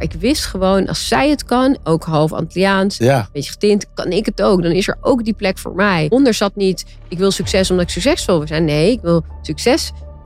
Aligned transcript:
Maar 0.00 0.12
ik 0.14 0.20
wist 0.20 0.44
gewoon, 0.44 0.86
als 0.86 1.08
zij 1.08 1.30
het 1.30 1.44
kan, 1.44 1.78
ook 1.84 2.04
half 2.04 2.32
Antilliaans, 2.32 2.96
Ja. 2.96 3.18
een 3.18 3.26
beetje 3.32 3.50
getint, 3.50 3.86
kan 3.94 4.10
ik 4.12 4.26
het 4.26 4.42
ook. 4.42 4.62
Dan 4.62 4.72
is 4.72 4.88
er 4.88 4.98
ook 5.00 5.24
die 5.24 5.32
plek 5.34 5.58
voor 5.58 5.74
mij. 5.74 6.06
Onder 6.10 6.34
zat 6.34 6.56
niet, 6.56 6.84
ik 7.08 7.18
wil 7.18 7.30
succes 7.30 7.70
omdat 7.70 7.84
ik 7.86 7.92
succesvol 7.92 8.38
wil 8.38 8.46
zijn. 8.46 8.64
Nee, 8.64 8.90
ik 8.90 9.00
wil 9.02 9.24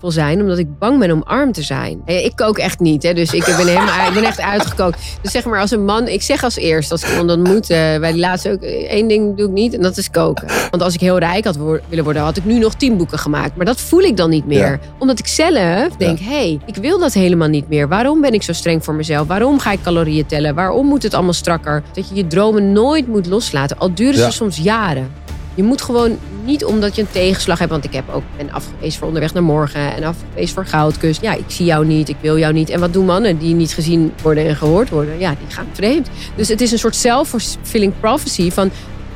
succesvol 0.05 0.11
zijn 0.11 0.41
omdat 0.41 0.59
ik 0.59 0.79
bang 0.79 0.99
ben 0.99 1.11
om 1.11 1.23
arm 1.23 1.53
te 1.53 1.63
zijn. 1.63 2.03
Ik 2.07 2.33
kook 2.37 2.59
echt 2.59 2.81
niet, 2.81 3.03
hè, 3.03 3.15
dus 3.15 3.33
ik 3.33 3.45
ben, 3.45 3.57
helemaal, 3.67 4.09
ik 4.09 4.15
ben 4.15 4.25
echt 4.25 4.41
uitgekookt. 4.41 4.99
Dus 5.23 5.33
zeg 5.33 5.45
maar 5.45 5.61
als 5.61 5.71
een 5.71 5.85
man, 5.85 6.09
ik 6.09 6.23
zeg 6.23 6.45
als 6.45 6.57
eerst, 6.57 6.91
als 6.91 7.03
ik 7.03 7.09
iemand 7.11 7.31
ontmoet, 7.31 7.71
eh, 7.71 7.79
bij 7.99 8.13
die 8.13 8.21
laatste 8.21 8.51
ook, 8.51 8.61
eh, 8.63 8.91
één 8.91 9.09
ding 9.09 9.37
doe 9.37 9.47
ik 9.47 9.53
niet 9.53 9.75
en 9.75 9.83
dat 9.83 9.97
is 9.97 10.11
koken. 10.11 10.47
Want 10.71 10.83
als 10.83 10.95
ik 10.95 11.01
heel 11.01 11.19
rijk 11.19 11.45
had 11.45 11.57
wo- 11.57 11.79
willen 11.89 12.05
worden, 12.05 12.23
had 12.23 12.37
ik 12.37 12.45
nu 12.45 12.59
nog 12.59 12.75
tien 12.75 12.97
boeken 12.97 13.19
gemaakt. 13.19 13.57
Maar 13.57 13.67
dat 13.67 13.81
voel 13.81 14.01
ik 14.01 14.17
dan 14.17 14.31
niet 14.31 14.47
meer. 14.47 14.81
Omdat 14.99 15.19
ik 15.19 15.27
zelf 15.27 15.97
denk, 15.99 16.19
hé, 16.19 16.25
hey, 16.25 16.59
ik 16.67 16.77
wil 16.77 16.99
dat 16.99 17.13
helemaal 17.13 17.49
niet 17.49 17.69
meer. 17.69 17.89
Waarom 17.89 18.21
ben 18.21 18.33
ik 18.35 18.43
zo 18.43 18.53
streng 18.53 18.85
voor 18.85 18.95
mezelf? 18.95 19.27
Waarom 19.27 19.59
ga 19.59 19.73
ik 19.73 19.83
calorieën 19.83 20.27
tellen? 20.27 20.55
Waarom 20.55 20.87
moet 20.87 21.03
het 21.03 21.15
allemaal 21.15 21.33
strakker? 21.33 21.83
Dat 21.93 22.09
je 22.09 22.15
je 22.15 22.27
dromen 22.27 22.73
nooit 22.73 23.07
moet 23.09 23.27
loslaten, 23.27 23.79
al 23.79 23.95
duren 23.95 24.15
ze 24.15 24.21
soms 24.31 24.57
jaren. 24.57 25.11
Je 25.55 25.63
moet 25.63 25.83
gewoon 25.83 26.19
niet 26.45 26.65
omdat 26.65 26.95
je 26.95 27.03
een 27.03 27.11
tegenslag 27.11 27.59
hebt. 27.59 27.71
Want 27.71 27.85
ik 27.85 27.93
heb 27.93 28.05
ook, 28.13 28.23
ben 28.37 28.53
afgewezen 28.53 28.99
voor 28.99 29.07
onderweg 29.07 29.35
naar 29.35 29.43
morgen. 29.43 29.95
En 29.95 30.05
afgewezen 30.05 30.55
voor 30.55 30.67
goudkust. 30.67 31.21
Ja, 31.21 31.33
ik 31.33 31.45
zie 31.47 31.67
jou 31.67 31.87
niet, 31.87 32.09
ik 32.09 32.17
wil 32.21 32.39
jou 32.39 32.53
niet. 32.53 32.71
En 32.71 32.81
wat 32.81 32.93
doen 32.93 33.05
mannen 33.05 33.39
die 33.39 33.55
niet 33.55 33.75
gezien 33.75 34.13
worden 34.23 34.47
en 34.47 34.57
gehoord 34.57 34.91
worden? 34.91 35.19
Ja, 35.19 35.31
die 35.31 35.55
gaan 35.55 35.67
vreemd. 35.73 36.09
Dus 36.37 36.49
het 36.49 36.61
is 36.61 36.73
een 36.73 36.79
soort 36.79 36.97
self-fulfilling 36.97 37.93
prophecy 38.01 38.51
van... 38.51 38.71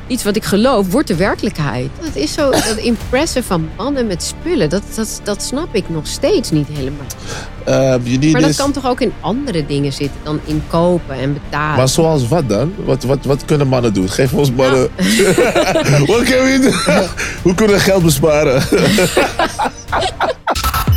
Iets 0.09 0.23
wat 0.23 0.35
ik 0.35 0.43
geloof, 0.43 0.91
wordt 0.91 1.07
de 1.07 1.15
werkelijkheid. 1.15 1.89
Het 2.01 2.15
is 2.15 2.33
zo, 2.33 2.51
dat 2.51 2.75
impressen 2.77 3.43
van 3.43 3.69
mannen 3.77 4.07
met 4.07 4.23
spullen, 4.23 4.69
dat, 4.69 4.81
dat, 4.95 5.21
dat 5.23 5.43
snap 5.43 5.75
ik 5.75 5.89
nog 5.89 6.07
steeds 6.07 6.51
niet 6.51 6.67
helemaal. 6.73 7.05
Uh, 7.67 7.95
need 8.19 8.31
Maar 8.31 8.41
dat 8.41 8.49
this- 8.49 8.57
kan 8.59 8.71
toch 8.71 8.87
ook 8.87 9.01
in 9.01 9.13
andere 9.19 9.65
dingen 9.65 9.93
zitten 9.93 10.19
dan 10.23 10.39
in 10.45 10.63
kopen 10.67 11.15
en 11.15 11.33
betalen? 11.33 11.77
Maar 11.77 11.89
zoals 11.89 12.27
wat 12.27 12.49
dan? 12.49 12.73
Wat, 12.85 13.03
wat, 13.03 13.25
wat 13.25 13.45
kunnen 13.45 13.67
mannen 13.67 13.93
doen? 13.93 14.09
Geef 14.09 14.33
ons 14.33 14.51
mannen. 14.51 14.81
wat 16.07 16.23
kunnen 16.23 16.45
we 16.45 16.59
doen? 16.61 17.03
Hoe 17.41 17.53
kunnen 17.53 17.75
we 17.75 17.81
geld 17.81 18.03
besparen? 18.03 18.61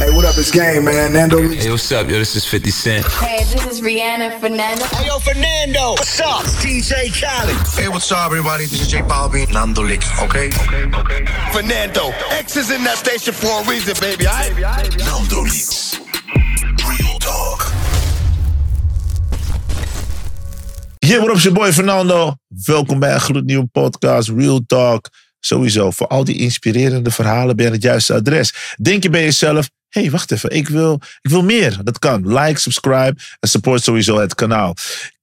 Hey, 0.02 0.10
what 0.10 0.24
up? 0.24 0.36
It's 0.36 0.50
Game, 0.50 0.82
man. 0.82 1.12
Nando. 1.12 1.38
Hey, 1.38 1.70
what's 1.70 1.92
up, 1.92 2.08
yo? 2.08 2.18
This 2.18 2.34
is 2.34 2.44
50 2.44 2.70
Cent. 2.72 3.06
Hey, 3.06 3.44
this 3.44 3.64
is 3.66 3.80
Rihanna 3.80 4.40
Fernando. 4.40 4.84
Hey, 4.86 5.06
yo, 5.06 5.20
Fernando. 5.20 5.90
What's 5.90 6.18
up? 6.18 6.42
DJ 6.58 7.06
Khaled. 7.14 7.54
Hey, 7.78 7.86
what's 7.86 8.10
up, 8.10 8.26
everybody? 8.26 8.64
This 8.64 8.80
is 8.80 8.88
J 8.88 8.98
Balvin. 9.02 9.48
Nando 9.52 9.84
Licks, 9.84 10.10
okay? 10.20 10.48
Okay, 10.48 10.90
okay. 10.98 11.24
Fernando. 11.52 12.10
X 12.30 12.56
is 12.56 12.72
in 12.72 12.82
that 12.82 12.96
station 12.96 13.32
for 13.32 13.62
a 13.62 13.64
reason, 13.70 13.94
baby. 14.00 14.26
All 14.26 14.34
right? 14.34 14.98
Nando 14.98 15.42
Licks. 15.42 16.00
Real 16.82 17.18
talk. 17.20 17.70
Yeah, 21.00 21.20
what 21.20 21.30
up, 21.30 21.36
is 21.36 21.44
your 21.44 21.54
boy 21.54 21.72
Fernando. 21.72 22.34
Welkom 22.48 22.98
bij 22.98 23.14
een 23.14 23.20
gloednieuwe 23.20 23.66
podcast, 23.66 24.28
Real 24.28 24.60
Talk. 24.66 25.10
Sowieso, 25.40 25.90
voor 25.90 26.06
al 26.06 26.24
die 26.24 26.38
inspirerende 26.38 27.10
verhalen 27.10 27.56
ben 27.56 27.66
je 27.66 27.72
het 27.72 27.82
juiste 27.82 28.14
adres. 28.14 28.76
Denk 28.80 29.02
je 29.02 29.10
bij 29.10 29.22
jezelf, 29.22 29.68
hey, 29.92 30.10
wacht 30.10 30.30
even, 30.30 30.50
ik 30.50 30.68
wil, 30.68 31.00
ik 31.20 31.30
wil 31.30 31.42
meer. 31.42 31.78
Dat 31.84 31.98
kan. 31.98 32.38
Like, 32.38 32.60
subscribe 32.60 33.14
en 33.40 33.48
support 33.48 33.82
sowieso 33.82 34.20
het 34.20 34.34
kanaal. 34.34 34.74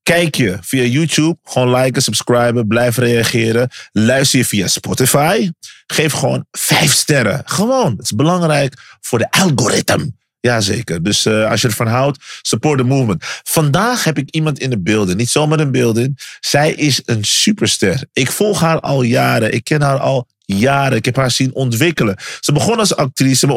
Kijk 0.03 0.35
je 0.35 0.57
via 0.61 0.83
YouTube, 0.83 1.37
gewoon 1.43 1.75
liken, 1.75 2.01
subscriben, 2.01 2.67
blijf 2.67 2.97
reageren. 2.97 3.69
Luister 3.91 4.39
je 4.39 4.45
via 4.45 4.67
Spotify, 4.67 5.51
geef 5.87 6.13
gewoon 6.13 6.45
vijf 6.51 6.91
sterren. 6.91 7.41
Gewoon, 7.45 7.91
het 7.91 8.01
is 8.01 8.15
belangrijk 8.15 8.73
voor 9.01 9.19
de 9.19 9.31
algoritme. 9.31 10.11
Jazeker. 10.41 11.03
Dus 11.03 11.25
eh, 11.25 11.49
als 11.49 11.61
je 11.61 11.67
ervan 11.67 11.87
houdt, 11.87 12.17
support 12.41 12.77
the 12.77 12.83
movement. 12.83 13.23
Vandaag 13.43 14.03
heb 14.03 14.17
ik 14.17 14.29
iemand 14.29 14.59
in 14.59 14.69
de 14.69 14.79
beelden. 14.79 15.17
Niet 15.17 15.29
zomaar 15.29 15.59
een 15.59 15.71
beelden. 15.71 16.15
Zij 16.39 16.71
is 16.71 17.01
een 17.05 17.23
superster. 17.23 18.05
Ik 18.13 18.31
volg 18.31 18.59
haar 18.59 18.79
al 18.79 19.01
jaren. 19.01 19.53
Ik 19.53 19.63
ken 19.63 19.81
haar 19.81 19.99
al 19.99 20.27
jaren. 20.45 20.97
Ik 20.97 21.05
heb 21.05 21.15
haar 21.15 21.31
zien 21.31 21.53
ontwikkelen. 21.53 22.17
Ze 22.39 22.51
begon 22.51 22.79
als 22.79 22.95
actrice, 22.95 23.47
maar 23.47 23.55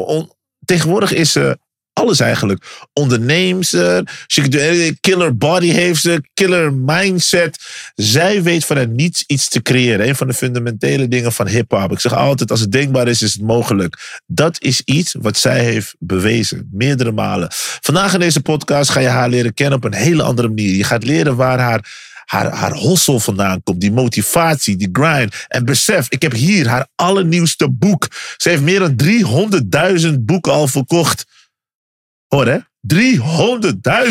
tegenwoordig 0.72 1.12
is 1.12 1.32
ze 1.32 1.58
alles 1.92 2.20
eigenlijk. 2.20 2.64
Onderneemster, 2.92 4.02
anything. 4.36 5.00
killer 5.00 5.36
body 5.36 5.70
heeft 5.70 6.00
ze, 6.00 6.22
killer 6.34 6.72
mindset. 6.74 7.58
Zij 7.94 8.42
weet 8.42 8.64
vanuit 8.64 8.90
niets 8.90 9.24
iets 9.26 9.48
te 9.48 9.62
creëren. 9.62 10.08
Een 10.08 10.16
van 10.16 10.26
de 10.26 10.34
fundamentele 10.34 11.08
dingen 11.08 11.32
van 11.32 11.46
hip-hop. 11.46 11.92
Ik 11.92 12.00
zeg 12.00 12.14
altijd, 12.14 12.50
als 12.50 12.60
het 12.60 12.72
denkbaar 12.72 13.08
is, 13.08 13.22
is 13.22 13.32
het 13.32 13.42
mogelijk. 13.42 14.20
Dat 14.26 14.62
is 14.62 14.80
iets 14.84 15.14
wat 15.18 15.36
zij 15.36 15.64
heeft 15.64 15.94
bewezen, 15.98 16.68
meerdere 16.72 17.12
malen. 17.12 17.48
Vandaag 17.80 18.14
in 18.14 18.20
deze 18.20 18.40
podcast 18.40 18.90
ga 18.90 19.00
je 19.00 19.08
haar 19.08 19.28
leren 19.28 19.54
kennen 19.54 19.76
op 19.76 19.84
een 19.84 19.94
hele 19.94 20.22
andere 20.22 20.48
manier. 20.48 20.76
Je 20.76 20.84
gaat 20.84 21.04
leren 21.04 21.36
waar 21.36 21.58
haar 21.58 22.10
haar, 22.32 22.52
haar 22.52 22.72
hossel 22.72 23.20
vandaan 23.20 23.62
komt. 23.62 23.80
Die 23.80 23.92
motivatie, 23.92 24.76
die 24.76 24.88
grind. 24.92 25.44
En 25.48 25.64
besef, 25.64 26.06
ik 26.10 26.22
heb 26.22 26.32
hier 26.32 26.68
haar 26.68 26.88
allernieuwste 26.94 27.70
boek. 27.70 28.08
Ze 28.36 28.48
heeft 28.48 28.62
meer 28.62 28.78
dan 28.78 28.96
300.000 30.02 30.14
boeken 30.20 30.52
al 30.52 30.68
verkocht. 30.68 31.24
Hoor 32.26 32.46
hè? 32.46 32.58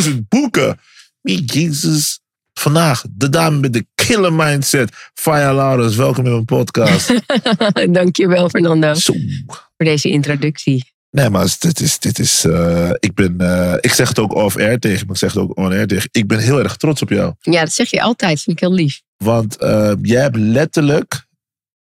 300.000 0.09 0.11
boeken. 0.29 0.79
Me 1.21 1.43
Jesus. 1.43 2.19
Vandaag, 2.53 3.05
de 3.11 3.29
dame 3.29 3.59
met 3.59 3.73
de 3.73 3.85
killer 3.95 4.33
mindset. 4.33 5.11
Fire 5.13 5.53
Laurens, 5.53 5.95
welkom 5.95 6.25
in 6.25 6.31
mijn 6.31 6.45
podcast. 6.45 7.13
Dankjewel, 7.89 8.49
Fernando, 8.49 8.93
Zo. 8.93 9.13
voor 9.47 9.85
deze 9.85 10.09
introductie. 10.09 10.91
Nee, 11.11 11.29
maar 11.29 11.55
dit 11.59 11.79
is, 11.79 11.99
dit 11.99 12.19
is 12.19 12.45
eh, 12.45 12.89
ik 12.99 13.13
ben, 13.13 13.39
eh, 13.39 13.73
ik 13.79 13.94
zeg 13.94 14.07
het 14.07 14.19
ook 14.19 14.33
off-air 14.33 14.79
tegen 14.79 15.05
me, 15.05 15.11
ik 15.11 15.17
zeg 15.19 15.33
het 15.33 15.41
ook 15.41 15.57
on-air 15.57 15.88
tegen 15.88 16.09
Ik 16.11 16.27
ben 16.27 16.39
heel 16.39 16.59
erg 16.59 16.75
trots 16.77 17.01
op 17.01 17.09
jou. 17.09 17.33
Ja, 17.39 17.59
dat 17.59 17.73
zeg 17.73 17.89
je 17.89 18.01
altijd. 18.01 18.41
Vind 18.41 18.55
ik 18.57 18.63
heel 18.63 18.73
lief. 18.73 19.01
Want 19.17 19.57
eh, 19.57 19.91
jij 20.01 20.22
hebt 20.22 20.35
letterlijk 20.35 21.25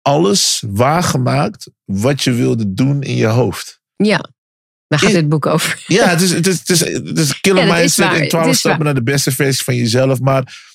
alles 0.03 0.63
waargemaakt 0.67 1.71
wat 1.85 2.23
je 2.23 2.33
wilde 2.33 2.73
doen 2.75 3.03
in 3.03 3.17
je 3.17 3.27
hoofd. 3.27 3.81
Ja, 3.97 4.31
daar 4.87 4.99
gaat 4.99 5.13
dit 5.13 5.29
boek 5.29 5.47
over. 5.47 5.85
Ja, 5.87 6.09
het 6.09 6.21
is, 6.21 6.31
het 6.31 6.47
is, 6.47 6.59
het 6.59 6.71
is, 6.71 6.81
het 6.81 7.19
is 7.19 7.41
killer 7.41 7.67
Ja, 7.67 7.75
mindset 7.75 8.11
Het 8.19 8.29
12 8.29 8.47
is 8.47 8.59
stappen 8.59 8.85
waar. 8.85 8.95
naar 8.95 9.05
de 9.05 9.11
beste 9.11 9.33
versie 9.33 9.65
van 9.65 9.75
jezelf. 9.75 10.21
Maar 10.21 10.70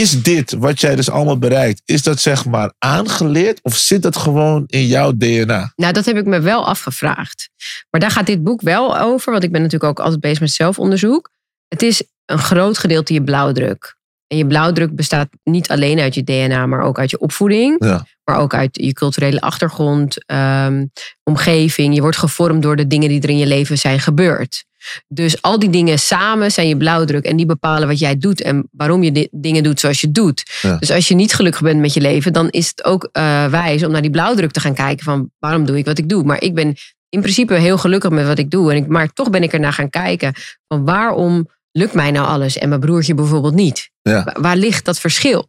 is 0.00 0.22
dit 0.22 0.52
wat 0.52 0.80
jij 0.80 0.96
dus 0.96 1.10
allemaal 1.10 1.38
bereikt, 1.38 1.82
is 1.84 2.02
dat 2.02 2.20
zeg 2.20 2.44
maar 2.44 2.72
aangeleerd 2.78 3.62
of 3.62 3.76
zit 3.76 4.02
dat 4.02 4.16
gewoon 4.16 4.64
in 4.66 4.86
jouw 4.86 5.12
DNA? 5.16 5.72
Nou, 5.76 5.92
dat 5.92 6.04
heb 6.04 6.16
ik 6.16 6.24
me 6.24 6.40
wel 6.40 6.66
afgevraagd. 6.66 7.48
Maar 7.90 8.00
daar 8.00 8.10
gaat 8.10 8.26
dit 8.26 8.42
boek 8.42 8.60
wel 8.60 8.98
over, 8.98 9.32
want 9.32 9.44
ik 9.44 9.52
ben 9.52 9.62
natuurlijk 9.62 9.90
ook 9.90 10.04
altijd 10.04 10.20
bezig 10.20 10.40
met 10.40 10.50
zelfonderzoek. 10.50 11.30
Het 11.68 11.82
is 11.82 12.02
een 12.24 12.38
groot 12.38 12.78
gedeelte 12.78 13.12
je 13.12 13.22
blauwdruk. 13.22 13.96
En 14.26 14.36
je 14.36 14.46
blauwdruk 14.46 14.96
bestaat 14.96 15.28
niet 15.42 15.68
alleen 15.68 15.98
uit 15.98 16.14
je 16.14 16.24
DNA, 16.24 16.66
maar 16.66 16.80
ook 16.80 16.98
uit 16.98 17.10
je 17.10 17.18
opvoeding. 17.18 17.84
Ja. 17.84 18.06
Maar 18.24 18.38
ook 18.38 18.54
uit 18.54 18.68
je 18.72 18.92
culturele 18.92 19.40
achtergrond, 19.40 20.26
ehm, 20.26 20.84
omgeving. 21.22 21.94
Je 21.94 22.00
wordt 22.00 22.16
gevormd 22.16 22.62
door 22.62 22.76
de 22.76 22.86
dingen 22.86 23.08
die 23.08 23.20
er 23.20 23.30
in 23.30 23.38
je 23.38 23.46
leven 23.46 23.78
zijn 23.78 24.00
gebeurd. 24.00 24.64
Dus 25.08 25.42
al 25.42 25.58
die 25.58 25.70
dingen 25.70 25.98
samen 25.98 26.52
zijn 26.52 26.68
je 26.68 26.76
blauwdruk. 26.76 27.24
En 27.24 27.36
die 27.36 27.46
bepalen 27.46 27.88
wat 27.88 27.98
jij 27.98 28.18
doet 28.18 28.42
en 28.42 28.68
waarom 28.70 29.02
je 29.02 29.12
di- 29.12 29.28
dingen 29.30 29.62
doet 29.62 29.80
zoals 29.80 30.00
je 30.00 30.10
doet. 30.10 30.58
Ja. 30.62 30.76
Dus 30.76 30.90
als 30.90 31.08
je 31.08 31.14
niet 31.14 31.34
gelukkig 31.34 31.60
bent 31.62 31.80
met 31.80 31.94
je 31.94 32.00
leven, 32.00 32.32
dan 32.32 32.48
is 32.50 32.68
het 32.68 32.84
ook 32.84 33.08
eh, 33.12 33.46
wijs 33.46 33.84
om 33.84 33.90
naar 33.92 34.02
die 34.02 34.10
blauwdruk 34.10 34.50
te 34.50 34.60
gaan 34.60 34.74
kijken 34.74 35.04
van 35.04 35.30
waarom 35.38 35.64
doe 35.64 35.78
ik 35.78 35.84
wat 35.84 35.98
ik 35.98 36.08
doe. 36.08 36.24
Maar 36.24 36.42
ik 36.42 36.54
ben 36.54 36.74
in 37.08 37.20
principe 37.20 37.54
heel 37.54 37.78
gelukkig 37.78 38.10
met 38.10 38.26
wat 38.26 38.38
ik 38.38 38.50
doe. 38.50 38.70
En 38.70 38.76
ik, 38.76 38.86
maar 38.86 39.12
toch 39.12 39.30
ben 39.30 39.42
ik 39.42 39.52
er 39.52 39.60
naar 39.60 39.72
gaan 39.72 39.90
kijken 39.90 40.34
van 40.68 40.84
waarom 40.84 41.48
lukt 41.72 41.94
mij 41.94 42.10
nou 42.10 42.26
alles 42.26 42.58
en 42.58 42.68
mijn 42.68 42.80
broertje 42.80 43.14
bijvoorbeeld 43.14 43.54
niet. 43.54 43.90
Ja. 44.02 44.24
Wa- 44.24 44.40
Waar 44.40 44.56
ligt 44.56 44.84
dat 44.84 44.98
verschil? 44.98 45.48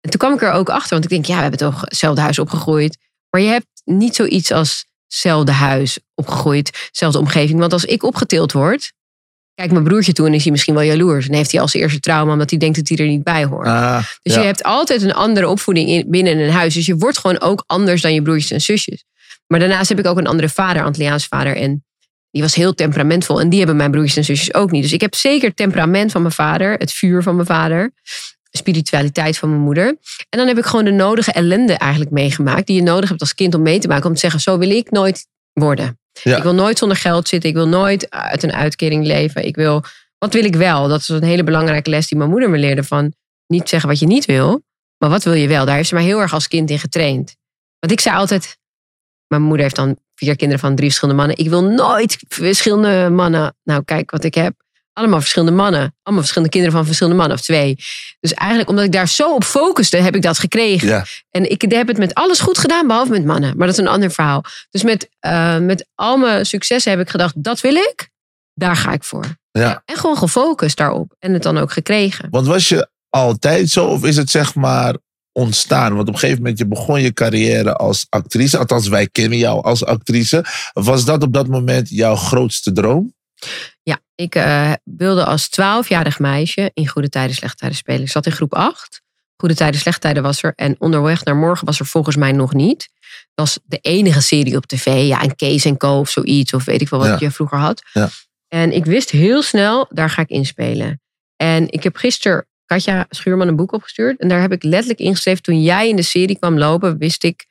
En 0.00 0.10
toen 0.10 0.18
kwam 0.20 0.32
ik 0.34 0.42
er 0.42 0.52
ook 0.52 0.68
achter, 0.70 0.90
want 0.90 1.04
ik 1.04 1.10
denk, 1.10 1.24
ja, 1.24 1.34
we 1.34 1.40
hebben 1.40 1.58
toch 1.58 1.80
hetzelfde 1.80 2.20
huis 2.20 2.38
opgegroeid. 2.38 2.98
Maar 3.30 3.40
je 3.40 3.48
hebt 3.48 3.66
niet 3.84 4.14
zoiets 4.14 4.50
als 4.52 4.84
hetzelfde 5.10 5.52
huis 5.52 5.98
opgegroeid, 6.14 6.88
dezelfde 6.90 7.18
omgeving. 7.18 7.58
Want 7.58 7.72
als 7.72 7.84
ik 7.84 8.02
opgetild 8.02 8.52
word, 8.52 8.92
kijk 9.54 9.72
mijn 9.72 9.84
broertje 9.84 10.12
toe 10.12 10.26
en 10.26 10.34
is 10.34 10.42
hij 10.42 10.52
misschien 10.52 10.74
wel 10.74 10.82
jaloers. 10.82 11.28
En 11.28 11.34
heeft 11.34 11.52
hij 11.52 11.60
als 11.60 11.74
eerste 11.74 12.00
trauma 12.00 12.32
omdat 12.32 12.50
hij 12.50 12.58
denkt 12.58 12.76
dat 12.76 12.88
hij 12.88 12.98
er 12.98 13.06
niet 13.06 13.22
bij 13.22 13.44
hoort. 13.44 13.66
Ah, 13.66 14.04
Dus 14.22 14.34
ja. 14.34 14.40
je 14.40 14.46
hebt 14.46 14.62
altijd 14.62 15.02
een 15.02 15.14
andere 15.14 15.48
opvoeding 15.48 15.88
in, 15.88 16.10
binnen 16.10 16.38
een 16.38 16.50
huis. 16.50 16.74
Dus 16.74 16.86
je 16.86 16.96
wordt 16.96 17.18
gewoon 17.18 17.40
ook 17.40 17.64
anders 17.66 18.02
dan 18.02 18.14
je 18.14 18.22
broertjes 18.22 18.50
en 18.50 18.60
zusjes. 18.60 19.04
Maar 19.46 19.58
daarnaast 19.60 19.88
heb 19.88 19.98
ik 19.98 20.06
ook 20.06 20.18
een 20.18 20.26
andere 20.26 20.48
vader, 20.48 20.84
Antilliaans 20.84 21.26
vader. 21.26 21.56
En 21.56 21.84
die 22.30 22.42
was 22.42 22.54
heel 22.54 22.74
temperamentvol. 22.74 23.40
En 23.40 23.48
die 23.48 23.58
hebben 23.58 23.76
mijn 23.76 23.90
broertjes 23.90 24.16
en 24.16 24.24
zusjes 24.24 24.54
ook 24.54 24.70
niet. 24.70 24.82
Dus 24.82 24.92
ik 24.92 25.00
heb 25.00 25.14
zeker 25.14 25.54
temperament 25.54 26.12
van 26.12 26.22
mijn 26.22 26.34
vader. 26.34 26.72
Het 26.72 26.92
vuur 26.92 27.22
van 27.22 27.34
mijn 27.34 27.46
vader. 27.46 27.92
Spiritualiteit 28.50 29.38
van 29.38 29.48
mijn 29.48 29.60
moeder. 29.60 29.86
En 30.28 30.38
dan 30.38 30.46
heb 30.46 30.58
ik 30.58 30.64
gewoon 30.64 30.84
de 30.84 30.90
nodige 30.90 31.32
ellende 31.32 31.72
eigenlijk 31.72 32.10
meegemaakt. 32.10 32.66
Die 32.66 32.76
je 32.76 32.82
nodig 32.82 33.08
hebt 33.08 33.20
als 33.20 33.34
kind 33.34 33.54
om 33.54 33.62
mee 33.62 33.78
te 33.78 33.88
maken. 33.88 34.06
Om 34.06 34.14
te 34.14 34.20
zeggen, 34.20 34.40
zo 34.40 34.58
wil 34.58 34.70
ik 34.70 34.90
nooit 34.90 35.26
worden. 35.52 35.98
Ja. 36.22 36.36
Ik 36.36 36.42
wil 36.42 36.54
nooit 36.54 36.78
zonder 36.78 36.96
geld 36.96 37.28
zitten. 37.28 37.50
Ik 37.50 37.56
wil 37.56 37.68
nooit 37.68 38.10
uit 38.10 38.42
een 38.42 38.52
uitkering 38.52 39.06
leven. 39.06 39.46
Ik 39.46 39.56
wil, 39.56 39.84
wat 40.18 40.32
wil 40.32 40.44
ik 40.44 40.56
wel? 40.56 40.88
Dat 40.88 41.00
is 41.00 41.08
een 41.08 41.22
hele 41.22 41.44
belangrijke 41.44 41.90
les 41.90 42.08
die 42.08 42.18
mijn 42.18 42.30
moeder 42.30 42.50
me 42.50 42.58
leerde. 42.58 42.84
Van 42.84 43.12
niet 43.46 43.68
zeggen 43.68 43.88
wat 43.88 43.98
je 43.98 44.06
niet 44.06 44.24
wil. 44.24 44.62
Maar 44.98 45.10
wat 45.10 45.24
wil 45.24 45.32
je 45.32 45.48
wel? 45.48 45.64
Daar 45.64 45.76
heeft 45.76 45.88
ze 45.88 45.94
mij 45.94 46.04
heel 46.04 46.20
erg 46.20 46.32
als 46.32 46.48
kind 46.48 46.70
in 46.70 46.78
getraind. 46.78 47.36
Want 47.78 47.92
ik 47.92 48.00
zei 48.00 48.16
altijd... 48.16 48.58
Mijn 49.26 49.42
moeder 49.42 49.62
heeft 49.62 49.76
dan 49.76 49.98
vier 50.14 50.36
kinderen 50.36 50.60
van 50.60 50.74
drie 50.74 50.88
verschillende 50.88 51.20
mannen. 51.20 51.38
Ik 51.38 51.48
wil 51.48 51.64
nooit 51.64 52.18
verschillende 52.28 53.10
mannen. 53.10 53.56
Nou, 53.64 53.84
kijk 53.84 54.10
wat 54.10 54.24
ik 54.24 54.34
heb. 54.34 54.54
Allemaal 54.92 55.20
verschillende 55.20 55.54
mannen. 55.54 55.80
Allemaal 55.80 56.20
verschillende 56.22 56.48
kinderen 56.52 56.76
van 56.76 56.86
verschillende 56.86 57.18
mannen 57.18 57.36
of 57.38 57.42
twee. 57.44 57.76
Dus 58.20 58.34
eigenlijk 58.34 58.70
omdat 58.70 58.84
ik 58.84 58.92
daar 58.92 59.08
zo 59.08 59.34
op 59.34 59.44
focuste, 59.44 59.96
heb 59.96 60.14
ik 60.16 60.22
dat 60.22 60.38
gekregen. 60.38 60.88
Ja. 60.88 61.04
En 61.30 61.50
ik 61.50 61.62
heb 61.68 61.88
het 61.88 61.98
met 61.98 62.14
alles 62.14 62.40
goed 62.40 62.58
gedaan, 62.58 62.86
behalve 62.86 63.10
met 63.10 63.24
mannen. 63.24 63.56
Maar 63.56 63.66
dat 63.66 63.78
is 63.78 63.84
een 63.84 63.90
ander 63.90 64.10
verhaal. 64.10 64.44
Dus 64.70 64.82
met, 64.82 65.08
eh, 65.18 65.58
met 65.58 65.88
al 65.94 66.16
mijn 66.16 66.46
successen 66.46 66.90
heb 66.90 67.00
ik 67.00 67.10
gedacht, 67.10 67.42
dat 67.42 67.60
wil 67.60 67.74
ik. 67.74 68.08
Daar 68.54 68.76
ga 68.76 68.92
ik 68.92 69.04
voor. 69.04 69.24
ja. 69.50 69.82
En 69.84 69.96
gewoon 69.96 70.16
gefocust 70.16 70.76
daarop. 70.76 71.14
En 71.18 71.32
het 71.32 71.42
dan 71.42 71.58
ook 71.58 71.72
gekregen. 71.72 72.28
Want 72.30 72.46
was 72.46 72.68
je 72.68 72.88
altijd 73.08 73.70
zo 73.70 73.86
of 73.86 74.04
is 74.04 74.16
het 74.16 74.30
zeg 74.30 74.54
maar 74.54 74.96
ontstaan? 75.32 75.94
Want 75.94 76.08
op 76.08 76.14
een 76.14 76.20
gegeven 76.20 76.42
moment 76.42 76.58
je 76.58 76.66
begon 76.66 77.00
je 77.02 77.12
carrière 77.12 77.76
als 77.76 78.06
actrice. 78.08 78.58
Althans, 78.58 78.88
wij 78.88 79.06
kennen 79.06 79.38
jou 79.38 79.62
als 79.64 79.84
actrice. 79.84 80.44
Was 80.72 81.04
dat 81.04 81.22
op 81.22 81.32
dat 81.32 81.48
moment 81.48 81.88
jouw 81.88 82.16
grootste 82.16 82.72
droom? 82.72 83.14
Ja, 83.82 83.98
ik 84.14 84.34
eh, 84.34 84.72
wilde 84.84 85.24
als 85.24 85.48
twaalfjarig 85.48 86.18
meisje 86.18 86.70
in 86.74 86.88
Goede 86.88 87.08
Tijden, 87.08 87.34
Slechte 87.36 87.56
Tijden 87.56 87.76
spelen. 87.78 88.00
Ik 88.02 88.10
zat 88.10 88.26
in 88.26 88.32
groep 88.32 88.54
8. 88.54 89.02
Goede 89.36 89.54
Tijden, 89.54 89.80
Slechte 89.80 90.00
Tijden 90.00 90.22
was 90.22 90.42
er. 90.42 90.52
En 90.56 90.76
Onderweg 90.78 91.24
naar 91.24 91.36
Morgen 91.36 91.66
was 91.66 91.78
er 91.80 91.86
volgens 91.86 92.16
mij 92.16 92.32
nog 92.32 92.52
niet. 92.54 92.88
Dat 93.34 93.46
was 93.46 93.58
de 93.64 93.78
enige 93.78 94.20
serie 94.22 94.56
op 94.56 94.66
tv. 94.66 95.06
Ja, 95.06 95.22
en 95.22 95.36
Kees 95.36 95.64
en 95.64 95.76
Co 95.76 95.98
of 95.98 96.10
zoiets. 96.10 96.54
Of 96.54 96.64
weet 96.64 96.80
ik 96.80 96.88
wel 96.88 97.00
wat 97.00 97.08
Ja. 97.08 97.16
je 97.18 97.30
vroeger 97.30 97.58
had. 97.58 97.82
Ja. 97.92 98.08
En 98.48 98.72
ik 98.72 98.84
wist 98.84 99.10
heel 99.10 99.42
snel, 99.42 99.86
daar 99.90 100.10
ga 100.10 100.22
ik 100.22 100.28
inspelen. 100.28 101.00
En 101.36 101.70
ik 101.72 101.82
heb 101.82 101.96
gisteren 101.96 102.46
Katja 102.66 103.06
Schuurman 103.10 103.48
een 103.48 103.56
boek 103.56 103.72
opgestuurd. 103.72 104.20
En 104.20 104.28
daar 104.28 104.40
heb 104.40 104.52
ik 104.52 104.62
letterlijk 104.62 104.98
ingeschreven. 105.00 105.42
Toen 105.42 105.62
jij 105.62 105.88
in 105.88 105.96
de 105.96 106.02
serie 106.02 106.38
kwam 106.38 106.58
lopen, 106.58 106.98
wist 106.98 107.24
ik, 107.24 107.46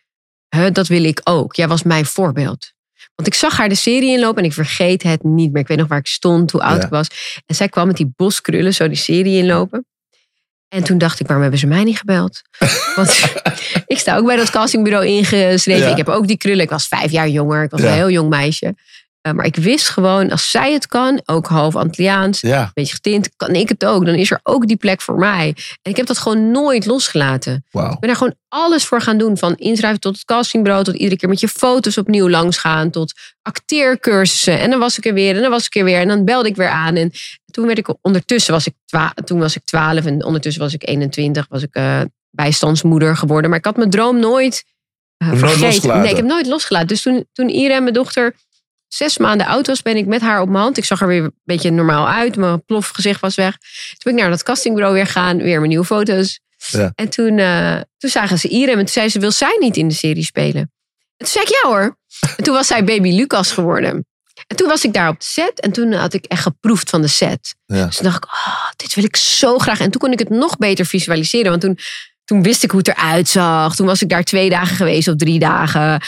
dat 0.71 0.87
wil 0.87 1.03
ik 1.03 1.21
ook. 1.23 1.55
Jij 1.55 1.67
was 1.67 1.83
mijn 1.83 2.05
voorbeeld. 2.05 2.71
Want 3.19 3.31
ik 3.31 3.37
zag 3.39 3.57
haar 3.57 3.69
de 3.69 3.75
serie 3.75 4.09
inlopen 4.11 4.41
en 4.43 4.47
ik 4.47 4.53
vergeet 4.53 5.03
het 5.03 5.23
niet 5.23 5.51
meer. 5.51 5.61
Ik 5.61 5.67
weet 5.67 5.77
nog 5.77 5.87
waar 5.87 5.97
ik 5.99 6.07
stond, 6.07 6.51
hoe 6.51 6.61
oud 6.61 6.77
Ja. 6.77 6.83
ik 6.83 6.89
was. 6.89 7.07
En 7.45 7.55
zij 7.55 7.69
kwam 7.69 7.87
met 7.87 7.97
die 7.97 8.11
boskrullen 8.15 8.73
zo 8.73 8.87
die 8.87 8.97
serie 8.97 9.37
inlopen. 9.37 9.85
En 10.67 10.83
toen 10.83 10.97
dacht 10.97 11.19
ik, 11.19 11.25
waarom 11.25 11.41
hebben 11.41 11.59
ze 11.59 11.67
mij 11.67 11.83
niet 11.83 11.97
gebeld? 11.97 12.41
Want 12.95 13.33
ik 13.87 13.99
sta 13.99 14.17
ook 14.17 14.25
bij 14.25 14.35
dat 14.35 14.49
castingbureau 14.49 15.05
ingeschreven. 15.05 15.83
Ja. 15.85 15.91
Ik 15.91 15.97
heb 15.97 16.07
ook 16.09 16.27
die 16.27 16.37
krullen. 16.37 16.63
Ik 16.63 16.69
was 16.69 16.87
vijf 16.87 17.11
jaar 17.11 17.29
jonger. 17.29 17.63
Ik 17.63 17.69
was 17.71 17.81
Ja. 17.81 17.87
een 17.87 17.93
heel 17.93 18.09
jong 18.09 18.29
meisje. 18.29 18.75
Eh, 19.29 19.35
maar 19.35 19.45
ik 19.45 19.55
wist 19.55 19.89
gewoon, 19.89 20.31
als 20.31 20.51
zij 20.51 20.73
het 20.73 20.87
kan, 20.87 21.21
ook 21.25 21.47
half 21.47 21.75
Antilliaans, 21.75 22.41
Ja. 22.41 22.61
een 22.61 22.71
beetje 22.73 22.93
getint, 22.93 23.29
kan 23.35 23.49
ik 23.55 23.69
het 23.69 23.85
ook. 23.85 24.05
Dan 24.05 24.15
is 24.15 24.31
er 24.31 24.39
ook 24.43 24.67
die 24.67 24.77
plek 24.77 25.01
voor 25.01 25.15
mij. 25.17 25.47
En 25.81 25.91
ik 25.91 25.97
heb 25.97 26.05
dat 26.05 26.17
gewoon 26.17 26.51
nooit 26.51 26.85
losgelaten. 26.85 27.65
Wauw. 27.71 27.91
Ik 27.91 27.99
ben 27.99 28.09
daar 28.09 28.17
gewoon 28.17 28.35
alles 28.47 28.85
voor 28.85 29.01
gaan 29.01 29.17
doen. 29.17 29.37
Van 29.37 29.55
inschrijven 29.55 29.99
tot 29.99 30.13
het 30.15 30.25
castingbureau. 30.25 30.83
Tot 30.83 30.95
iedere 30.95 31.15
keer 31.15 31.29
met 31.29 31.39
je 31.39 31.47
foto's 31.47 31.97
opnieuw 31.97 32.29
langs 32.29 32.57
gaan. 32.57 32.89
Tot 32.89 33.13
acteercursussen. 33.41 34.59
En 34.59 34.69
dan 34.69 34.79
was 34.79 34.97
ik 34.97 35.05
er 35.05 35.13
weer. 35.13 35.35
En 35.35 35.41
dan 35.41 35.51
was 35.51 35.65
ik 35.65 35.75
er 35.75 35.83
weer. 35.83 35.99
En 35.99 36.07
dan 36.07 36.25
belde 36.25 36.49
ik 36.49 36.55
weer 36.55 36.69
aan. 36.69 36.95
En 36.95 37.11
toen 37.51 37.65
werd 37.65 37.77
ik 37.77 37.93
ondertussen 38.01 38.53
was 38.53 38.67
ik, 38.67 38.73
twa- 38.85 39.13
toen 39.25 39.39
was 39.39 39.55
ik 39.55 39.63
12. 39.65 40.05
En 40.05 40.25
ondertussen 40.25 40.61
was 40.61 40.73
ik 40.73 40.87
21. 40.87 41.45
Was 41.49 41.63
ik 41.63 41.73
eh, 41.75 42.01
bijstandsmoeder 42.29 43.17
geworden. 43.17 43.49
Maar 43.49 43.59
ik 43.59 43.65
had 43.65 43.77
mijn 43.77 43.89
droom 43.89 44.19
nooit 44.19 44.63
eh, 45.17 45.29
vergeten. 45.33 45.99
nee, 46.01 46.09
ik 46.09 46.15
heb 46.15 46.25
nooit 46.25 46.47
losgelaten. 46.47 46.87
Dus 46.87 47.01
toen, 47.01 47.25
toen 47.33 47.49
Irene, 47.49 47.81
mijn 47.81 47.93
dochter, 47.93 48.35
zes 48.89 49.17
maanden 49.17 49.47
oud 49.47 49.67
was, 49.67 49.81
ben 49.81 49.97
ik 49.97 50.05
met 50.05 50.21
haar 50.21 50.41
op 50.41 50.49
mijn 50.49 50.63
hand. 50.63 50.77
Ik 50.77 50.85
zag 50.85 51.01
er 51.01 51.07
weer 51.07 51.23
een 51.23 51.35
beetje 51.43 51.71
normaal 51.71 52.07
uit. 52.07 52.35
Mijn 52.35 52.65
plofgezicht 52.65 53.21
was 53.21 53.35
weg. 53.35 53.51
Toen 53.51 53.97
ben 54.03 54.13
ik 54.13 54.19
naar 54.19 54.29
dat 54.29 54.43
castingbureau 54.43 54.93
weer 54.93 55.07
gaan. 55.07 55.37
Weer 55.37 55.57
mijn 55.57 55.69
nieuwe 55.69 55.85
foto's. 55.85 56.39
Ja. 56.67 56.91
En 56.95 57.09
toen, 57.09 57.37
eh, 57.37 57.79
toen 57.97 58.09
zagen 58.09 58.39
ze 58.39 58.47
Irem 58.47 58.73
en 58.73 58.85
toen 58.85 58.93
zei 58.93 59.09
ze, 59.09 59.19
wil 59.19 59.31
zij 59.31 59.57
niet 59.59 59.77
in 59.77 59.87
de 59.87 59.93
serie 59.93 60.23
spelen? 60.23 60.61
En 61.17 61.25
toen 61.25 61.27
zei 61.27 61.45
ik, 61.45 61.51
ja 61.61 61.69
hoor. 61.69 61.97
En 62.37 62.43
toen 62.43 62.53
was 62.53 62.67
zij 62.67 62.83
baby 62.83 63.09
Lucas 63.09 63.51
geworden. 63.51 64.05
En 64.47 64.55
toen 64.55 64.67
was 64.67 64.83
ik 64.83 64.93
daar 64.93 65.09
op 65.09 65.19
de 65.19 65.25
set 65.25 65.59
en 65.59 65.71
toen 65.71 65.93
had 65.93 66.13
ik 66.13 66.25
echt 66.25 66.41
geproefd 66.41 66.89
van 66.89 67.01
de 67.01 67.07
set. 67.07 67.55
Ja. 67.65 67.85
Dus 67.85 67.95
toen 67.95 68.05
dacht 68.05 68.23
ik, 68.23 68.25
oh, 68.25 68.69
dit 68.75 68.93
wil 68.93 69.03
ik 69.03 69.15
zo 69.15 69.57
graag. 69.57 69.79
En 69.79 69.91
toen 69.91 70.01
kon 70.01 70.11
ik 70.11 70.19
het 70.19 70.29
nog 70.29 70.57
beter 70.57 70.85
visualiseren. 70.85 71.49
Want 71.49 71.61
toen, 71.61 71.77
toen 72.25 72.43
wist 72.43 72.63
ik 72.63 72.71
hoe 72.71 72.79
het 72.79 72.87
eruit 72.87 73.27
zag. 73.27 73.75
Toen 73.75 73.85
was 73.85 74.01
ik 74.01 74.09
daar 74.09 74.23
twee 74.23 74.49
dagen 74.49 74.75
geweest 74.75 75.07
of 75.07 75.15
drie 75.15 75.39
dagen. 75.39 76.01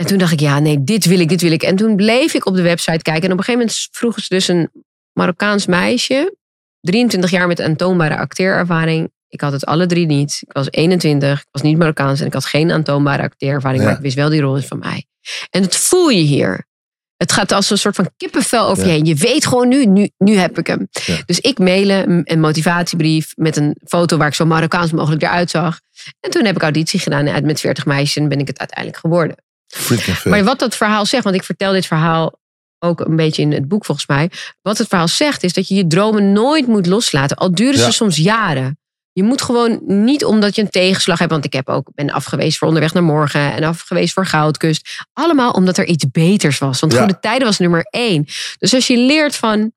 En 0.00 0.06
toen 0.06 0.18
dacht 0.18 0.32
ik, 0.32 0.40
ja 0.40 0.58
nee, 0.58 0.84
dit 0.84 1.04
wil 1.04 1.20
ik, 1.20 1.28
dit 1.28 1.40
wil 1.40 1.52
ik. 1.52 1.62
En 1.62 1.76
toen 1.76 1.96
bleef 1.96 2.34
ik 2.34 2.46
op 2.46 2.54
de 2.54 2.62
website 2.62 3.02
kijken. 3.02 3.22
En 3.22 3.32
op 3.32 3.38
een 3.38 3.44
gegeven 3.44 3.58
moment 3.60 3.88
vroegen 3.90 4.22
ze 4.22 4.34
dus 4.34 4.48
een 4.48 4.70
Marokkaans 5.12 5.66
meisje. 5.66 6.36
23 6.80 7.30
jaar 7.30 7.46
met 7.46 7.60
aantoonbare 7.60 8.16
acteerervaring. 8.16 9.10
Ik 9.28 9.40
had 9.40 9.52
het 9.52 9.66
alle 9.66 9.86
drie 9.86 10.06
niet. 10.06 10.38
Ik 10.46 10.52
was 10.52 10.66
21, 10.70 11.40
ik 11.40 11.46
was 11.50 11.62
niet 11.62 11.78
Marokkaans 11.78 12.20
en 12.20 12.26
ik 12.26 12.32
had 12.32 12.44
geen 12.44 12.70
aantoonbare 12.70 13.22
acteerervaring. 13.22 13.80
Ja. 13.82 13.88
Maar 13.88 13.96
ik 13.96 14.02
wist 14.02 14.16
wel, 14.16 14.28
die 14.28 14.40
rol 14.40 14.56
is 14.56 14.66
van 14.66 14.78
mij. 14.78 15.06
En 15.50 15.62
dat 15.62 15.76
voel 15.76 16.08
je 16.08 16.20
hier. 16.22 16.68
Het 17.16 17.32
gaat 17.32 17.52
als 17.52 17.70
een 17.70 17.78
soort 17.78 17.94
van 17.96 18.10
kippenvel 18.16 18.66
over 18.68 18.84
je 18.86 18.90
heen. 18.90 19.04
Je 19.04 19.14
weet 19.14 19.46
gewoon 19.46 19.68
nu, 19.68 19.86
nu, 19.86 20.10
nu 20.18 20.36
heb 20.36 20.58
ik 20.58 20.66
hem. 20.66 20.88
Ja. 21.06 21.16
Dus 21.26 21.40
ik 21.40 21.58
mailen 21.58 22.22
een- 22.24 22.40
motivatiebrief 22.40 23.32
met 23.36 23.56
een 23.56 23.76
foto 23.86 24.16
waar 24.16 24.28
ik 24.28 24.34
zo 24.34 24.44
Marokkaans 24.46 24.92
mogelijk 24.92 25.22
eruit 25.22 25.50
zag. 25.50 25.80
En 26.20 26.30
toen 26.30 26.44
heb 26.44 26.54
ik 26.56 26.62
auditie 26.62 27.00
gedaan 27.00 27.26
en 27.26 27.34
uit 27.34 27.44
met 27.44 27.60
40 27.60 27.86
meisjes 27.86 28.16
en 28.16 28.28
ben 28.28 28.38
ik 28.38 28.46
het 28.46 28.58
uiteindelijk 28.58 28.98
geworden. 28.98 29.36
Freaking. 29.76 30.24
Maar 30.24 30.44
wat 30.44 30.58
dat 30.58 30.76
verhaal 30.76 31.06
zegt, 31.06 31.24
want 31.24 31.36
ik 31.36 31.44
vertel 31.44 31.72
dit 31.72 31.86
verhaal 31.86 32.38
ook 32.78 33.00
een 33.00 33.16
beetje 33.16 33.42
in 33.42 33.52
het 33.52 33.68
boek 33.68 33.84
volgens 33.84 34.06
mij. 34.06 34.30
Wat 34.62 34.78
het 34.78 34.88
verhaal 34.88 35.08
zegt 35.08 35.42
is 35.42 35.52
dat 35.52 35.68
je 35.68 35.74
je 35.74 35.86
dromen 35.86 36.32
nooit 36.32 36.66
moet 36.66 36.86
loslaten. 36.86 37.36
Al 37.36 37.54
duren 37.54 37.78
ze 37.78 37.84
Ja. 37.84 37.90
soms 37.90 38.16
jaren. 38.16 38.78
Je 39.12 39.22
moet 39.22 39.42
gewoon 39.42 39.80
niet 39.84 40.24
omdat 40.24 40.54
je 40.54 40.62
een 40.62 40.70
tegenslag 40.70 41.18
hebt. 41.18 41.30
Want 41.30 41.44
ik 41.44 41.52
heb 41.52 41.68
ook, 41.68 41.88
ben 41.94 42.10
afgewezen 42.10 42.58
voor 42.58 42.66
Onderweg 42.68 42.92
naar 42.92 43.02
Morgen. 43.02 43.52
En 43.52 43.64
afgewezen 43.64 44.12
voor 44.14 44.26
Goudkust. 44.26 45.04
Allemaal 45.12 45.50
omdat 45.50 45.78
er 45.78 45.86
iets 45.86 46.04
beters 46.10 46.58
was. 46.58 46.80
Want 46.80 46.92
Ja. 46.92 46.98
Goede 46.98 47.18
Tijden 47.18 47.46
was 47.46 47.58
nummer 47.58 47.82
één. 47.90 48.26
Dus 48.58 48.74
als 48.74 48.86
je 48.86 48.96
leert 48.98 49.36
van... 49.36 49.72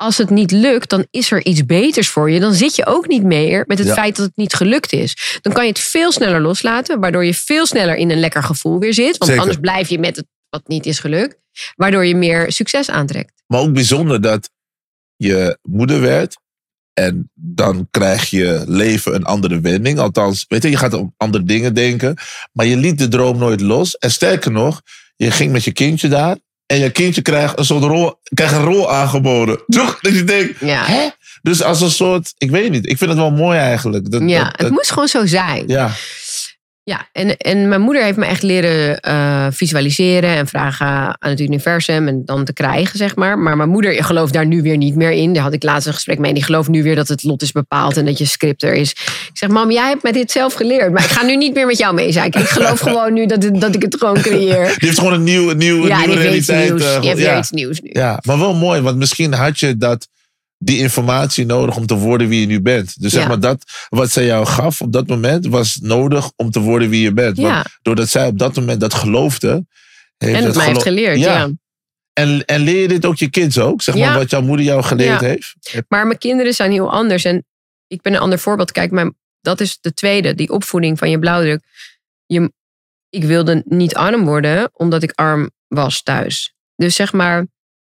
Als 0.00 0.18
het 0.18 0.30
niet 0.30 0.50
lukt, 0.50 0.90
dan 0.90 1.06
is 1.10 1.30
er 1.30 1.44
iets 1.44 1.66
beters 1.66 2.08
voor 2.08 2.30
je. 2.30 2.40
Dan 2.40 2.54
zit 2.54 2.76
je 2.76 2.86
ook 2.86 3.08
niet 3.08 3.22
meer 3.22 3.64
met 3.66 3.78
het 3.78 3.86
Ja. 3.86 3.94
feit 3.94 4.16
dat 4.16 4.26
het 4.26 4.36
niet 4.36 4.54
gelukt 4.54 4.92
is. 4.92 5.38
Dan 5.42 5.52
kan 5.52 5.62
je 5.64 5.68
het 5.70 5.78
veel 5.78 6.12
sneller 6.12 6.40
loslaten. 6.40 7.00
Waardoor 7.00 7.24
je 7.24 7.34
veel 7.34 7.66
sneller 7.66 7.96
in 7.96 8.10
een 8.10 8.20
lekker 8.20 8.42
gevoel 8.42 8.78
weer 8.78 8.94
zit. 8.94 9.16
Want 9.18 9.24
Zeker. 9.24 9.38
anders 9.40 9.60
blijf 9.60 9.88
je 9.88 9.98
met 9.98 10.16
het 10.16 10.26
wat 10.48 10.68
niet 10.68 10.86
is 10.86 10.98
gelukt. 10.98 11.36
Waardoor 11.76 12.06
je 12.06 12.14
meer 12.16 12.52
succes 12.52 12.90
aantrekt. 12.90 13.32
Maar 13.46 13.60
ook 13.60 13.72
bijzonder 13.72 14.20
dat 14.20 14.50
je 15.16 15.58
moeder 15.62 16.00
werd. 16.00 16.36
En 16.92 17.30
dan 17.34 17.88
krijg 17.90 18.30
je 18.30 18.64
leven 18.66 19.14
een 19.14 19.24
andere 19.24 19.60
wending. 19.60 19.98
Althans, 19.98 20.44
weet 20.48 20.62
je, 20.62 20.70
je 20.70 20.76
gaat 20.76 20.94
om 20.94 21.14
andere 21.16 21.44
dingen 21.44 21.74
denken. 21.74 22.16
Maar 22.52 22.66
je 22.66 22.76
liet 22.76 22.98
de 22.98 23.08
droom 23.08 23.38
nooit 23.38 23.60
los. 23.60 23.96
En 23.96 24.10
sterker 24.10 24.50
nog, 24.50 24.80
je 25.16 25.30
ging 25.30 25.52
met 25.52 25.64
je 25.64 25.72
kindje 25.72 26.08
daar. 26.08 26.36
En 26.70 26.78
je 26.78 26.90
kindje 26.90 27.22
krijgt 27.22 27.58
een 27.58 27.64
soort 27.64 27.84
rol, 27.84 28.14
krijgt 28.34 28.54
een 28.54 28.64
rol 28.64 28.92
aangeboden. 28.92 29.62
Toch? 29.66 29.98
Dat 30.00 30.14
je 30.14 30.24
denkt, 30.24 30.60
Ja. 30.60 30.84
hè? 30.84 31.08
Dus 31.42 31.62
als 31.62 31.80
een 31.80 31.90
soort, 31.90 32.32
ik 32.38 32.50
weet 32.50 32.70
niet. 32.70 32.86
Ik 32.88 32.98
vind 32.98 33.10
het 33.10 33.18
wel 33.18 33.30
mooi 33.30 33.58
eigenlijk. 33.58 34.10
Dat, 34.10 34.22
Ja, 34.26 34.44
dat- 34.44 34.60
het 34.60 34.70
moest 34.70 34.90
gewoon 34.92 35.08
zo 35.08 35.26
zijn. 35.26 35.64
ja, 35.66 35.90
Ja, 36.90 37.08
en, 37.12 37.36
en 37.36 37.68
mijn 37.68 37.80
moeder 37.80 38.02
heeft 38.02 38.16
me 38.16 38.24
echt 38.26 38.42
leren 38.42 39.00
eh, 39.00 39.46
visualiseren 39.50 40.30
en 40.36 40.46
vragen 40.46 40.86
aan 40.86 41.30
het 41.30 41.40
universum 41.40 42.08
en 42.08 42.22
dan 42.24 42.44
te 42.44 42.52
krijgen, 42.52 42.98
zeg 42.98 43.16
maar. 43.16 43.38
Maar 43.38 43.56
mijn 43.56 43.68
moeder 43.68 44.04
gelooft 44.04 44.32
daar 44.32 44.46
nu 44.46 44.62
weer 44.62 44.76
niet 44.76 44.94
meer 44.96 45.10
in. 45.10 45.32
Daar 45.32 45.42
had 45.42 45.52
ik 45.52 45.62
laatst 45.62 45.86
een 45.86 45.92
gesprek 45.94 46.18
mee. 46.18 46.28
En 46.28 46.34
die 46.34 46.44
gelooft 46.44 46.68
nu 46.68 46.82
weer 46.82 46.94
dat 46.96 47.08
het 47.08 47.22
lot 47.22 47.42
is 47.42 47.52
bepaald 47.52 47.96
en 47.96 48.04
dat 48.04 48.18
je 48.18 48.24
script 48.24 48.62
er 48.62 48.74
is. 48.74 48.90
Ik 48.90 49.30
zeg, 49.32 49.48
mam, 49.48 49.70
jij 49.70 49.88
hebt 49.88 50.02
mij 50.02 50.12
dit 50.12 50.30
zelf 50.30 50.54
geleerd. 50.54 50.92
Maar 50.92 51.04
ik 51.04 51.10
ga 51.10 51.24
nu 51.24 51.36
niet 51.36 51.54
meer 51.54 51.66
met 51.66 51.78
jou 51.78 51.94
mee 51.94 52.12
zijn. 52.12 52.26
Ik 52.26 52.36
geloof 52.48 52.80
gewoon 52.88 53.12
nu 53.12 53.26
dat, 53.26 53.42
het- 53.42 53.60
dat 53.60 53.74
ik 53.74 53.82
het 53.82 53.96
gewoon 53.98 54.20
creëer. 54.20 54.64
die 54.66 54.74
heeft 54.88 54.98
gewoon 54.98 55.12
een 55.12 55.24
nieuw, 55.24 55.52
nieuw, 55.52 55.86
Ja, 55.86 55.98
nieuwe 56.06 56.20
realiteit. 56.20 56.68
nieuws. 56.68 56.84
eh, 56.94 57.00
Die 57.00 57.08
heeft 57.08 57.20
ja. 57.22 57.28
weer 57.30 57.38
iets 57.38 57.50
nieuws 57.50 57.80
nu. 57.80 57.90
Ja, 57.92 58.18
maar 58.26 58.38
wel 58.38 58.54
mooi, 58.54 58.80
want 58.80 58.96
misschien 58.96 59.32
had 59.32 59.58
je 59.58 59.76
dat, 59.76 60.08
die 60.62 60.78
informatie 60.78 61.46
nodig 61.46 61.76
om 61.76 61.86
te 61.86 61.94
worden 61.94 62.28
wie 62.28 62.40
je 62.40 62.46
nu 62.46 62.60
bent. 62.60 63.00
Dus 63.00 63.12
zeg 63.12 63.22
Ja. 63.22 63.28
maar 63.28 63.40
dat 63.40 63.64
wat 63.88 64.10
zij 64.10 64.24
jou 64.26 64.46
gaf 64.46 64.80
op 64.80 64.92
dat 64.92 65.06
moment 65.06 65.46
was 65.46 65.78
nodig 65.82 66.30
om 66.36 66.50
te 66.50 66.60
worden 66.60 66.88
wie 66.90 67.02
je 67.02 67.12
bent. 67.12 67.36
Ja. 67.36 67.42
Want 67.54 67.66
doordat 67.82 68.08
zij 68.08 68.26
op 68.26 68.38
dat 68.38 68.56
moment 68.56 68.80
dat 68.80 68.94
geloofde. 68.94 69.66
Heeft 70.16 70.36
En 70.38 70.44
het 70.44 70.56
mij 70.56 70.66
heeft 70.66 70.82
geleerd, 70.82 71.18
ja. 71.18 71.50
En, 72.12 72.44
en 72.44 72.60
leer 72.60 72.80
je 72.80 72.88
dit 72.88 73.06
ook 73.06 73.16
je 73.16 73.30
kids 73.30 73.58
ook? 73.58 73.82
Zeg 73.82 73.94
maar 73.96 74.14
wat 74.14 74.30
jouw 74.30 74.42
moeder 74.42 74.66
jou 74.66 74.82
geleerd 74.82 75.20
Ja. 75.20 75.26
heeft? 75.26 75.54
Maar 75.88 76.06
mijn 76.06 76.18
kinderen 76.18 76.54
zijn 76.54 76.70
heel 76.72 76.90
anders. 76.92 77.24
En 77.24 77.44
ik 77.86 78.02
ben 78.02 78.12
een 78.14 78.20
ander 78.20 78.38
voorbeeld. 78.38 78.72
Kijk, 78.72 78.90
mijn, 78.90 79.14
dat 79.40 79.60
is 79.60 79.78
de 79.80 79.94
tweede, 79.94 80.34
die 80.34 80.50
opvoeding 80.50 80.98
van 80.98 81.10
je 81.10 81.18
blauwdruk. 81.18 81.62
Je, 82.26 82.52
ik 83.08 83.24
wilde 83.24 83.62
niet 83.66 83.94
arm 83.94 84.24
worden, 84.24 84.70
omdat 84.72 85.02
ik 85.02 85.12
arm 85.14 85.50
was 85.68 86.02
thuis. 86.02 86.54
Dus 86.76 86.94
zeg 86.94 87.12
maar, 87.12 87.46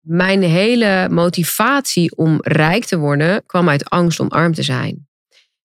mijn 0.07 0.43
hele 0.43 1.09
motivatie 1.11 2.17
om 2.17 2.39
rijk 2.41 2.85
te 2.85 2.99
worden 2.99 3.43
kwam 3.47 3.69
uit 3.69 3.91
angst 3.91 4.21
om 4.21 4.29
arm 4.29 4.55
te 4.55 4.63
zijn. 4.63 5.09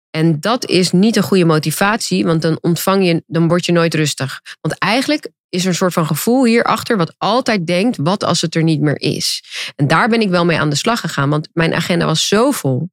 En 0.09 0.39
dat 0.39 0.65
is 0.65 0.91
niet 0.91 1.15
een 1.15 1.23
goede 1.23 1.45
motivatie, 1.45 2.25
want 2.25 2.41
dan 2.41 2.57
ontvang 2.61 3.05
je, 3.05 3.23
dan 3.27 3.47
word 3.47 3.65
je 3.65 3.71
nooit 3.71 3.93
rustig. 3.93 4.41
Want 4.61 4.77
eigenlijk 4.77 5.29
is 5.49 5.61
er 5.61 5.67
een 5.67 5.75
soort 5.75 5.93
van 5.93 6.05
gevoel 6.05 6.45
hierachter 6.45 6.97
wat 6.97 7.13
altijd 7.17 7.67
denkt, 7.67 7.97
wat 7.97 8.23
als 8.23 8.41
het 8.41 8.55
er 8.55 8.63
niet 8.63 8.81
meer 8.81 9.01
is? 9.01 9.43
En 9.75 9.87
daar 9.87 10.09
ben 10.09 10.21
ik 10.21 10.29
wel 10.29 10.45
mee 10.45 10.59
aan 10.59 10.69
de 10.69 10.75
slag 10.75 10.99
gegaan, 10.99 11.29
want 11.29 11.49
mijn 11.53 11.73
agenda 11.73 12.05
was 12.05 12.27
zo 12.27 12.51
vol. 12.51 12.89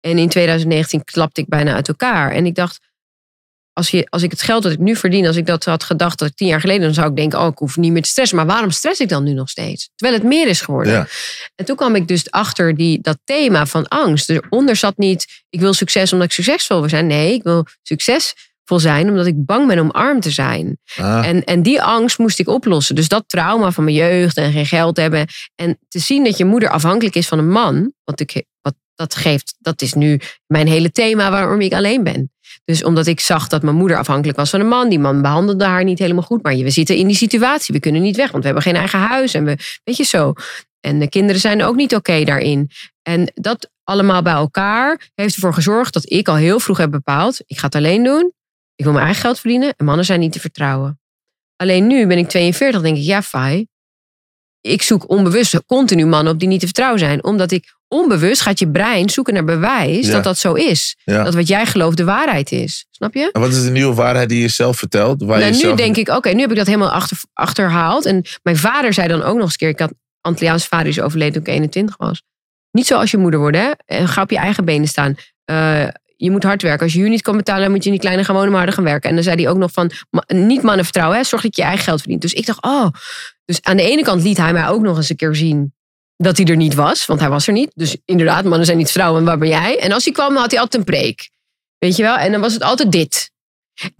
En 0.00 0.18
in 0.18 0.28
2019 0.28 1.04
klapte 1.04 1.40
ik 1.40 1.48
bijna 1.48 1.74
uit 1.74 1.88
elkaar. 1.88 2.30
En 2.30 2.46
ik 2.46 2.54
dacht, 2.54 2.91
als, 3.72 3.90
je, 3.90 4.06
als 4.08 4.22
ik 4.22 4.30
het 4.30 4.42
geld 4.42 4.62
dat 4.62 4.72
ik 4.72 4.78
nu 4.78 4.96
verdien, 4.96 5.26
als 5.26 5.36
ik 5.36 5.46
dat 5.46 5.64
had 5.64 5.84
gedacht 5.84 6.18
dat 6.18 6.28
ik 6.28 6.36
tien 6.36 6.48
jaar 6.48 6.60
geleden, 6.60 6.82
dan 6.82 6.94
zou 6.94 7.10
ik 7.10 7.16
denken, 7.16 7.40
oh, 7.40 7.46
ik 7.46 7.58
hoef 7.58 7.76
niet 7.76 7.92
meer 7.92 8.02
te 8.02 8.08
stressen. 8.08 8.36
Maar 8.36 8.46
waarom 8.46 8.70
stress 8.70 9.00
ik 9.00 9.08
dan 9.08 9.24
nu 9.24 9.32
nog 9.32 9.48
steeds? 9.48 9.90
Terwijl 9.94 10.18
het 10.20 10.28
meer 10.28 10.48
is 10.48 10.60
geworden. 10.60 10.92
Ja. 10.92 11.06
En 11.54 11.64
toen 11.64 11.76
kwam 11.76 11.94
ik 11.94 12.08
dus 12.08 12.30
achter 12.30 12.74
die, 12.74 13.00
dat 13.00 13.18
thema 13.24 13.66
van 13.66 13.88
angst. 13.88 14.30
Eronder 14.30 14.76
zat 14.76 14.96
niet, 14.96 15.44
ik 15.50 15.60
wil 15.60 15.72
succes 15.72 16.12
omdat 16.12 16.28
ik 16.28 16.34
succesvol 16.34 16.80
wil 16.80 16.88
zijn. 16.88 17.06
Nee, 17.06 17.34
ik 17.34 17.42
wil 17.42 17.66
succesvol 17.82 18.78
zijn 18.78 19.08
omdat 19.08 19.26
ik 19.26 19.44
bang 19.44 19.66
ben 19.66 19.78
om 19.78 19.90
arm 19.90 20.20
te 20.20 20.30
zijn. 20.30 20.78
Ah, 20.96 21.26
En, 21.26 21.44
en 21.44 21.62
die 21.62 21.82
angst 21.82 22.18
moest 22.18 22.38
ik 22.38 22.48
oplossen. 22.48 22.94
Dus 22.94 23.08
dat 23.08 23.24
trauma 23.26 23.70
van 23.70 23.84
mijn 23.84 23.96
jeugd 23.96 24.36
en 24.36 24.52
geen 24.52 24.66
geld 24.66 24.96
hebben. 24.96 25.26
En 25.54 25.78
te 25.88 25.98
zien 25.98 26.24
dat 26.24 26.38
je 26.38 26.44
moeder 26.44 26.68
afhankelijk 26.68 27.14
is 27.14 27.28
van 27.28 27.38
een 27.38 27.50
man. 27.50 27.92
Wat 28.04 28.20
ik, 28.20 28.44
wat 28.60 28.74
dat 28.94 29.14
geeft, 29.14 29.54
dat 29.58 29.82
is 29.82 29.92
nu 29.94 30.20
mijn 30.46 30.66
hele 30.66 30.90
thema 30.90 31.30
waarom 31.30 31.60
ik 31.60 31.72
alleen 31.72 32.04
ben. 32.04 32.31
Dus 32.64 32.84
omdat 32.84 33.06
ik 33.06 33.20
zag 33.20 33.48
dat 33.48 33.62
mijn 33.62 33.76
moeder 33.76 33.96
afhankelijk 33.96 34.38
was 34.38 34.50
van 34.50 34.60
een 34.60 34.68
man. 34.68 34.88
Die 34.88 34.98
man 34.98 35.22
behandelde 35.22 35.64
haar 35.64 35.84
niet 35.84 35.98
helemaal 35.98 36.22
goed. 36.22 36.42
Maar 36.42 36.56
we 36.56 36.70
zitten 36.70 36.96
in 36.96 37.06
die 37.06 37.16
situatie. 37.16 37.74
We 37.74 37.80
kunnen 37.80 38.02
niet 38.02 38.16
weg, 38.16 38.30
want 38.30 38.44
we 38.44 38.48
hebben 38.48 38.62
geen 38.62 38.76
eigen 38.76 38.98
huis. 38.98 39.34
En 39.34 39.44
we, 39.44 39.80
weet 39.84 39.96
je 39.96 40.04
zo. 40.04 40.32
En 40.80 40.98
de 40.98 41.08
kinderen 41.08 41.40
zijn 41.40 41.62
ook 41.62 41.76
niet 41.76 41.94
oké 41.94 42.24
daarin. 42.24 42.70
En 43.02 43.32
dat 43.34 43.70
allemaal 43.84 44.22
bij 44.22 44.32
elkaar 44.32 45.10
heeft 45.14 45.34
ervoor 45.34 45.54
gezorgd 45.54 45.92
dat 45.92 46.10
ik 46.10 46.28
al 46.28 46.36
heel 46.36 46.60
vroeg 46.60 46.78
heb 46.78 46.90
bepaald. 46.90 47.40
Ik 47.46 47.58
ga 47.58 47.66
het 47.66 47.74
alleen 47.74 48.04
doen. 48.04 48.32
Ik 48.74 48.84
wil 48.84 48.92
mijn 48.92 49.04
eigen 49.04 49.22
geld 49.22 49.40
verdienen. 49.40 49.74
En 49.76 49.84
mannen 49.84 50.04
zijn 50.04 50.20
niet 50.20 50.32
te 50.32 50.40
vertrouwen. 50.40 51.00
Alleen 51.56 51.86
nu 51.86 52.06
ben 52.06 52.18
ik 52.18 52.28
42, 52.28 52.82
denk 52.82 52.96
ik, 52.96 53.02
ja, 53.02 53.22
fai. 53.22 53.66
Ik 54.60 54.82
zoek 54.82 55.08
onbewust 55.08 55.66
continu 55.66 56.06
mannen 56.06 56.32
op 56.32 56.38
die 56.38 56.48
niet 56.48 56.60
te 56.60 56.66
vertrouwen 56.66 56.98
zijn. 56.98 57.24
Omdat 57.24 57.50
ik 57.50 57.74
onbewust 57.92 58.40
gaat 58.40 58.58
je 58.58 58.70
brein 58.70 59.10
zoeken 59.10 59.34
naar 59.34 59.44
bewijs 59.44 60.06
Ja. 60.06 60.12
dat 60.12 60.24
dat 60.24 60.38
zo 60.38 60.52
is. 60.52 60.96
Ja. 61.04 61.22
Dat 61.24 61.34
wat 61.34 61.48
jij 61.48 61.66
gelooft 61.66 61.96
de 61.96 62.04
waarheid 62.04 62.52
is. 62.52 62.86
Snap 62.90 63.14
je? 63.14 63.30
En 63.32 63.40
wat 63.40 63.52
is 63.52 63.62
de 63.62 63.70
nieuwe 63.70 63.94
waarheid 63.94 64.28
die 64.28 64.40
je 64.40 64.48
zelf 64.48 64.78
vertelt? 64.78 65.22
Waar 65.22 65.38
nou, 65.38 65.50
je 65.50 65.56
nu 65.56 65.58
zelf... 65.58 65.76
denk 65.76 65.96
ik, 65.96 66.08
oké, 66.08 66.30
nu 66.30 66.40
heb 66.40 66.50
ik 66.50 66.56
dat 66.56 66.66
helemaal 66.66 66.90
achter, 66.90 67.16
achterhaald. 67.32 68.06
En 68.06 68.24
mijn 68.42 68.56
vader 68.56 68.92
zei 68.92 69.08
dan 69.08 69.22
ook 69.22 69.34
nog 69.34 69.42
eens 69.42 69.52
een 69.52 69.58
keer... 69.58 69.68
Ik 69.68 69.78
had 69.78 69.92
Antilliaanse 70.20 70.68
vader 70.68 70.86
is 70.86 71.00
overleden 71.00 71.32
toen 71.32 71.42
ik 71.42 71.48
21 71.48 71.96
was. 71.96 72.22
Niet 72.70 72.86
zoals 72.86 73.10
je 73.10 73.16
moeder 73.16 73.40
worden, 73.40 73.60
hè. 73.60 73.70
En 73.86 74.08
ga 74.08 74.22
op 74.22 74.30
je 74.30 74.36
eigen 74.36 74.64
benen 74.64 74.88
staan. 74.88 75.14
Eh, 75.44 75.88
je 76.16 76.30
moet 76.30 76.42
hard 76.42 76.62
werken. 76.62 76.82
Als 76.82 76.92
je 76.92 76.98
huur 76.98 77.08
niet 77.08 77.22
kan 77.22 77.36
betalen, 77.36 77.62
dan 77.62 77.70
moet 77.70 77.80
je 77.84 77.86
in 77.86 77.94
die 77.94 78.04
kleine 78.04 78.24
gaan 78.24 78.34
wonen, 78.34 78.50
maar 78.50 78.58
harder 78.58 78.76
gaan 78.76 78.84
werken. 78.84 79.08
En 79.08 79.14
dan 79.14 79.24
zei 79.24 79.42
hij 79.42 79.50
ook 79.50 79.58
nog 79.58 79.72
van, 79.72 79.90
niet 80.26 80.62
mannen 80.62 80.84
vertrouwen, 80.84 81.16
hè. 81.18 81.24
Zorg 81.24 81.42
dat 81.42 81.56
je 81.56 81.62
je 81.62 81.68
eigen 81.68 81.84
geld 81.84 82.00
verdient. 82.00 82.22
Dus 82.22 82.32
ik 82.32 82.46
dacht, 82.46 82.62
oh. 82.62 82.86
Dus 83.44 83.62
aan 83.62 83.76
de 83.76 83.82
ene 83.82 84.02
kant 84.02 84.22
liet 84.22 84.36
hij 84.36 84.52
mij 84.52 84.68
ook 84.68 84.82
nog 84.82 84.96
eens 84.96 85.10
een 85.10 85.16
keer 85.16 85.34
zien 85.34 85.74
dat 86.22 86.36
hij 86.36 86.46
er 86.46 86.56
niet 86.56 86.74
was. 86.74 87.06
Want 87.06 87.20
hij 87.20 87.28
was 87.28 87.46
er 87.46 87.52
niet. 87.52 87.70
Dus 87.74 87.96
inderdaad, 88.04 88.44
mannen 88.44 88.66
zijn 88.66 88.78
niet 88.78 88.90
vrouwen. 88.90 89.20
En 89.20 89.26
waar 89.26 89.38
ben 89.38 89.48
jij? 89.48 89.78
En 89.78 89.92
als 89.92 90.04
hij 90.04 90.12
kwam, 90.12 90.36
had 90.36 90.50
hij 90.50 90.60
altijd 90.60 90.82
een 90.82 90.92
preek. 90.92 91.30
Weet 91.78 91.96
je 91.96 92.02
wel? 92.02 92.16
En 92.16 92.32
dan 92.32 92.40
was 92.40 92.52
het 92.52 92.62
altijd 92.62 92.92
dit. 92.92 93.30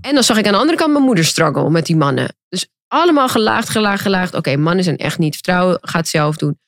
En 0.00 0.14
dan 0.14 0.22
zag 0.22 0.36
ik 0.36 0.46
aan 0.46 0.52
de 0.52 0.58
andere 0.58 0.78
kant 0.78 0.92
mijn 0.92 1.04
moeder 1.04 1.24
struggle 1.24 1.70
met 1.70 1.86
die 1.86 1.96
mannen. 1.96 2.36
Dus 2.48 2.66
allemaal 2.88 3.28
gelaagd, 3.28 3.68
gelaagd, 3.68 4.02
gelaagd. 4.02 4.34
Oké, 4.34 4.56
mannen 4.56 4.84
zijn 4.84 4.96
echt 4.96 5.18
niet 5.18 5.34
vertrouwen, 5.34 5.78
ga 5.80 5.98
het 5.98 6.08
zelf 6.08 6.36
doen. 6.36 6.60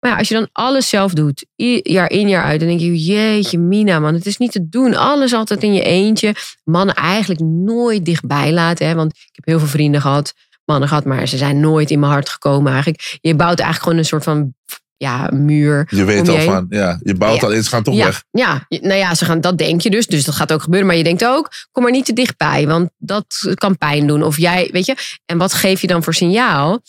Maar 0.00 0.10
ja, 0.10 0.16
als 0.16 0.28
je 0.28 0.34
dan 0.34 0.48
alles 0.52 0.88
zelf 0.88 1.12
doet, 1.12 1.46
jaar 1.82 2.10
in, 2.10 2.28
jaar 2.28 2.44
uit, 2.44 2.60
dan 2.60 2.68
denk 2.68 2.80
je, 2.80 3.04
jeetje, 3.04 3.58
Mina, 3.58 3.98
man, 3.98 4.14
het 4.14 4.26
is 4.26 4.36
niet 4.36 4.52
te 4.52 4.68
doen. 4.68 4.94
Alles 4.94 5.32
altijd 5.32 5.62
in 5.62 5.74
je 5.74 5.82
eentje. 5.82 6.34
Mannen 6.64 6.94
eigenlijk 6.94 7.40
nooit 7.40 8.04
dichtbij 8.04 8.52
laten. 8.52 8.86
Hè? 8.86 8.94
Want 8.94 9.12
ik 9.12 9.30
heb 9.32 9.44
heel 9.44 9.58
veel 9.58 9.68
vrienden 9.68 10.00
gehad, 10.00 10.34
mannen 10.64 10.88
gehad, 10.88 11.04
maar 11.04 11.28
ze 11.28 11.36
zijn 11.36 11.60
nooit 11.60 11.90
in 11.90 12.00
mijn 12.00 12.12
hart 12.12 12.28
gekomen 12.28 12.72
eigenlijk. 12.72 13.18
Je 13.20 13.34
bouwt 13.34 13.58
eigenlijk 13.58 13.82
gewoon 13.82 13.98
een 13.98 14.04
soort 14.04 14.24
van 14.24 14.54
ja, 15.02 15.30
muur. 15.32 15.86
Je 15.90 16.04
weet 16.04 16.28
al 16.28 16.40
van, 16.40 16.66
ja, 16.70 16.98
je 17.02 17.14
bouwt 17.14 17.40
Ja. 17.40 17.46
al 17.46 17.52
in, 17.52 17.62
ze 17.62 17.68
gaan 17.68 17.82
toch 17.82 17.94
ja, 17.94 18.04
weg. 18.04 18.24
Ja, 18.30 18.66
nou 18.68 18.94
ja, 18.94 19.14
ze 19.14 19.24
gaan, 19.24 19.40
dat 19.40 19.58
denk 19.58 19.80
je 19.80 19.90
dus. 19.90 20.06
Dus 20.06 20.24
dat 20.24 20.34
gaat 20.34 20.52
ook 20.52 20.62
gebeuren. 20.62 20.86
Maar 20.88 20.96
je 20.96 21.02
denkt 21.02 21.24
ook, 21.24 21.50
kom 21.72 21.82
maar 21.82 21.92
niet 21.92 22.04
te 22.04 22.12
dichtbij. 22.12 22.66
Want 22.66 22.90
dat 22.98 23.26
kan 23.54 23.78
pijn 23.78 24.06
doen. 24.06 24.22
Of 24.22 24.38
jij, 24.38 24.68
weet 24.72 24.86
je. 24.86 24.96
En 25.26 25.38
wat 25.38 25.52
geef 25.52 25.80
je 25.80 25.86
dan 25.86 26.02
voor 26.02 26.14
signaal? 26.14 26.80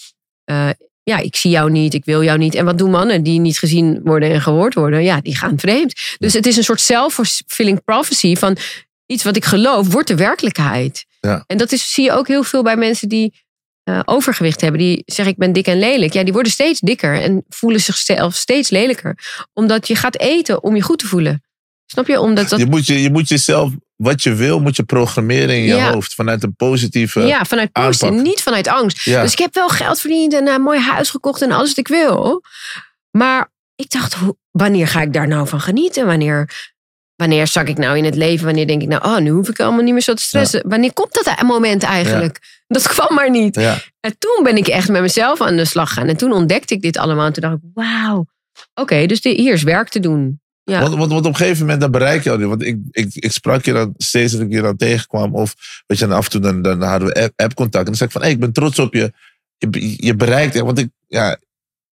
Eh, 0.43 0.69
ja, 1.03 1.17
ik 1.17 1.35
zie 1.35 1.51
jou 1.51 1.71
niet, 1.71 1.93
ik 1.93 2.05
wil 2.05 2.23
jou 2.23 2.37
niet. 2.37 2.55
En 2.55 2.65
wat 2.65 2.77
doen 2.77 2.91
mannen 2.91 3.23
die 3.23 3.39
niet 3.39 3.59
gezien 3.59 3.99
worden 4.03 4.31
en 4.31 4.41
gehoord 4.41 4.73
worden? 4.73 5.03
Ja, 5.03 5.21
die 5.21 5.37
gaan 5.37 5.59
vreemd. 5.59 5.93
Dus 6.17 6.33
het 6.33 6.45
is 6.45 6.57
een 6.57 6.63
soort 6.63 6.81
self-fulfilling 6.81 7.83
prophecy 7.83 8.35
van 8.35 8.57
iets 9.05 9.23
wat 9.23 9.35
ik 9.35 9.45
geloof, 9.45 9.91
wordt 9.91 10.07
de 10.07 10.15
werkelijkheid. 10.15 11.05
Ja. 11.19 11.43
En 11.47 11.57
dat 11.57 11.71
is, 11.71 11.93
zie 11.93 12.03
je 12.03 12.11
ook 12.11 12.27
heel 12.27 12.43
veel 12.43 12.63
bij 12.63 12.77
mensen 12.77 13.09
die 13.09 13.42
eh, 13.83 13.99
overgewicht 14.05 14.61
hebben. 14.61 14.79
Die 14.79 15.03
zeggen 15.05 15.33
ik 15.33 15.39
ben 15.39 15.53
dik 15.53 15.67
en 15.67 15.79
lelijk. 15.79 16.13
Ja, 16.13 16.23
die 16.23 16.33
worden 16.33 16.51
steeds 16.51 16.79
dikker 16.79 17.21
en 17.21 17.43
voelen 17.49 17.79
zichzelf 17.81 18.35
steeds 18.35 18.69
lelijker. 18.69 19.17
Omdat 19.53 19.87
je 19.87 19.95
gaat 19.95 20.17
eten 20.19 20.63
om 20.63 20.75
je 20.75 20.81
goed 20.81 20.99
te 20.99 21.07
voelen. 21.07 21.43
Snap 21.85 22.07
je? 22.07 22.19
Omdat 22.19 22.49
dat, 22.49 22.59
Je, 22.59 22.65
moet 22.65 22.85
je, 22.85 23.01
je 23.01 23.11
moet 23.11 23.27
jezelf, 23.27 23.71
wat 23.95 24.23
je 24.23 24.33
wil, 24.33 24.59
moet 24.59 24.75
je 24.75 24.83
programmeren 24.83 25.55
in 25.55 25.61
je 25.63 25.75
Ja. 25.75 25.91
hoofd. 25.91 26.13
Vanuit 26.13 26.43
een 26.43 26.55
positieve... 26.55 27.21
ja, 27.21 27.45
vanuit 27.45 27.71
positief, 27.71 28.21
niet 28.21 28.41
vanuit 28.41 28.67
angst. 28.67 29.01
Ja. 29.01 29.21
Dus 29.21 29.31
ik 29.31 29.37
heb 29.37 29.53
wel 29.53 29.69
geld 29.69 29.99
verdiend 29.99 30.33
en 30.33 30.47
een 30.47 30.61
mooi 30.61 30.79
huis 30.79 31.09
gekocht 31.09 31.41
en 31.41 31.51
alles 31.51 31.67
wat 31.69 31.77
ik 31.77 31.87
wil. 31.87 32.41
Maar 33.11 33.51
ik 33.75 33.89
dacht, 33.89 34.13
hoe- 34.13 34.37
wanneer 34.51 34.87
ga 34.87 35.01
ik 35.01 35.13
daar 35.13 35.27
nou 35.27 35.47
van 35.47 35.61
genieten? 35.61 36.05
Wanneer, 36.05 36.71
wanneer 37.27 37.47
zak 37.47 37.67
ik 37.67 37.77
nou 37.77 37.97
in 37.97 38.03
het 38.03 38.15
leven? 38.15 38.45
Wanneer 38.45 38.67
denk 38.67 38.81
ik 38.81 38.87
nou, 38.87 39.05
oh, 39.05 39.17
nu 39.17 39.29
hoef 39.29 39.49
ik 39.49 39.59
allemaal 39.59 39.83
niet 39.83 39.93
meer 39.93 40.01
zo 40.01 40.13
te 40.13 40.21
stressen. 40.21 40.63
Wanneer 40.67 40.93
komt 40.93 41.13
dat 41.13 41.41
moment 41.41 41.83
eigenlijk? 41.83 42.39
Dat 42.67 42.87
kwam 42.87 43.13
maar 43.15 43.29
niet. 43.29 43.55
Ja. 43.55 43.77
En 43.99 44.15
toen 44.17 44.43
ben 44.43 44.57
ik 44.57 44.67
echt 44.67 44.89
met 44.89 45.01
mezelf 45.01 45.41
aan 45.41 45.55
de 45.55 45.65
slag 45.65 45.93
gaan. 45.93 46.07
En 46.07 46.17
toen 46.17 46.31
ontdekte 46.31 46.73
ik 46.73 46.81
dit 46.81 46.97
allemaal. 46.97 47.25
En 47.25 47.33
toen 47.33 47.41
dacht 47.41 47.55
ik, 47.55 47.69
wauw. 47.73 48.25
Oké, 48.73 49.05
dus 49.05 49.23
hier 49.23 49.53
is 49.53 49.63
werk 49.63 49.89
te 49.89 49.99
doen. 49.99 50.41
Ja. 50.63 50.79
Want, 50.79 50.95
want, 50.95 51.11
want 51.11 51.25
op 51.25 51.31
een 51.31 51.35
gegeven 51.35 51.59
moment 51.59 51.81
dan 51.81 51.91
bereik 51.91 52.23
je 52.23 52.31
al 52.31 52.37
niet. 52.37 52.47
Want 52.47 52.63
ik, 52.63 52.77
ik, 52.91 53.13
ik 53.13 53.31
sprak 53.31 53.65
je 53.65 53.73
dan 53.73 53.93
steeds 53.97 54.31
dat 54.31 54.41
ik 54.41 54.51
je 54.51 54.61
dan 54.61 54.75
tegenkwam. 54.75 55.35
Of 55.35 55.55
weet 55.87 55.97
je, 55.97 56.05
en 56.05 56.11
af 56.11 56.25
en 56.25 56.31
toe 56.31 56.41
dan, 56.41 56.61
dan 56.61 56.81
hadden 56.81 57.07
we 57.07 57.21
app- 57.21 57.41
app-contact. 57.41 57.85
en 57.85 57.85
dan 57.85 57.95
zei 57.95 58.09
ik 58.09 58.15
van, 58.15 58.21
hey, 58.21 58.31
ik 58.31 58.39
ben 58.39 58.53
trots 58.53 58.79
op 58.79 58.93
je. 58.93 59.13
Je, 59.57 59.93
je 60.05 60.15
bereikt. 60.15 60.59
Want 60.59 60.79
ik, 60.79 60.89
ja, 61.07 61.37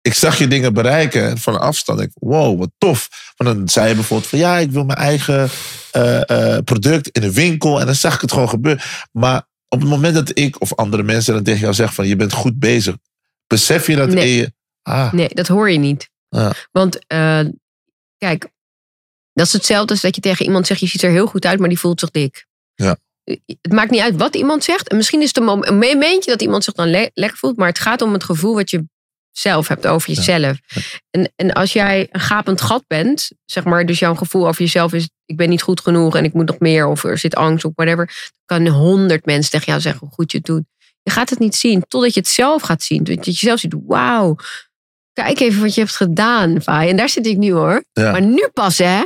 ik 0.01 0.13
zag 0.13 0.37
je 0.37 0.47
dingen 0.47 0.73
bereiken 0.73 1.37
van 1.37 1.59
afstand. 1.59 1.99
Ik, 2.01 2.09
wow, 2.13 2.59
wat 2.59 2.69
tof. 2.77 3.09
Want 3.37 3.57
dan 3.57 3.69
zei 3.69 3.87
je 3.89 3.95
bijvoorbeeld 3.95 4.29
van, 4.29 4.39
ja, 4.39 4.57
ik 4.57 4.71
wil 4.71 4.83
mijn 4.85 4.97
eigen 4.97 5.49
eh, 5.91 6.29
eh, 6.55 6.63
product 6.63 7.07
in 7.09 7.21
de 7.21 7.33
winkel. 7.33 7.79
En 7.79 7.85
dan 7.85 7.95
zag 7.95 8.15
ik 8.15 8.21
het 8.21 8.31
gewoon 8.31 8.49
gebeuren. 8.49 8.83
Maar 9.11 9.47
op 9.67 9.79
het 9.79 9.89
moment 9.89 10.13
dat 10.13 10.37
ik 10.37 10.61
of 10.61 10.75
andere 10.75 11.03
mensen 11.03 11.33
dan 11.33 11.43
tegen 11.43 11.59
jou 11.61 11.73
zeggen 11.73 11.95
van, 11.95 12.07
je 12.07 12.15
bent 12.15 12.33
goed 12.33 12.59
bezig. 12.59 12.95
Besef 13.47 13.87
je 13.87 13.95
dat 13.95 14.09
Nee. 14.09 14.35
je... 14.35 14.53
Ah, 14.81 15.13
Nee, 15.13 15.27
dat 15.29 15.47
hoor 15.47 15.71
je 15.71 15.77
niet. 15.77 16.09
Ja. 16.29 16.53
Want 16.71 17.07
eh, 17.07 17.41
kijk, 18.17 18.47
dat 19.33 19.45
is 19.45 19.53
hetzelfde 19.53 19.91
als 19.93 20.01
dat 20.01 20.15
je 20.15 20.21
tegen 20.21 20.45
iemand 20.45 20.67
zegt: 20.67 20.79
je 20.79 20.87
ziet 20.87 21.01
er 21.03 21.11
heel 21.11 21.27
goed 21.27 21.45
uit, 21.45 21.59
maar 21.59 21.69
die 21.69 21.79
voelt 21.79 21.99
zich 21.99 22.11
dik. 22.11 22.45
Ja. 22.75 22.97
Het 23.23 23.71
maakt 23.71 23.91
niet 23.91 24.01
uit 24.01 24.15
wat 24.15 24.35
iemand 24.35 24.63
zegt. 24.63 24.87
En 24.89 24.97
misschien 24.97 25.21
is 25.21 25.27
het 25.27 25.37
een 25.37 25.77
momentje 25.79 26.31
dat 26.31 26.41
iemand 26.41 26.63
zich 26.63 26.73
dan 26.73 26.89
le- 26.89 27.09
lekker 27.13 27.37
voelt, 27.37 27.57
maar 27.57 27.67
het 27.67 27.79
gaat 27.79 28.01
om 28.01 28.13
het 28.13 28.23
gevoel 28.23 28.53
wat 28.53 28.69
je 28.69 28.83
zelf 29.39 29.67
hebt 29.67 29.87
over 29.87 30.13
jezelf. 30.13 30.57
En, 31.09 31.31
en 31.35 31.53
als 31.53 31.73
jij 31.73 32.07
een 32.11 32.19
gapend 32.19 32.61
gat 32.61 32.83
bent, 32.87 33.31
zeg 33.45 33.63
maar, 33.63 33.85
dus 33.85 33.99
jouw 33.99 34.15
gevoel 34.15 34.47
over 34.47 34.61
jezelf 34.61 34.93
is: 34.93 35.09
ik 35.25 35.37
ben 35.37 35.49
niet 35.49 35.61
goed 35.61 35.81
genoeg 35.81 36.15
en 36.15 36.23
ik 36.23 36.33
moet 36.33 36.47
nog 36.47 36.59
meer, 36.59 36.87
of 36.87 37.03
er 37.03 37.17
zit 37.17 37.35
angst 37.35 37.65
of 37.65 37.71
whatever, 37.75 38.31
dan 38.45 38.63
kan 38.63 38.73
honderd 38.73 39.25
mensen 39.25 39.51
tegen 39.51 39.67
jou 39.67 39.81
zeggen 39.81 39.99
hoe 39.99 40.15
goed 40.15 40.31
je 40.31 40.37
het 40.37 40.45
doet. 40.45 40.63
Je 41.01 41.11
gaat 41.11 41.29
het 41.29 41.39
niet 41.39 41.55
zien 41.55 41.83
totdat 41.87 42.13
je 42.13 42.19
het 42.19 42.29
zelf 42.29 42.61
gaat 42.61 42.83
zien. 42.83 43.03
Dat 43.03 43.25
je 43.25 43.31
zelf 43.31 43.59
ziet: 43.59 43.75
wauw, 43.85 44.35
kijk 45.13 45.39
even 45.39 45.61
wat 45.61 45.73
je 45.73 45.81
hebt 45.81 45.95
gedaan, 45.95 46.61
Vai. 46.61 46.89
En 46.89 46.95
daar 46.95 47.09
zit 47.09 47.25
ik 47.25 47.37
nu 47.37 47.51
hoor. 47.51 47.83
Ja. 47.93 48.11
Maar 48.11 48.21
nu 48.21 48.47
pas, 48.53 48.77
hè? 48.77 49.01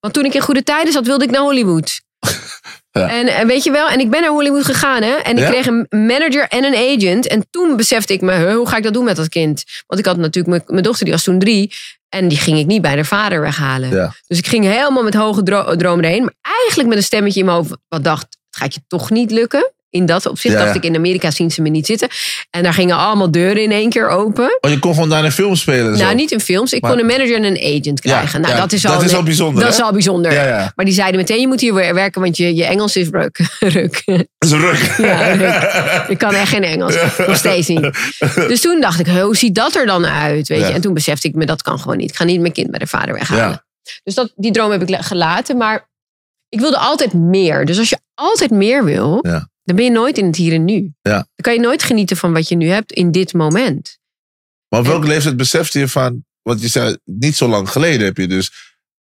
Want 0.00 0.14
toen 0.14 0.24
ik 0.24 0.34
in 0.34 0.40
goede 0.40 0.62
tijden 0.62 0.92
zat, 0.92 1.06
wilde 1.06 1.24
ik 1.24 1.30
naar 1.30 1.40
Hollywood. 1.40 2.02
Ja. 2.98 3.08
En, 3.10 3.26
en 3.26 3.46
weet 3.46 3.64
je 3.64 3.70
wel, 3.70 3.88
en 3.88 4.00
ik 4.00 4.10
ben 4.10 4.20
naar 4.20 4.30
Hollywood 4.30 4.64
gegaan, 4.64 5.02
hè? 5.02 5.14
En 5.14 5.32
ik 5.32 5.38
Ja? 5.38 5.50
kreeg 5.50 5.66
een 5.66 5.86
manager 5.90 6.48
en 6.48 6.64
een 6.64 6.74
agent. 6.98 7.26
En 7.26 7.46
toen 7.50 7.76
besefte 7.76 8.12
ik 8.12 8.20
me, 8.20 8.52
hoe 8.52 8.68
ga 8.68 8.76
ik 8.76 8.82
dat 8.82 8.92
doen 8.92 9.04
met 9.04 9.16
dat 9.16 9.28
kind? 9.28 9.64
Want 9.86 10.00
ik 10.00 10.06
had 10.06 10.16
natuurlijk 10.16 10.46
mijn, 10.46 10.62
mijn 10.66 10.82
dochter, 10.82 11.04
die 11.04 11.14
was 11.14 11.22
toen 11.24 11.38
drie. 11.38 11.72
En 12.08 12.28
die 12.28 12.38
ging 12.38 12.58
ik 12.58 12.66
niet 12.66 12.82
bij 12.82 12.94
haar 12.94 13.04
vader 13.04 13.40
weghalen. 13.40 13.90
Ja. 13.90 14.14
Dus 14.26 14.38
ik 14.38 14.46
ging 14.46 14.64
helemaal 14.64 15.02
met 15.02 15.14
hoge 15.14 15.42
dro- 15.42 15.76
dromen 15.76 16.04
erheen. 16.04 16.22
Maar 16.22 16.34
eigenlijk 16.58 16.88
met 16.88 16.98
een 16.98 17.04
stemmetje 17.04 17.40
in 17.40 17.46
mijn 17.46 17.56
hoofd, 17.58 17.70
wat 17.88 18.04
dacht, 18.04 18.22
het 18.50 18.56
gaat 18.62 18.74
je 18.74 18.80
toch 18.88 19.10
niet 19.10 19.30
lukken. 19.30 19.72
In 19.94 20.06
dat 20.06 20.26
opzicht 20.26 20.54
Ja, 20.54 20.64
dacht 20.64 20.76
ik, 20.76 20.84
in 20.84 20.96
Amerika 20.96 21.30
zien 21.30 21.50
ze 21.50 21.62
me 21.62 21.68
niet 21.68 21.86
zitten. 21.86 22.08
En 22.50 22.62
daar 22.62 22.72
gingen 22.74 22.96
allemaal 22.96 23.30
deuren 23.30 23.62
in 23.62 23.70
één 23.72 23.90
keer 23.90 24.08
open. 24.08 24.58
Oh, 24.60 24.70
je 24.70 24.78
kon 24.78 24.94
gewoon 24.94 25.08
daar 25.08 25.24
een 25.24 25.32
film 25.32 25.54
spelen. 25.56 25.90
en 25.92 25.96
zo. 25.98 26.02
Nou, 26.04 26.14
niet 26.14 26.30
in 26.30 26.40
films. 26.40 26.72
Ik 26.72 26.82
Maar- 26.82 26.90
kon 26.90 27.00
een 27.00 27.06
manager 27.06 27.36
en 27.36 27.44
een 27.44 27.78
agent 27.80 28.00
krijgen. 28.00 28.40
nou, 28.40 28.54
ja, 28.54 28.60
dat 28.60 28.72
is 28.72 28.82
dat 28.82 28.92
al, 28.96 29.02
is 29.02 29.14
al 29.14 29.22
bijzonder, 29.22 29.62
Dat 29.64 29.72
hè? 29.72 29.78
is 29.78 29.84
al 29.84 29.92
bijzonder. 29.92 30.32
Maar 30.76 30.84
die 30.84 30.94
zeiden 30.94 31.20
meteen, 31.20 31.40
je 31.40 31.46
moet 31.48 31.60
hier 31.60 31.74
weer 31.74 31.94
werken, 31.94 32.20
want 32.20 32.36
je, 32.36 32.54
je 32.54 32.64
Engels 32.64 32.96
is 32.96 33.08
ruk. 33.08 33.38
ruk. 33.60 34.02
Dat 34.04 34.26
is 34.38 34.50
ruk. 34.52 34.94
Ja, 34.98 35.32
ruk. 35.32 36.04
Ik 36.08 36.18
kan 36.18 36.34
echt 36.34 36.48
geen 36.48 36.64
Engels. 36.64 36.94
Nog 37.26 37.36
steeds 37.36 37.68
niet. 37.68 37.90
Dus 38.34 38.60
toen 38.60 38.80
dacht 38.80 39.00
ik, 39.00 39.06
hoe 39.06 39.36
ziet 39.36 39.54
dat 39.54 39.74
er 39.74 39.86
dan 39.86 40.06
uit? 40.06 40.48
Weet 40.48 40.58
je? 40.60 40.72
En 40.72 40.80
toen 40.80 40.94
besefte 40.94 41.28
ik 41.28 41.34
me, 41.34 41.46
dat 41.46 41.62
kan 41.62 41.78
gewoon 41.78 41.96
niet. 41.96 42.10
Ik 42.10 42.16
ga 42.16 42.24
niet 42.24 42.40
mijn 42.40 42.52
kind 42.52 42.70
bij 42.70 42.78
de 42.78 42.86
vader 42.86 43.14
weghalen. 43.14 43.64
Dus 44.04 44.14
dat, 44.14 44.32
die 44.36 44.52
droom 44.52 44.70
heb 44.70 44.88
ik 44.88 44.96
gelaten. 45.00 45.56
Maar 45.56 45.88
ik 46.48 46.60
wilde 46.60 46.78
altijd 46.78 47.12
meer. 47.12 47.64
Dus 47.66 47.78
als 47.78 47.88
je 47.88 47.98
altijd 48.14 48.50
meer 48.50 48.84
wil, 48.84 49.18
Ja. 49.20 49.48
Dan 49.64 49.76
ben 49.76 49.84
je 49.84 49.90
nooit 49.90 50.18
in 50.18 50.26
het 50.26 50.36
hier 50.36 50.52
en 50.52 50.64
nu. 50.64 50.92
Ja. 51.02 51.12
Dan 51.12 51.26
kan 51.36 51.54
je 51.54 51.60
nooit 51.60 51.82
genieten 51.82 52.16
van 52.16 52.32
wat 52.32 52.48
je 52.48 52.56
nu 52.56 52.68
hebt 52.68 52.92
in 52.92 53.10
dit 53.10 53.32
moment. 53.32 53.98
Maar 54.68 54.80
op 54.80 54.86
welke 54.86 55.06
leeftijd 55.06 55.36
besefte 55.36 55.78
je 55.78 55.88
van... 55.88 56.24
Want 56.42 56.60
je 56.60 56.68
zei, 56.68 56.96
niet 57.04 57.36
zo 57.36 57.48
lang 57.48 57.70
geleden 57.70 58.04
heb 58.06 58.16
je 58.16 58.26
dus 58.26 58.50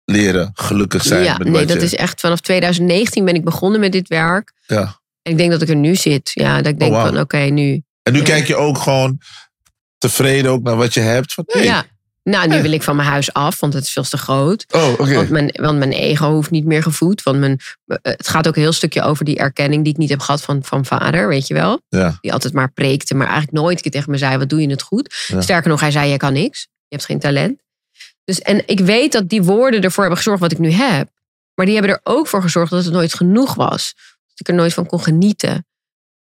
leren 0.05 0.51
gelukkig 0.55 1.03
zijn. 1.03 1.25
ja, 1.25 1.37
met 1.39 1.49
nee, 1.49 1.67
dat 1.67 1.77
je- 1.77 1.83
is 1.83 1.95
echt 1.95 2.21
vanaf 2.21 2.41
2019 2.41 3.25
ben 3.25 3.35
ik 3.35 3.45
begonnen 3.45 3.81
met 3.81 3.93
dit 3.93 4.09
werk. 4.09 4.53
Ja. 4.67 5.01
En 5.23 5.33
ik 5.33 5.39
denk 5.39 5.51
dat 5.51 5.63
ik 5.63 5.69
er 5.69 5.77
nu 5.77 5.95
zit. 5.97 6.31
Ja, 6.35 6.57
dat 6.57 6.67
ik 6.73 6.79
denk 6.79 6.91
Oh, 6.93 6.97
wauw. 6.97 7.11
van 7.13 7.21
oké, 7.21 7.37
nu. 7.39 7.83
En 8.03 8.13
nu 8.13 8.19
Ja. 8.19 8.25
kijk 8.25 8.47
je 8.47 8.57
ook 8.57 8.79
gewoon 8.79 9.19
tevreden 9.99 10.51
ook 10.51 10.63
naar 10.63 10.77
wat 10.77 10.95
je 10.95 11.01
hebt. 11.01 11.33
Van, 11.35 11.45
hey, 11.47 11.65
Ja. 11.65 11.85
Nou, 12.25 12.49
nu 12.49 12.63
wil 12.63 12.73
ik 12.73 12.83
van 12.83 12.97
mijn 12.97 13.09
huis 13.09 13.33
af, 13.33 13.61
want 13.61 13.75
het 13.75 13.85
is 13.85 13.93
veel 13.93 14.03
te 14.03 14.17
groot. 14.17 14.65
Oh, 14.71 14.93
oké. 14.93 15.15
Want, 15.15 15.29
mijn, 15.29 15.59
want 15.61 15.79
mijn 15.79 15.93
ego 15.93 16.33
hoeft 16.33 16.51
niet 16.51 16.65
meer 16.65 16.83
gevoed. 16.83 17.23
Want 17.23 17.39
mijn, 17.39 17.61
eh, 17.87 17.97
het 18.03 18.29
gaat 18.29 18.49
ook 18.49 18.57
een 18.57 18.63
heel 18.63 18.73
stukje 18.73 19.03
over 19.03 19.25
die 19.25 19.37
erkenning 19.37 19.85
die 19.85 19.93
ik 19.93 19.99
niet 19.99 20.11
heb 20.11 20.21
gehad 20.21 20.43
van, 20.43 20.65
van 20.65 20.85
vader, 20.85 21.29
weet 21.29 21.47
je 21.47 21.55
wel. 21.55 21.81
Ja. 21.89 22.19
Die 22.21 22.33
altijd 22.33 22.53
maar 22.53 22.73
preekte, 22.73 23.15
maar 23.15 23.27
eigenlijk 23.27 23.57
nooit 23.57 23.77
een 23.77 23.83
keer 23.83 23.91
tegen 23.91 24.11
me 24.11 24.19
zei: 24.19 24.37
Wat 24.37 24.49
doe 24.49 24.61
je 24.61 24.71
het 24.71 24.83
goed? 24.83 25.27
Ja. 25.27 25.41
Sterker 25.41 25.71
nog, 25.71 25.81
hij 25.81 25.91
zei: 25.91 26.11
Je 26.11 26.17
kan 26.17 26.33
niks. 26.33 26.61
Je 26.61 26.97
hebt 26.97 27.05
geen 27.05 27.19
talent. 27.19 27.63
Dus, 28.25 28.41
en 28.41 28.63
ik 28.67 28.81
weet 28.81 29.13
dat 29.13 29.29
die 29.29 29.43
woorden 29.43 29.83
ervoor 29.83 30.03
hebben 30.03 30.19
gezorgd 30.19 30.41
wat 30.41 30.53
ik 30.53 30.59
nu 30.59 30.71
heb. 30.71 31.09
Maar 31.55 31.67
die 31.67 31.75
hebben 31.75 31.93
er 31.93 32.01
ook 32.03 32.27
voor 32.27 32.43
gezorgd 32.43 32.71
dat 32.71 32.85
het 32.85 32.93
nooit 32.93 33.15
genoeg 33.15 33.55
was. 33.55 33.95
Dat 34.29 34.41
ik 34.41 34.49
er 34.49 34.55
nooit 34.55 34.75
van 34.75 34.87
kon 34.87 35.01
genieten. 35.01 35.67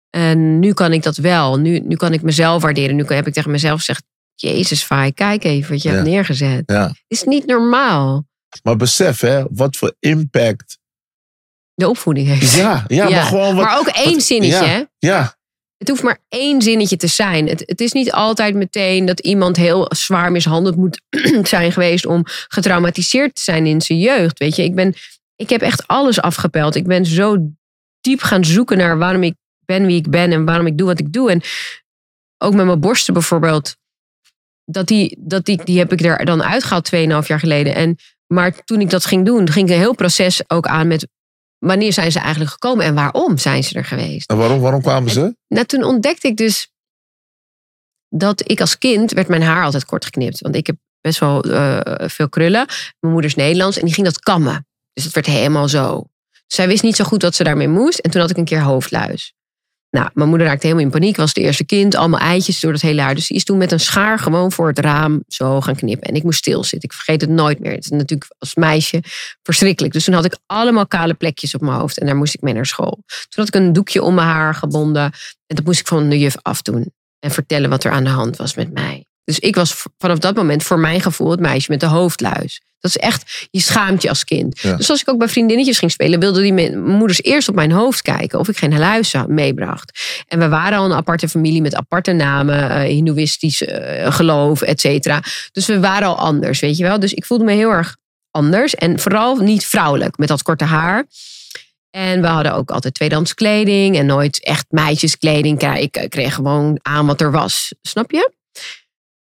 En 0.09 0.59
nu 0.59 0.73
kan 0.73 0.93
ik 0.93 1.03
dat 1.03 1.17
wel. 1.17 1.59
Nu, 1.59 1.79
nu 1.79 1.95
kan 1.95 2.13
ik 2.13 2.21
mezelf 2.21 2.61
waarderen. 2.61 2.95
Nu 2.95 3.05
heb 3.07 3.27
ik 3.27 3.33
tegen 3.33 3.51
mezelf 3.51 3.77
gezegd: 3.77 4.03
Jezus, 4.41 4.85
Vaai, 4.85 5.13
kijk 5.13 5.43
even 5.43 5.71
wat 5.71 5.81
je 5.81 5.89
Ja. 5.89 5.95
hebt 5.95 6.07
neergezet. 6.07 6.63
ja. 6.65 6.93
is 7.07 7.23
niet 7.23 7.45
normaal. 7.45 8.27
Maar 8.63 8.75
besef, 8.75 9.19
hè, 9.21 9.43
wat 9.49 9.75
voor 9.77 9.95
impact. 9.99 10.77
De 11.73 11.89
opvoeding 11.89 12.27
heeft. 12.27 12.53
Ja, 12.53 12.83
ja, 12.87 13.09
maar 13.09 13.23
gewoon 13.23 13.55
wat. 13.55 13.65
maar 13.65 13.79
ook 13.79 13.87
één 13.87 14.13
wat- 14.13 14.23
zinnetje. 14.23 14.55
ja. 14.65 14.65
hè? 14.65 14.83
Ja, 14.97 15.37
Het 15.77 15.87
hoeft 15.89 16.03
maar 16.03 16.19
één 16.27 16.61
zinnetje 16.61 16.97
te 16.97 17.07
zijn. 17.07 17.47
Het, 17.47 17.63
het 17.65 17.81
is 17.81 17.91
niet 17.91 18.11
altijd 18.11 18.55
meteen 18.55 19.05
dat 19.05 19.19
iemand 19.19 19.55
heel 19.55 19.85
zwaar 19.95 20.31
mishandeld 20.31 20.75
moet 20.75 21.01
zijn 21.47 21.71
geweest 21.71 22.05
om 22.05 22.21
getraumatiseerd 22.25 23.35
te 23.35 23.41
zijn 23.41 23.65
in 23.65 23.81
zijn 23.81 23.99
jeugd. 23.99 24.39
Weet 24.39 24.55
je, 24.55 24.63
ik, 24.63 24.75
ben, 24.75 24.93
ik 25.35 25.49
heb 25.49 25.61
echt 25.61 25.87
alles 25.87 26.21
afgepeld. 26.21 26.75
Ik 26.75 26.87
ben 26.87 27.05
zo 27.05 27.37
diep 28.01 28.21
gaan 28.21 28.45
zoeken 28.45 28.77
naar 28.77 28.97
waarom 28.97 29.23
ik 29.23 29.35
ben 29.65 29.85
wie 29.85 29.97
ik 29.97 30.09
ben 30.09 30.31
en 30.31 30.45
waarom 30.45 30.67
ik 30.67 30.77
doe 30.77 30.87
wat 30.87 30.99
ik 30.99 31.13
doe. 31.13 31.31
En 31.31 31.41
ook 32.37 32.53
met 32.53 32.65
mijn 32.65 32.79
borsten 32.79 33.13
bijvoorbeeld. 33.13 33.77
Dat 34.71 34.87
die, 34.87 35.17
dat 35.19 35.45
die, 35.45 35.63
die 35.63 35.77
heb 35.77 35.91
ik 35.91 36.01
er 36.01 36.25
dan 36.25 36.43
uitgehaald 36.43 36.89
2,5 36.95 37.27
jaar 37.27 37.39
geleden. 37.39 37.75
En, 37.75 37.97
maar 38.27 38.63
toen 38.63 38.81
ik 38.81 38.89
dat 38.89 39.05
ging 39.05 39.25
doen, 39.25 39.49
ging 39.49 39.67
ik 39.67 39.73
een 39.73 39.79
heel 39.79 39.95
proces 39.95 40.41
ook 40.47 40.67
aan 40.67 40.87
met 40.87 41.07
wanneer 41.57 41.93
zijn 41.93 42.11
ze 42.11 42.19
eigenlijk 42.19 42.51
gekomen 42.51 42.85
en 42.85 42.95
waarom 42.95 43.37
zijn 43.37 43.63
ze 43.63 43.75
er 43.75 43.85
geweest. 43.85 44.29
en 44.29 44.37
waarom, 44.37 44.59
waarom 44.59 44.81
kwamen 44.81 45.11
ze? 45.11 45.35
Nou, 45.47 45.65
toen 45.65 45.83
ontdekte 45.83 46.27
ik 46.27 46.37
dus 46.37 46.71
dat 48.09 48.49
ik 48.49 48.61
als 48.61 48.77
kind 48.77 49.11
werd 49.11 49.27
mijn 49.27 49.41
haar 49.41 49.63
altijd 49.63 49.85
kort 49.85 50.05
geknipt. 50.05 50.39
Want 50.39 50.55
ik 50.55 50.67
heb 50.67 50.75
best 51.01 51.19
wel 51.19 51.43
eh, 51.43 52.07
veel 52.09 52.29
krullen. 52.29 52.65
Mijn 52.99 53.13
moeder 53.13 53.29
is 53.29 53.35
Nederlands 53.35 53.77
en 53.77 53.85
die 53.85 53.93
ging 53.93 54.05
dat 54.05 54.19
kammen. 54.19 54.67
Dus 54.93 55.03
het 55.03 55.13
werd 55.13 55.25
helemaal 55.25 55.67
zo. 55.67 56.03
Zij 56.47 56.67
wist 56.67 56.83
niet 56.83 56.95
zo 56.95 57.03
goed 57.03 57.21
wat 57.21 57.35
ze 57.35 57.43
daarmee 57.43 57.67
moest. 57.67 57.99
En 57.99 58.11
toen 58.11 58.21
had 58.21 58.29
ik 58.29 58.37
een 58.37 58.45
keer 58.45 58.61
hoofdluis. 58.61 59.33
Nou, 59.91 60.09
mijn 60.13 60.29
moeder 60.29 60.47
raakte 60.47 60.67
helemaal 60.67 60.85
in 60.85 60.91
paniek. 60.91 61.15
Was 61.15 61.33
het 61.33 61.43
eerste 61.43 61.65
kind, 61.65 61.95
allemaal 61.95 62.19
eitjes 62.19 62.59
door 62.59 62.71
het 62.71 62.81
hele 62.81 63.01
haar. 63.01 63.15
Dus 63.15 63.27
die 63.27 63.37
is 63.37 63.43
toen 63.43 63.57
met 63.57 63.71
een 63.71 63.79
schaar 63.79 64.19
gewoon 64.19 64.51
voor 64.51 64.67
het 64.67 64.79
raam 64.79 65.23
zo 65.27 65.61
gaan 65.61 65.75
knippen. 65.75 66.07
En 66.07 66.15
ik 66.15 66.23
moest 66.23 66.37
stilzitten. 66.37 66.89
Ik 66.89 66.93
vergeet 66.93 67.21
het 67.21 67.29
nooit 67.29 67.59
meer. 67.59 67.71
Het 67.71 67.83
is 67.83 67.89
natuurlijk 67.89 68.35
als 68.37 68.55
meisje 68.55 69.03
verschrikkelijk. 69.43 69.93
Dus 69.93 70.03
toen 70.03 70.13
had 70.13 70.25
ik 70.25 70.37
allemaal 70.45 70.87
kale 70.87 71.13
plekjes 71.13 71.55
op 71.55 71.61
mijn 71.61 71.77
hoofd. 71.79 71.99
En 71.99 72.05
daar 72.05 72.15
moest 72.15 72.33
ik 72.33 72.41
mee 72.41 72.53
naar 72.53 72.65
school. 72.65 73.03
Toen 73.07 73.43
had 73.43 73.47
ik 73.47 73.55
een 73.55 73.73
doekje 73.73 74.03
om 74.03 74.13
mijn 74.13 74.27
haar 74.27 74.55
gebonden. 74.55 75.03
En 75.47 75.55
dat 75.55 75.65
moest 75.65 75.79
ik 75.79 75.87
van 75.87 76.09
de 76.09 76.19
juf 76.19 76.35
afdoen. 76.41 76.93
En 77.19 77.31
vertellen 77.31 77.69
wat 77.69 77.83
er 77.83 77.91
aan 77.91 78.03
de 78.03 78.09
hand 78.09 78.35
was 78.35 78.55
met 78.55 78.73
mij. 78.73 79.08
Dus 79.29 79.39
ik 79.39 79.55
was 79.55 79.85
vanaf 79.97 80.17
dat 80.17 80.35
moment 80.35 80.63
voor 80.63 80.79
mijn 80.79 81.01
gevoel 81.01 81.31
het 81.31 81.39
meisje 81.39 81.71
met 81.71 81.79
de 81.79 81.85
hoofdluis. 81.85 82.61
Dat 82.79 82.91
is 82.91 82.97
echt, 82.97 83.47
je 83.51 83.59
schaamt 83.59 84.01
je 84.01 84.09
als 84.09 84.23
kind. 84.23 84.59
Ja. 84.59 84.75
Dus 84.75 84.89
als 84.89 85.01
ik 85.01 85.09
ook 85.09 85.17
bij 85.17 85.27
vriendinnetjes 85.27 85.79
ging 85.79 85.91
spelen, 85.91 86.19
wilden 86.19 86.41
die 86.41 86.77
moeders 86.77 87.23
eerst 87.23 87.49
op 87.49 87.55
mijn 87.55 87.71
hoofd 87.71 88.01
kijken 88.01 88.39
of 88.39 88.47
ik 88.47 88.57
geen 88.57 88.77
luis 88.77 89.13
meebracht. 89.27 90.23
En 90.27 90.39
we 90.39 90.47
waren 90.47 90.77
al 90.77 90.85
een 90.85 90.93
aparte 90.93 91.29
familie 91.29 91.61
met 91.61 91.75
aparte 91.75 92.11
namen, 92.11 92.69
eh 92.69 92.81
Hindoeïstisch 92.81 93.63
eh, 93.63 94.11
geloof, 94.11 94.61
et 94.61 94.79
cetera. 94.79 95.23
Dus 95.51 95.65
we 95.65 95.79
waren 95.79 96.07
al 96.07 96.17
anders, 96.17 96.59
weet 96.59 96.77
je 96.77 96.83
wel. 96.83 96.99
Dus 96.99 97.13
ik 97.13 97.25
voelde 97.25 97.43
me 97.43 97.53
heel 97.53 97.71
erg 97.71 97.95
anders 98.31 98.75
en 98.75 98.99
vooral 98.99 99.35
niet 99.35 99.65
vrouwelijk 99.65 100.17
met 100.17 100.27
dat 100.27 100.41
korte 100.41 100.65
haar. 100.65 101.05
En 101.89 102.21
we 102.21 102.27
hadden 102.27 102.53
ook 102.53 102.71
altijd 102.71 102.93
tweedehands 102.93 103.33
kleding 103.33 103.97
en 103.97 104.05
nooit 104.05 104.43
echt 104.43 104.65
meisjeskleding. 104.69 105.61
Ik 105.77 105.95
eh, 105.95 106.09
kreeg 106.09 106.33
gewoon 106.33 106.79
aan 106.81 107.05
wat 107.05 107.21
er 107.21 107.31
was, 107.31 107.73
snap 107.81 108.11
je? 108.11 108.37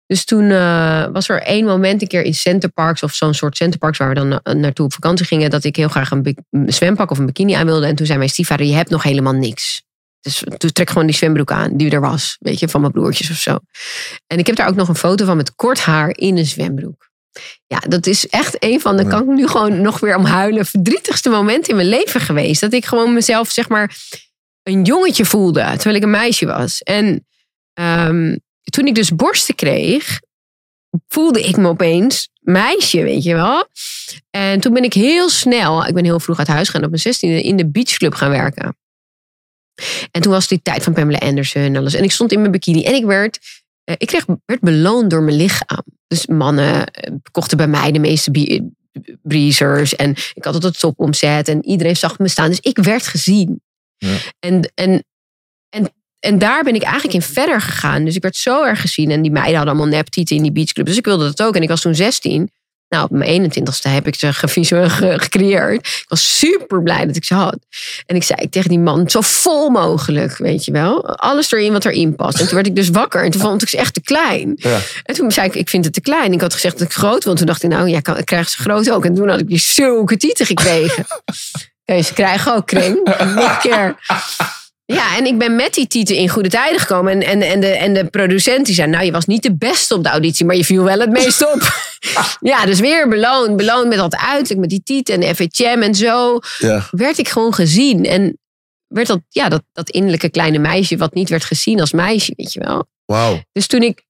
Dus 0.09 0.25
toen 0.25 0.51
eh, 0.51 1.07
was 1.13 1.29
er 1.29 1.43
één 1.43 1.65
moment 1.65 2.03
een 2.03 2.09
keer 2.09 2.23
in 2.23 2.35
Centerparks 2.35 3.03
of 3.03 3.15
zo'n 3.15 3.35
soort 3.35 3.57
Centerparks 3.57 3.99
waar 3.99 4.09
we 4.09 4.15
dan 4.15 4.29
na- 4.29 4.53
naartoe 4.55 4.85
op 4.85 4.93
vakantie 4.93 5.27
gingen, 5.27 5.51
dat 5.51 5.65
ik 5.65 5.77
heel 5.77 5.89
graag 5.89 6.11
een, 6.11 6.37
zwempak 6.67 7.11
of 7.11 7.19
een 7.19 7.27
bikini 7.27 7.53
aan 7.53 7.67
wilde. 7.67 7.87
En 7.87 7.95
toen 7.95 8.07
zei 8.07 8.19
mijn 8.19 8.31
stiefvader, 8.31 8.67
je 8.67 8.75
hebt 8.75 8.91
nog 8.91 9.03
helemaal 9.03 9.33
niks. 9.33 9.83
Dus 10.21 10.43
toen 10.57 10.73
trek 10.73 10.89
gewoon 10.89 11.07
die 11.07 11.17
zwembroek 11.17 11.53
aan 11.53 11.77
die 11.77 11.91
er 11.91 12.01
was, 12.01 12.37
weet 12.41 12.59
je, 12.59 12.69
van 12.69 12.81
mijn 12.81 12.93
broertjes 12.93 13.31
of 13.31 13.37
zo. 13.37 13.59
En 14.27 14.39
ik 14.39 14.47
heb 14.47 14.57
daar 14.57 14.69
ook 14.69 14.75
nog 14.75 14.89
een 14.89 14.95
foto 14.95 15.25
van 15.25 15.37
met 15.37 15.55
kort 15.55 15.81
haar 15.81 16.11
in 16.17 16.37
een 16.39 16.47
zwembroek. 16.47 17.11
Ja, 17.67 17.79
dat 17.79 18.07
is 18.07 18.29
echt 18.29 18.57
een 18.59 18.81
van 18.81 18.97
de, 18.97 19.07
kan 19.07 19.21
ik 19.21 19.37
nu 19.37 19.47
gewoon 19.47 19.81
nog 19.81 20.01
weer 20.01 20.17
om 20.17 20.25
huilen, 20.25 20.67
verdrietigste 20.67 21.29
momenten 21.29 21.71
in 21.71 21.77
mijn 21.77 21.89
leven 21.89 22.21
geweest. 22.21 22.61
Dat 22.61 22.73
ik 22.73 22.85
gewoon 22.85 23.13
mezelf, 23.13 23.51
zeg 23.51 23.69
maar, 23.69 23.97
een 24.63 24.83
jongetje 24.83 25.25
voelde, 25.25 25.65
terwijl 25.75 25.97
ik 25.97 26.03
een 26.03 26.11
meisje 26.11 26.47
was. 26.47 26.83
En 26.83 27.27
ehm, 27.73 28.37
toen 28.71 28.87
ik 28.87 28.95
dus 28.95 29.15
borsten 29.15 29.55
kreeg, 29.55 30.21
voelde 31.07 31.43
ik 31.43 31.57
me 31.57 31.69
opeens 31.69 32.29
meisje, 32.41 33.03
weet 33.03 33.23
je 33.23 33.35
wel. 33.35 33.67
En 34.31 34.61
toen 34.61 34.73
ben 34.73 34.85
ik 34.85 34.93
heel 34.93 35.29
snel, 35.29 35.87
ik 35.87 35.95
ben 35.95 36.05
heel 36.05 36.21
vroeg 36.21 36.39
uit 36.39 36.49
huis 36.49 36.69
gegaan 36.69 36.85
op 36.85 36.91
mijn 36.91 37.15
16e, 37.15 37.45
in 37.45 37.57
de 37.57 37.71
beachclub 37.71 38.15
gaan 38.15 38.31
werken. 38.31 38.77
En 40.11 40.21
toen 40.21 40.33
was 40.33 40.49
die 40.49 40.63
tijd 40.63 40.83
van 40.83 40.93
Pamela 40.93 41.19
Anderson 41.19 41.63
en 41.63 41.77
alles. 41.77 41.95
En 41.95 42.05
ik 42.05 42.13
stond 42.13 42.33
in 42.33 42.41
mijn 42.41 42.53
bikini 42.53 42.85
en 42.85 42.95
ik 42.95 43.05
werd, 43.05 43.39
eh, 43.85 43.95
ik 43.99 44.07
kreeg, 44.07 44.25
werd 44.45 44.61
beloond 44.61 45.11
door 45.11 45.23
mijn 45.23 45.37
lichaam. 45.37 45.85
Dus 46.07 46.27
mannen 46.27 46.87
eh, 46.87 47.13
kochten 47.31 47.57
bij 47.57 47.69
mij 47.69 47.93
de 47.93 47.99
meeste 47.99 48.31
breezers. 49.23 49.97
En 49.97 50.11
ik 50.11 50.45
had 50.45 50.55
altijd 50.55 50.79
top 50.79 50.99
omzet 50.99 51.49
en 51.49 51.65
iedereen 51.65 51.97
zag 51.97 52.19
me 52.19 52.29
staan. 52.29 52.49
Dus 52.49 52.61
ik 52.61 52.79
werd 52.79 53.07
gezien. 53.07 53.63
Ja. 53.97 54.17
En, 54.39 54.73
en, 54.75 55.05
en, 56.21 56.39
daar 56.39 56.65
ben 56.65 56.75
ik 56.75 56.83
eigenlijk 56.83 57.15
in 57.15 57.23
verder 57.23 57.61
gegaan. 57.61 58.05
Dus 58.05 58.17
ik 58.17 58.23
werd 58.23 58.37
zo 58.37 58.65
erg 58.65 58.81
gezien. 58.81 59.11
En 59.11 59.23
die 59.23 59.31
meiden 59.31 59.57
hadden 59.57 59.75
allemaal 59.75 59.97
neptieten 59.97 60.37
in 60.37 60.43
die 60.43 60.53
beachclub. 60.53 60.87
Dus 60.87 60.97
ik 60.97 61.05
wilde 61.05 61.25
dat 61.25 61.43
ook. 61.43 61.57
En 61.57 61.63
ik 61.63 61.69
was 61.69 61.81
toen 61.81 61.95
16. 61.95 62.51
Nou, 62.89 63.05
op 63.05 63.11
mijn 63.11 63.51
21ste 63.51 63.91
heb 63.91 64.07
ik 64.07 64.15
ze 64.15 64.33
gecreëerd. 64.33 65.87
Ik 65.87 66.05
was 66.09 66.39
super 66.39 66.83
blij 66.83 67.07
dat 67.07 67.17
ik 67.17 67.25
ze 67.25 67.35
had. 67.35 67.59
En 68.07 68.17
ik 68.17 68.23
zei 68.23 68.49
tegen 68.49 68.69
die 68.69 68.79
man, 68.79 69.11
zo 69.11 69.21
vol 69.21 69.71
mogelijk, 69.71 70.37
weet 70.37 70.65
je 70.65 70.73
wel. 70.73 71.17
Alles 71.17 71.53
erin 71.53 71.73
wat 71.73 71.85
erin 71.85 72.17
past. 72.17 72.41
En 72.41 72.47
toen 72.47 72.55
werd 72.55 72.67
ik 72.67 72.77
dus 72.77 72.89
wakker. 72.89 73.25
En 73.25 73.31
toen 73.31 73.41
vond 73.41 73.63
ik 73.63 73.69
ze 73.69 73.77
echt 73.77 73.95
te 73.95 74.01
klein. 74.01 74.53
Ja. 74.55 74.79
En 75.03 75.15
toen 75.15 75.33
zei 75.33 75.47
ik, 75.47 75.55
ik 75.55 75.69
vind 75.69 75.85
het 75.85 75.95
te 75.95 76.01
klein. 76.01 76.33
Ik 76.33 76.41
had 76.41 76.55
gezegd 76.55 76.79
dat 76.79 76.89
ik 76.89 76.95
groot 76.95 77.25
wil. 77.25 77.35
Toen 77.35 77.47
dacht 77.47 77.63
ik, 77.63 77.71
nou, 77.71 77.89
ja, 77.89 78.01
kan, 78.01 78.25
krijgen 78.25 78.51
ze 78.51 78.59
groot 78.59 78.91
ook. 78.91 79.05
En 79.05 79.15
toen 79.15 79.29
had 79.29 79.41
ik 79.41 79.49
die 79.49 79.59
zulke 79.59 80.17
tieten 80.17 80.47
gekregen. 80.47 81.07
Je 81.85 82.03
ze 82.03 82.13
krijgen 82.13 82.55
ook, 82.55 82.67
kring. 82.67 83.15
Keer. 83.63 83.97
Ja, 84.93 85.17
en 85.17 85.27
ik 85.27 85.39
ben 85.39 85.57
met 85.57 85.75
die 85.75 85.87
tieten 85.87 86.17
in 86.17 86.29
goede 86.29 86.49
tijden 86.49 86.81
gekomen. 86.81 87.13
En, 87.13 87.23
en, 87.23 87.43
en, 87.43 87.61
de, 87.61 87.67
en 87.67 87.95
de 87.95 88.05
producent 88.05 88.67
die 88.67 88.75
zei, 88.75 88.91
nou, 88.91 89.05
je 89.05 89.13
was 89.13 89.27
niet 89.27 89.43
de 89.43 89.57
beste 89.57 89.95
op 89.95 90.03
de 90.03 90.09
auditie, 90.09 90.47
maar 90.47 90.57
je 90.57 90.65
viel 90.65 90.85
wel 90.85 90.99
het 90.99 91.11
meest 91.11 91.53
op. 91.53 91.61
ja, 92.51 92.67
dus 92.67 92.81
weer 92.81 93.09
beloond. 93.09 93.57
Beloond 93.57 93.89
met 93.89 93.99
dat 93.99 94.17
uiterlijk, 94.17 94.61
met 94.61 94.69
die 94.69 94.83
tieten 94.83 95.23
en 95.23 95.35
FHM 95.35 95.83
en 95.83 95.95
zo. 95.95 96.39
Ja. 96.59 96.89
Werd 96.91 97.19
ik 97.19 97.29
gewoon 97.29 97.55
gezien. 97.55 98.05
En 98.05 98.39
werd 98.87 99.07
dat, 99.07 99.21
ja, 99.29 99.49
dat, 99.49 99.63
dat 99.73 99.91
innerlijke 99.91 100.29
kleine 100.29 100.59
meisje, 100.59 100.97
wat 100.97 101.15
niet 101.15 101.29
werd 101.29 101.45
gezien 101.45 101.81
als 101.81 101.93
meisje, 101.93 102.33
weet 102.37 102.53
je 102.53 102.61
wel. 102.61 102.87
Wauw. 103.05 103.43
Dus 103.53 103.67
toen 103.67 103.83
ik, 103.83 104.05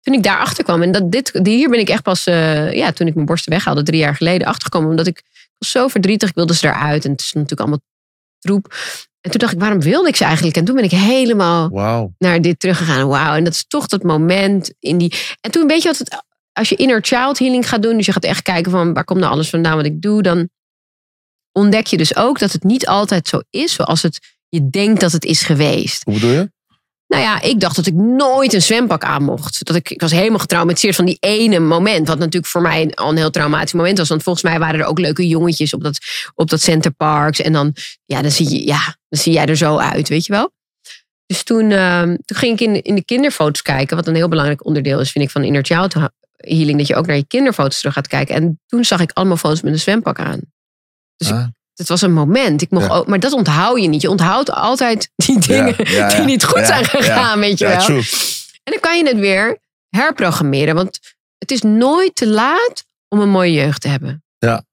toen 0.00 0.14
ik 0.14 0.22
daarachter 0.22 0.64
kwam, 0.64 0.82
en 0.82 0.92
dat 0.92 1.10
dit, 1.12 1.40
hier 1.42 1.68
ben 1.68 1.80
ik 1.80 1.88
echt 1.88 2.02
pas, 2.02 2.26
eh, 2.26 2.72
ja, 2.72 2.92
toen 2.92 3.06
ik 3.06 3.14
mijn 3.14 3.26
borsten 3.26 3.52
weghaalde, 3.52 3.82
drie 3.82 4.00
jaar 4.00 4.16
geleden, 4.16 4.46
achtergekomen. 4.46 4.90
Omdat 4.90 5.06
ik 5.06 5.22
was 5.58 5.70
zo 5.70 5.88
verdrietig, 5.88 6.28
ik 6.28 6.34
wilde 6.34 6.54
ze 6.54 6.66
eruit. 6.66 7.04
En 7.04 7.10
het 7.10 7.20
is 7.20 7.32
natuurlijk 7.32 7.60
allemaal 7.60 7.82
troep. 8.38 8.74
En 9.24 9.30
toen 9.30 9.40
dacht 9.40 9.52
ik, 9.52 9.58
waarom 9.58 9.80
wilde 9.80 10.08
ik 10.08 10.16
ze 10.16 10.24
eigenlijk? 10.24 10.56
En 10.56 10.64
toen 10.64 10.74
ben 10.74 10.84
ik 10.84 10.90
helemaal 10.90 11.68
Wauw. 11.68 12.14
naar 12.18 12.40
dit 12.40 12.60
teruggegaan. 12.60 13.08
Wauw, 13.08 13.34
en 13.34 13.44
dat 13.44 13.52
is 13.52 13.66
toch 13.66 13.86
dat 13.86 14.02
moment 14.02 14.74
in 14.78 14.98
die. 14.98 15.14
En 15.40 15.50
toen 15.50 15.66
weet 15.66 15.82
je 15.82 15.88
wat 15.88 15.98
het. 15.98 16.24
Als 16.52 16.68
je 16.68 16.76
inner 16.76 17.04
child 17.04 17.38
healing 17.38 17.68
gaat 17.68 17.82
doen, 17.82 17.96
dus 17.96 18.06
je 18.06 18.12
gaat 18.12 18.24
echt 18.24 18.42
kijken 18.42 18.70
van 18.70 18.92
waar 18.92 19.04
komt 19.04 19.20
nou 19.20 19.32
alles 19.32 19.50
vandaan 19.50 19.76
wat 19.76 19.84
ik 19.84 20.02
doe, 20.02 20.22
dan 20.22 20.48
ontdek 21.52 21.86
je 21.86 21.96
dus 21.96 22.16
ook 22.16 22.38
dat 22.38 22.52
het 22.52 22.62
niet 22.64 22.86
altijd 22.86 23.28
zo 23.28 23.40
is 23.50 23.72
zoals 23.72 24.02
het 24.02 24.36
je 24.48 24.70
denkt 24.70 25.00
dat 25.00 25.12
het 25.12 25.24
is 25.24 25.42
geweest. 25.42 26.04
Hoe 26.04 26.14
bedoel 26.14 26.30
je? 26.30 26.52
Nou 27.14 27.26
ja, 27.26 27.40
ik 27.40 27.60
dacht 27.60 27.76
dat 27.76 27.86
ik 27.86 27.94
nooit 27.94 28.52
een 28.52 28.62
zwempak 28.62 29.04
aan 29.04 29.22
mocht. 29.22 29.64
Dat 29.66 29.76
ik, 29.76 29.90
ik 29.90 30.00
was 30.00 30.10
helemaal 30.10 30.38
getraumatiseerd 30.38 30.96
van 30.96 31.04
die 31.04 31.16
ene 31.20 31.58
moment. 31.58 32.08
Wat 32.08 32.18
natuurlijk 32.18 32.46
voor 32.46 32.62
mij 32.62 32.90
al 32.94 33.10
een 33.10 33.16
heel 33.16 33.30
traumatisch 33.30 33.72
moment 33.72 33.98
was. 33.98 34.08
Want 34.08 34.22
volgens 34.22 34.44
mij 34.44 34.58
waren 34.58 34.80
er 34.80 34.86
ook 34.86 34.98
leuke 34.98 35.28
jongetjes 35.28 35.74
op 35.74 35.82
dat, 35.82 35.98
op 36.34 36.50
dat 36.50 36.60
Center 36.60 36.90
Parks. 36.90 37.40
En 37.40 37.52
dan, 37.52 37.72
ja, 38.04 38.22
dan, 38.22 38.30
zie 38.30 38.50
je, 38.50 38.66
ja, 38.66 38.96
dan 39.08 39.20
zie 39.20 39.32
jij 39.32 39.46
er 39.46 39.56
zo 39.56 39.76
uit, 39.76 40.08
weet 40.08 40.26
je 40.26 40.32
wel. 40.32 40.52
Dus 41.26 41.42
toen, 41.42 41.70
ehm, 41.70 42.16
toen 42.24 42.36
ging 42.36 42.60
ik 42.60 42.60
in, 42.60 42.82
in 42.82 42.94
de 42.94 43.04
kinderfoto's 43.04 43.62
kijken. 43.62 43.96
Wat 43.96 44.06
een 44.06 44.14
heel 44.14 44.28
belangrijk 44.28 44.64
onderdeel 44.66 45.00
is, 45.00 45.10
vind 45.10 45.24
ik, 45.24 45.30
van 45.30 45.44
Inner 45.44 45.64
Child 45.64 45.94
healing 46.36 46.78
dat 46.78 46.86
je 46.86 46.96
ook 46.96 47.06
naar 47.06 47.16
je 47.16 47.26
kinderfoto's 47.26 47.78
terug 47.78 47.94
gaat 47.94 48.08
kijken. 48.08 48.34
En 48.34 48.60
toen 48.66 48.84
zag 48.84 49.00
ik 49.00 49.12
allemaal 49.12 49.36
foto's 49.36 49.62
met 49.62 49.72
een 49.72 49.78
zwempak 49.78 50.18
aan. 50.18 50.40
Dus 51.16 51.30
Ah. 51.30 51.46
Het 51.74 51.88
was 51.88 52.02
een 52.02 52.12
moment. 52.12 52.62
Ik 52.62 52.70
mocht 52.70 52.86
Ja. 52.86 52.92
ook, 52.94 53.06
maar 53.06 53.20
dat 53.20 53.32
onthoud 53.32 53.80
je 53.80 53.88
niet. 53.88 54.02
Je 54.02 54.10
onthoudt 54.10 54.50
altijd 54.50 55.10
die 55.16 55.38
dingen 55.38 55.74
Ja, 55.90 56.08
die 56.08 56.24
niet 56.24 56.44
goed 56.44 56.66
zijn 56.66 56.84
gegaan, 56.84 57.40
weet 57.40 57.58
je 57.58 57.66
wel. 57.66 57.78
true. 57.80 58.02
En 58.62 58.72
dan 58.72 58.80
kan 58.80 58.98
je 58.98 59.06
het 59.08 59.18
weer 59.18 59.58
herprogrammeren. 59.88 60.74
Want 60.74 60.98
het 61.38 61.50
is 61.50 61.62
nooit 61.62 62.14
te 62.14 62.26
laat 62.28 62.84
om 63.08 63.20
een 63.20 63.28
mooie 63.30 63.52
jeugd 63.52 63.80
te 63.80 63.88
hebben. 63.88 64.24
Ja. 64.38 64.64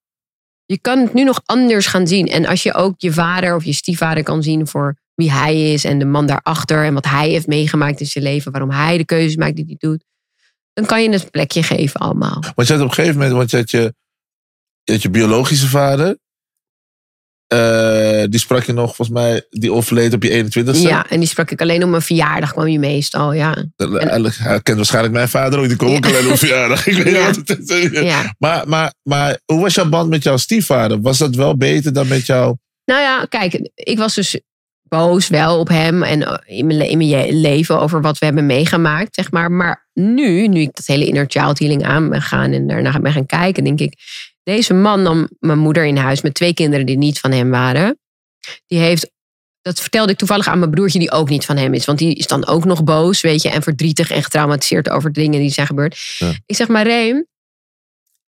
Je 0.66 0.80
kan 0.80 1.00
het 1.00 1.14
nu 1.14 1.24
nog 1.24 1.42
anders 1.46 1.88
gaan 1.88 2.08
zien. 2.08 2.28
En 2.28 2.46
als 2.46 2.64
je 2.64 2.74
ook 2.74 2.94
je 2.98 3.12
vader 3.14 3.56
of 3.56 3.64
je 3.64 3.74
stiefvader 3.74 4.24
kan 4.24 4.44
zien 4.44 4.68
voor 4.68 4.96
wie 5.16 5.32
hij 5.32 5.74
is 5.74 5.84
en 5.84 6.00
de 6.00 6.06
man 6.06 6.26
daarachter 6.26 6.86
en 6.86 6.94
wat 6.94 7.06
hij 7.06 7.30
heeft 7.30 7.48
meegemaakt 7.48 8.00
in 8.00 8.06
zijn 8.06 8.24
leven, 8.24 8.52
waarom 8.52 8.70
hij 8.72 8.98
de 8.98 9.06
keuzes 9.06 9.36
maakt 9.36 9.56
die 9.56 9.66
hij 9.66 9.76
doet, 9.78 10.04
dan 10.74 10.86
kan 10.86 11.04
je 11.04 11.10
het 11.10 11.32
plekje 11.32 11.64
geven 11.64 12.00
allemaal. 12.00 12.44
Want 12.56 12.68
je 12.68 12.74
had 12.74 12.82
op 12.84 12.88
een 12.90 12.94
gegeven 12.94 13.18
moment, 13.18 13.36
want 13.36 13.52
je 13.52 13.58
had 13.58 13.70
je, 13.72 13.94
je, 14.84 14.92
had 14.92 15.02
je 15.02 15.10
biologische 15.10 15.68
vader. 15.68 16.18
Eh, 17.52 18.24
die 18.30 18.40
sprak 18.40 18.64
je 18.64 18.74
nog, 18.74 18.96
volgens 18.96 19.18
mij, 19.18 19.46
die 19.50 19.72
overleed 19.74 20.14
op 20.14 20.24
je 20.24 20.30
21ste. 20.30 20.82
Ja, 20.82 21.06
en 21.10 21.20
die 21.20 21.28
sprak 21.28 21.52
ik 21.52 21.62
alleen 21.62 21.84
op 21.84 21.90
mijn 21.90 22.02
verjaardag, 22.02 22.52
kwam 22.52 22.68
je 22.68 22.80
meestal. 22.80 23.34
Ja. 23.34 23.56
Eigenlijk, 23.78 24.36
Hij 24.38 24.62
kent 24.62 24.78
waarschijnlijk 24.78 25.14
mijn 25.14 25.30
vader 25.30 25.60
ook, 25.60 25.68
die 25.68 25.80
ook 25.80 26.06
Ja. 26.06 26.10
alleen 26.18 26.32
op 26.32 26.38
verjaardag. 26.46 26.88
Ik 26.88 27.04
weet 27.04 27.14
Ja. 27.16 27.26
wat 27.26 27.36
het. 27.46 27.90
Ja. 28.04 28.36
Maar, 28.38 28.68
maar, 28.68 28.94
maar 29.04 29.40
hoe 29.46 29.62
was 29.62 29.74
jouw 29.76 29.90
band 29.90 30.10
met 30.10 30.24
jouw 30.24 30.38
stiefvader? 30.38 31.02
Was 31.02 31.18
dat 31.18 31.36
wel 31.36 31.58
beter 31.58 31.94
dan 31.94 32.08
met 32.08 32.26
jou? 32.26 32.56
Nou 32.86 33.02
ja, 33.02 33.26
kijk, 33.30 33.70
ik 33.76 33.98
was 33.98 34.16
dus 34.16 34.40
boos 34.82 35.28
wel 35.28 35.60
op 35.60 35.68
hem 35.68 36.04
en 36.04 36.24
eh, 36.24 36.58
in 36.58 36.66
mijn, 36.66 36.90
in 36.90 37.40
leven 37.42 37.80
over 37.80 38.02
wat 38.02 38.18
we 38.18 38.26
hebben 38.26 38.46
meegemaakt, 38.46 39.16
zeg 39.16 39.32
maar. 39.32 39.52
Maar 39.52 39.90
nu, 39.94 40.48
nu 40.48 40.60
ik 40.60 40.76
dat 40.76 40.86
hele 40.86 41.06
inner 41.06 41.26
child 41.28 41.60
healing 41.60 41.84
aan 41.86 42.10
ben 42.10 42.22
gaan 42.22 42.52
en 42.52 42.68
daarna 42.68 43.00
ben 43.00 43.12
gaan 43.12 43.26
kijken, 43.26 43.64
denk 43.64 43.80
ik, 43.80 43.94
deze 44.44 44.74
man 44.74 45.02
nam 45.02 45.30
mijn 45.40 45.60
moeder 45.60 45.86
in 45.86 45.98
huis 45.98 46.22
met 46.22 46.34
twee 46.34 46.54
kinderen 46.54 46.86
die 46.86 46.98
niet 46.98 47.20
van 47.20 47.32
hem 47.32 47.50
waren. 47.50 48.00
Die 48.68 48.80
heeft, 48.80 49.12
dat 49.62 49.80
vertelde 49.80 50.12
ik 50.12 50.18
toevallig 50.18 50.48
aan 50.48 50.60
mijn 50.60 50.72
broertje 50.72 51.00
die 51.00 51.12
ook 51.12 51.30
niet 51.30 51.46
van 51.46 51.58
hem 51.58 51.74
is, 51.74 51.86
want 51.86 51.98
die 51.98 52.16
is 52.16 52.28
dan 52.28 52.48
ook 52.48 52.66
nog 52.66 52.84
boos, 52.84 53.22
weet 53.22 53.42
je, 53.42 53.50
en 53.50 53.62
verdrietig 53.62 54.12
en 54.12 54.24
getraumatiseerd 54.24 54.90
over 54.90 55.14
dingen 55.14 55.40
die 55.40 55.50
zijn 55.50 55.68
gebeurd. 55.68 56.16
Ja. 56.18 56.34
Ik 56.46 56.56
zeg 56.56 56.68
maar, 56.68 56.84
Reem, 56.84 57.26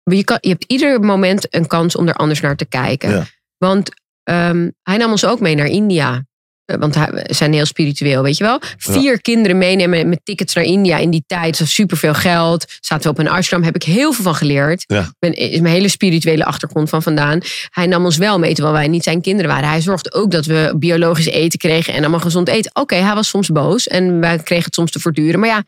je, 0.04 0.24
kan, 0.24 0.38
je 0.41 0.50
hebt 0.50 0.63
ieder 0.67 1.00
moment 1.00 1.56
een 1.56 1.67
kans 1.67 1.95
om 1.95 2.08
er 2.08 2.13
anders 2.13 2.39
naar 2.39 2.56
te 2.56 2.65
kijken. 2.65 3.10
Ja. 3.10 3.26
Want 3.58 3.89
Ehm, 4.24 4.69
hij 4.84 4.97
nam 4.97 5.12
ons 5.12 5.26
ook 5.26 5.39
mee 5.39 5.56
naar 5.56 5.67
India. 5.67 6.26
Eh, 6.65 6.78
Want 6.80 6.95
hij- 6.95 7.24
zijn 7.30 7.54
heel 7.54 7.65
spiritueel, 7.65 8.24
weet 8.24 8.38
je 8.38 8.43
wel. 8.43 8.60
Vier 8.78 9.21
kinderen 9.21 9.58
meenemen 9.58 10.10
met 10.10 10.19
tickets 10.24 10.54
naar 10.54 10.63
India 10.63 10.97
in 10.97 11.10
die 11.10 11.24
tijd. 11.28 11.58
Dat 11.58 11.67
superveel 11.67 12.13
geld. 12.13 12.65
Zaten 12.80 13.04
we 13.04 13.10
op 13.10 13.26
een 13.26 13.32
ashram. 13.32 13.63
Heb 13.63 13.76
ik 13.76 13.84
heel 13.84 14.13
veel 14.13 14.24
van 14.24 14.36
geleerd. 14.36 14.84
Ja. 14.88 15.13
Ben, 15.19 15.34
is 15.34 15.60
mijn 15.60 15.74
hele 15.74 15.88
spirituele 15.88 16.45
achtergrond 16.45 16.89
van 16.89 17.02
vandaan. 17.04 17.39
Hij 17.69 17.86
nam 17.86 18.06
ons 18.06 18.17
wel 18.17 18.39
mee 18.39 18.54
terwijl 18.54 18.76
wij 18.76 18.88
niet 18.88 19.04
zijn 19.04 19.21
kinderen 19.21 19.52
waren. 19.52 19.69
Hij 19.69 19.82
zorgde 19.82 20.13
ook 20.13 20.32
dat 20.32 20.45
we 20.45 20.74
biologisch 20.78 21.26
eten 21.28 21.60
kregen. 21.60 21.93
En 21.93 22.00
allemaal 22.00 22.19
gezond 22.19 22.47
eten. 22.47 22.71
Oké, 22.74 22.95
hij 22.95 23.15
was 23.15 23.28
soms 23.28 23.47
boos. 23.50 23.88
En 23.88 24.19
wij 24.19 24.38
kregen 24.38 24.65
het 24.65 24.74
soms 24.76 24.91
te 24.91 25.00
voortduren. 25.00 25.39
Maar 25.39 25.50
ja, 25.50 25.63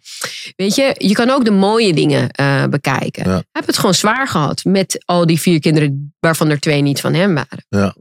weet 0.56 0.76
je. 0.76 0.96
Je 0.98 1.14
kan 1.14 1.30
ook 1.30 1.46
de 1.46 1.52
mooie 1.52 1.94
dingen 1.94 2.30
eh, 2.30 2.64
bekijken. 2.66 3.24
Ja. 3.24 3.30
Hij 3.32 3.44
heeft 3.52 3.68
het 3.68 3.78
gewoon 3.78 3.94
zwaar 3.94 4.28
gehad. 4.28 4.64
Met 4.64 5.04
al 5.06 5.26
die 5.26 5.40
vier 5.40 5.60
kinderen. 5.60 6.16
Waarvan 6.20 6.50
er 6.50 6.60
twee 6.60 6.82
niet 6.82 7.00
van 7.02 7.14
hem 7.14 7.34
waren. 7.34 7.66
Ja. 7.70 7.96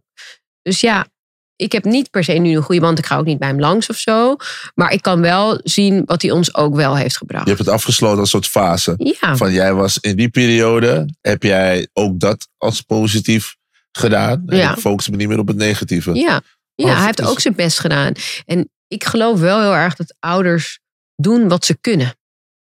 Dus 0.62 0.80
ja, 0.80 1.06
ik 1.62 1.72
heb 1.72 1.84
niet 1.84 2.10
per 2.10 2.24
se 2.24 2.32
nu 2.32 2.56
een 2.56 2.62
goede 2.62 2.80
band. 2.80 2.98
Ik 2.98 3.06
ga 3.06 3.16
ook 3.16 3.24
niet 3.24 3.38
bij 3.38 3.48
hem 3.48 3.60
langs 3.60 3.88
of 3.88 3.96
zo. 3.96 4.36
Maar 4.74 4.92
ik 4.92 5.02
kan 5.02 5.20
wel 5.20 5.60
zien 5.62 6.02
wat 6.04 6.22
hij 6.22 6.30
ons 6.30 6.54
ook 6.54 6.74
wel 6.74 6.96
heeft 6.96 7.16
gebracht. 7.16 7.44
Je 7.44 7.52
hebt 7.52 7.64
het 7.64 7.74
afgesloten 7.74 8.18
als 8.18 8.32
een 8.32 8.42
soort 8.42 8.52
fase. 8.52 8.94
Ja, 9.20 9.36
Van 9.36 9.52
jij 9.52 9.74
was 9.74 9.98
in 9.98 10.16
die 10.16 10.28
periode, 10.28 11.14
heb 11.20 11.42
jij 11.42 11.88
ook 11.92 12.20
dat 12.20 12.48
als 12.58 12.80
positief 12.80 13.56
gedaan. 13.92 14.42
En 14.46 14.56
Ja. 14.56 14.72
ik 14.72 14.78
focus 14.78 15.08
me 15.08 15.16
niet 15.16 15.28
meer 15.28 15.38
op 15.38 15.48
het 15.48 15.56
negatieve. 15.56 16.14
ja. 16.14 16.40
ja 16.74 16.94
hij 16.94 17.04
heeft 17.04 17.16
dus- 17.16 17.26
ook 17.26 17.40
zijn 17.40 17.54
best 17.54 17.78
gedaan. 17.78 18.12
En 18.46 18.70
ik 18.88 19.04
geloof 19.04 19.40
wel 19.40 19.60
heel 19.60 19.74
erg 19.74 19.94
dat 19.94 20.14
ouders 20.18 20.78
doen 21.16 21.48
wat 21.48 21.64
ze 21.64 21.76
kunnen. 21.80 22.14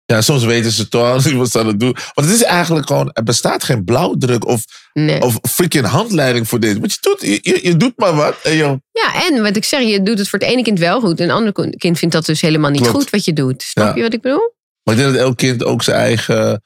Ja, 0.05 0.21
soms 0.21 0.43
weten 0.43 0.71
ze 0.71 0.87
toch 0.87 1.25
niet 1.25 1.33
wat 1.33 1.51
ze 1.51 1.59
aan 1.59 1.67
het 1.67 1.79
doen. 1.79 1.95
Want 2.13 2.27
het 2.27 2.35
is 2.35 2.43
eigenlijk 2.43 2.87
gewoon, 2.87 3.09
er 3.13 3.23
bestaat 3.23 3.63
geen 3.63 3.83
blauwdruk 3.83 4.45
of, 4.47 4.63
Nee. 4.93 5.21
of 5.21 5.39
freaking 5.41 5.85
handleiding 5.85 6.47
voor 6.47 6.59
dit. 6.59 6.79
Want 6.79 6.91
je 6.93 6.97
doet, 7.01 7.21
je, 7.21 7.39
je, 7.41 7.59
je 7.63 7.77
doet 7.77 7.93
maar 7.95 8.15
wat. 8.15 8.35
En 8.43 8.55
joh, 8.55 8.77
Ja, 8.91 9.25
en 9.27 9.41
wat 9.41 9.55
ik 9.55 9.63
zeg, 9.63 9.81
je 9.81 10.01
doet 10.03 10.17
het 10.19 10.29
voor 10.29 10.39
het 10.39 10.47
ene 10.47 10.61
kind 10.63 10.79
wel 10.79 10.99
goed. 10.99 11.19
En 11.19 11.27
het 11.29 11.37
andere 11.37 11.69
kind 11.77 11.97
vindt 11.99 12.13
dat 12.13 12.25
dus 12.25 12.41
helemaal 12.41 12.71
niet 12.71 12.81
Klopt. 12.81 12.95
goed 12.95 13.09
wat 13.09 13.25
je 13.25 13.33
doet. 13.33 13.61
Snap 13.63 13.87
Ja. 13.87 13.95
je 13.95 14.01
wat 14.01 14.13
ik 14.13 14.21
bedoel? 14.21 14.53
maar 14.83 14.95
ik 14.95 14.99
denk 15.01 15.13
dat 15.13 15.21
elk 15.21 15.37
kind 15.37 15.63
ook 15.63 15.83
zijn 15.83 15.97
eigen... 15.97 16.61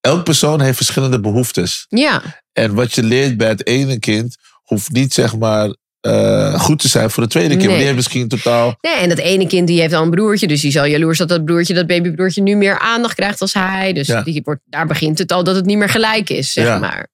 Elk 0.00 0.24
persoon 0.24 0.60
heeft 0.60 0.76
verschillende 0.76 1.20
behoeftes. 1.20 1.86
Ja, 1.88 2.22
En 2.52 2.74
wat 2.74 2.94
je 2.94 3.02
leert 3.02 3.36
bij 3.36 3.48
het 3.48 3.66
ene 3.66 3.98
kind, 3.98 4.36
hoeft 4.62 4.90
niet 4.92 5.12
zeg 5.14 5.36
maar 5.36 5.74
eh, 6.00 6.60
goed 6.60 6.78
te 6.78 6.88
zijn 6.88 7.10
voor 7.10 7.22
het 7.22 7.32
tweede 7.32 7.48
kind. 7.56 7.60
Nee. 7.60 7.68
Want 7.68 7.78
die 7.84 7.92
heeft 7.94 8.08
misschien 8.08 8.28
totaal... 8.28 8.76
Nee, 8.80 8.94
en 8.94 9.08
dat 9.08 9.18
ene 9.18 9.46
kind 9.46 9.66
die 9.66 9.80
heeft 9.80 9.92
al 9.94 10.02
een 10.02 10.10
broertje. 10.10 10.46
Dus 10.46 10.60
die 10.60 10.70
zal 10.70 10.84
jaloers 10.86 11.18
dat 11.18 11.28
dat 11.28 11.44
broertje, 11.44 11.74
dat 11.74 11.86
babybroertje, 11.86 12.42
nu 12.42 12.56
meer 12.56 12.78
aandacht 12.78 13.14
krijgt 13.14 13.40
als 13.40 13.54
hij. 13.54 13.92
Dus 13.92 14.06
Ja. 14.06 14.22
die 14.22 14.40
wordt, 14.44 14.60
daar 14.64 14.86
begint 14.86 15.18
het 15.18 15.32
al 15.32 15.44
dat 15.44 15.54
het 15.56 15.64
niet 15.66 15.78
meer 15.78 15.88
gelijk 15.88 16.30
is, 16.30 16.52
zeg 16.52 16.64
Ja. 16.64 16.78
maar. 16.78 17.08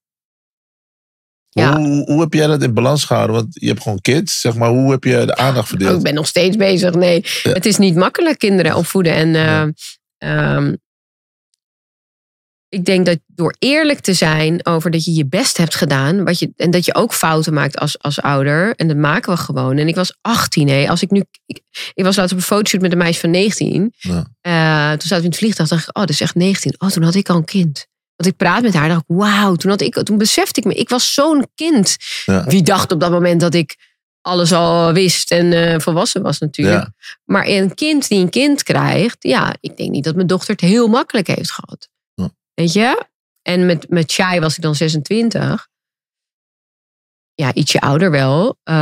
Ja. 1.49 1.77
Hoe, 1.77 2.03
hoe 2.05 2.21
heb 2.21 2.33
jij 2.33 2.47
dat 2.47 2.63
in 2.63 2.73
balans 2.73 3.03
gehouden? 3.05 3.35
Want 3.35 3.47
je 3.51 3.67
hebt 3.67 3.81
gewoon 3.81 4.01
kids, 4.01 4.41
zeg 4.41 4.55
maar. 4.55 4.69
Hoe 4.69 4.91
heb 4.91 5.03
je 5.03 5.25
de 5.25 5.35
aandacht 5.35 5.63
Oh, 5.63 5.69
verdeeld? 5.69 5.97
ik 5.97 6.03
ben 6.03 6.13
nog 6.13 6.27
steeds 6.27 6.57
bezig. 6.57 6.93
Nee, 6.93 7.25
het 7.43 7.65
is 7.65 7.77
niet 7.77 7.95
makkelijk 7.95 8.39
kinderen 8.39 8.75
opvoeden. 8.75 9.13
En 9.13 9.35
eh, 9.35 9.65
ehm, 10.17 10.73
ik 12.75 12.85
denk 12.85 13.05
dat 13.05 13.17
door 13.27 13.55
eerlijk 13.59 13.99
te 13.99 14.13
zijn 14.13 14.65
over 14.65 14.91
dat 14.91 15.05
je 15.05 15.13
je 15.13 15.25
best 15.25 15.57
hebt 15.57 15.75
gedaan. 15.75 16.23
Wat 16.23 16.39
je, 16.39 16.51
en 16.55 16.71
dat 16.71 16.85
je 16.85 16.95
ook 16.95 17.13
fouten 17.13 17.53
maakt 17.53 17.77
als, 17.77 17.99
als 17.99 18.21
ouder. 18.21 18.75
En 18.75 18.87
dat 18.87 18.97
maken 18.97 19.33
we 19.33 19.39
gewoon. 19.39 19.77
En 19.77 19.87
ik 19.87 19.95
was 19.95 20.17
18. 20.21 20.67
Hè. 20.67 20.89
Als 20.89 21.01
ik, 21.01 21.11
nu, 21.11 21.23
ik, 21.45 21.59
ik 21.93 22.03
was 22.03 22.15
laatst 22.15 22.31
op 22.31 22.37
een 22.37 22.45
fotoshoot 22.45 22.81
met 22.81 22.91
een 22.91 22.97
meisje 22.97 23.19
van 23.19 23.29
19. 23.29 23.93
Ja. 23.97 24.25
Eh, 24.41 24.89
toen 24.89 25.01
zaten 25.01 25.17
we 25.17 25.23
in 25.23 25.29
het 25.29 25.37
vliegtuig. 25.37 25.69
dacht 25.69 25.87
ik, 25.87 25.97
oh, 25.97 26.01
dat 26.01 26.09
is 26.09 26.21
echt 26.21 26.35
19. 26.35 26.75
Oh, 26.77 26.89
toen 26.89 27.03
had 27.03 27.15
ik 27.15 27.29
al 27.29 27.35
een 27.35 27.45
kind. 27.45 27.87
Want 28.15 28.29
ik 28.29 28.37
praat 28.37 28.61
met 28.61 28.73
haar. 28.73 28.87
dacht 28.87 29.03
ik, 29.07 29.15
wauw. 29.15 29.55
Toen, 29.55 29.71
had 29.71 29.81
ik, 29.81 30.03
toen 30.03 30.17
besefte 30.17 30.59
ik 30.59 30.65
me, 30.65 30.73
ik 30.73 30.89
was 30.89 31.13
zo'n 31.13 31.47
kind. 31.55 31.97
Ja. 32.25 32.43
Wie 32.43 32.63
dacht 32.63 32.91
op 32.91 32.99
dat 32.99 33.11
moment 33.11 33.41
dat 33.41 33.53
ik 33.53 33.75
alles 34.21 34.51
al 34.51 34.93
wist 34.93 35.31
en 35.31 35.53
eh, 35.53 35.79
volwassen 35.79 36.21
was 36.21 36.39
natuurlijk. 36.39 36.83
Ja. 36.83 36.93
Maar 37.23 37.47
een 37.47 37.73
kind 37.73 38.07
die 38.07 38.19
een 38.19 38.29
kind 38.29 38.63
krijgt, 38.63 39.17
ja, 39.19 39.55
ik 39.59 39.77
denk 39.77 39.91
niet 39.91 40.03
dat 40.03 40.15
mijn 40.15 40.27
dochter 40.27 40.51
het 40.51 40.61
heel 40.61 40.87
makkelijk 40.87 41.27
heeft 41.27 41.51
gehad. 41.51 41.89
Weet 42.55 42.73
je? 42.73 43.05
En 43.41 43.65
met, 43.65 43.89
met 43.89 44.11
Shai 44.11 44.39
was 44.39 44.55
ik 44.55 44.61
dan 44.61 44.75
26. 44.75 45.67
Ja, 47.33 47.53
ietsje 47.53 47.79
ouder 47.81 48.11
wel. 48.11 48.57
Eh, 48.63 48.75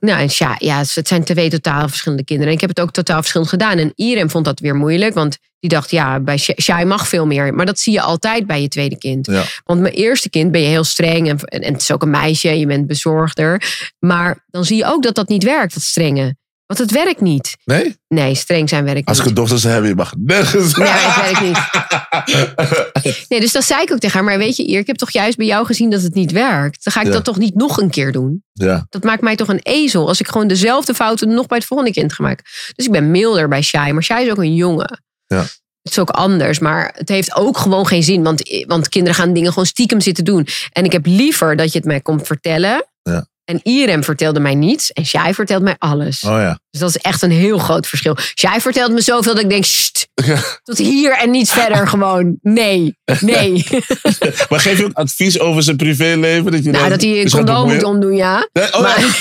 nou, 0.00 0.20
en 0.20 0.30
Shai, 0.30 0.56
ja, 0.58 0.78
het 0.78 1.08
zijn 1.08 1.24
twee 1.24 1.50
totaal 1.50 1.88
verschillende 1.88 2.24
kinderen. 2.24 2.50
En 2.50 2.56
ik 2.56 2.60
heb 2.66 2.70
het 2.76 2.80
ook 2.80 2.90
totaal 2.90 3.18
verschillend 3.18 3.50
gedaan. 3.50 3.78
En 3.78 3.92
Irem 3.94 4.30
vond 4.30 4.44
dat 4.44 4.60
weer 4.60 4.74
moeilijk, 4.74 5.14
want 5.14 5.38
die 5.58 5.70
dacht, 5.70 5.90
ja, 5.90 6.20
bij 6.20 6.36
Sha- 6.36 6.60
Shai 6.60 6.84
mag 6.84 7.08
veel 7.08 7.26
meer. 7.26 7.54
Maar 7.54 7.66
dat 7.66 7.78
zie 7.78 7.92
je 7.92 8.00
altijd 8.00 8.46
bij 8.46 8.62
je 8.62 8.68
tweede 8.68 8.98
kind. 8.98 9.26
Ja. 9.26 9.44
Want 9.64 9.80
mijn 9.80 9.94
eerste 9.94 10.30
kind 10.30 10.50
ben 10.50 10.60
je 10.60 10.66
heel 10.66 10.84
streng 10.84 11.28
en, 11.28 11.38
en, 11.38 11.72
het 11.72 11.82
is 11.82 11.90
ook 11.92 12.02
een 12.02 12.10
meisje 12.10 12.58
je 12.58 12.66
bent 12.66 12.86
bezorgder. 12.86 13.62
Maar 13.98 14.44
dan 14.46 14.64
zie 14.64 14.76
je 14.76 14.84
ook 14.84 15.02
dat 15.02 15.14
dat 15.14 15.28
niet 15.28 15.44
werkt, 15.44 15.74
dat 15.74 15.82
strenge. 15.82 16.36
Want 16.66 16.80
het 16.80 16.90
werkt 16.90 17.20
niet. 17.20 17.56
Nee? 17.64 17.96
Nee, 18.08 18.34
streng 18.34 18.68
zijn 18.68 18.84
werkt 18.84 19.08
Als 19.08 19.18
ik 19.18 19.22
niet. 19.24 19.30
een 19.32 19.38
dochter 19.40 19.58
zou 19.58 19.72
hebben, 19.72 19.90
je 19.90 19.96
mag 19.96 20.12
nergens. 20.18 20.74
Nee, 20.74 20.88
het 20.88 21.16
werkt 21.24 21.40
niet. 21.40 21.58
Nee, 23.28 23.40
dus 23.40 23.52
dat 23.52 23.64
zei 23.64 23.82
ik 23.82 23.92
ook 23.92 23.98
tegen 23.98 24.14
haar. 24.16 24.24
Maar 24.24 24.38
weet 24.38 24.56
je, 24.56 24.66
Ier, 24.66 24.78
ik 24.78 24.86
heb 24.86 24.96
toch 24.96 25.10
juist 25.10 25.36
bij 25.36 25.46
jou 25.46 25.66
gezien 25.66 25.90
dat 25.90 26.02
het 26.02 26.14
niet 26.14 26.32
werkt. 26.32 26.84
Dan 26.84 26.92
ga 26.92 27.00
ik 27.00 27.06
Ja. 27.06 27.12
dat 27.12 27.24
toch 27.24 27.38
niet 27.38 27.54
nog 27.54 27.80
een 27.80 27.90
keer 27.90 28.12
doen. 28.12 28.44
Ja, 28.52 28.86
Dat 28.88 29.02
maakt 29.04 29.22
mij 29.22 29.36
toch 29.36 29.48
een 29.48 29.60
ezel. 29.62 30.08
Als 30.08 30.20
ik 30.20 30.28
gewoon 30.28 30.46
dezelfde 30.46 30.94
fouten 30.94 31.28
nog 31.34 31.46
bij 31.46 31.58
het 31.58 31.66
volgende 31.66 31.92
kind 31.92 32.12
ga 32.12 32.22
maken. 32.22 32.44
Dus 32.74 32.86
ik 32.86 32.92
ben 32.92 33.10
milder 33.10 33.48
bij 33.48 33.62
Shai. 33.62 33.92
Maar 33.92 34.02
Shai 34.02 34.24
is 34.24 34.30
ook 34.30 34.38
een 34.38 34.54
jongen. 34.54 35.02
Ja. 35.26 35.38
Het 35.82 35.92
is 35.92 35.98
ook 35.98 36.10
anders. 36.10 36.58
Maar 36.58 36.92
het 36.96 37.08
heeft 37.08 37.36
ook 37.36 37.58
gewoon 37.58 37.86
geen 37.86 38.02
zin. 38.02 38.22
Want, 38.22 38.64
want 38.66 38.88
kinderen 38.88 39.14
gaan 39.16 39.32
dingen 39.32 39.48
gewoon 39.50 39.66
stiekem 39.66 40.00
zitten 40.00 40.24
doen. 40.24 40.46
En 40.72 40.84
ik 40.84 40.92
heb 40.92 41.06
liever 41.06 41.56
dat 41.56 41.72
je 41.72 41.78
het 41.78 41.86
mij 41.86 42.00
komt 42.00 42.26
vertellen. 42.26 42.84
Ja. 43.02 43.26
En 43.44 43.60
Irem 43.62 44.04
vertelde 44.04 44.40
mij 44.40 44.54
niets. 44.54 44.92
En 44.92 45.06
Shai 45.06 45.34
vertelt 45.34 45.62
mij 45.62 45.76
alles. 45.78 46.22
oh 46.22 46.30
ja. 46.30 46.58
Dus 46.70 46.80
dat 46.80 46.88
is 46.88 46.96
echt 46.96 47.22
een 47.22 47.30
heel 47.30 47.58
groot 47.58 47.86
verschil. 47.86 48.16
Shai 48.38 48.60
vertelt 48.60 48.92
me 48.92 49.00
zoveel 49.00 49.34
dat 49.34 49.42
ik 49.42 49.50
denk... 49.50 49.64
"Sst, 49.64 50.08
tot 50.62 50.78
hier 50.78 51.12
en 51.12 51.30
niet 51.30 51.50
verder 51.50 51.88
gewoon. 51.88 52.38
Nee, 52.42 52.96
nee. 53.20 53.66
Maar 54.48 54.60
geef 54.60 54.78
je 54.78 54.84
ook 54.84 54.92
advies 54.96 55.40
over 55.40 55.62
zijn 55.62 55.76
privéleven? 55.76 56.52
Dat 56.52 56.64
je 56.64 56.70
nou, 56.70 56.88
dat 56.88 57.00
hij 57.00 57.10
een 57.10 57.16
eens 57.16 57.34
gaat 57.34 57.44
condoom 57.44 57.72
moet 57.72 57.82
omdoen, 57.82 58.14
ja. 58.16 58.48
Nee, 58.52 58.74
oh, 58.74 58.80
ja. 58.80 58.96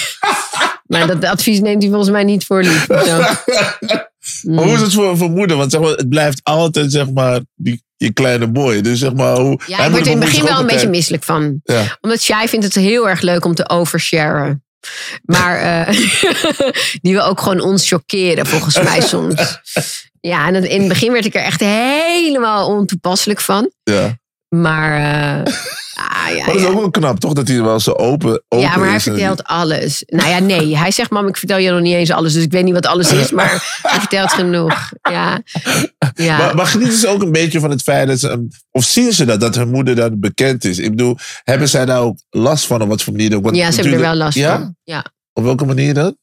Maar, 0.86 1.07
dat 1.07 1.25
advies 1.25 1.59
neemt 1.59 1.81
hij 1.81 1.91
volgens 1.91 2.12
mij 2.12 2.23
niet 2.23 2.45
voor 2.45 2.63
lief. 2.63 2.88
hoe 4.41 4.73
is 4.73 4.81
het 4.81 4.93
voor, 4.93 5.17
voor 5.17 5.29
moeder? 5.29 5.57
Want 5.57 5.71
zeg 5.71 5.81
maar, 5.81 5.89
het 5.89 6.09
blijft 6.09 6.39
altijd 6.43 6.91
zeg 6.91 7.12
maar, 7.12 7.39
die, 7.55 7.83
je 8.03 8.13
kleine 8.13 8.47
boy. 8.47 8.81
Dus 8.81 8.99
zeg 8.99 9.13
maar, 9.13 9.37
hoe, 9.37 9.59
Ja, 9.65 9.77
hij 9.77 9.87
in 9.87 10.07
het 10.07 10.19
begin 10.19 10.43
wel 10.43 10.59
een 10.59 10.67
beetje 10.67 10.89
misselijk 10.89 11.23
van. 11.23 11.59
Ja. 11.63 11.97
Omdat 12.01 12.21
Shai 12.21 12.47
vindt 12.47 12.65
het 12.65 12.75
heel 12.75 13.09
erg 13.09 13.21
leuk 13.21 13.45
om 13.45 13.55
te 13.55 13.69
oversharen. 13.69 14.63
Maar 15.23 15.57
eh, 15.57 15.97
die 17.01 17.13
wil 17.13 17.23
ook 17.23 17.41
gewoon 17.41 17.59
ons 17.59 17.87
chockeren, 17.87 18.45
volgens 18.45 18.81
mij 18.81 19.01
soms. 19.13 19.61
Ja, 20.19 20.47
en 20.47 20.69
in 20.69 20.79
het 20.79 20.89
begin 20.89 21.11
werd 21.11 21.25
ik 21.25 21.35
er 21.35 21.43
echt 21.43 21.59
helemaal 21.59 22.67
ontoepasselijk 22.67 23.41
van. 23.41 23.71
Ja. 23.83 24.17
Maar 24.49 24.97
eh, 24.97 25.53
ah, 25.93 26.36
ja, 26.36 26.36
Maar 26.36 26.45
dat 26.45 26.56
is 26.56 26.62
ja. 26.62 26.67
ook 26.67 26.79
wel 26.79 26.89
knap, 26.89 27.19
toch? 27.19 27.34
Dat 27.34 27.47
hij 27.47 27.62
wel 27.62 27.79
zo 27.79 27.91
open, 27.91 28.43
open 28.47 28.67
ja, 28.67 28.77
maar 28.77 28.89
hij 28.89 28.99
vertelt 28.99 29.43
alles. 29.43 30.03
Nou 30.06 30.29
ja, 30.29 30.39
nee. 30.39 30.77
Hij 30.77 30.91
zegt, 30.91 31.10
mam, 31.10 31.27
ik 31.27 31.38
vertel 31.38 31.58
je 31.58 31.71
nog 31.71 31.82
niet 31.82 31.93
eens 31.93 32.12
alles. 32.12 32.34
Dus 32.34 32.43
ik 32.43 32.51
weet 32.51 32.63
niet 32.63 32.73
wat 32.73 32.86
alles 32.86 33.12
is, 33.12 33.32
maar 33.32 33.79
hij 33.82 33.99
vertelt 33.99 34.34
genoeg. 34.34 34.91
Ja, 35.01 35.41
ja. 36.15 36.38
Maar, 36.38 36.56
maar 36.56 36.65
genieten 36.65 36.97
ze 36.97 37.08
ook 37.08 37.21
een 37.21 37.32
beetje 37.32 37.60
van 37.60 37.69
het 37.69 37.82
feit 37.82 38.08
dat 38.08 38.19
ze... 38.19 38.47
Of 38.71 38.84
zien 38.84 39.13
ze 39.13 39.25
dat, 39.25 39.39
dat 39.39 39.56
hun 39.56 39.69
moeder 39.69 39.95
dan 39.95 40.19
bekend 40.19 40.65
is? 40.65 40.77
Ik 40.79 40.89
bedoel, 40.89 41.17
hebben 41.43 41.69
zij 41.69 41.86
daar 41.86 42.01
ook 42.01 42.17
last 42.29 42.65
van? 42.65 42.82
Op 42.82 42.88
wat 42.88 43.01
voor 43.01 43.13
manier? 43.13 43.41
Want 43.41 43.56
ja 43.56 43.71
ze 43.71 43.82
hebben 43.82 43.93
er 43.93 44.06
wel 44.06 44.15
last 44.15 44.38
ja? 44.38 44.58
van. 44.58 44.75
Ja. 44.84 45.06
Op 45.34 45.43
welke 45.43 45.65
manier 45.65 45.93
dan? 45.93 46.17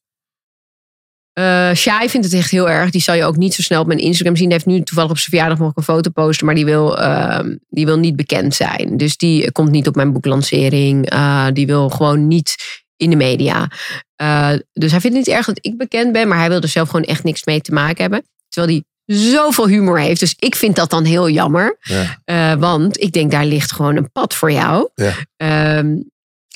Eh 1.32 1.72
Shai 1.74 2.08
vindt 2.08 2.26
het 2.26 2.34
echt 2.34 2.50
heel 2.50 2.70
erg. 2.70 2.90
Die 2.90 3.00
zal 3.00 3.14
je 3.14 3.24
ook 3.24 3.36
niet 3.36 3.54
zo 3.54 3.62
snel 3.62 3.80
op 3.80 3.86
mijn 3.86 3.98
Instagram 3.98 4.36
zien. 4.36 4.44
Die 4.44 4.52
heeft 4.52 4.66
nu 4.66 4.82
toevallig 4.82 5.10
op 5.10 5.18
zijn 5.18 5.30
verjaardag 5.30 5.58
nog 5.58 5.72
een 5.74 5.82
foto 5.82 6.10
posten. 6.10 6.46
Maar 6.46 6.54
die 6.54 6.64
wil, 6.64 6.98
ehm, 6.98 7.56
die 7.68 7.86
wil 7.86 7.98
niet 7.98 8.16
bekend 8.16 8.54
zijn. 8.54 8.96
Dus 8.96 9.16
die 9.16 9.52
komt 9.52 9.70
niet 9.70 9.86
op 9.88 9.94
mijn 9.94 10.12
boeklancering. 10.12 11.10
Eh, 11.10 11.46
die 11.52 11.66
wil 11.66 11.88
gewoon 11.88 12.26
niet 12.28 12.56
in 12.96 13.10
de 13.10 13.16
media. 13.16 13.70
Eh, 14.16 14.50
dus 14.72 14.90
hij 14.90 15.00
vindt 15.00 15.16
het 15.16 15.26
niet 15.26 15.36
erg 15.36 15.46
dat 15.46 15.58
ik 15.60 15.76
bekend 15.76 16.12
ben. 16.12 16.28
Maar 16.28 16.38
hij 16.38 16.48
wil 16.48 16.60
er 16.60 16.68
zelf 16.68 16.88
gewoon 16.88 17.06
echt 17.06 17.24
niks 17.24 17.44
mee 17.44 17.60
te 17.60 17.72
maken 17.72 18.02
hebben. 18.02 18.24
Terwijl 18.48 18.72
hij 18.74 18.84
zoveel 19.16 19.68
humor 19.68 20.00
heeft. 20.00 20.20
Dus 20.20 20.34
ik 20.38 20.54
vind 20.54 20.76
dat 20.76 20.90
dan 20.90 21.04
heel 21.04 21.30
jammer. 21.30 21.78
Ja. 22.24 22.58
Want 22.58 23.00
ik 23.00 23.12
denk, 23.12 23.30
daar 23.30 23.44
ligt 23.44 23.72
gewoon 23.72 23.96
een 23.96 24.12
pad 24.12 24.34
voor 24.34 24.52
jou. 24.52 24.88
Ja. 24.94 25.14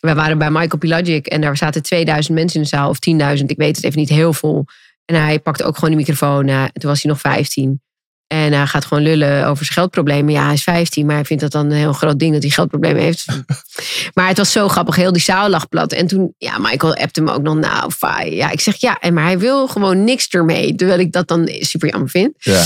We 0.05 0.15
waren 0.15 0.39
bij 0.39 0.51
Michael 0.51 0.79
Pilagic 0.79 1.27
en 1.27 1.41
daar 1.41 1.57
zaten 1.57 1.83
2000 1.83 2.35
mensen 2.35 2.57
in 2.57 2.63
de 2.63 2.69
zaal, 2.69 2.89
of 2.89 2.99
10.000, 3.39 3.45
ik 3.47 3.57
weet 3.57 3.77
het 3.77 3.85
even 3.85 3.99
niet, 3.99 4.09
heel 4.09 4.33
vol. 4.33 4.65
En 5.05 5.23
hij 5.23 5.39
pakte 5.39 5.65
ook 5.65 5.75
gewoon 5.75 5.91
de 5.91 5.97
microfoon. 5.97 6.49
eh, 6.49 6.65
toen 6.65 6.91
was 6.91 7.03
hij 7.03 7.11
nog 7.11 7.21
15. 7.21 7.83
En 8.27 8.53
hij 8.53 8.67
gaat 8.67 8.85
gewoon 8.85 9.03
lullen 9.03 9.47
over 9.47 9.65
zijn 9.65 9.79
geldproblemen. 9.79 10.33
Ja, 10.33 10.45
hij 10.45 10.53
is 10.53 10.63
15, 10.63 11.07
maar 11.07 11.15
hij 11.15 11.25
vindt 11.25 11.43
dat 11.43 11.53
dan 11.53 11.71
een 11.71 11.77
heel 11.77 11.93
groot 11.93 12.19
ding 12.19 12.33
dat 12.33 12.43
hij 12.43 12.51
geldproblemen 12.51 13.03
heeft. 13.03 13.27
maar 14.15 14.29
het 14.29 14.37
was 14.37 14.53
zo 14.53 14.69
grappig, 14.69 14.97
heel 14.97 15.13
die 15.13 15.23
zaal 15.23 15.49
lag 15.49 15.69
plat. 15.69 15.93
En 15.93 16.07
toen, 16.07 16.35
ja, 16.39 16.59
Michael 16.59 16.95
appte 16.95 17.21
me 17.21 17.33
ook 17.33 17.43
nog, 17.43 17.55
nou, 17.55 17.91
fai. 17.91 18.35
Ja, 18.35 18.51
ik 18.51 18.61
zeg 18.61 18.77
ja, 18.77 18.99
en 18.99 19.15
maar 19.15 19.25
hij 19.25 19.39
wil 19.39 19.69
gewoon 19.69 20.05
niks 20.05 20.29
ermee. 20.29 20.75
Terwijl 20.75 20.99
ik 20.99 21.13
dat 21.13 21.29
dan 21.29 21.49
super 21.49 21.89
jammer 21.89 22.11
vind. 22.11 22.33
Ja. 22.39 22.65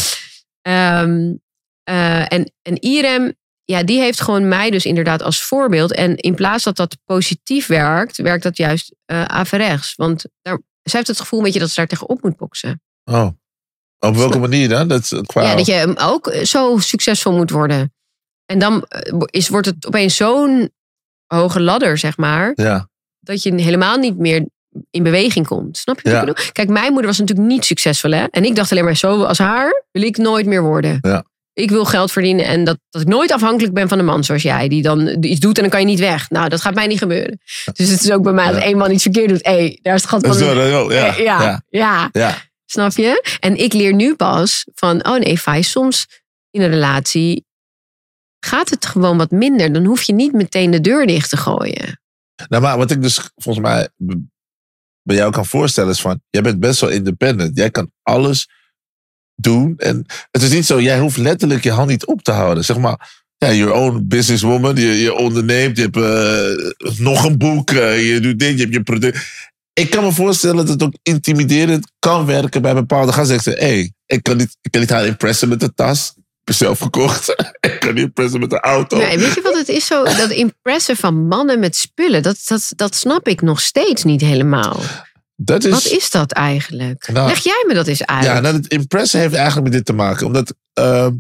Ehm, 0.62 1.32
eh, 1.84 2.32
en, 2.32 2.52
en 2.62 2.80
Irem, 2.80 3.34
ja, 3.72 3.82
die 3.82 4.00
heeft 4.00 4.20
gewoon 4.20 4.48
mij 4.48 4.70
dus 4.70 4.84
inderdaad 4.86 5.22
als 5.22 5.42
voorbeeld. 5.44 5.92
En 5.94 6.16
in 6.16 6.34
plaats 6.34 6.64
dat 6.64 6.76
dat 6.76 6.96
positief 7.04 7.66
werkt, 7.66 8.16
werkt 8.16 8.42
dat 8.42 8.56
juist 8.56 8.94
eh 9.04 9.24
averechts. 9.24 9.94
Want 9.94 10.24
daar, 10.42 10.60
zij 10.82 10.98
heeft 10.98 11.06
het 11.06 11.20
gevoel 11.20 11.38
een 11.38 11.44
beetje 11.44 11.60
dat 11.60 11.68
ze 11.68 11.74
daar 11.74 11.86
tegenop 11.86 12.22
moet 12.22 12.36
boksen. 12.36 12.82
Oh. 13.04 13.28
Op 13.98 14.16
welke 14.16 14.38
manier 14.38 14.68
dan? 14.68 14.88
Dat, 14.88 15.00
is 15.00 15.12
qua... 15.26 15.42
Ja, 15.42 15.54
dat 15.54 15.66
je 15.66 15.72
hem 15.72 15.94
ook 15.96 16.34
zo 16.42 16.78
succesvol 16.78 17.32
moet 17.32 17.50
worden. 17.50 17.92
En 18.46 18.58
dan 18.58 18.82
eh, 18.84 19.12
is, 19.26 19.48
wordt 19.48 19.66
het 19.66 19.86
opeens 19.86 20.16
zo'n 20.16 20.70
hoge 21.26 21.60
ladder, 21.60 21.98
zeg 21.98 22.16
maar, 22.16 22.52
Ja. 22.54 22.88
dat 23.20 23.42
je 23.42 23.54
helemaal 23.54 23.96
niet 23.96 24.18
meer 24.18 24.46
in 24.90 25.02
beweging 25.02 25.46
komt. 25.46 25.76
Snap 25.76 25.96
je 26.00 26.02
wat 26.02 26.12
Ja. 26.12 26.20
ik 26.20 26.26
bedoel? 26.26 26.52
Kijk, 26.52 26.68
mijn 26.68 26.88
moeder 26.92 27.06
was 27.06 27.18
natuurlijk 27.18 27.48
niet 27.48 27.64
succesvol, 27.64 28.10
hè? 28.10 28.24
En 28.24 28.44
ik 28.44 28.56
dacht 28.56 28.70
alleen 28.70 28.84
maar 28.84 28.96
zo 28.96 29.22
als 29.22 29.38
haar 29.38 29.84
wil 29.90 30.02
ik 30.02 30.16
nooit 30.16 30.46
meer 30.46 30.62
worden. 30.62 30.98
Ja. 31.00 31.24
Ik 31.58 31.70
wil 31.70 31.84
geld 31.84 32.12
verdienen 32.12 32.44
en 32.46 32.64
dat, 32.64 32.78
dat 32.90 33.02
ik 33.02 33.08
nooit 33.08 33.32
afhankelijk 33.32 33.74
ben 33.74 33.88
van 33.88 33.98
een 33.98 34.04
man 34.04 34.24
zoals 34.24 34.42
jij, 34.42 34.68
die 34.68 34.82
dan 34.82 35.24
iets 35.24 35.40
doet 35.40 35.56
en 35.56 35.62
dan 35.62 35.70
kan 35.70 35.80
je 35.80 35.86
niet 35.86 35.98
weg. 35.98 36.30
Nou, 36.30 36.48
dat 36.48 36.60
gaat 36.60 36.74
mij 36.74 36.86
niet 36.86 36.98
gebeuren. 36.98 37.40
Dus 37.72 37.88
het 37.88 38.00
is 38.04 38.10
ook 38.10 38.22
bij 38.22 38.32
mij 38.32 38.46
als 38.46 38.56
één 38.62 38.76
man 38.76 38.90
iets 38.90 39.02
verkeerd 39.02 39.28
doet. 39.28 39.44
Hé, 39.44 39.52
hey, 39.52 39.78
daar 39.82 39.94
is 39.94 40.00
het 40.00 40.10
gat 40.10 40.20
van. 40.26 40.30
wel- 40.54 40.92
ja. 40.92 41.62
Ja, 41.70 42.10
Ja. 42.12 42.34
Snap 42.66 42.92
je? 42.92 43.36
En 43.40 43.56
ik 43.56 43.72
leer 43.72 43.94
nu 43.94 44.14
pas 44.14 44.64
van, 44.74 45.06
oh 45.06 45.18
nee, 45.18 45.38
Fai, 45.38 45.62
soms 45.62 46.06
in 46.50 46.62
een 46.62 46.68
relatie 46.70 47.46
gaat 48.40 48.70
het 48.70 48.86
gewoon 48.86 49.16
wat 49.16 49.30
minder. 49.30 49.72
Dan 49.72 49.84
hoef 49.84 50.02
je 50.02 50.12
niet 50.12 50.32
meteen 50.32 50.70
de 50.70 50.80
deur 50.80 51.06
dicht 51.06 51.30
te 51.30 51.36
gooien. 51.36 52.00
Nou, 52.48 52.62
maar 52.62 52.76
wat 52.78 52.90
ik 52.90 53.02
dus 53.02 53.30
volgens 53.34 53.64
mij 53.66 53.88
bij 55.02 55.16
jou 55.16 55.32
kan 55.32 55.46
voorstellen 55.46 55.90
is 55.90 56.00
van... 56.00 56.20
Jij 56.30 56.42
bent 56.42 56.60
best 56.60 56.80
wel 56.80 56.90
independent. 56.90 57.56
Jij 57.56 57.70
kan 57.70 57.90
alles 58.02 58.48
doen. 59.40 59.74
En 59.76 60.06
het 60.30 60.42
is 60.42 60.50
niet 60.52 60.66
zo, 60.66 60.80
jij 60.80 60.98
hoeft 60.98 61.16
letterlijk 61.16 61.64
je 61.64 61.70
hand 61.70 61.88
niet 61.88 62.06
op 62.06 62.22
te 62.22 62.32
houden. 62.32 62.64
Zeg 62.64 62.78
maar, 62.78 63.24
ja, 63.38 63.52
your 63.52 63.72
own 63.72 64.04
businesswoman. 64.08 64.76
Je, 64.76 65.00
je 65.00 65.14
onderneemt, 65.14 65.76
je 65.76 65.82
hebt 65.90 65.96
eh, 65.96 66.98
nog 66.98 67.24
een 67.24 67.38
boek. 67.38 67.70
eh, 67.70 68.12
je 68.12 68.20
doet 68.20 68.38
dit, 68.38 68.54
je 68.54 68.60
hebt 68.62 68.74
je 68.74 68.82
product. 68.82 69.18
Ik 69.72 69.90
kan 69.90 70.04
me 70.04 70.12
voorstellen 70.12 70.56
dat 70.56 70.68
het 70.68 70.82
ook 70.82 70.94
intimiderend 71.02 71.92
kan 71.98 72.26
werken 72.26 72.62
bij 72.62 72.74
bepaalde 72.74 73.12
gasten. 73.12 73.36
Ik 73.36 73.42
zeg, 73.42 73.58
hey, 73.58 73.92
ik 74.06 74.22
kan 74.22 74.36
niet, 74.36 74.56
ik 74.60 74.70
kan 74.70 74.80
niet 74.80 74.90
haar 74.90 75.06
impressen 75.06 75.48
met 75.48 75.60
de 75.60 75.74
tas. 75.74 76.12
Ik 76.16 76.54
heb 76.54 76.56
zelf 76.56 76.78
gekocht. 76.78 77.28
ik 77.60 77.76
kan 77.80 77.94
niet 77.94 78.04
impressen 78.04 78.40
met 78.40 78.50
de 78.50 78.60
auto. 78.60 78.96
Nee, 78.96 79.18
weet 79.18 79.34
je 79.34 79.42
wat 79.42 79.56
het 79.56 79.68
is 79.68 79.86
zo? 79.86 80.04
Dat 80.22 80.30
impressen 80.30 80.96
van 80.96 81.26
mannen 81.26 81.58
met 81.58 81.76
spullen, 81.76 82.22
dat, 82.22 82.36
dat, 82.44 82.72
dat 82.76 82.94
snap 82.94 83.28
ik 83.28 83.40
nog 83.42 83.60
steeds 83.60 84.04
niet 84.04 84.20
helemaal. 84.20 84.80
Dat 85.40 85.64
is, 85.64 85.70
Wat 85.70 85.84
is 85.84 86.10
dat 86.10 86.32
eigenlijk? 86.32 87.08
Nou, 87.12 87.28
Leg 87.28 87.38
jij 87.38 87.64
me 87.66 87.74
dat 87.74 87.86
eens 87.86 88.06
uit. 88.06 88.24
Ja, 88.24 88.40
nou, 88.40 88.56
het 88.56 88.66
impressen 88.66 89.20
heeft 89.20 89.34
eigenlijk 89.34 89.64
met 89.64 89.72
dit 89.72 89.84
te 89.84 89.92
maken. 89.92 90.26
Omdat 90.26 90.54
ehm, 90.72 91.12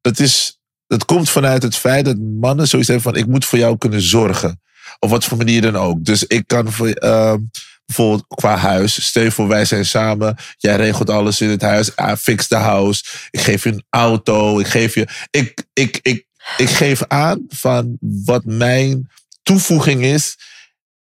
dat, 0.00 0.18
is, 0.18 0.60
dat 0.86 1.04
komt 1.04 1.30
vanuit 1.30 1.62
het 1.62 1.76
feit 1.76 2.04
dat 2.04 2.16
mannen 2.18 2.68
zoiets 2.68 2.88
hebben 2.88 3.12
van... 3.12 3.20
ik 3.22 3.26
moet 3.26 3.44
voor 3.44 3.58
jou 3.58 3.78
kunnen 3.78 4.02
zorgen. 4.02 4.60
Op 4.98 5.10
wat 5.10 5.24
voor 5.24 5.38
manier 5.38 5.62
dan 5.62 5.76
ook. 5.76 6.04
Dus 6.04 6.24
ik 6.24 6.46
kan 6.46 6.72
voor, 6.72 6.88
ehm, 6.88 7.38
bijvoorbeeld 7.86 8.24
qua 8.28 8.56
huis... 8.56 9.06
stel 9.06 9.22
je 9.22 9.30
voor 9.30 9.48
wij 9.48 9.64
zijn 9.64 9.86
samen. 9.86 10.36
Jij 10.56 10.76
regelt 10.76 11.10
alles 11.10 11.40
in 11.40 11.50
het 11.50 11.62
huis. 11.62 11.88
I 11.88 12.16
fix 12.18 12.46
the 12.46 12.56
house. 12.56 13.04
Ik 13.30 13.40
geef 13.40 13.64
je 13.64 13.70
een 13.70 13.84
auto. 13.90 14.58
Ik 14.58 14.66
geef 14.66 14.94
je... 14.94 15.08
Ik, 15.30 15.64
ik, 15.72 15.98
ik, 16.02 16.26
ik 16.56 16.68
geef 16.68 17.02
aan 17.08 17.44
van 17.48 17.96
wat 18.00 18.44
mijn 18.44 19.10
toevoeging 19.42 20.04
is 20.04 20.36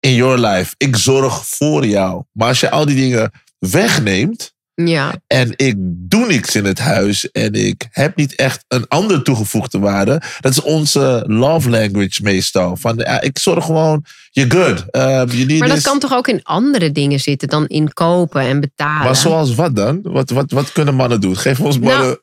in 0.04 0.14
your 0.14 0.38
life. 0.38 0.74
Ik 0.76 0.96
zorg 0.96 1.46
voor 1.46 1.86
jou. 1.86 2.22
Maar 2.32 2.48
als 2.48 2.60
je 2.60 2.70
al 2.70 2.86
die 2.86 2.96
dingen 2.96 3.30
wegneemt 3.58 4.53
Ja, 4.74 5.14
en 5.26 5.52
ik 5.56 5.74
doe 5.78 6.26
niks 6.26 6.54
in 6.54 6.64
het 6.64 6.78
huis 6.78 7.30
en 7.30 7.52
ik 7.52 7.88
heb 7.90 8.16
niet 8.16 8.34
echt 8.34 8.64
een 8.68 8.88
andere 8.88 9.22
toegevoegde 9.22 9.78
waarde. 9.78 10.22
Dat 10.40 10.52
is 10.52 10.60
onze 10.60 11.24
love 11.26 11.70
language 11.70 12.22
meestal. 12.22 12.76
Van 12.76 12.96
ja, 12.96 13.20
ik 13.20 13.38
zorg 13.38 13.64
gewoon, 13.64 14.04
you're 14.30 14.50
good. 14.50 14.84
Uh, 14.90 15.02
you 15.26 15.44
need 15.44 15.58
maar 15.58 15.68
dat 15.68 15.76
this. 15.76 15.86
kan 15.86 15.98
toch 15.98 16.12
ook 16.12 16.28
in 16.28 16.42
andere 16.42 16.92
dingen 16.92 17.20
zitten 17.20 17.48
dan 17.48 17.66
in 17.66 17.92
kopen 17.92 18.40
en 18.40 18.60
betalen? 18.60 19.04
Maar 19.04 19.16
zoals 19.16 19.54
wat 19.54 19.76
dan? 19.76 19.98
Wat, 20.02 20.30
wat, 20.30 20.50
wat 20.50 20.72
kunnen 20.72 20.94
mannen 20.94 21.20
doen? 21.20 21.36
Geef 21.36 21.60
ons 21.60 21.78
mannen. 21.78 22.18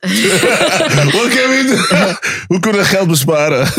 Nou. 0.94 1.10
Doen? 1.66 1.76
Hoe 2.48 2.60
kunnen 2.60 2.80
we 2.80 2.86
geld 2.86 3.08
besparen? 3.08 3.66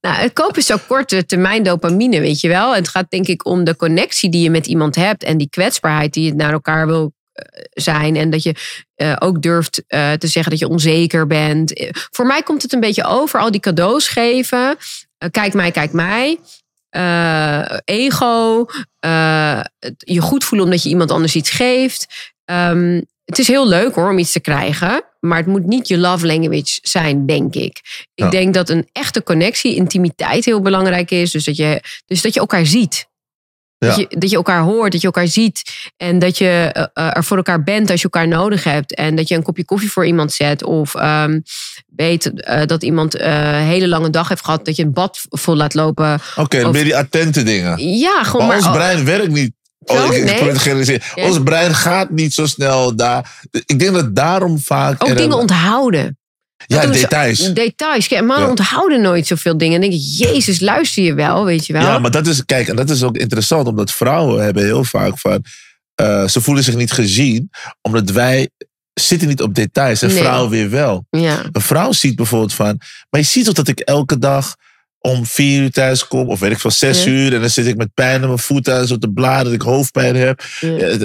Nou, 0.00 0.16
het 0.16 0.32
kopen 0.32 0.56
is 0.56 0.66
zo 0.66 0.76
korte 0.86 1.26
termijn 1.26 1.62
dopamine, 1.62 2.20
weet 2.20 2.40
je 2.40 2.48
wel. 2.48 2.74
Het 2.74 2.88
gaat 2.88 3.10
denk 3.10 3.26
ik 3.26 3.46
om 3.46 3.64
de 3.64 3.76
connectie 3.76 4.30
die 4.30 4.42
je 4.42 4.50
met 4.50 4.66
iemand 4.66 4.94
hebt 4.94 5.22
en 5.22 5.38
die 5.38 5.48
kwetsbaarheid 5.50 6.13
die 6.14 6.24
je 6.24 6.34
naar 6.34 6.52
elkaar 6.52 6.86
wil 6.86 7.12
eh, 7.32 7.64
zijn. 7.70 8.16
En 8.16 8.30
dat 8.30 8.42
je 8.42 8.54
eh, 8.94 9.16
ook 9.18 9.42
durft 9.42 9.84
eh, 9.86 10.12
te 10.12 10.26
zeggen 10.26 10.50
dat 10.50 10.60
je 10.60 10.68
onzeker 10.68 11.26
bent. 11.26 11.72
Voor 12.10 12.26
mij 12.26 12.42
komt 12.42 12.62
het 12.62 12.72
een 12.72 12.80
beetje 12.80 13.04
over, 13.04 13.40
al 13.40 13.50
die 13.50 13.60
cadeaus 13.60 14.08
geven. 14.08 14.76
Kijk 15.30 15.54
mij, 15.54 15.70
kijk 15.70 15.92
mij. 15.92 16.38
Ego. 17.84 18.66
het 19.78 19.94
je 19.96 20.20
goed 20.20 20.44
voelen 20.44 20.66
omdat 20.66 20.82
je 20.82 20.88
iemand 20.88 21.10
anders 21.10 21.34
iets 21.36 21.50
geeft. 21.50 22.32
Ehm, 22.44 23.00
het 23.24 23.38
is 23.38 23.48
heel 23.48 23.68
leuk 23.68 23.94
hoor 23.94 24.10
om 24.10 24.18
iets 24.18 24.32
te 24.32 24.40
krijgen. 24.40 25.04
Maar 25.20 25.38
het 25.38 25.46
moet 25.46 25.66
niet 25.66 25.88
je 25.88 25.98
love 25.98 26.26
language 26.26 26.78
zijn, 26.82 27.26
denk 27.26 27.54
ik. 27.54 27.80
Ik 28.14 28.24
Ja. 28.24 28.30
denk 28.30 28.54
dat 28.54 28.68
een 28.68 28.88
echte 28.92 29.22
connectie, 29.22 29.74
intimiteit 29.74 30.44
heel 30.44 30.60
belangrijk 30.60 31.10
is. 31.10 31.30
Dus 31.30 31.44
dat 31.44 31.56
je, 31.56 31.80
dus 32.06 32.22
dat 32.22 32.34
je 32.34 32.40
elkaar 32.40 32.66
ziet. 32.66 33.06
Dat, 33.86 33.96
je, 33.96 34.06
dat 34.18 34.30
je 34.30 34.36
elkaar 34.36 34.60
hoort, 34.62 34.92
dat 34.92 35.00
je 35.00 35.06
elkaar 35.06 35.26
ziet. 35.28 35.62
En 35.96 36.18
dat 36.18 36.38
je 36.38 36.70
eh, 36.72 36.82
eh, 37.06 37.16
er 37.16 37.24
voor 37.24 37.36
elkaar 37.36 37.62
bent 37.62 37.90
als 37.90 37.98
je 38.00 38.08
elkaar 38.10 38.28
nodig 38.28 38.64
hebt. 38.64 38.94
En 38.94 39.16
dat 39.16 39.28
je 39.28 39.34
een 39.34 39.42
kopje 39.42 39.64
koffie 39.64 39.90
voor 39.90 40.06
iemand 40.06 40.32
zet. 40.32 40.64
Of 40.64 40.94
ehm, 40.94 41.40
weet 41.96 42.40
eh, 42.40 42.66
dat 42.66 42.82
iemand 42.82 43.20
een 43.20 43.54
hele 43.54 43.88
lange 43.88 44.10
dag 44.10 44.28
heeft 44.28 44.44
gehad. 44.44 44.64
Dat 44.64 44.76
je 44.76 44.82
een 44.82 44.92
bad 44.92 45.20
vol 45.30 45.56
laat 45.56 45.74
lopen. 45.74 46.20
Oké, 46.36 46.66
Of- 46.66 46.72
meer 46.72 46.84
die 46.84 46.96
attente 46.96 47.42
dingen. 47.42 47.88
Ja, 47.98 48.22
gewoon 48.22 48.46
Maar 48.46 48.46
maar. 48.46 48.56
ons 48.56 48.66
oh, 48.66 48.72
brein 48.72 49.04
werkt 49.04 49.28
niet. 49.32 49.52
Oh, 49.84 50.04
ik, 50.14 50.24
Nee? 50.24 50.34
probeer 50.34 50.52
te 50.54 50.60
generaliseren. 50.60 51.02
Ja. 51.14 51.24
Ons 51.24 51.42
brein 51.42 51.74
gaat 51.74 52.10
niet 52.10 52.34
zo 52.34 52.46
snel 52.46 52.96
daar. 52.96 53.40
Ik 53.66 53.78
denk 53.78 53.94
dat 53.94 54.14
daarom 54.16 54.58
vaak. 54.58 55.02
ook 55.02 55.16
dingen 55.16 55.38
een- 55.38 55.46
Ja, 56.66 56.80
doen 56.82 56.94
ze- 56.94 57.00
details. 57.00 57.52
Details. 57.52 58.08
Kijk, 58.08 58.20
mannen 58.20 58.44
Ja. 58.44 58.50
onthouden 58.50 59.00
nooit 59.00 59.26
zoveel 59.26 59.58
dingen. 59.58 59.74
En 59.74 59.80
dan 59.80 59.90
denk 59.90 60.02
ik, 60.02 60.08
Jezus, 60.16 60.60
luister 60.60 61.02
je 61.02 61.14
wel, 61.14 61.44
weet 61.44 61.66
je 61.66 61.72
wel. 61.72 61.82
Ja, 61.82 61.98
maar 61.98 62.10
dat 62.10 62.26
is, 62.26 62.44
kijk, 62.44 62.68
en 62.68 62.76
dat 62.76 62.90
is 62.90 63.02
ook 63.02 63.16
interessant, 63.16 63.66
omdat 63.66 63.90
vrouwen 63.92 64.44
hebben 64.44 64.64
heel 64.64 64.84
vaak 64.84 65.18
van, 65.18 65.44
eh, 65.94 66.26
ze 66.28 66.40
voelen 66.40 66.64
zich 66.64 66.76
niet 66.76 66.92
gezien, 66.92 67.50
omdat 67.82 68.10
wij 68.10 68.50
zitten 68.94 69.28
niet 69.28 69.42
op 69.42 69.54
details 69.54 70.02
en 70.02 70.08
Nee. 70.08 70.18
vrouwen 70.18 70.50
weer 70.50 70.70
wel. 70.70 71.06
ja. 71.10 71.42
Een 71.52 71.60
vrouw 71.60 71.92
ziet 71.92 72.16
bijvoorbeeld 72.16 72.54
van, 72.54 72.80
maar 73.10 73.20
je 73.20 73.26
ziet 73.26 73.44
toch 73.44 73.54
dat 73.54 73.68
ik 73.68 73.78
elke 73.80 74.18
dag 74.18 74.54
om 74.98 75.26
vier 75.26 75.62
uur 75.62 75.70
thuis 75.70 76.06
kom, 76.08 76.28
of 76.28 76.40
weet 76.40 76.50
ik 76.52 76.60
veel, 76.60 76.70
zes 76.70 77.04
Ja. 77.04 77.10
uur, 77.10 77.34
en 77.34 77.40
dan 77.40 77.50
zit 77.50 77.66
ik 77.66 77.76
met 77.76 77.94
pijn 77.94 78.20
in 78.20 78.26
mijn 78.26 78.38
voeten, 78.38 78.86
zo 78.86 78.98
te 78.98 79.08
bladeren, 79.08 79.44
dat 79.44 79.52
ik 79.52 79.62
hoofdpijn 79.62 80.16
heb. 80.16 80.44
Ja. 80.60 80.96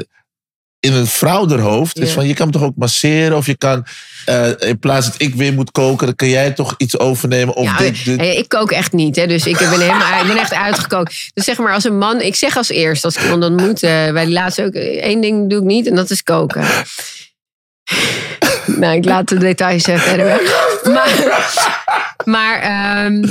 De- 0.79 0.87
in 0.87 0.93
een 0.93 1.07
vrouwderhoofd 1.07 1.99
is 1.99 2.07
Ja. 2.07 2.13
van 2.13 2.27
je 2.27 2.33
kan 2.33 2.45
me 2.47 2.53
toch 2.53 2.63
ook 2.63 2.75
masseren 2.75 3.37
of 3.37 3.45
je 3.45 3.57
kan 3.57 3.85
eh, 4.25 4.47
in 4.59 4.79
plaats 4.79 5.05
dat 5.05 5.21
ik 5.21 5.35
weer 5.35 5.53
moet 5.53 5.71
koken, 5.71 6.05
dan 6.05 6.15
kan 6.15 6.29
jij 6.29 6.51
toch 6.51 6.73
iets 6.77 6.99
overnemen 6.99 7.55
of 7.55 7.65
Ja, 7.65 7.77
dit, 7.77 8.05
dit. 8.05 8.21
ik 8.21 8.47
kook 8.49 8.71
echt 8.71 8.91
niet, 8.93 9.15
hè, 9.15 9.27
dus 9.27 9.45
ik 9.45 9.57
ben, 9.57 9.69
helemaal, 9.69 10.21
ik 10.21 10.27
ben 10.27 10.37
echt 10.37 10.53
uitgekookt. 10.53 11.29
Dus 11.33 11.45
zeg 11.45 11.57
maar, 11.57 11.73
als 11.73 11.83
een 11.83 11.97
man, 11.97 12.21
ik 12.21 12.35
zeg 12.35 12.57
als 12.57 12.69
eerst, 12.69 13.05
als 13.05 13.15
ik 13.15 13.23
iemand 13.23 13.43
ontmoet, 13.43 13.83
eh 13.83 14.11
bij 14.11 14.27
laatste 14.29 14.63
ook, 14.65 14.73
eh, 14.73 15.03
één 15.03 15.21
ding 15.21 15.49
doe 15.49 15.59
ik 15.59 15.65
niet 15.65 15.87
en 15.87 15.95
dat 15.95 16.09
is 16.09 16.23
koken. 16.23 16.65
nou, 18.65 18.95
ik 18.95 19.05
laat 19.05 19.27
de 19.29 19.37
details 19.37 19.83
verder 19.83 20.25
weg. 20.25 20.41
Maar, 20.83 21.09
maar 22.25 22.59
ehm, 22.59 23.25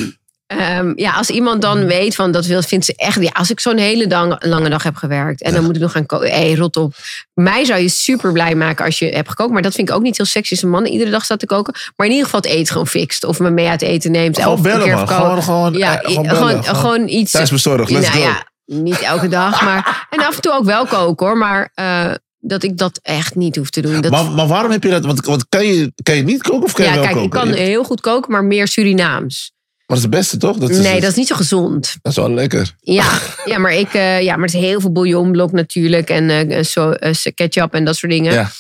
ehm, 0.49 0.93
ja, 0.95 1.13
als 1.13 1.31
iemand 1.31 1.63
dan 1.63 1.87
weet 1.87 2.15
van 2.15 2.31
dat 2.33 2.47
wil, 2.47 2.63
vindt 2.63 2.85
ze 2.85 2.93
echt. 2.97 3.23
Ja, 3.23 3.31
als 3.33 3.51
ik 3.51 3.61
zo'n 3.61 3.77
hele 3.77 4.07
dag, 4.07 4.37
lange 4.39 4.69
dag 4.69 4.83
heb 4.83 4.97
gewerkt 4.97 5.43
en 5.43 5.53
dan 5.53 5.65
moet 5.65 5.75
ik 5.77 5.83
nog 5.83 5.93
gaan 5.93 6.07
koken. 6.07 6.31
Hé, 6.31 6.55
rot 6.55 6.77
op. 6.77 6.95
Mij 7.35 7.65
zou 7.65 7.81
je 7.81 7.89
super 7.89 8.33
blij 8.33 8.55
maken 8.55 8.85
als 8.85 8.99
je 8.99 9.09
hebt 9.09 9.29
gekookt. 9.29 9.53
Maar 9.53 9.63
dat 9.63 9.75
vind 9.75 9.89
ik 9.89 9.95
ook 9.95 10.03
niet 10.03 10.17
heel 10.17 10.27
sexy 10.27 10.53
als 10.53 10.63
een 10.63 10.71
man 10.71 10.87
iedere 10.87 11.11
dag 11.11 11.25
staat 11.25 11.39
te 11.39 11.47
koken. 11.47 11.75
Maar 11.97 12.07
in 12.07 12.13
ieder 12.13 12.27
geval 12.29 12.41
het 12.41 12.51
eten 12.51 12.73
gewoon 12.73 12.87
fixt. 12.87 13.25
Of 13.25 13.39
me 13.39 13.51
mee 13.51 13.69
uit 13.69 13.83
eten 13.83 14.11
neemt. 14.11 14.39
Gewoon 14.43 14.63
bellen, 14.63 14.85
keer 14.85 14.95
man. 14.95 15.09
Gewoon- 15.09 15.43
gewoon, 15.43 15.73
ja, 15.73 16.01
eh, 16.03 16.09
gewoon 16.09 16.23
bellen. 16.27 16.37
gewoon, 16.39 16.65
Gewoon 16.65 16.81
gewoon 16.81 17.09
iets. 17.09 17.33
let's 17.33 17.89
nou 17.91 18.03
go. 18.05 18.19
ja, 18.19 18.47
niet 18.65 18.99
elke 19.01 19.29
dag. 19.29 19.63
Maar, 19.63 20.07
en 20.11 20.19
af 20.27 20.35
en 20.37 20.41
toe 20.43 20.53
ook 20.53 20.65
wel 20.65 20.87
koken 20.87 21.27
hoor. 21.27 21.37
Maar 21.37 21.71
eh, 21.75 22.11
dat 22.39 22.63
ik 22.63 22.79
dat 22.79 22.99
echt 23.03 23.35
niet 23.35 23.57
hoef 23.57 23.71
te 23.71 23.81
doen. 23.81 24.01
Dat, 24.01 24.11
Maar, 24.11 24.31
maar 24.31 24.47
waarom 24.47 24.71
heb 24.71 24.83
je 24.83 24.91
dat? 24.91 25.05
Want, 25.05 25.25
want 25.25 25.49
kan, 25.49 25.67
je, 25.67 25.93
kan 26.03 26.17
je 26.17 26.23
niet 26.23 26.43
koken 26.43 26.63
of 26.65 26.73
kan 26.73 26.85
je 26.85 26.91
ja, 26.91 26.97
wel 26.97 27.05
kijk, 27.07 27.17
ik 27.25 27.31
koken? 27.31 27.49
kan 27.49 27.59
heel 27.59 27.85
goed 27.85 28.01
koken, 28.01 28.33
maar 28.33 28.45
meer 28.45 28.69
Surinaams. 28.69 29.53
Maar 29.89 29.97
dat 29.97 30.07
is 30.07 30.13
het 30.13 30.21
beste 30.23 30.37
toch? 30.37 30.57
Dat 30.57 30.71
is, 30.71 30.79
Nee, 30.79 31.01
dat 31.01 31.11
is 31.11 31.17
niet 31.17 31.27
zo 31.27 31.35
gezond. 31.35 31.97
dat 32.03 32.13
is 32.13 32.19
wel 32.19 32.31
lekker. 32.31 32.75
Ja, 32.81 33.19
ja, 33.45 33.59
maar, 33.59 33.73
ik, 33.75 33.95
eh, 33.95 34.21
ja, 34.21 34.37
maar 34.37 34.47
het 34.47 34.55
is 34.55 34.61
heel 34.61 34.81
veel 34.81 34.93
bouillonblok 34.93 35.53
natuurlijk. 35.53 36.11
En 36.11 36.31
eh, 36.31 36.65
zo, 36.65 36.91
eh, 36.91 37.15
ketchup 37.35 37.75
en 37.75 37.85
dat 37.85 37.97
soort 37.97 38.13
dingen. 38.13 38.33
Ja, 38.33 38.51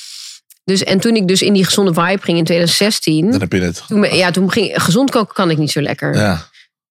Dus, 0.64 0.84
en 0.84 1.00
toen 1.00 1.16
ik 1.16 1.28
dus 1.28 1.42
in 1.42 1.52
die 1.52 1.64
gezonde 1.64 1.94
vibe 1.94 2.22
ging 2.22 2.38
in 2.38 2.44
2016. 2.44 3.30
dan 3.30 3.40
heb 3.40 3.52
je 3.52 3.60
het. 3.60 3.82
Toen, 3.88 4.02
ja, 4.16 4.30
toen 4.30 4.52
ging 4.52 4.82
gezond 4.82 5.10
koken 5.10 5.34
kan 5.34 5.50
ik 5.50 5.58
niet 5.58 5.70
zo 5.70 5.80
lekker. 5.80 6.14
Ja. 6.14 6.48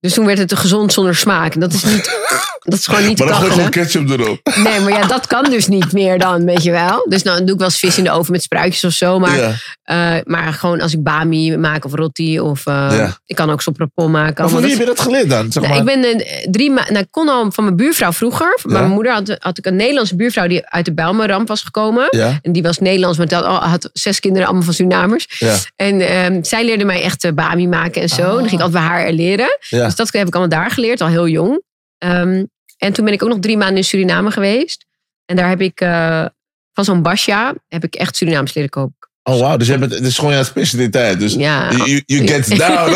Dus 0.08 0.16
toen 0.16 0.26
werd 0.26 0.38
het 0.38 0.52
een 0.52 0.58
gezond 0.58 0.94
zonder 0.94 1.16
smaak. 1.16 1.54
En 1.54 1.60
dat 1.60 1.74
is 1.74 1.84
niet. 1.84 2.16
Dat 2.64 2.80
is 2.80 2.88
gewoon 2.88 3.06
niet 3.08 3.18
Maar 3.20 3.28
dan 3.28 3.38
gooi 3.38 3.52
gewoon 3.52 3.70
ketchup 3.70 4.10
erop. 4.10 4.40
Nee, 4.64 4.80
maar 4.80 4.92
ja, 4.92 5.08
dat 5.08 5.28
kan 5.28 5.44
dus 5.44 5.68
niet 5.68 5.92
meer 5.92 6.20
dan, 6.20 6.46
weet 6.46 6.64
je 6.64 6.72
wel. 6.72 7.06
Dus 7.10 7.24
nou, 7.24 7.38
dan 7.38 7.46
doe 7.46 7.54
ik 7.54 7.60
wel 7.62 7.70
eens 7.70 7.80
vis 7.80 7.98
in 7.98 8.04
de 8.04 8.12
oven 8.12 8.32
met 8.32 8.42
spruitjes 8.42 8.84
of 8.84 8.92
zo. 8.92 9.20
Maar, 9.20 9.38
ja. 9.38 9.54
eh, 9.84 10.22
maar 10.24 10.54
gewoon 10.54 10.82
als 10.82 10.94
ik 10.94 11.04
bami 11.04 11.58
maak 11.58 11.86
of 11.86 11.94
roti. 11.94 12.40
Of 12.40 12.66
eh, 12.66 12.88
Ja. 12.92 13.18
ik 13.26 13.36
kan 13.36 13.50
ook 13.50 13.62
sopropon 13.62 14.12
maken. 14.12 14.42
Maar 14.44 14.52
van 14.52 14.62
wie 14.62 14.70
heb 14.70 14.80
je 14.80 14.86
dat 14.86 15.00
geleerd 15.00 15.30
dan? 15.30 15.52
Zeg 15.52 15.64
Nou, 15.64 15.84
maar. 15.84 15.94
ik 15.96 16.02
ben 16.02 16.20
eh, 16.20 16.48
drie 16.52 16.72
maanden. 16.72 16.94
Nou, 16.94 17.06
ik 17.06 17.12
kon 17.12 17.30
al 17.30 17.52
van 17.52 17.64
mijn 17.64 17.76
buurvrouw 17.76 18.12
vroeger. 18.12 18.60
Ja. 18.64 18.72
Mijn 18.80 18.90
moeder 18.90 19.12
had, 19.14 19.36
had 19.40 19.58
ik 19.58 19.66
een 19.66 19.76
Nederlandse 19.76 20.16
buurvrouw 20.16 20.48
die 20.48 20.66
uit 20.66 20.86
de 20.86 20.94
Bijlmerramp 20.94 21.48
was 21.48 21.62
gekomen. 21.62 22.10
En 22.42 22.52
die 22.52 22.64
was 22.64 22.80
Nederlands, 22.80 23.18
maar 23.18 23.34
had, 23.34 23.64
had 23.64 23.90
zes 23.94 24.20
kinderen, 24.20 24.46
allemaal 24.48 24.66
van 24.66 24.74
Surinamers. 24.74 25.28
En 25.76 26.02
ehm, 26.02 26.44
zij 26.44 26.66
leerde 26.66 26.86
mij 26.86 27.02
echt 27.02 27.36
bami 27.36 27.68
maken 27.68 28.02
en 28.02 28.10
zo. 28.10 28.24
Dan 28.24 28.38
ging 28.50 28.52
ik 28.52 28.62
altijd 28.62 28.72
bij 28.72 28.82
haar 28.82 29.12
leren. 29.12 29.58
ja. 29.70 29.86
Dus 29.86 29.96
dat 29.98 30.12
heb 30.12 30.28
ik 30.28 30.36
allemaal 30.36 30.60
daar 30.60 30.72
geleerd, 30.72 31.02
al 31.02 31.08
heel 31.08 31.28
jong. 31.28 31.62
Ehm, 31.98 32.44
en 32.78 32.94
toen 32.94 33.06
ben 33.06 33.14
ik 33.14 33.24
ook 33.24 33.30
nog 33.30 33.40
drie 33.40 33.58
maanden 33.58 33.78
in 33.78 33.84
Suriname 33.84 34.32
geweest. 34.32 34.86
En 35.26 35.36
daar 35.36 35.50
heb 35.50 35.62
ik 35.62 35.82
eh, 35.82 36.26
van 36.74 36.84
zo'n 36.86 37.02
basja 37.02 37.54
heb 37.68 37.84
ik 37.84 37.96
echt 37.96 38.16
Surinaams 38.16 38.54
leren 38.54 38.70
koken. 38.70 38.96
Oh, 39.24 39.40
wauw. 39.40 39.58
Dus 39.58 39.68
het 39.68 39.92
is 40.06 40.18
gewoon 40.18 40.34
jouw 40.34 40.44
specialiteit. 40.44 41.20
Dus 41.20 41.34
Ja. 41.34 41.72
you, 41.72 42.04
you 42.06 42.28
get 42.28 42.58
down. 42.58 42.92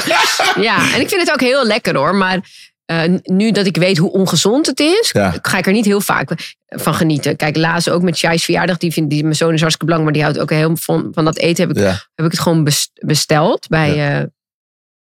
Ja, 0.62 0.94
en 0.94 1.00
ik 1.00 1.08
vind 1.08 1.20
het 1.20 1.30
ook 1.32 1.40
heel 1.40 1.66
lekker 1.66 1.96
hoor. 1.96 2.14
Maar 2.14 2.40
eh, 2.84 3.02
nu 3.22 3.50
dat 3.52 3.66
ik 3.66 3.76
weet 3.76 3.96
hoe 3.98 4.10
ongezond 4.12 4.66
het 4.66 4.80
is, 4.80 5.10
Ja. 5.12 5.34
ga 5.42 5.58
ik 5.58 5.66
er 5.66 5.72
niet 5.72 5.84
heel 5.84 6.00
vaak 6.00 6.30
van 6.66 6.94
genieten. 6.94 7.36
Kijk, 7.36 7.56
laatst 7.56 7.90
ook 7.90 8.02
met 8.02 8.16
Shai's 8.16 8.44
verjaardag. 8.44 8.76
Die 8.76 8.92
vindt, 8.92 9.10
die, 9.10 9.22
mijn 9.22 9.34
zoon 9.36 9.52
is 9.54 9.60
hartstikke 9.60 9.92
belangrijk, 9.92 10.04
maar 10.04 10.12
die 10.12 10.22
houdt 10.22 10.38
ook 10.52 10.58
heel 10.58 10.76
van, 10.76 11.08
van 11.14 11.24
dat 11.24 11.36
eten. 11.38 11.66
Heb 11.68 11.76
ik, 11.76 11.82
ja. 11.82 11.90
heb 12.14 12.24
ik 12.26 12.30
het 12.32 12.40
gewoon 12.40 12.64
best- 12.64 12.90
besteld 12.94 13.68
bij 13.68 14.18
eh 14.18 14.24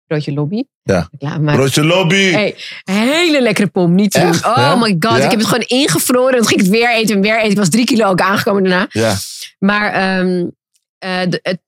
Broodje 0.08 0.32
Lobby. 0.32 0.62
Ja. 0.82 1.08
Broodje 1.44 1.84
lobby. 1.84 2.30
Hey, 2.30 2.56
hele 2.84 3.42
lekkere 3.42 3.66
pom, 3.68 3.94
niet. 3.94 4.14
Echt? 4.14 4.44
Oh 4.44 4.80
my 4.82 4.96
god, 4.98 5.18
Ja? 5.18 5.24
ik 5.24 5.30
heb 5.30 5.38
het 5.40 5.48
gewoon 5.48 5.64
ingevroren. 5.66 6.32
En 6.32 6.38
toen 6.38 6.46
ging 6.46 6.60
ik 6.60 6.66
het 6.66 6.74
weer 6.74 6.94
eten 6.94 7.14
en 7.16 7.22
weer 7.22 7.38
eten. 7.38 7.50
Ik 7.50 7.56
was 7.56 7.68
drie 7.68 7.84
kilo 7.84 8.06
ook 8.08 8.20
aangekomen 8.20 8.62
daarna. 8.62 8.86
Ja. 8.90 9.14
Maar 9.58 9.92
de- 11.28 11.38
het, 11.42 11.58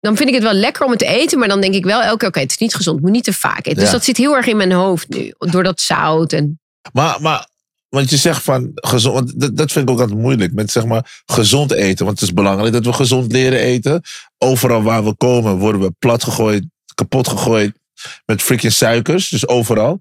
dan 0.00 0.16
vind 0.16 0.28
ik 0.28 0.34
het 0.34 0.44
wel 0.44 0.52
lekker 0.52 0.84
om 0.84 0.90
het 0.90 0.98
te 0.98 1.06
eten. 1.06 1.38
Maar 1.38 1.48
dan 1.48 1.60
denk 1.60 1.74
ik 1.74 1.84
wel 1.84 2.02
elke 2.02 2.16
keer, 2.16 2.28
oké, 2.28 2.40
het 2.40 2.50
is 2.50 2.58
niet 2.58 2.74
gezond. 2.74 3.00
Moet 3.00 3.10
niet 3.10 3.24
te 3.24 3.32
vaak 3.32 3.66
eten. 3.66 3.80
Dus 3.80 3.90
dat 3.90 4.04
zit 4.04 4.16
heel 4.16 4.36
erg 4.36 4.46
in 4.46 4.56
mijn 4.56 4.72
hoofd 4.72 5.08
nu. 5.08 5.34
Door 5.38 5.62
dat 5.62 5.80
zout. 5.80 6.32
En, 6.32 6.60
Maar, 6.92 7.20
maar, 7.20 7.48
want 7.88 8.10
je 8.10 8.16
zegt 8.16 8.42
van 8.42 8.70
gezond, 8.74 9.14
want 9.14 9.40
dat, 9.40 9.56
dat 9.56 9.72
vind 9.72 9.88
ik 9.88 9.94
ook 9.94 10.00
altijd 10.00 10.18
moeilijk. 10.18 10.52
Met 10.52 10.70
zeg 10.70 10.84
maar 10.84 11.22
gezond 11.26 11.72
eten. 11.72 12.04
Want 12.04 12.20
het 12.20 12.28
is 12.28 12.34
belangrijk 12.34 12.72
dat 12.72 12.84
we 12.84 12.92
gezond 12.92 13.32
leren 13.32 13.58
eten. 13.58 14.00
Overal 14.38 14.82
waar 14.82 15.04
we 15.04 15.14
komen 15.16 15.58
worden 15.58 15.80
we 15.80 15.92
plat 15.98 16.24
gegooid, 16.24 16.64
kapot 16.94 17.28
gegooid. 17.28 17.78
Met 18.26 18.42
freaking 18.42 18.72
suikers. 18.72 19.28
Dus 19.28 19.48
overal. 19.48 20.00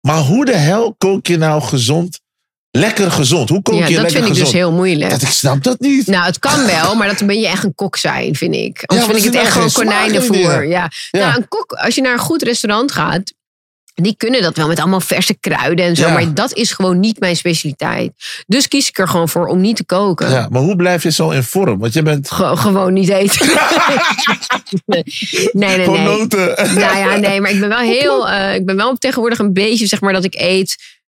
Maar 0.00 0.18
hoe 0.18 0.44
de 0.44 0.56
hel 0.56 0.94
kook 0.98 1.26
je 1.26 1.36
nou 1.36 1.62
gezond? 1.62 2.20
Lekker 2.70 3.10
gezond. 3.10 3.48
Hoe 3.48 3.62
kook 3.62 3.74
ja, 3.74 3.86
je 3.86 3.94
dat 3.94 4.02
lekker 4.02 4.10
vind 4.10 4.24
ik 4.24 4.28
gezond? 4.28 4.50
dus 4.50 4.60
heel 4.60 4.72
moeilijk. 4.72 5.10
Dat, 5.10 5.22
ik 5.22 5.28
snap 5.28 5.62
dat 5.62 5.80
niet. 5.80 6.06
Nou, 6.06 6.24
het 6.24 6.38
kan 6.38 6.66
wel, 6.66 6.94
maar 6.94 7.16
dan 7.16 7.26
ben 7.26 7.40
je 7.40 7.48
echt 7.48 7.64
een 7.64 7.74
kok 7.74 7.96
zijn, 7.96 8.34
vind 8.34 8.54
ik. 8.54 8.82
Anders 8.84 9.06
vind 9.06 9.18
ik 9.18 9.24
het 9.24 9.34
echt 9.34 9.52
gewoon 9.52 9.72
konijnenvoer. 9.72 10.66
Ja. 10.66 10.90
Nou, 11.10 11.36
een 11.36 11.48
kok, 11.48 11.72
als 11.72 11.94
je 11.94 12.00
naar 12.00 12.12
een 12.12 12.18
goed 12.18 12.42
restaurant 12.42 12.92
gaat, 12.92 13.32
die 13.94 14.14
kunnen 14.16 14.42
dat 14.42 14.56
wel 14.56 14.66
met 14.66 14.78
allemaal 14.78 15.00
verse 15.00 15.34
kruiden 15.40 15.84
en 15.84 15.96
zo. 15.96 16.06
Ja. 16.06 16.12
Maar 16.12 16.34
dat 16.34 16.52
is 16.52 16.72
gewoon 16.72 17.00
niet 17.00 17.20
mijn 17.20 17.36
specialiteit. 17.36 18.12
Dus 18.46 18.68
kies 18.68 18.88
ik 18.88 18.98
er 18.98 19.08
gewoon 19.08 19.28
voor 19.28 19.46
om 19.46 19.60
niet 19.60 19.76
te 19.76 19.84
koken. 19.84 20.30
Ja, 20.30 20.48
maar 20.50 20.62
hoe 20.62 20.76
blijf 20.76 21.02
je 21.02 21.10
zo 21.10 21.30
in 21.30 21.42
vorm? 21.42 21.78
Want 21.78 21.92
je 21.92 22.02
bent 22.02 22.30
Ge- 22.30 22.56
gewoon 22.56 22.92
niet 22.92 23.08
eten. 23.08 23.46
nee, 24.86 25.02
nee, 25.52 25.76
nee. 25.76 25.84
gewoon 25.84 26.02
nee. 26.02 26.18
noten. 26.18 26.54
Nou 26.56 26.98
ja, 26.98 27.16
nee, 27.16 27.40
maar 27.40 27.50
ik 27.50 27.60
ben 27.60 27.68
wel 27.68 27.78
heel. 27.78 28.28
eh, 28.30 28.54
ik 28.54 28.66
ben 28.66 28.76
wel 28.76 28.96
tegenwoordig 28.96 29.38
een 29.38 29.52
beetje, 29.52 29.86
zeg 29.86 30.00
maar, 30.00 30.12
dat 30.12 30.24
ik 30.24 30.34
eet 30.34 30.76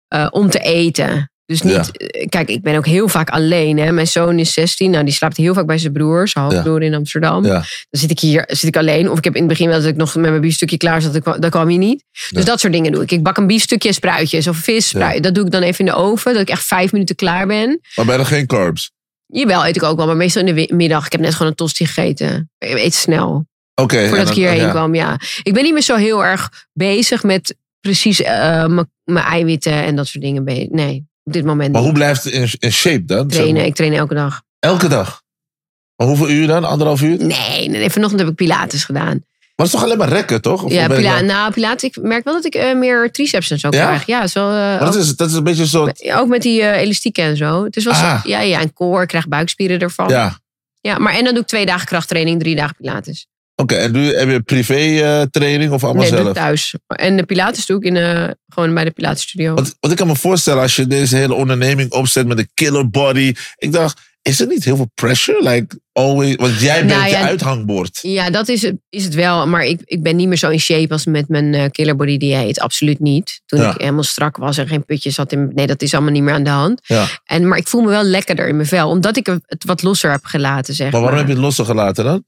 eh, 0.08 0.26
om 0.30 0.50
te 0.50 0.58
eten. 0.58 1.30
Dus 1.46 1.62
niet. 1.62 1.96
eh, 1.96 2.26
Kijk, 2.28 2.48
ik 2.48 2.62
ben 2.62 2.76
ook 2.76 2.86
heel 2.86 3.08
vaak 3.08 3.30
alleen. 3.30 3.78
Hè. 3.78 3.92
Mijn 3.92 4.06
zoon 4.06 4.38
is 4.38 4.52
16. 4.52 4.90
Nou, 4.90 5.04
die 5.04 5.12
slaapt 5.12 5.36
heel 5.36 5.54
vaak 5.54 5.66
bij 5.66 5.78
zijn 5.78 5.92
broer, 5.92 6.28
zijn 6.28 6.44
halfbroer 6.44 6.82
in 6.82 6.94
Amsterdam. 6.94 7.44
Ja. 7.44 7.52
Dan 7.90 8.00
zit 8.00 8.10
ik 8.10 8.18
hier 8.20 8.44
zit 8.46 8.62
ik 8.68 8.76
alleen. 8.76 9.10
Of 9.10 9.18
ik 9.18 9.24
heb 9.24 9.34
in 9.34 9.40
het 9.40 9.48
begin 9.48 9.68
wel 9.68 9.78
dat 9.78 9.88
ik 9.88 9.96
nog 9.96 10.14
met 10.14 10.30
mijn 10.30 10.40
biefstukje 10.40 10.76
klaar 10.76 11.02
zat. 11.02 11.12
Dat, 11.40 11.50
kwam- 11.50 11.66
hij 11.68 11.76
niet. 11.76 12.04
Dus 12.30 12.44
dat 12.44 12.60
soort 12.60 12.72
dingen 12.72 12.92
doe 12.92 13.02
ik. 13.02 13.10
Ik 13.10 13.22
bak 13.22 13.36
een 13.36 13.46
biefstukje 13.46 13.92
spruitjes 13.92 14.48
of 14.48 14.56
vis. 14.56 14.88
spruit- 14.88 15.22
Dat 15.22 15.34
doe 15.34 15.44
ik 15.44 15.50
dan 15.50 15.62
even 15.62 15.78
in 15.78 15.84
de 15.92 15.96
oven. 15.98 16.32
Dat 16.32 16.42
ik 16.42 16.48
echt 16.50 16.64
vijf 16.64 16.92
minuten 16.92 17.16
klaar 17.16 17.46
ben. 17.46 17.80
Maar 17.94 18.04
ben 18.06 18.18
er 18.18 18.26
geen 18.26 18.46
carbs? 18.46 18.90
Jawel, 19.26 19.66
eet 19.66 19.76
ik 19.76 19.82
ook 19.82 19.96
wel. 19.96 20.06
Maar 20.06 20.16
meestal 20.16 20.46
in 20.46 20.54
de 20.54 20.74
middag. 20.74 21.06
Ik 21.06 21.12
heb 21.12 21.20
net 21.20 21.32
gewoon 21.32 21.48
een 21.48 21.54
tosti 21.56 21.86
gegeten. 21.86 22.50
Ik 22.58 22.78
eet 22.78 22.94
snel. 22.94 23.46
Oké. 23.74 23.98
Voordat 24.08 24.18
ik 24.20 24.26
dan- 24.26 24.34
hierheen 24.34 24.60
ja. 24.60 24.70
kwam, 24.70 24.94
ja. 24.94 25.20
Ik 25.42 25.52
ben 25.54 25.62
niet 25.62 25.72
meer 25.72 25.82
zo 25.82 25.96
heel 25.96 26.24
erg 26.24 26.50
bezig 26.72 27.22
met 27.22 27.56
precies 27.80 28.22
eh, 28.22 28.66
mijn 29.04 29.24
eiwitten 29.24 29.72
en 29.72 29.96
dat 29.96 30.06
soort 30.06 30.24
dingen. 30.24 30.44
Nee, 30.70 31.06
op 31.26 31.32
dit 31.32 31.44
moment 31.44 31.72
Maar 31.72 31.82
hoe 31.82 31.92
blijft 31.92 32.24
het 32.24 32.32
in, 32.32 32.48
in 32.58 32.72
shape 32.72 33.04
dan? 33.04 33.18
Zeg 33.18 33.28
trainen. 33.28 33.54
maar. 33.56 33.64
Ik 33.66 33.74
train 33.74 33.92
elke 33.92 34.14
dag. 34.14 34.42
Elke 34.58 34.88
dag? 34.88 35.22
Maar 35.96 36.06
hoeveel 36.06 36.28
uur 36.30 36.46
dan? 36.46 36.64
Anderhalf 36.64 37.02
uur? 37.02 37.24
Nee, 37.24 37.68
nee, 37.68 37.90
vanochtend 37.90 38.20
heb 38.20 38.30
ik 38.30 38.34
pilates 38.36 38.84
gedaan. 38.84 39.04
Maar 39.56 39.66
het 39.66 39.74
is 39.74 39.80
toch 39.80 39.82
alleen 39.82 39.98
maar 39.98 40.08
rekken, 40.08 40.42
toch? 40.42 40.62
Of 40.62 40.72
ja, 40.72 40.86
pila 40.88 41.00
nou- 41.12 41.24
nou, 41.24 41.52
pilates. 41.52 41.82
Ik 41.82 42.02
merk 42.02 42.24
wel 42.24 42.34
dat 42.34 42.44
ik 42.44 42.54
eh, 42.54 42.74
meer 42.76 43.10
triceps 43.12 43.50
en 43.50 43.58
zo 43.58 43.68
Ja? 43.70 43.86
krijg. 43.86 44.06
Ja, 44.06 44.26
zo, 44.26 44.48
eh, 44.48 44.54
Maar 44.54 44.78
dat 44.78 44.94
ook, 44.94 45.02
is, 45.02 45.16
dat 45.16 45.28
is 45.30 45.34
een 45.34 45.44
beetje 45.44 45.62
een 45.62 45.68
soort... 45.68 45.98
ja, 46.02 46.18
ook 46.18 46.28
met 46.28 46.42
die 46.42 46.62
eh, 46.62 46.80
elastieken 46.82 47.24
en 47.24 47.36
zo. 47.36 47.64
Het 47.64 47.76
is 47.76 47.84
wel 47.84 47.94
zo- 47.94 48.04
Ah. 48.04 48.20
ja, 48.24 48.40
ja, 48.40 48.60
en 48.60 48.72
core. 48.72 49.02
Ik 49.02 49.08
krijg 49.08 49.28
buikspieren 49.28 49.78
ervan. 49.78 50.08
Ja. 50.08 50.38
Ja, 50.80 50.98
maar 50.98 51.14
en 51.14 51.24
dan 51.24 51.32
doe 51.34 51.42
ik 51.42 51.48
twee 51.48 51.66
dagen 51.66 51.86
krachttraining, 51.86 52.40
drie 52.40 52.56
dagen 52.56 52.74
pilates. 52.78 53.26
Oké. 53.56 53.74
En 53.74 53.92
doe, 53.92 54.02
je- 54.02 54.14
heb 54.16 54.28
je 54.30 54.40
privé 54.40 54.74
eh, 54.74 55.22
training 55.22 55.72
of 55.72 55.84
allemaal 55.84 56.02
nee, 56.02 56.10
zelf? 56.12 56.28
ik 56.28 56.34
thuis. 56.34 56.74
En 56.86 57.16
de 57.16 57.22
pilates 57.24 57.66
doe 57.66 57.76
ik 57.78 57.84
in, 57.84 57.96
eh, 57.96 58.28
gewoon 58.48 58.74
bij 58.74 58.84
de 58.84 58.90
pilatesstudio. 58.90 59.54
Want, 59.54 59.74
want 59.80 59.92
ik 59.92 59.98
kan 59.98 60.06
me 60.08 60.16
voorstellen, 60.16 60.62
als 60.62 60.76
je 60.76 60.86
deze 60.86 61.16
hele 61.16 61.34
onderneming 61.34 61.92
opzet 61.92 62.26
met 62.26 62.38
een 62.38 62.50
killer 62.54 62.90
body. 62.90 63.34
Ik 63.56 63.72
dacht, 63.72 64.00
is 64.22 64.40
er 64.40 64.46
niet 64.46 64.64
heel 64.64 64.76
veel 64.76 64.90
pressure? 64.94 65.48
Like, 65.48 65.78
always, 65.92 66.36
want 66.36 66.60
jij 66.60 66.78
bent 66.86 66.98
Nou 66.98 67.04
je 67.10 67.16
ja, 67.16 67.26
uithangbord. 67.26 67.98
Ja, 68.02 68.30
dat 68.30 68.48
is 68.48 68.62
het, 68.62 68.76
is 68.88 69.04
het 69.04 69.14
wel. 69.14 69.46
Maar 69.46 69.64
ik, 69.64 69.80
ik 69.84 70.02
ben 70.02 70.16
niet 70.16 70.28
meer 70.28 70.36
zo 70.36 70.48
in 70.50 70.60
shape 70.60 70.92
als 70.92 71.04
met 71.06 71.28
mijn 71.28 71.54
eh, 71.54 71.64
killer 71.70 71.96
body 71.96 72.16
dieet. 72.16 72.60
Absoluut 72.60 73.00
niet. 73.00 73.40
Toen 73.46 73.60
Ja. 73.60 73.70
ik 73.74 73.80
helemaal 73.80 74.02
strak 74.02 74.36
was 74.36 74.58
en 74.58 74.68
geen 74.68 74.84
putjes 74.84 75.16
had. 75.16 75.32
In, 75.32 75.50
nee, 75.54 75.66
dat 75.66 75.82
is 75.82 75.94
allemaal 75.94 76.12
niet 76.12 76.22
meer 76.22 76.34
aan 76.34 76.44
de 76.44 76.50
hand. 76.50 76.80
Ja. 76.84 77.06
En, 77.24 77.48
maar 77.48 77.58
ik 77.58 77.68
voel 77.68 77.82
me 77.82 77.88
wel 77.88 78.02
lekkerder 78.02 78.48
in 78.48 78.56
mijn 78.56 78.68
vel. 78.68 78.88
Omdat 78.88 79.16
ik 79.16 79.26
het 79.26 79.64
wat 79.64 79.82
losser 79.82 80.10
heb 80.10 80.24
gelaten, 80.24 80.74
zeg 80.74 80.92
Maar 80.92 81.00
waarom 81.00 81.18
heb 81.18 81.26
je 81.28 81.32
het 81.34 81.42
losgelaten 81.42 82.04
dan? 82.04 82.24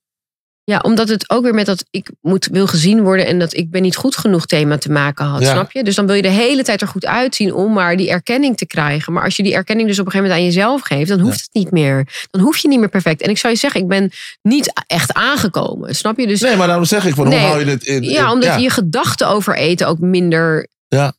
Ja, 0.69 0.79
omdat 0.79 1.09
het 1.09 1.31
ook 1.31 1.43
weer 1.43 1.55
met 1.55 1.67
dat 1.67 1.85
ik 1.91 2.11
moet, 2.21 2.49
wil 2.53 2.67
gezien 2.67 3.03
worden... 3.03 3.27
en 3.27 3.39
dat 3.39 3.55
ik 3.57 3.71
ben 3.71 3.83
niet 3.83 3.97
goed 3.97 4.17
genoeg 4.17 4.47
thema 4.47 4.79
te 4.79 4.91
maken 4.91 5.25
had, 5.27 5.41
Ja. 5.41 5.53
snap 5.53 5.73
je? 5.73 5.85
Dus 5.85 5.95
dan 5.95 6.07
wil 6.07 6.15
je 6.15 6.23
de 6.23 6.29
hele 6.29 6.63
tijd 6.63 6.81
er 6.81 6.89
goed 6.89 7.07
uitzien 7.07 7.55
om 7.55 7.73
maar 7.73 7.97
die 7.97 8.11
erkenning 8.11 8.57
te 8.57 8.67
krijgen. 8.67 9.13
Maar 9.13 9.25
als 9.25 9.37
je 9.37 9.43
die 9.43 9.55
erkenning 9.55 9.89
dus 9.89 9.99
op 9.99 10.07
een 10.07 10.13
gegeven 10.13 10.35
moment 10.35 10.47
aan 10.49 10.55
jezelf 10.55 10.83
geeft... 10.83 11.09
dan 11.09 11.21
hoeft 11.21 11.41
het 11.41 11.49
niet 11.53 11.71
meer. 11.71 12.27
Dan 12.31 12.41
hoef 12.41 12.57
je 12.59 12.69
niet 12.69 12.79
meer 12.79 12.89
perfect. 12.89 13.23
En 13.23 13.31
ik 13.31 13.39
zou 13.39 13.53
je 13.53 13.59
zeggen, 13.59 13.81
ik 13.81 13.89
ben 13.89 14.11
niet 14.43 14.73
echt 14.87 15.13
aangekomen, 15.13 15.95
snap 15.97 16.19
je? 16.19 16.27
Dus 16.27 16.41
Nee, 16.41 16.57
maar 16.57 16.67
daarom 16.67 16.85
zeg 16.85 17.07
ik, 17.07 17.15
van, 17.15 17.29
Nee. 17.29 17.39
hoe 17.39 17.47
hou 17.49 17.59
je 17.59 17.65
dit 17.65 17.85
in? 17.85 18.03
Ja, 18.03 18.33
omdat 18.33 18.61
je 18.61 18.71
gedachten 18.71 19.29
over 19.29 19.57
eten 19.57 19.87
ook 19.87 19.99
minder 19.99 20.69
Ja. 20.89 21.13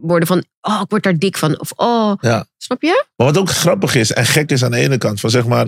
worden 0.00 0.28
van, 0.28 0.44
oh, 0.60 0.80
ik 0.84 0.90
word 0.90 1.02
daar 1.02 1.18
dik 1.18 1.36
van. 1.36 1.60
Of, 1.60 1.72
oh, 1.76 2.12
Ja. 2.20 2.46
snap 2.58 2.82
je? 2.82 3.04
Maar 3.16 3.26
wat 3.26 3.38
ook 3.38 3.50
grappig 3.50 3.94
is 3.94 4.12
en 4.12 4.26
gek 4.26 4.50
is 4.50 4.64
aan 4.64 4.70
de 4.70 4.76
ene 4.78 4.98
kant, 4.98 5.20
van 5.20 5.30
zeg 5.30 5.46
maar, 5.46 5.66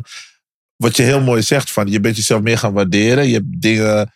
wat 0.84 0.96
je 0.96 1.02
heel 1.02 1.20
mooi 1.20 1.42
zegt, 1.42 1.70
van 1.70 1.86
je 1.86 2.00
bent 2.00 2.16
jezelf 2.16 2.42
meer 2.42 2.58
gaan 2.58 2.72
waarderen. 2.72 3.26
Je 3.26 3.34
hebt 3.34 3.60
dingen 3.60 4.14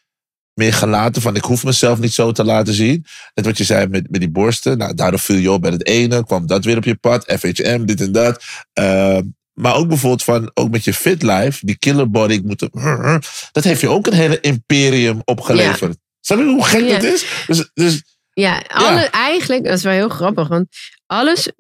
meer 0.55 0.73
gelaten 0.73 1.23
van 1.23 1.37
ik 1.37 1.45
hoef 1.45 1.65
mezelf 1.65 1.99
niet 1.99 2.13
zo 2.13 2.33
te 2.33 2.45
laten 2.45 2.75
zien. 2.75 3.05
Net 3.35 3.45
wat 3.45 3.59
je 3.59 3.65
zei 3.65 3.87
met, 3.87 4.11
met 4.11 4.21
die 4.21 4.31
borsten. 4.31 4.79
Nou, 4.79 4.95
daardoor 4.95 5.21
viel 5.21 5.37
je 5.37 5.51
op 5.53 5.63
bij 5.63 5.71
het 5.71 5.87
ene, 5.87 6.25
kwam 6.25 6.47
dat 6.47 6.65
weer 6.65 6.77
op 6.77 6.85
je 6.85 6.95
pad. 6.95 7.33
FHM, 7.39 7.85
dit 7.85 8.01
en 8.01 8.13
dat. 8.13 8.45
Ehm, 8.73 9.23
maar 9.53 9.75
ook 9.75 9.89
bijvoorbeeld 9.89 10.25
van, 10.25 10.51
ook 10.55 10.71
met 10.71 10.85
je 10.85 10.95
fit 10.95 11.23
life, 11.23 11.67
die 11.67 11.79
killer 11.79 12.11
body, 12.11 12.33
ik 12.33 12.45
moet 12.45 12.69
dat 13.57 13.65
heeft 13.65 13.81
je 13.81 13.89
ook 13.89 14.07
een 14.07 14.13
hele 14.13 14.41
imperium 14.41 15.21
opgeleverd. 15.25 15.97
Snap 16.21 16.39
je 16.39 16.45
hoe 16.45 16.65
gek 16.65 16.89
Ja. 16.89 16.99
dat 16.99 17.03
is? 17.03 17.25
Dus, 17.47 17.71
dus 17.75 18.03
Ja, 18.33 18.63
alle, 18.69 19.01
eigenlijk, 19.01 19.65
dat 19.65 19.77
is 19.77 19.83
wel 19.83 19.93
heel 19.93 20.09
grappig. 20.09 20.49
Want 20.49 20.67
alles, 21.07 21.51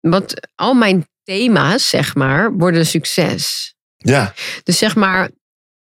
wat, 0.00 0.48
al 0.54 0.74
mijn 0.74 1.08
thema's, 1.22 1.88
zeg 1.88 2.14
maar, 2.14 2.52
worden 2.52 2.86
succes. 2.86 3.76
Ja, 3.98 4.34
Dus 4.62 4.78
zeg 4.78 4.96
maar, 4.96 5.30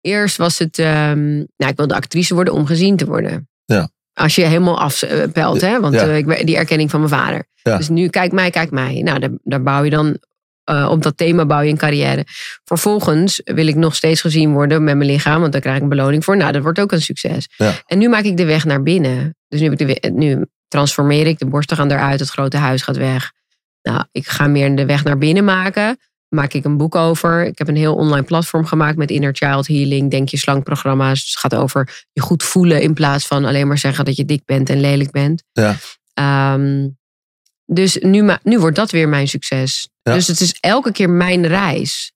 eerst 0.01 0.37
was 0.37 0.59
het, 0.59 0.79
ehm, 0.79 1.35
nou, 1.37 1.71
ik 1.71 1.77
wilde 1.77 1.95
actrice 1.95 2.35
worden 2.35 2.55
om 2.55 2.67
gezien 2.67 2.97
te 2.97 3.07
worden. 3.07 3.49
Ja. 3.65 3.89
Als 4.13 4.35
je 4.35 4.45
helemaal 4.45 4.81
afpelt, 4.81 5.61
hè? 5.61 5.81
Want 5.81 5.95
Ja. 5.95 6.07
eh, 6.07 6.17
ik, 6.17 6.47
die 6.47 6.57
erkenning 6.57 6.91
van 6.91 7.01
mijn 7.01 7.13
vader. 7.13 7.45
Ja. 7.63 7.77
Dus 7.77 7.89
nu, 7.89 8.09
kijk 8.09 8.33
mij, 8.33 8.51
kijk 8.51 8.71
mij. 8.71 9.03
Nou, 9.03 9.19
daar, 9.19 9.31
daar 9.43 9.63
bouw 9.63 9.83
je 9.83 9.91
dan, 9.91 10.19
eh, 10.65 10.89
op 10.91 11.03
dat 11.03 11.17
thema 11.17 11.47
bouw 11.47 11.61
je 11.61 11.71
een 11.71 11.77
carrière. 11.77 12.25
Vervolgens 12.65 13.41
wil 13.45 13.67
ik 13.67 13.75
nog 13.75 13.95
steeds 13.95 14.21
gezien 14.21 14.53
worden 14.53 14.85
met 14.85 14.97
mijn 14.97 15.11
lichaam, 15.11 15.41
want 15.41 15.53
daar 15.53 15.61
krijg 15.61 15.77
ik 15.77 15.83
een 15.83 15.89
beloning 15.89 16.25
voor. 16.25 16.37
Nou, 16.37 16.53
dat 16.53 16.63
wordt 16.63 16.81
ook 16.81 16.93
een 16.93 17.03
succes. 17.03 17.49
Ja. 17.57 17.73
En 17.87 17.99
nu 17.99 18.09
maak 18.09 18.25
ik 18.25 18.37
de 18.37 18.45
weg 18.45 18.65
naar 18.65 18.83
binnen. 18.83 19.37
Dus 19.49 19.61
nu, 19.61 19.69
heb 19.69 19.81
ik 19.81 20.03
de, 20.03 20.11
nu 20.11 20.45
transformeer 20.69 21.27
ik, 21.27 21.39
de 21.39 21.47
borsten 21.47 21.77
gaan 21.77 21.91
eruit, 21.91 22.21
het 22.21 22.29
grote 22.31 22.57
huis 22.57 22.83
gaat 22.83 22.97
weg. 22.97 23.33
Nou, 23.83 24.05
ik 24.13 24.27
ga 24.29 24.47
meer 24.47 24.77
de 24.77 24.87
weg 24.87 25.05
naar 25.05 25.19
binnen 25.19 25.45
maken. 25.45 25.99
Maak 26.35 26.53
ik 26.53 26.65
een 26.65 26.77
boek 26.77 26.95
over. 26.95 27.45
Ik 27.47 27.59
heb 27.59 27.69
een 27.69 27.77
heel 27.77 27.95
online 27.95 28.23
platform 28.23 28.67
gemaakt 28.67 28.97
met 28.97 29.11
Inner 29.11 29.35
Child 29.35 29.67
Healing, 29.67 30.11
Denk 30.11 30.29
je 30.29 30.37
slank 30.37 30.65
programma's. 30.65 31.21
Dus 31.21 31.31
het 31.31 31.39
gaat 31.39 31.55
over 31.55 32.07
je 32.13 32.21
goed 32.21 32.43
voelen 32.43 32.83
in 32.83 32.95
plaats 32.95 33.27
van 33.27 33.45
alleen 33.45 33.69
maar 33.69 33.79
zeggen 33.79 34.05
dat 34.05 34.17
je 34.17 34.25
dik 34.25 34.45
bent 34.45 34.71
en 34.71 34.81
lelijk 34.81 35.11
bent. 35.11 35.43
Ja. 35.53 35.77
Ehm, 36.15 36.89
dus 37.67 37.99
nu, 38.01 38.31
nu 38.43 38.59
wordt 38.59 38.77
dat 38.77 38.91
weer 38.91 39.09
mijn 39.09 39.29
succes. 39.29 39.89
Ja. 40.03 40.13
Dus 40.15 40.27
het 40.27 40.41
is 40.41 40.57
elke 40.61 40.93
keer 40.93 41.11
mijn 41.11 41.47
reis. 41.47 42.13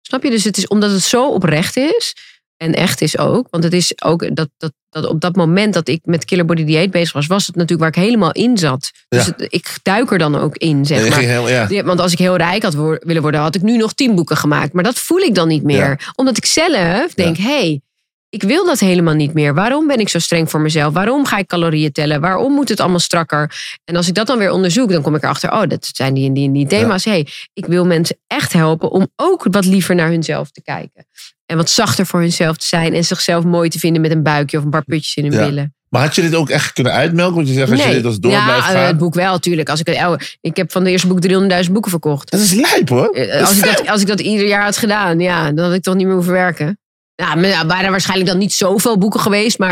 Snap 0.00 0.22
je? 0.22 0.30
Dus 0.30 0.44
het 0.44 0.56
is 0.56 0.66
omdat 0.66 0.90
het 0.90 1.02
zo 1.02 1.32
oprecht 1.32 1.76
is. 1.76 2.14
En 2.56 2.74
echt 2.74 3.00
is 3.00 3.18
ook. 3.18 3.46
Want 3.50 3.64
het 3.64 3.72
is 3.72 4.02
ook 4.02 4.36
dat, 4.36 4.48
dat, 4.56 4.72
dat 4.90 5.06
op 5.06 5.20
dat 5.20 5.36
moment 5.36 5.74
dat 5.74 5.88
ik 5.88 6.00
met 6.04 6.24
Killer 6.24 6.44
Body 6.44 6.64
Dieet 6.64 6.90
bezig 6.90 7.12
was, 7.12 7.26
was 7.26 7.46
het 7.46 7.54
natuurlijk 7.54 7.80
waar 7.80 8.02
ik 8.02 8.08
helemaal 8.08 8.32
in 8.32 8.58
zat. 8.58 8.90
Dus 9.08 9.26
het- 9.26 9.46
ik 9.52 9.78
duik 9.82 10.12
er 10.12 10.18
dan 10.18 10.36
ook 10.36 10.56
in, 10.56 10.86
zeg 10.86 10.98
maar. 11.08 11.18
heel, 11.48 11.48
ja. 11.70 11.82
Want 11.84 12.00
als 12.00 12.12
ik 12.12 12.18
heel 12.18 12.36
rijk 12.36 12.62
had 12.62 12.74
wo- 12.74 12.96
willen 13.00 13.22
worden, 13.22 13.40
had 13.40 13.54
ik 13.54 13.62
nu 13.62 13.76
nog 13.76 13.92
tien 13.92 14.14
boeken 14.14 14.36
gemaakt. 14.36 14.72
Maar 14.72 14.84
dat 14.84 14.98
voel 14.98 15.18
ik 15.18 15.34
dan 15.34 15.48
niet 15.48 15.62
meer. 15.62 16.12
Omdat 16.14 16.36
ik 16.36 16.46
zelf 16.46 17.14
denk, 17.14 17.36
hé, 17.36 17.42
hey, 17.44 17.80
ik 18.28 18.42
wil 18.42 18.64
dat 18.64 18.78
helemaal 18.80 19.14
niet 19.14 19.32
meer. 19.34 19.54
Waarom 19.54 19.86
ben 19.86 19.98
ik 19.98 20.08
zo 20.08 20.18
streng 20.18 20.50
voor 20.50 20.60
mezelf? 20.60 20.94
Waarom 20.94 21.26
ga 21.26 21.38
ik 21.38 21.46
calorieën 21.46 21.92
tellen? 21.92 22.20
Waarom 22.20 22.52
moet 22.52 22.68
het 22.68 22.80
allemaal 22.80 22.98
strakker? 22.98 23.54
En 23.84 23.96
als 23.96 24.08
ik 24.08 24.14
dat 24.14 24.26
dan 24.26 24.38
weer 24.38 24.50
onderzoek, 24.50 24.90
dan 24.92 25.02
kom 25.02 25.14
ik 25.14 25.22
erachter, 25.22 25.52
oh, 25.52 25.62
dat 25.68 25.88
zijn 25.92 26.14
die 26.14 26.26
en 26.26 26.32
die 26.32 26.46
en 26.46 26.52
die 26.52 26.66
thema's. 26.66 27.04
hey, 27.04 27.26
ik 27.52 27.66
wil 27.66 27.84
mensen 27.86 28.16
echt 28.26 28.52
helpen 28.52 28.90
om 28.90 29.08
ook 29.16 29.46
wat 29.50 29.64
liever 29.64 29.94
naar 29.94 30.08
hunzelf 30.08 30.50
te 30.50 30.62
kijken. 30.62 31.06
En 31.46 31.56
wat 31.56 31.70
zachter 31.70 32.06
voor 32.06 32.20
hunzelf 32.20 32.56
te 32.56 32.66
zijn 32.66 32.94
en 32.94 33.04
zichzelf 33.04 33.44
mooi 33.44 33.68
te 33.68 33.78
vinden 33.78 34.02
met 34.02 34.10
een 34.10 34.22
buikje 34.22 34.58
of 34.58 34.64
een 34.64 34.70
paar 34.70 34.84
putjes 34.84 35.14
in 35.14 35.24
hun 35.24 35.32
Ja. 35.32 35.46
billen. 35.46 35.74
Maar 35.88 36.02
had 36.02 36.14
je 36.14 36.22
dit 36.22 36.34
ook 36.34 36.48
echt 36.50 36.72
kunnen 36.72 36.92
uitmelken? 36.92 37.34
Want 37.36 37.48
je 37.48 37.54
zegt, 37.54 37.70
als 37.70 37.84
je 37.84 37.90
dit 37.92 38.04
als 38.04 38.18
door 38.18 38.30
ja, 38.32 38.44
blijft 38.44 38.66
eh, 38.66 38.72
gaan. 38.72 38.82
het 38.86 38.98
boek 38.98 39.14
wel, 39.14 39.32
natuurlijk. 39.32 39.68
Als 39.68 39.80
ik, 39.80 39.86
het- 39.86 40.38
ik 40.40 40.56
heb 40.56 40.72
van 40.72 40.84
de 40.84 40.90
eerste 40.90 41.06
boek 41.06 41.20
300.000 41.20 41.72
boeken 41.72 41.90
verkocht. 41.90 42.30
Dat 42.30 42.40
is 42.40 42.52
lijp 42.52 42.88
hoor. 42.88 43.08
Eh, 43.10 43.40
Als 43.40 43.56
ik, 43.56 43.64
dat, 43.64 43.88
als 43.88 44.00
ik 44.00 44.06
dat 44.06 44.20
ieder 44.20 44.46
jaar 44.46 44.64
had 44.64 44.76
gedaan, 44.76 45.20
ja, 45.20 45.52
dan 45.52 45.64
had 45.64 45.74
ik 45.74 45.82
toch 45.82 45.94
niet 45.94 46.06
meer 46.06 46.14
hoeven 46.14 46.32
werken. 46.32 46.78
Ja, 47.16 47.34
maar 47.34 47.48
ja, 47.48 47.66
waren 47.66 47.84
er 47.84 47.90
waarschijnlijk 47.90 48.28
dan 48.30 48.38
niet 48.38 48.52
zoveel 48.52 48.98
boeken 48.98 49.20
geweest, 49.20 49.58
maar. 49.58 49.68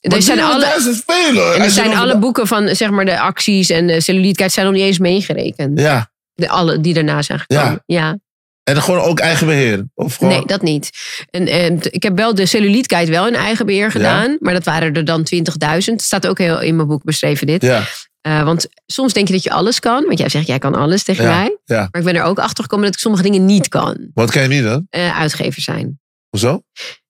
Maar 0.00 0.16
Er 0.16 0.22
zijn, 0.22 0.40
alle, 0.40 0.64
300.000 0.64 1.04
veel 1.06 1.34
hoor. 1.34 1.52
en 1.54 1.62
er 1.62 1.70
zijn 1.70 1.96
alle 1.96 2.18
boeken 2.18 2.46
van 2.46 2.76
zeg 2.76 2.90
maar, 2.90 3.04
de 3.04 3.18
acties 3.20 3.70
en 3.70 3.86
de 3.86 4.00
cellulietkijk 4.00 4.50
zijn 4.50 4.66
nog 4.66 4.74
niet 4.74 4.84
eens 4.84 4.98
meegerekend. 4.98 5.80
Ja, 5.80 6.10
De, 6.34 6.48
alle 6.48 6.80
die 6.80 6.94
daarna 6.94 7.22
zijn 7.22 7.38
gekomen. 7.38 7.82
Ja. 7.86 8.18
en 8.64 8.82
gewoon 8.82 9.00
ook 9.00 9.18
eigen 9.18 9.46
beheer. 9.46 9.84
Of 9.94 10.14
gewoon... 10.16 10.32
Nee, 10.32 10.46
dat 10.46 10.62
niet. 10.62 10.90
En, 11.30 11.46
en 11.48 11.78
ik 11.90 12.02
heb 12.02 12.16
wel 12.16 12.34
de 12.34 12.46
cellulietkijk 12.46 13.08
wel 13.08 13.26
in 13.26 13.34
eigen 13.34 13.66
beheer 13.66 13.90
gedaan, 13.90 14.36
maar 14.40 14.52
dat 14.54 14.64
waren 14.64 14.94
er 14.94 15.04
dan 15.04 15.26
20.000. 15.34 15.42
Het 15.84 16.02
staat 16.02 16.26
ook 16.26 16.38
heel 16.38 16.60
in 16.60 16.76
mijn 16.76 16.88
boek 16.88 17.02
beschreven 17.04 17.46
dit. 17.46 17.62
Ja, 17.62 17.82
Eh, 18.20 18.42
want 18.42 18.66
soms 18.86 19.12
denk 19.12 19.26
je 19.26 19.32
dat 19.32 19.42
je 19.42 19.50
alles 19.50 19.80
kan, 19.80 20.04
want 20.06 20.18
jij 20.18 20.28
zegt 20.28 20.46
jij 20.46 20.58
kan 20.58 20.74
alles 20.74 21.02
tegen 21.02 21.24
Ja, 21.24 21.36
mij. 21.38 21.56
ja. 21.64 21.88
Maar 21.90 22.00
ik 22.00 22.04
ben 22.06 22.14
er 22.16 22.22
ook 22.22 22.38
achter 22.38 22.62
gekomen 22.62 22.84
dat 22.86 22.94
ik 22.94 23.00
sommige 23.00 23.22
dingen 23.22 23.44
niet 23.44 23.68
kan. 23.68 24.10
Wat 24.14 24.30
kan 24.30 24.42
je 24.42 24.48
niet 24.48 24.62
dan? 24.62 24.86
Eh, 24.90 25.18
uitgever 25.18 25.62
zijn. 25.62 26.00
Hoezo? 26.28 26.62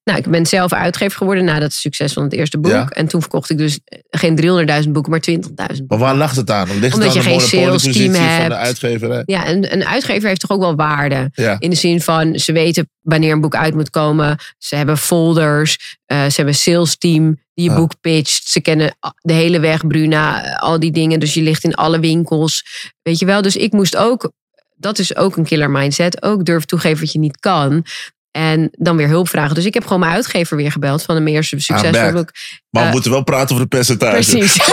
Nou, 0.03 0.21
ik 0.21 0.27
ben 0.29 0.45
zelf 0.45 0.73
uitgever 0.73 1.17
geworden 1.17 1.45
na 1.45 1.59
dat 1.59 1.73
succes 1.73 2.13
van 2.13 2.23
het 2.23 2.33
eerste 2.33 2.57
boek. 2.59 2.71
Ja. 2.71 2.89
En 2.89 3.07
toen 3.07 3.21
verkocht 3.21 3.49
ik 3.49 3.57
dus 3.57 3.79
geen 4.09 4.35
300.000 4.83 4.89
boeken, 4.91 5.11
maar 5.11 5.19
20.000 5.29 5.39
boeken. 5.39 5.85
Maar 5.87 5.97
waar 5.97 6.15
lag 6.15 6.35
het 6.35 6.51
aan? 6.51 6.67
Ligt 6.67 6.81
het 6.83 6.93
Omdat 6.93 7.07
aan 7.09 7.13
je 7.13 7.21
geen 7.21 7.31
monopoliepositie 7.33 7.93
sales 7.93 8.11
team 8.13 8.13
van 8.13 8.23
de 8.35 8.41
hebt. 8.41 8.53
uitgeverij? 8.53 9.23
Ja, 9.25 9.45
en 9.45 9.73
een 9.73 9.85
uitgever 9.85 10.27
heeft 10.27 10.39
toch 10.41 10.49
ook 10.51 10.59
wel 10.59 10.75
waarde. 10.75 11.29
Ja. 11.33 11.55
In 11.59 11.69
de 11.69 11.75
zin 11.75 12.01
van, 12.01 12.39
ze 12.39 12.51
weten 12.51 12.89
wanneer 13.01 13.31
een 13.31 13.41
boek 13.41 13.55
uit 13.55 13.73
moet 13.73 13.89
komen. 13.89 14.37
Ze 14.57 14.75
hebben 14.75 14.97
folders. 14.97 15.97
eh, 16.05 16.17
ze 16.17 16.35
hebben 16.35 16.53
een 16.53 16.59
sales 16.59 16.97
team 16.97 17.39
die 17.53 17.65
je 17.65 17.71
Ah. 17.71 17.77
boek 17.77 17.91
pitcht. 18.01 18.47
Ze 18.47 18.61
kennen 18.61 18.97
de 19.21 19.33
hele 19.33 19.59
weg, 19.59 19.87
Bruna, 19.87 20.43
eh, 20.43 20.61
al 20.61 20.79
die 20.79 20.91
dingen. 20.91 21.19
Dus 21.19 21.33
je 21.33 21.41
ligt 21.41 21.63
in 21.63 21.73
alle 21.75 21.99
winkels. 21.99 22.65
Weet 23.01 23.19
je 23.19 23.25
wel? 23.25 23.41
Dus 23.41 23.55
ik 23.55 23.71
moest 23.71 23.95
ook, 23.95 24.31
dat 24.75 24.99
is 24.99 25.15
ook 25.15 25.37
een 25.37 25.45
killer 25.45 25.69
mindset, 25.71 26.23
ook 26.23 26.45
durven 26.45 26.67
toegeven 26.67 26.99
wat 26.99 27.11
je 27.13 27.19
niet 27.19 27.39
kan. 27.39 27.85
En 28.31 28.69
dan 28.71 28.97
weer 28.97 29.07
hulp 29.07 29.29
vragen. 29.29 29.55
Dus 29.55 29.65
ik 29.65 29.73
heb 29.73 29.83
gewoon 29.83 29.99
mijn 29.99 30.11
uitgever 30.11 30.57
weer 30.57 30.71
gebeld 30.71 31.03
van 31.03 31.23
mijn 31.23 31.35
eerste 31.35 31.55
succesvolle 31.59 31.91
back. 32.03 32.13
boek. 32.13 32.31
Maar 32.69 32.81
we 32.81 32.87
Eh, 32.87 32.93
moeten 32.93 33.11
wel 33.11 33.23
praten 33.23 33.49
over 33.55 33.61
de 33.69 33.75
percentage. 33.75 34.11
Precies. 34.37 34.55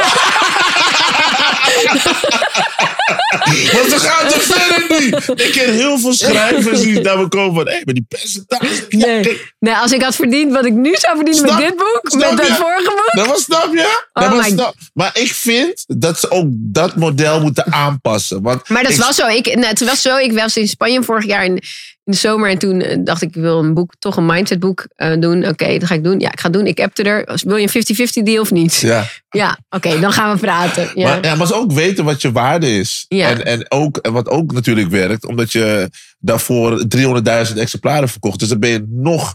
Want 3.73 3.87
we 3.93 3.99
gaan 3.99 4.29
toch 4.29 4.43
verder 4.43 5.01
niet? 5.01 5.41
Ik 5.47 5.53
ken 5.53 5.73
heel 5.75 5.99
veel 5.99 6.13
schrijvers 6.13 6.81
die 6.81 7.01
naar 7.01 7.19
me 7.19 7.29
komen 7.29 7.55
van... 7.55 7.69
Hé, 7.69 7.81
maar 7.85 7.95
die 7.95 8.05
percentage... 8.09 8.85
Ja, 8.89 9.07
Nee. 9.07 9.41
nee, 9.59 9.75
als 9.75 9.93
ik 9.93 10.03
had 10.03 10.17
verdiend 10.17 10.53
wat 10.53 10.65
ik 10.65 10.73
nu 10.73 10.95
zou 10.97 11.17
verdienen 11.17 11.45
Snap- 11.49 11.59
met 11.61 11.69
dit 11.69 11.77
boek, 11.77 12.01
snap 12.03 12.31
met 12.35 12.49
dat 12.49 12.57
vorige 12.57 12.85
boek. 12.91 13.11
Dat 13.13 13.27
was 13.27 13.43
snap 13.43 13.69
je? 13.73 14.03
Dat 14.13 14.25
Oh 14.25 14.31
was 14.31 14.45
my- 14.47 14.53
snap- 14.53 14.75
Maar 14.95 15.11
ik 15.13 15.33
vind 15.33 15.85
dat 15.87 16.21
ze 16.21 16.31
ook 16.31 16.47
dat 16.51 16.97
model 16.97 17.41
moeten 17.41 17.73
aanpassen. 17.73 18.43
Want 18.43 18.69
Maar 18.69 18.83
dat 18.83 18.93
ik- 18.93 18.99
was 18.99 19.17
zo. 19.17 19.27
Ik, 19.29 19.47
nou, 19.55 19.67
het 19.67 19.85
was 19.85 20.03
zo. 20.03 20.17
Ik 20.17 20.33
was 20.33 20.57
in 20.57 20.69
Spanje 20.69 21.03
vorig 21.03 21.25
jaar 21.27 21.45
in, 21.45 21.63
in 22.07 22.13
de 22.13 22.19
zomer. 22.19 22.51
En 22.51 22.59
toen 22.59 22.81
eh, 22.81 22.97
dacht 23.05 23.23
ik, 23.23 23.29
ik 23.37 23.43
wil 23.43 23.59
een 23.59 23.75
boek, 23.75 23.93
toch 23.99 24.17
een 24.17 24.27
mindsetboek 24.27 24.87
eh, 24.97 25.21
doen. 25.21 25.47
Oké, 25.49 25.79
dat 25.79 25.89
ga 25.89 25.95
ik 25.95 26.05
doen. 26.05 26.21
Ja, 26.21 26.33
ik 26.33 26.41
ga 26.41 26.49
het 26.49 26.57
doen. 26.57 26.67
Ik 26.67 26.81
appte 26.81 27.03
er. 27.03 27.39
Wil 27.45 27.57
je 27.57 27.69
een 27.75 28.09
50-50 28.21 28.23
deal 28.23 28.41
of 28.41 28.51
niet? 28.51 28.75
Ja, 28.77 29.05
Ja. 29.31 29.59
oké, 29.69 30.01
dan 30.01 30.13
gaan 30.13 30.35
we 30.35 30.41
praten. 30.41 30.91
Ja. 30.95 31.09
Maar, 31.09 31.25
ja, 31.25 31.35
maar 31.35 31.47
ze 31.47 31.55
ook 31.55 31.73
weten 31.73 32.05
wat 32.05 32.23
je 32.23 32.33
waarde 32.33 32.79
is. 32.79 33.05
Ja. 33.09 33.29
En, 33.31 33.45
en 33.45 33.71
ook 33.71 33.97
en 33.97 34.13
wat 34.13 34.29
ook 34.29 34.53
natuurlijk 34.53 34.89
werkt, 34.89 35.27
omdat 35.27 35.53
je 35.53 35.91
daarvoor 36.19 36.85
300.000 37.49 37.57
exemplaren 37.57 38.09
verkocht. 38.09 38.39
Dus 38.39 38.49
dan 38.49 38.59
ben 38.59 38.71
je 38.71 38.85
nog 38.89 39.35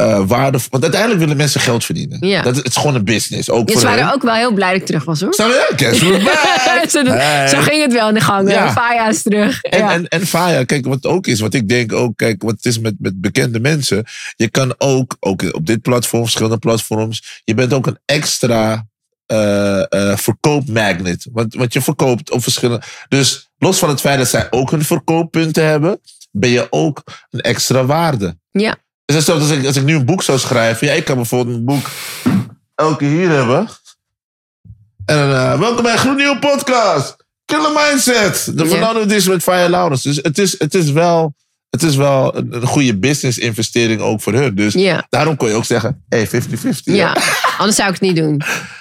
eh 0.00 0.22
waardevol. 0.26 0.68
Want 0.70 0.82
uiteindelijk 0.82 1.20
willen 1.20 1.36
mensen 1.36 1.60
geld 1.60 1.84
verdienen. 1.84 2.26
Ja. 2.28 2.42
Dat, 2.42 2.52
is- 2.52 2.58
het 2.58 2.68
is 2.68 2.76
gewoon 2.76 2.94
een 2.94 3.04
business. 3.04 3.50
Ook 3.50 3.68
Ja, 3.68 3.74
voor 3.78 3.88
waren 3.88 4.12
ook 4.14 4.22
wel 4.22 4.34
heel 4.34 4.52
blij 4.52 4.70
dat 4.72 4.80
ik 4.80 4.86
terug 4.86 5.04
was 5.04 5.20
hoor. 5.20 5.34
Snap 5.34 5.48
je? 5.48 5.72
Guess 5.76 6.00
back? 6.24 6.90
zo, 6.90 7.04
Hey. 7.04 7.48
zo 7.48 7.60
ging 7.60 7.82
het 7.82 7.92
wel 7.92 8.08
in 8.08 8.14
de 8.14 8.20
gang. 8.20 8.48
Ja. 8.50 8.64
Ja. 8.64 8.72
Faya 8.72 9.08
is 9.08 9.22
terug. 9.22 9.62
En, 9.62 9.78
ja. 9.78 9.92
en, 9.92 10.08
en 10.08 10.26
Faya, 10.26 10.64
kijk, 10.64 10.86
wat 10.86 11.06
ook 11.06 11.26
is, 11.26 11.40
wat 11.40 11.54
ik 11.54 11.68
denk 11.68 11.92
ook, 11.92 12.16
kijk, 12.16 12.42
wat 12.42 12.54
het 12.54 12.64
is 12.64 12.78
met, 12.78 12.94
met 12.98 13.20
bekende 13.20 13.60
mensen. 13.60 14.04
Je 14.36 14.48
kan 14.50 14.74
ook, 14.78 15.16
ook 15.20 15.54
op 15.54 15.66
dit 15.66 15.82
platform, 15.82 16.22
verschillende 16.22 16.58
platforms, 16.58 17.40
je 17.44 17.54
bent 17.54 17.72
ook 17.72 17.86
een 17.86 17.98
extra 18.04 18.86
eh 19.26 19.92
eh 19.92 20.16
verkoopmagnet. 20.16 21.26
Want, 21.32 21.54
want 21.54 21.72
je 21.72 21.80
verkoopt 21.82 22.30
op 22.30 22.42
verschillende. 22.42 22.82
Dus 23.08 23.50
los 23.58 23.78
van 23.78 23.88
het 23.88 24.00
feit 24.00 24.18
dat 24.18 24.28
zij 24.28 24.46
ook 24.50 24.70
hun 24.70 24.84
verkooppunten 24.84 25.64
hebben, 25.66 26.00
ben 26.30 26.50
je 26.50 26.66
ook 26.70 27.02
een 27.30 27.40
extra 27.40 27.84
waarde. 27.84 28.38
ja. 28.50 28.76
Dus 29.10 29.26
het 29.26 29.36
is 29.36 29.42
als 29.42 29.50
ik, 29.50 29.66
als 29.66 29.76
ik 29.76 29.84
nu 29.84 29.94
een 29.94 30.04
boek 30.04 30.22
zou 30.22 30.38
schrijven, 30.38 30.86
ja, 30.86 30.92
ik 30.92 31.04
kan 31.04 31.16
bijvoorbeeld 31.16 31.56
een 31.56 31.64
boek 31.64 31.86
elke 32.74 33.04
hier 33.04 33.28
hebben. 33.28 33.68
En 35.06 35.16
dan, 35.16 35.30
eh, 35.30 35.58
welkom 35.58 35.82
bij 35.82 35.92
een 35.92 35.98
gloednieuwe 35.98 36.38
podcast. 36.38 37.16
Killer 37.44 37.70
Mindset. 37.72 38.50
De. 38.58 38.66
Fernando 38.66 39.00
Edition 39.00 39.32
met 39.32 39.42
Fire 39.42 39.68
Laurens. 39.68 40.02
Dus 40.02 40.16
het 40.16 40.38
is, 40.38 40.58
het 40.58 40.74
is 40.74 40.90
wel, 40.90 41.34
het 41.70 41.82
is 41.82 41.96
wel 41.96 42.36
een, 42.36 42.54
een 42.54 42.66
goede 42.66 42.98
business 42.98 43.38
investering 43.38 44.00
ook 44.00 44.20
voor 44.20 44.32
hun. 44.32 44.54
Dus 44.54 44.76
daarom 45.08 45.36
kon 45.36 45.48
je 45.48 45.54
ook 45.54 45.64
zeggen, 45.64 46.04
hey, 46.08 46.28
50-50. 46.28 46.30
Ja, 46.82 47.16
anders 47.58 47.76
zou 47.76 47.88
ik 47.88 47.94
het 47.94 48.00
niet 48.00 48.16
doen. 48.16 48.40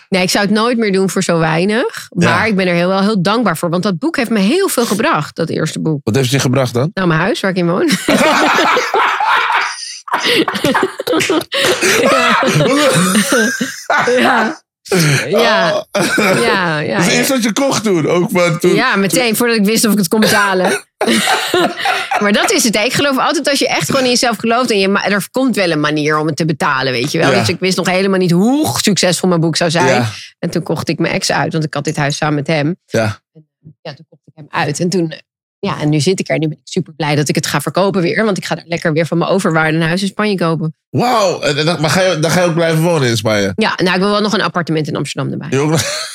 Nee, 0.09 0.21
ik 0.21 0.29
zou 0.29 0.45
het 0.45 0.53
nooit 0.53 0.77
meer 0.77 0.91
doen 0.91 1.09
voor 1.09 1.23
zo 1.23 1.39
weinig. 1.39 2.07
Maar 2.09 2.27
Ja. 2.27 2.45
ik 2.45 2.55
ben 2.55 2.67
er 2.67 2.73
heel, 2.75 2.87
wel 2.87 3.01
heel 3.01 3.21
dankbaar 3.21 3.57
voor. 3.57 3.69
Want 3.69 3.83
dat 3.83 3.99
boek 3.99 4.15
heeft 4.17 4.29
me 4.29 4.39
heel 4.39 4.67
veel 4.69 4.85
gebracht, 4.85 5.35
dat 5.35 5.49
eerste 5.49 5.79
boek. 5.79 5.99
Wat 6.03 6.15
heeft 6.15 6.25
het 6.27 6.35
je 6.35 6.41
gebracht 6.41 6.73
dan? 6.73 6.91
Nou, 6.93 7.07
mijn 7.07 7.19
huis 7.19 7.39
waar 7.39 7.51
ik 7.51 7.57
in 7.57 7.67
woon. 7.69 7.89
ja. 14.19 14.61
ja. 15.27 15.87
Ja, 15.99 16.39
ja, 16.41 16.79
ja. 16.79 17.07
eerste 17.07 17.33
wat 17.33 17.43
je 17.43 17.53
kocht 17.53 17.83
toen. 17.83 18.07
Ook 18.07 18.29
van 18.31 18.59
toen. 18.59 18.75
Ja, 18.75 18.95
meteen 18.95 19.35
voordat 19.35 19.57
ik 19.57 19.65
wist 19.65 19.85
of 19.85 19.91
ik 19.91 19.97
het 19.97 20.07
kon 20.07 20.19
betalen. 20.19 20.83
maar 22.21 22.31
dat 22.31 22.51
is 22.51 22.63
het. 22.63 22.77
hè. 22.77 22.83
Ik 22.83 22.93
geloof 22.93 23.17
altijd 23.17 23.49
als 23.49 23.59
je 23.59 23.67
echt 23.67 23.85
gewoon 23.85 24.03
in 24.03 24.09
jezelf 24.09 24.37
gelooft. 24.37 24.71
En 24.71 24.79
je, 24.79 24.99
er 24.99 25.27
komt 25.31 25.55
wel 25.55 25.71
een 25.71 25.79
manier 25.79 26.17
om 26.17 26.27
het 26.27 26.35
te 26.35 26.45
betalen, 26.45 26.91
weet 26.91 27.11
je 27.11 27.17
wel. 27.17 27.31
Ja. 27.31 27.39
Dus 27.39 27.49
ik 27.49 27.59
wist 27.59 27.77
nog 27.77 27.89
helemaal 27.89 28.19
niet 28.19 28.31
hoe 28.31 28.77
succesvol 28.81 29.29
mijn 29.29 29.41
boek 29.41 29.55
zou 29.55 29.71
zijn. 29.71 29.87
Ja. 29.87 30.09
En 30.39 30.49
toen 30.49 30.63
kocht 30.63 30.89
ik 30.89 30.99
mijn 30.99 31.13
ex 31.13 31.31
uit, 31.31 31.51
want 31.51 31.63
ik 31.63 31.73
had 31.73 31.83
dit 31.83 31.97
huis 31.97 32.17
samen 32.17 32.35
met 32.35 32.47
hem. 32.47 32.77
Ja. 32.85 33.19
Ja, 33.81 33.93
toen 33.93 34.05
kocht 34.09 34.21
ik 34.25 34.33
hem 34.35 34.47
uit. 34.49 34.79
En 34.79 34.89
toen, 34.89 35.13
ja, 35.59 35.79
en 35.79 35.89
nu 35.89 35.99
zit 35.99 36.19
ik 36.19 36.29
er. 36.29 36.37
Nu 36.39 36.47
ben 36.47 36.57
ik 36.57 36.63
super 36.67 36.93
blij 36.93 37.15
dat 37.15 37.29
ik 37.29 37.35
het 37.35 37.47
ga 37.47 37.61
verkopen 37.61 38.01
weer. 38.01 38.25
Want 38.25 38.37
ik 38.37 38.45
ga 38.45 38.55
daar 38.55 38.65
lekker 38.67 38.93
weer 38.93 39.05
van 39.05 39.17
mijn 39.17 39.29
overwaarde 39.31 39.77
een 39.77 39.83
huis 39.83 40.01
in 40.01 40.07
Spanje 40.07 40.35
kopen. 40.35 40.75
Wauw. 40.89 41.39
Maar 41.79 41.89
ga 41.89 42.01
je, 42.01 42.19
dan 42.19 42.31
ga 42.31 42.41
je 42.41 42.47
ook 42.47 42.53
blijven 42.53 42.81
wonen 42.83 43.09
in 43.09 43.17
Spanje? 43.17 43.53
Ja, 43.55 43.73
nou, 43.83 43.95
ik 43.95 44.01
wil 44.01 44.09
wel 44.09 44.21
nog 44.21 44.33
een 44.33 44.41
appartement 44.41 44.87
in 44.87 44.95
Amsterdam 44.95 45.31
erbij. 45.31 45.47
Je 45.49 45.57
ook 45.57 45.69
nog- 45.69 46.07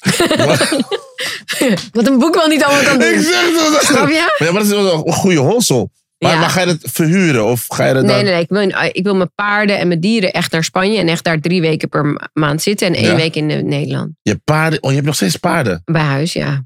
Wat 1.92 2.06
een 2.06 2.18
boek 2.18 2.34
wel 2.34 2.46
niet 2.48 2.64
allemaal 2.64 2.82
kan 2.84 3.02
ik 3.02 3.14
doen. 3.14 3.22
zeg 3.22 3.52
dat. 3.72 3.82
Snap 3.84 4.08
je? 4.08 4.14
Maar, 4.38 4.46
ja, 4.48 4.52
maar 4.52 4.62
dat 4.62 4.62
is 4.62 4.68
wel 4.82 5.06
een 5.06 5.12
goede 5.12 5.38
hossel. 5.38 5.90
Maar, 6.18 6.32
Ja. 6.32 6.38
maar 6.38 6.50
ga 6.50 6.60
je 6.60 6.66
dat 6.66 6.78
verhuren? 6.82 7.44
Of 7.46 7.64
ga 7.68 7.86
je 7.86 7.94
dat 7.94 8.02
dan... 8.06 8.14
Nee, 8.14 8.22
nee, 8.22 8.32
nee. 8.32 8.42
Ik 8.42 8.48
wil, 8.48 8.88
ik 8.92 9.04
wil 9.04 9.14
mijn 9.14 9.32
paarden 9.34 9.78
en 9.78 9.88
mijn 9.88 10.00
dieren 10.00 10.32
echt 10.32 10.52
naar 10.52 10.64
Spanje. 10.64 10.98
En 10.98 11.08
echt 11.08 11.24
daar 11.24 11.40
drie 11.40 11.60
weken 11.60 11.88
per 11.88 12.04
ma- 12.06 12.28
maand 12.32 12.62
zitten. 12.62 12.86
En 12.86 12.94
één 12.94 13.04
Ja. 13.10 13.14
week 13.16 13.34
in 13.36 13.50
eh, 13.50 13.62
Nederland. 13.62 14.10
Je 14.22 14.40
paarden... 14.44 14.82
Oh, 14.82 14.88
je 14.88 14.94
hebt 14.94 15.06
nog 15.06 15.14
steeds 15.16 15.36
paarden. 15.36 15.82
Bij 15.84 16.02
huis, 16.02 16.32
ja. 16.32 16.64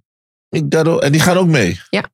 Ik 0.48 0.72
en 0.74 1.12
die 1.12 1.20
gaan 1.20 1.36
ook 1.36 1.46
mee? 1.46 1.80
Ja. 1.90 2.04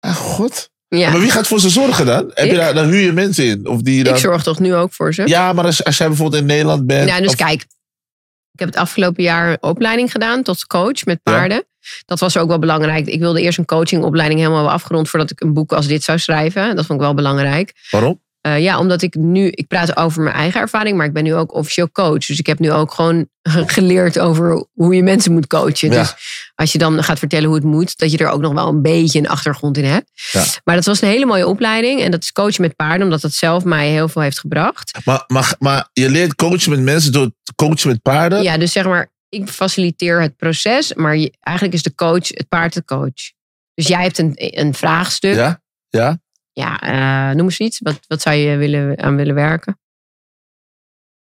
Ah, 0.00 0.14
god. 0.14 0.70
ja. 0.88 1.10
Maar 1.10 1.20
wie 1.20 1.30
gaat 1.30 1.46
voor 1.46 1.60
ze 1.60 1.70
zorgen 1.70 2.06
dan? 2.06 2.30
Heb 2.34 2.50
je 2.50 2.56
daar, 2.56 2.74
dan 2.74 2.88
huur 2.88 3.00
je 3.00 3.12
mensen 3.12 3.44
in? 3.44 3.66
Of 3.66 3.80
die 3.82 4.04
dan... 4.04 4.14
Ik 4.14 4.20
zorg 4.20 4.42
toch 4.42 4.58
nu 4.58 4.74
ook 4.74 4.92
voor 4.92 5.14
ze? 5.14 5.26
Ja, 5.26 5.52
maar 5.52 5.64
als, 5.64 5.84
als 5.84 5.96
jij 5.96 6.06
bijvoorbeeld 6.08 6.40
in 6.42 6.48
Nederland 6.48 6.86
bent... 6.86 7.08
Nou, 7.08 7.20
dus 7.22 7.30
of- 7.30 7.36
kijk. 7.36 7.62
Ik 8.52 8.66
heb 8.66 8.68
het 8.68 8.78
afgelopen 8.78 9.22
jaar 9.22 9.50
een 9.50 9.62
opleiding 9.62 10.10
gedaan 10.12 10.42
tot 10.42 10.66
coach 10.66 11.04
met 11.04 11.20
Ja. 11.22 11.32
paarden. 11.32 11.64
Dat 12.06 12.18
was 12.20 12.36
ook 12.36 12.48
wel 12.48 12.58
belangrijk. 12.58 13.06
Ik 13.06 13.20
wilde 13.20 13.40
eerst 13.42 13.58
een 13.58 13.64
coachingopleiding 13.64 14.40
helemaal 14.40 14.70
afgerond 14.70 15.08
voordat 15.08 15.30
ik 15.30 15.40
een 15.40 15.52
boek 15.52 15.72
als 15.72 15.86
dit 15.86 16.02
zou 16.02 16.18
schrijven. 16.18 16.76
Dat 16.76 16.86
vond 16.86 16.98
ik 16.98 17.04
wel 17.04 17.14
belangrijk. 17.14 17.72
Waarom? 17.90 18.20
Eh, 18.40 18.60
ja, 18.62 18.78
omdat 18.78 19.02
ik 19.02 19.14
nu, 19.14 19.48
ik 19.50 19.66
praat 19.66 19.96
over 19.96 20.22
mijn 20.22 20.34
eigen 20.34 20.60
ervaring, 20.60 20.96
maar 20.96 21.06
ik 21.06 21.12
ben 21.12 21.22
nu 21.24 21.34
ook 21.34 21.54
officieel 21.54 21.90
coach. 21.90 22.26
Dus 22.26 22.38
ik 22.38 22.46
heb 22.46 22.58
nu 22.58 22.72
ook 22.72 22.92
gewoon 22.94 23.28
geleerd 23.76 24.18
over 24.18 24.66
hoe 24.72 24.94
je 24.94 25.02
mensen 25.02 25.32
moet 25.32 25.46
coachen. 25.46 25.90
Ja. 25.90 25.98
Dus 26.00 26.14
als 26.54 26.72
je 26.72 26.78
dan 26.78 27.04
gaat 27.04 27.18
vertellen 27.18 27.44
hoe 27.46 27.54
het 27.54 27.64
moet, 27.64 27.98
dat 27.98 28.10
je 28.12 28.18
er 28.18 28.28
ook 28.28 28.40
nog 28.40 28.52
wel 28.52 28.68
een 28.68 28.82
beetje 28.82 29.18
een 29.18 29.28
achtergrond 29.28 29.76
in 29.76 29.84
hebt. 29.84 30.10
Ja. 30.32 30.44
Maar 30.64 30.74
dat 30.74 30.84
was 30.84 31.00
een 31.00 31.08
hele 31.08 31.26
mooie 31.26 31.46
opleiding. 31.46 32.00
En 32.02 32.10
dat 32.10 32.22
is 32.22 32.32
coachen 32.32 32.62
met 32.62 32.76
paarden, 32.76 33.02
omdat 33.02 33.20
dat 33.20 33.32
zelf 33.32 33.64
mij 33.64 33.88
heel 33.90 34.08
veel 34.08 34.22
heeft 34.22 34.38
gebracht. 34.38 34.98
Maar, 35.04 35.24
maar, 35.26 35.54
maar 35.58 35.88
je 35.92 36.10
leert 36.10 36.34
coachen 36.34 36.70
met 36.70 36.80
mensen 36.80 37.12
door 37.12 37.30
coachen 37.54 37.88
met 37.88 38.02
paarden? 38.02 38.42
Ja, 38.42 38.58
dus 38.58 38.72
zeg 38.72 38.84
maar, 38.84 39.12
ik 39.28 39.48
faciliteer 39.48 40.20
het 40.22 40.36
proces, 40.36 40.94
maar 40.94 41.16
je- 41.16 41.32
eigenlijk 41.40 41.76
is 41.76 41.82
de 41.82 41.94
coach 41.94 42.28
het 42.28 42.48
paard 42.48 42.72
de 42.74 42.84
coach. 42.84 43.32
Dus 43.74 43.86
jij 43.88 44.02
hebt 44.02 44.18
een, 44.18 44.32
een 44.36 44.74
vraagstuk. 44.74 45.34
Ja, 45.34 45.62
Ja? 45.88 46.18
Ja? 46.60 46.80
eh, 46.80 47.34
noem 47.36 47.44
eens 47.44 47.58
iets. 47.58 47.78
Wat, 47.78 48.00
wat 48.06 48.22
zou 48.22 48.36
je 48.36 48.56
willen, 48.56 48.98
aan 49.02 49.16
willen 49.16 49.34
werken? 49.34 49.78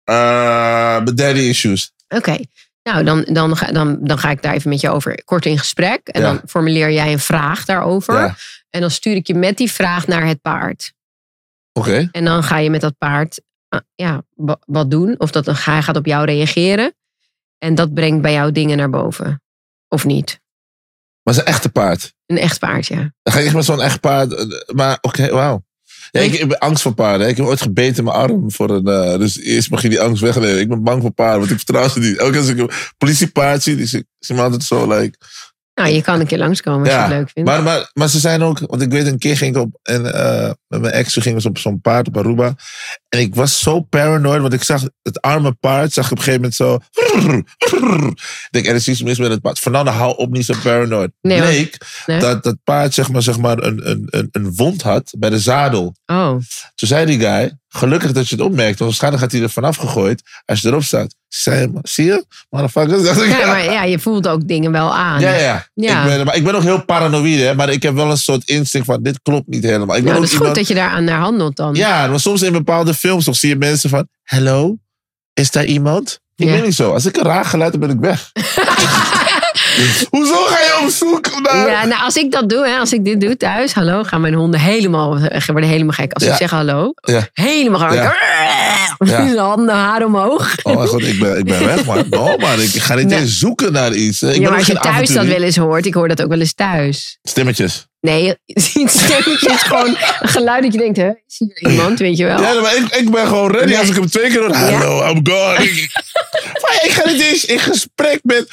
Eh, 0.03 0.99
met 1.03 1.17
daddy 1.17 1.39
issues. 1.39 1.91
Oké, 2.07 2.37
nou 2.83 3.03
dan, 3.03 3.21
dan, 3.23 3.57
ga, 3.57 3.71
dan, 3.71 3.97
dan 4.01 4.17
ga 4.17 4.29
ik 4.29 4.41
daar 4.41 4.53
even 4.53 4.69
met 4.69 4.81
je 4.81 4.89
over 4.89 5.23
kort 5.23 5.45
in 5.45 5.57
gesprek. 5.57 6.07
En 6.07 6.21
Ja. 6.21 6.27
dan 6.31 6.41
formuleer 6.45 6.91
jij 6.91 7.11
een 7.11 7.19
vraag 7.19 7.65
daarover. 7.65 8.15
Ja. 8.15 8.35
En 8.69 8.81
dan 8.81 8.91
stuur 8.91 9.15
ik 9.15 9.27
je 9.27 9.33
met 9.35 9.57
die 9.57 9.71
vraag 9.71 10.07
naar 10.07 10.25
het 10.25 10.41
paard. 10.41 10.93
Oké. 11.73 12.09
En 12.11 12.25
dan 12.25 12.43
ga 12.43 12.57
je 12.57 12.69
met 12.69 12.81
dat 12.81 12.97
paard 12.97 13.41
ah, 13.67 13.79
ja, 13.95 14.23
wa- 14.35 14.59
wat 14.65 14.91
doen. 14.91 15.15
Of 15.19 15.31
dat, 15.31 15.45
hij 15.45 15.81
gaat 15.81 15.95
op 15.97 16.05
jou 16.05 16.25
reageren. 16.25 16.93
En 17.57 17.75
dat 17.75 17.93
brengt 17.93 18.21
bij 18.21 18.33
jou 18.33 18.51
dingen 18.51 18.77
naar 18.77 18.89
boven. 18.89 19.41
Of 19.87 20.05
niet. 20.05 20.39
Maar 21.23 21.33
het 21.33 21.35
is 21.35 21.39
een 21.39 21.53
echte 21.53 21.69
paard. 21.69 22.13
Een 22.25 22.37
echt 22.37 22.59
paard, 22.59 22.87
ja. 22.87 23.13
Dan 23.23 23.33
ga 23.33 23.39
ik 23.39 23.45
echt 23.45 23.55
met 23.55 23.65
zo'n 23.65 23.81
echt 23.81 23.99
paard. 23.99 24.33
eh, 24.33 24.45
Maar 24.75 24.97
oké, 25.01 25.29
wauw. 25.31 25.67
Ja, 26.11 26.19
ik, 26.21 26.33
ik 26.33 26.47
ben 26.47 26.57
angst 26.57 26.81
voor 26.81 26.93
paarden. 26.93 27.27
Ik 27.27 27.37
heb 27.37 27.45
ooit 27.45 27.61
gebeten 27.61 27.97
in 27.97 28.03
mijn 28.03 28.15
arm. 28.15 28.51
Voor 28.51 28.69
een, 28.69 28.87
eh, 28.87 29.17
dus 29.19 29.39
eerst 29.39 29.69
mag 29.69 29.81
je 29.81 29.89
die 29.89 30.01
angst 30.01 30.21
wegnemen. 30.21 30.59
Ik 30.59 30.67
ben 30.69 30.83
bang 30.83 31.01
voor 31.01 31.11
paarden, 31.11 31.39
want 31.39 31.51
ik 31.51 31.57
vertrouw 31.57 31.87
ze 31.87 31.99
niet. 31.99 32.19
Ook 32.19 32.35
als 32.35 32.47
ik 32.47 32.57
een 32.57 32.69
politiepaard 32.97 33.63
zie, 33.63 33.75
die 33.75 33.85
zie 33.85 34.07
zie 34.19 34.35
me 34.35 34.41
altijd 34.41 34.63
zo 34.63 34.87
like... 34.97 35.17
Nou, 35.79 35.91
je 35.91 36.01
kan 36.01 36.19
een 36.19 36.27
keer 36.27 36.37
langskomen 36.37 36.79
als 36.79 36.89
je 36.89 36.99
het 36.99 37.09
leuk 37.09 37.29
vindt. 37.33 37.49
Maar, 37.49 37.63
maar, 37.63 37.89
maar 37.93 38.07
ze 38.07 38.19
zijn 38.19 38.41
ook, 38.43 38.59
want 38.59 38.81
ik 38.81 38.91
weet 38.91 39.07
een 39.07 39.17
keer 39.17 39.37
ging 39.37 39.55
ik 39.55 39.61
op, 39.61 39.79
en 39.83 40.13
eh, 40.13 40.51
met 40.67 40.81
mijn 40.81 40.93
ex 40.93 41.13
gingen 41.13 41.41
we 41.41 41.47
op 41.49 41.57
zo'n 41.57 41.81
paard 41.81 42.07
op 42.07 42.17
Aruba. 42.17 42.53
En 43.09 43.19
ik 43.19 43.35
was 43.35 43.59
zo 43.59 43.81
paranoid, 43.81 44.41
want 44.41 44.53
ik 44.53 44.63
zag 44.63 44.81
het 45.01 45.21
arme 45.21 45.51
paard, 45.51 45.93
zag 45.93 46.05
ik 46.05 46.11
op 46.11 46.17
een 46.17 46.23
gegeven 46.23 46.41
moment 46.41 46.55
zo. 46.55 46.79
Ik 48.45 48.47
denk, 48.51 48.65
er 48.65 48.75
is 48.75 48.87
iets 48.87 49.03
mis 49.03 49.19
met 49.19 49.29
het 49.31 49.41
paard. 49.41 49.59
Fernanda, 49.59 49.91
hou 49.91 50.17
op 50.17 50.31
niet 50.31 50.45
zo 50.45 50.53
paranoid. 50.63 51.11
Nee. 51.21 51.39
Bleek 51.39 51.77
Nee? 52.05 52.19
dat 52.19 52.43
dat 52.43 52.57
paard 52.63 52.93
zeg 52.93 53.11
maar, 53.11 53.21
zeg 53.21 53.37
maar 53.37 53.57
een, 53.57 53.89
een, 53.89 54.07
een, 54.09 54.29
een 54.31 54.55
wond 54.55 54.81
had 54.81 55.13
bij 55.17 55.29
de 55.29 55.39
zadel. 55.39 55.95
Oh, 56.05 56.29
Toen 56.75 56.87
zei 56.87 57.05
die 57.05 57.19
guy, 57.19 57.57
gelukkig 57.69 58.11
dat 58.11 58.29
je 58.29 58.35
het 58.35 58.43
opmerkt, 58.43 58.79
want 58.79 58.79
waarschijnlijk 58.79 59.23
had 59.23 59.31
hij 59.31 59.41
er 59.41 59.49
vanaf 59.49 59.75
gegooid 59.75 60.21
als 60.45 60.61
je 60.61 60.67
erop 60.67 60.83
staat. 60.83 61.15
Zie 61.83 62.05
je, 62.05 62.25
motherfucker? 62.49 63.03
Dacht 63.03 63.21
ik, 63.21 63.29
ja, 63.39 63.47
maar 63.47 63.63
ja, 63.63 63.83
je 63.83 63.99
voelt 63.99 64.27
ook 64.27 64.47
dingen 64.47 64.71
wel 64.71 64.95
aan. 64.95 65.19
ja, 65.21 65.33
ja. 65.33 65.67
Ja. 65.73 66.01
Ik 66.03 66.07
ben, 66.17 66.25
maar 66.25 66.35
ik 66.35 66.43
ben 66.43 66.55
ook 66.55 66.61
heel 66.63 66.85
paranoïde, 66.85 67.43
hè, 67.43 67.55
maar 67.55 67.69
ik 67.69 67.83
heb 67.83 67.93
wel 67.93 68.11
een 68.11 68.17
soort 68.17 68.47
instinct 68.49 68.85
van 68.87 69.03
dit 69.03 69.19
klopt 69.21 69.47
niet 69.47 69.63
helemaal. 69.63 69.95
Ik 69.95 70.03
ben 70.03 70.11
Nou, 70.11 70.15
dat 70.15 70.23
is 70.23 70.29
goed 70.29 70.39
iemand- 70.39 70.55
dat 70.55 70.67
je 70.67 70.73
daaraan 70.73 71.03
naar 71.03 71.19
handelt 71.19 71.55
dan. 71.55 71.75
Ja, 71.75 72.07
maar 72.07 72.19
soms 72.19 72.41
in 72.41 72.51
bepaalde 72.51 72.93
films 72.93 73.25
nog 73.25 73.35
zie 73.35 73.49
je 73.49 73.55
mensen 73.55 73.89
van, 73.89 74.07
hallo, 74.23 74.77
is 75.33 75.51
daar 75.51 75.65
iemand? 75.65 76.19
Ik 76.39 76.51
ben 76.51 76.63
niet 76.63 76.75
zo. 76.75 76.93
Als 76.93 77.05
ik 77.05 77.17
een 77.17 77.23
raar 77.23 77.45
geluid 77.45 77.71
heb, 77.71 77.81
ben 77.81 77.89
ik 77.89 77.99
weg. 77.99 78.31
Hoezo 80.09 80.35
ga 80.45 80.59
je 80.59 80.79
op 80.83 80.89
zoek 80.89 81.41
naar... 81.41 81.69
Ja, 81.69 81.85
nou, 81.85 82.03
als 82.03 82.15
ik 82.15 82.31
dat 82.31 82.49
doe, 82.49 82.67
hè, 82.67 82.77
als 82.77 82.93
ik 82.93 83.05
dit 83.05 83.21
doe 83.21 83.37
thuis, 83.37 83.73
hallo, 83.73 84.03
gaan 84.03 84.21
mijn 84.21 84.33
honden 84.33 84.59
helemaal, 84.59 85.17
eh, 85.17 85.45
worden 85.45 85.69
helemaal 85.69 85.93
gek. 85.93 86.13
Als 86.13 86.23
ik 86.23 86.33
zeg 86.33 86.49
hallo, 86.49 86.93
helemaal 87.33 87.79
gaan. 87.79 87.93
Ja. 89.05 89.21
Ja. 89.21 89.35
Handen, 89.35 89.75
haar 89.75 90.05
omhoog. 90.05 90.55
Oh 90.63 90.75
mijn 90.75 90.87
god, 90.87 91.01
ik 91.01 91.19
ben, 91.19 91.37
ik 91.37 91.45
ben 91.45 91.65
weg, 91.65 91.85
man. 91.85 92.05
No, 92.09 92.37
man. 92.37 92.61
Ik 92.61 92.69
ga 92.69 92.95
niet 92.95 93.11
eens 93.11 93.37
zoeken 93.37 93.71
naar 93.71 93.93
iets. 93.93 94.21
Ik 94.21 94.33
ja, 94.33 94.39
ben 94.39 94.49
maar 94.49 94.57
als 94.57 94.67
je 94.67 94.79
thuis 94.79 95.09
dat 95.09 95.25
wel 95.25 95.41
eens 95.41 95.57
hoort, 95.57 95.85
ik 95.85 95.93
hoor 95.93 96.07
dat 96.07 96.21
ook 96.21 96.29
wel 96.29 96.39
eens 96.39 96.53
thuis. 96.53 97.19
Stemmetjes. 97.23 97.87
Nee, 98.01 98.35
stemmetjes 98.85 99.61
gewoon 99.69 99.87
een 99.87 100.29
geluid 100.29 100.63
dat 100.63 100.73
je 100.73 100.79
denkt, 100.79 100.97
hè, 100.97 101.07
is 101.07 101.35
hier 101.37 101.71
iemand, 101.71 101.99
weet 101.99 102.17
je 102.17 102.25
wel. 102.25 102.41
Ja, 102.41 102.61
maar 102.61 102.75
ik, 102.75 102.95
ik 102.95 103.11
ben 103.11 103.27
gewoon 103.27 103.51
ready 103.51 103.75
als 103.75 103.89
ik 103.89 103.95
hem 103.95 104.09
twee 104.09 104.29
keer 104.29 104.39
hoor. 104.39 104.53
Hallo, 104.55 105.09
I'm 105.09 105.27
gone. 105.27 105.63
Ik, 105.63 105.89
maar 106.61 106.79
ik 106.83 106.91
ga 106.91 107.09
niet 107.09 107.21
eens 107.21 107.45
in 107.45 107.59
gesprek 107.59 108.19
met 108.23 108.47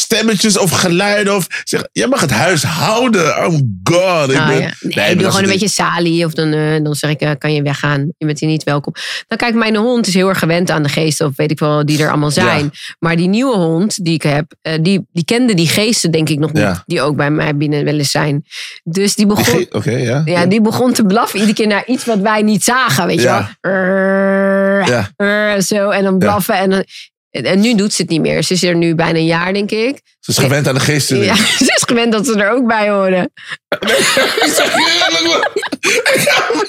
stemmetjes 0.00 0.58
of 0.58 0.70
geluiden. 0.70 1.36
Of 1.36 1.46
zeg, 1.64 1.84
jij 1.92 2.06
mag 2.06 2.20
het 2.20 2.30
huis 2.30 2.62
houden. 2.62 3.26
I'm 3.26 3.80
gone. 3.82 4.32
Ik 4.32 4.38
Ah, 4.38 4.46
ben, 4.48 4.60
ja. 4.60 4.72
Nee, 4.80 4.94
maar 4.94 5.08
ik 5.10 5.12
doe 5.14 5.22
dat 5.22 5.30
gewoon 5.30 5.42
een 5.44 5.50
beetje 5.52 5.68
salie. 5.68 6.24
Of 6.24 6.32
dan, 6.34 6.52
eh, 6.52 6.82
dan 6.82 6.94
zeg 6.94 7.10
ik, 7.10 7.20
eh, 7.20 7.30
kan 7.38 7.54
je 7.54 7.62
weggaan. 7.62 8.12
Je 8.18 8.26
bent 8.26 8.40
hier 8.40 8.48
niet 8.48 8.62
welkom. 8.64 8.92
Dan 9.26 9.38
kijk, 9.38 9.54
mijn 9.54 9.76
hond 9.76 10.06
is 10.06 10.14
heel 10.14 10.28
erg 10.28 10.38
gewend 10.38 10.70
aan 10.70 10.82
de 10.82 10.88
geesten. 10.88 11.26
Of 11.26 11.32
weet 11.36 11.50
ik 11.50 11.58
wel, 11.58 11.86
die 11.86 12.02
er 12.02 12.08
allemaal 12.08 12.30
zijn. 12.30 12.70
Maar 12.98 13.16
die 13.16 13.28
nieuwe 13.28 13.56
hond 13.56 14.04
die 14.04 14.14
ik 14.14 14.22
heb, 14.22 14.54
eh, 14.62 14.74
die, 14.82 15.06
die 15.12 15.24
kende 15.24 15.54
die 15.54 15.68
geesten 15.68 16.10
denk 16.10 16.28
ik 16.28 16.38
nog 16.38 16.52
niet. 16.52 16.62
Ja. 16.62 16.82
Die 16.86 17.02
ook 17.02 17.16
bij 17.16 17.30
mij 17.30 17.56
binnen 17.56 17.84
wel 17.84 17.94
eens 17.98 18.10
zijn. 18.10 18.44
Dus 18.84 19.14
die 19.14 19.26
begon... 19.26 19.66
ja. 19.84 20.22
Ja, 20.24 20.46
die 20.46 20.60
begon 20.60 20.92
te 20.92 21.04
blaffen 21.04 21.38
iedere 21.38 21.56
keer 21.56 21.66
naar 21.66 21.84
iets 21.86 22.04
wat 22.04 22.18
wij 22.18 22.42
niet 22.42 22.64
zagen, 22.64 23.06
weet 23.06 23.16
je 23.16 23.22
Ja. 23.22 23.50
wel. 23.60 25.08
Rrrr, 25.16 25.62
zo, 25.62 25.90
en 25.90 26.02
dan 26.04 26.18
blaffen. 26.18 26.54
En, 26.54 26.70
dan, 26.70 26.84
en 27.30 27.60
nu 27.60 27.74
doet 27.74 27.92
ze 27.92 28.02
het 28.02 28.10
niet 28.10 28.20
meer. 28.20 28.42
Ze 28.42 28.52
is 28.52 28.62
er 28.62 28.76
nu 28.76 28.94
bijna 28.94 29.18
een 29.18 29.24
jaar, 29.24 29.52
denk 29.52 29.70
ik. 29.70 30.00
Ze 30.20 30.30
is 30.30 30.38
gewend 30.38 30.68
aan 30.68 30.74
de 30.74 30.80
geesten. 30.80 31.18
Ja, 31.18 31.36
ze 31.66 31.74
is 31.76 31.82
gewend 31.86 32.12
dat 32.12 32.26
ze 32.26 32.42
er 32.42 32.50
ook 32.50 32.66
bij 32.66 32.90
horen. 32.90 33.32
man. 35.80 36.64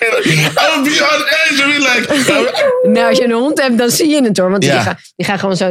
I'll 0.66 0.84
be 0.84 1.09
on 1.14 1.24
edge. 1.24 1.64
I'll 1.64 1.68
be 1.68 1.80
like... 1.80 2.89
Nou, 2.89 3.09
als 3.09 3.18
je 3.18 3.24
een 3.24 3.32
hond 3.32 3.62
hebt, 3.62 3.78
dan 3.78 3.89
zie 3.89 4.07
je 4.09 4.24
het 4.24 4.38
hoor. 4.38 4.49
Want 4.51 4.64
Ja. 4.64 4.74
die, 4.74 4.82
gaat, 4.84 4.99
die 5.16 5.38
gewoon 5.39 5.55
zo... 5.57 5.66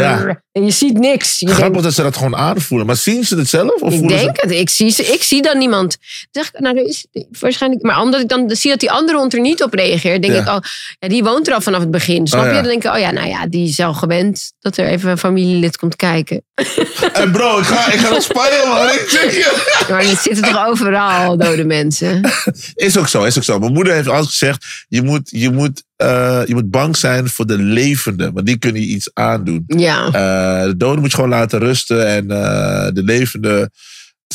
Ja. 0.00 0.40
En 0.52 0.64
je 0.64 0.70
ziet 0.70 0.98
niks. 0.98 1.38
Je 1.38 1.46
Grappig 1.46 1.64
denkt, 1.66 1.82
dat 1.82 1.94
ze 1.94 2.02
dat 2.02 2.16
gewoon 2.16 2.36
aanvoelen. 2.36 2.86
Maar 2.86 2.96
zien 2.96 3.24
ze 3.24 3.36
het 3.36 3.48
zelf? 3.48 3.80
Of 3.80 3.92
ik 3.92 3.98
ze- 4.00 4.06
denk 4.16 4.40
het. 4.40 4.50
Ik 4.50 4.70
zie, 4.70 4.90
ze, 4.90 5.02
ik 5.04 5.22
zie 5.22 5.42
dan 5.42 5.58
niemand. 5.58 5.96
Zeg 6.30 6.50
nou, 6.52 6.78
er 6.78 6.84
is 6.84 7.06
waarschijnlijk... 7.40 7.82
Maar 7.82 8.00
omdat 8.00 8.20
ik 8.20 8.28
dan 8.28 8.50
zie 8.56 8.70
dat 8.70 8.80
die 8.80 8.90
andere 8.90 9.18
hond 9.18 9.32
er 9.34 9.40
niet 9.40 9.62
op 9.62 9.74
reageert... 9.74 10.22
denk 10.22 10.34
Ja. 10.34 10.40
ik, 10.40 10.48
oh, 10.48 10.58
ja, 10.98 11.08
die 11.08 11.24
woont 11.24 11.48
er 11.48 11.54
al 11.54 11.60
vanaf 11.60 11.80
het 11.80 11.90
begin. 11.90 12.26
Snap 12.26 12.40
Oh, 12.42 12.46
je? 12.48 12.54
Dan 12.54 12.62
denk 12.64 12.84
ik, 12.84 12.92
oh 12.92 12.98
ja, 12.98 13.10
nou 13.10 13.28
ja, 13.28 13.46
die 13.46 13.68
is 13.68 13.80
al 13.80 13.94
gewend... 13.94 14.52
dat 14.60 14.76
er 14.76 14.86
even 14.86 15.10
een 15.10 15.18
familielid 15.18 15.76
komt 15.76 15.96
kijken. 15.96 16.44
En 17.12 17.32
bro, 17.32 17.58
ik 17.58 17.64
ga, 17.64 17.92
ik 17.92 17.98
ga 17.98 18.10
naar 18.10 18.22
Spanje, 18.22 18.62
man. 18.66 18.86
Ik 18.86 19.04
zeg 19.08 19.34
je. 19.34 19.84
Maar 19.90 20.00
er 20.00 20.16
zitten 20.16 20.42
toch 20.44 20.66
overal 20.66 21.36
dode 21.36 21.64
mensen? 21.64 22.20
Is 22.74 22.96
ook 22.96 23.08
zo, 23.08 23.24
is 23.24 23.36
ook 23.36 23.44
zo. 23.44 23.58
Mijn 23.58 23.72
moeder 23.72 23.92
heeft 23.92 24.08
altijd 24.08 24.28
gezegd: 24.28 24.84
je 24.88 25.02
moet, 25.02 25.30
je 25.30 25.50
moet, 25.50 25.84
eh, 25.96 26.42
je 26.46 26.54
moet 26.54 26.70
bang 26.70 26.96
zijn 26.96 27.28
voor 27.28 27.46
de 27.46 27.58
levenden, 27.58 28.32
want 28.32 28.46
die 28.46 28.58
kunnen 28.58 28.80
je 28.80 28.86
iets 28.86 29.10
aandoen. 29.12 29.64
Ja. 29.66 30.06
Eh, 30.06 30.66
de 30.66 30.76
doden 30.76 31.00
moet 31.00 31.10
je 31.10 31.16
gewoon 31.16 31.30
laten 31.30 31.58
rusten 31.58 32.06
en 32.06 32.30
eh, 32.30 32.88
de 32.92 33.02
levenden 33.02 33.70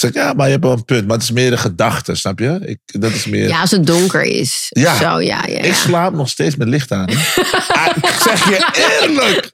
zeg 0.02 0.14
ja, 0.14 0.34
maar 0.34 0.45
je 0.45 0.52
hebt 0.52 0.64
wel 0.64 0.74
een 0.74 0.86
punt. 0.86 1.08
Maar 1.08 1.16
het 1.16 1.24
is 1.24 1.32
meer 1.32 1.52
een 1.52 1.58
gedachte, 1.58 2.16
snap 2.16 2.39
je? 2.39 2.60
Ik, 2.66 2.80
dat 2.86 3.12
is 3.12 3.26
meer... 3.26 3.47
Ja, 3.47 3.62
als 3.62 3.72
het 3.72 3.86
donker 3.88 4.22
is. 4.22 4.66
Ja. 4.70 4.95
Zo, 4.95 5.04
ja, 5.06 5.20
ja, 5.22 5.45
ja. 5.47 5.60
Ik 5.60 5.74
slaap 5.74 6.14
nog 6.14 6.30
steeds 6.30 6.56
met 6.56 6.68
licht 6.68 6.91
aan. 6.91 7.10
Ah, 7.72 7.97
ik 7.97 8.20
zeg 8.24 8.49
je 8.49 8.68
eerlijk. 9.02 9.49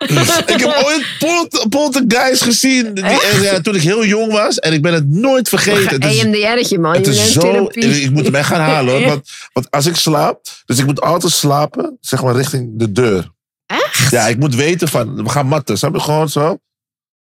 Ik 0.45 0.59
heb 0.59 0.81
ooit 0.85 1.05
Polt- 1.19 1.65
Poltergeist 1.69 2.41
gezien. 2.41 2.93
Die, 2.93 3.05
ja, 3.41 3.61
toen 3.61 3.75
ik 3.75 3.81
heel 3.81 4.05
jong 4.05 4.31
was. 4.31 4.59
En 4.59 4.73
ik 4.73 4.81
ben 4.81 4.93
het 4.93 5.09
nooit 5.09 5.49
vergeten. 5.49 6.01
Het 6.01 6.05
is, 6.05 6.23
EMDR'tje, 6.23 6.79
man. 6.79 6.93
het 6.93 7.07
is 7.07 7.31
zo... 7.31 7.69
Ik 7.73 8.11
moet 8.11 8.25
hem 8.25 8.35
echt 8.35 8.47
gaan 8.47 8.59
halen. 8.59 8.93
Hoor. 8.93 9.05
Want, 9.11 9.29
want 9.53 9.71
als 9.71 9.85
ik 9.85 9.95
slaap... 9.95 10.41
Dus 10.65 10.77
ik 10.79 10.85
moet 10.85 11.01
altijd 11.01 11.31
slapen, 11.33 11.97
zeg 12.01 12.23
maar, 12.23 12.35
richting 12.35 12.69
de 12.79 12.91
deur. 12.91 13.31
Echt? 13.65 14.11
Ja, 14.11 14.27
ik 14.27 14.37
moet 14.37 14.55
weten 14.55 14.87
van... 14.87 15.23
We 15.23 15.29
gaan 15.29 15.47
matten. 15.47 15.77
Snap 15.77 15.93
je? 15.95 16.01
Gewoon 16.01 16.29
zo. 16.29 16.57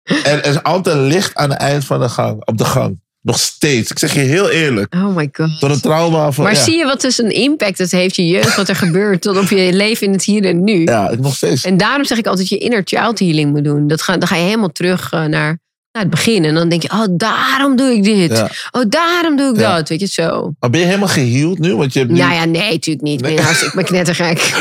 En 0.02 0.24
er 0.24 0.46
is 0.46 0.62
altijd 0.62 0.96
licht 0.96 1.34
aan 1.34 1.50
het 1.50 1.58
eind 1.58 1.84
van 1.84 2.00
de 2.00 2.08
gang. 2.08 2.46
Op 2.46 2.58
de 2.58 2.64
gang. 2.64 3.00
Nog 3.22 3.38
steeds. 3.38 3.90
Ik 3.90 3.98
zeg 3.98 4.14
je 4.14 4.20
heel 4.20 4.50
eerlijk. 4.50 4.94
Oh 4.94 5.16
my 5.16 5.28
god. 5.32 5.60
Door 5.60 5.70
een 5.70 5.80
trauma 5.80 6.32
van... 6.32 6.44
Maar 6.44 6.54
ja, 6.54 6.62
zie 6.62 6.76
je 6.76 6.84
wat 6.84 7.00
dus 7.00 7.18
een 7.18 7.30
impact 7.30 7.78
het 7.78 7.90
heeft 7.90 8.16
je 8.16 8.26
jeugd, 8.26 8.56
wat 8.56 8.68
er 8.68 8.76
gebeurt, 8.86 9.22
tot 9.22 9.36
op 9.38 9.48
je 9.48 9.72
leven 9.72 10.06
in 10.06 10.12
het 10.12 10.24
hier 10.24 10.44
en 10.44 10.64
nu. 10.64 10.82
Ja, 10.84 11.14
nog 11.18 11.34
steeds. 11.36 11.64
En 11.64 11.76
daarom 11.76 12.04
zeg 12.04 12.18
ik 12.18 12.26
altijd 12.26 12.48
je 12.48 12.58
inner 12.58 12.82
child 12.84 13.18
healing 13.18 13.50
moet 13.52 13.64
doen. 13.64 13.86
Dat 13.86 14.02
ga, 14.02 14.16
dan 14.16 14.28
ga 14.28 14.36
je 14.36 14.42
helemaal 14.44 14.72
terug 14.72 15.12
eh, 15.12 15.20
naar, 15.20 15.58
naar 15.92 16.02
het 16.02 16.10
begin. 16.10 16.44
En 16.44 16.54
dan 16.54 16.68
denk 16.68 16.82
je, 16.82 16.90
oh, 16.90 17.04
daarom 17.10 17.76
doe 17.76 17.92
ik 17.94 18.04
dit. 18.04 18.36
Ja. 18.36 18.50
Oh, 18.70 18.82
daarom 18.88 19.36
doe 19.36 19.54
ik 19.54 19.60
Ja. 19.60 19.76
dat. 19.76 19.88
Weet 19.88 20.00
je, 20.00 20.06
zo. 20.06 20.52
Maar 20.58 20.70
ben 20.70 20.80
je 20.80 20.86
helemaal 20.86 21.08
geheeld 21.08 21.58
nu? 21.58 21.76
Want 21.76 21.92
je 21.92 21.98
hebt 21.98 22.10
nu... 22.10 22.18
Nou 22.18 22.32
ja, 22.34 22.44
nee, 22.44 22.70
natuurlijk 22.72 23.04
niet. 23.04 23.20
Nee. 23.20 23.34
Nee. 23.34 23.44
Ik 23.44 23.72
ben 23.74 23.84
knettergek. 23.84 24.38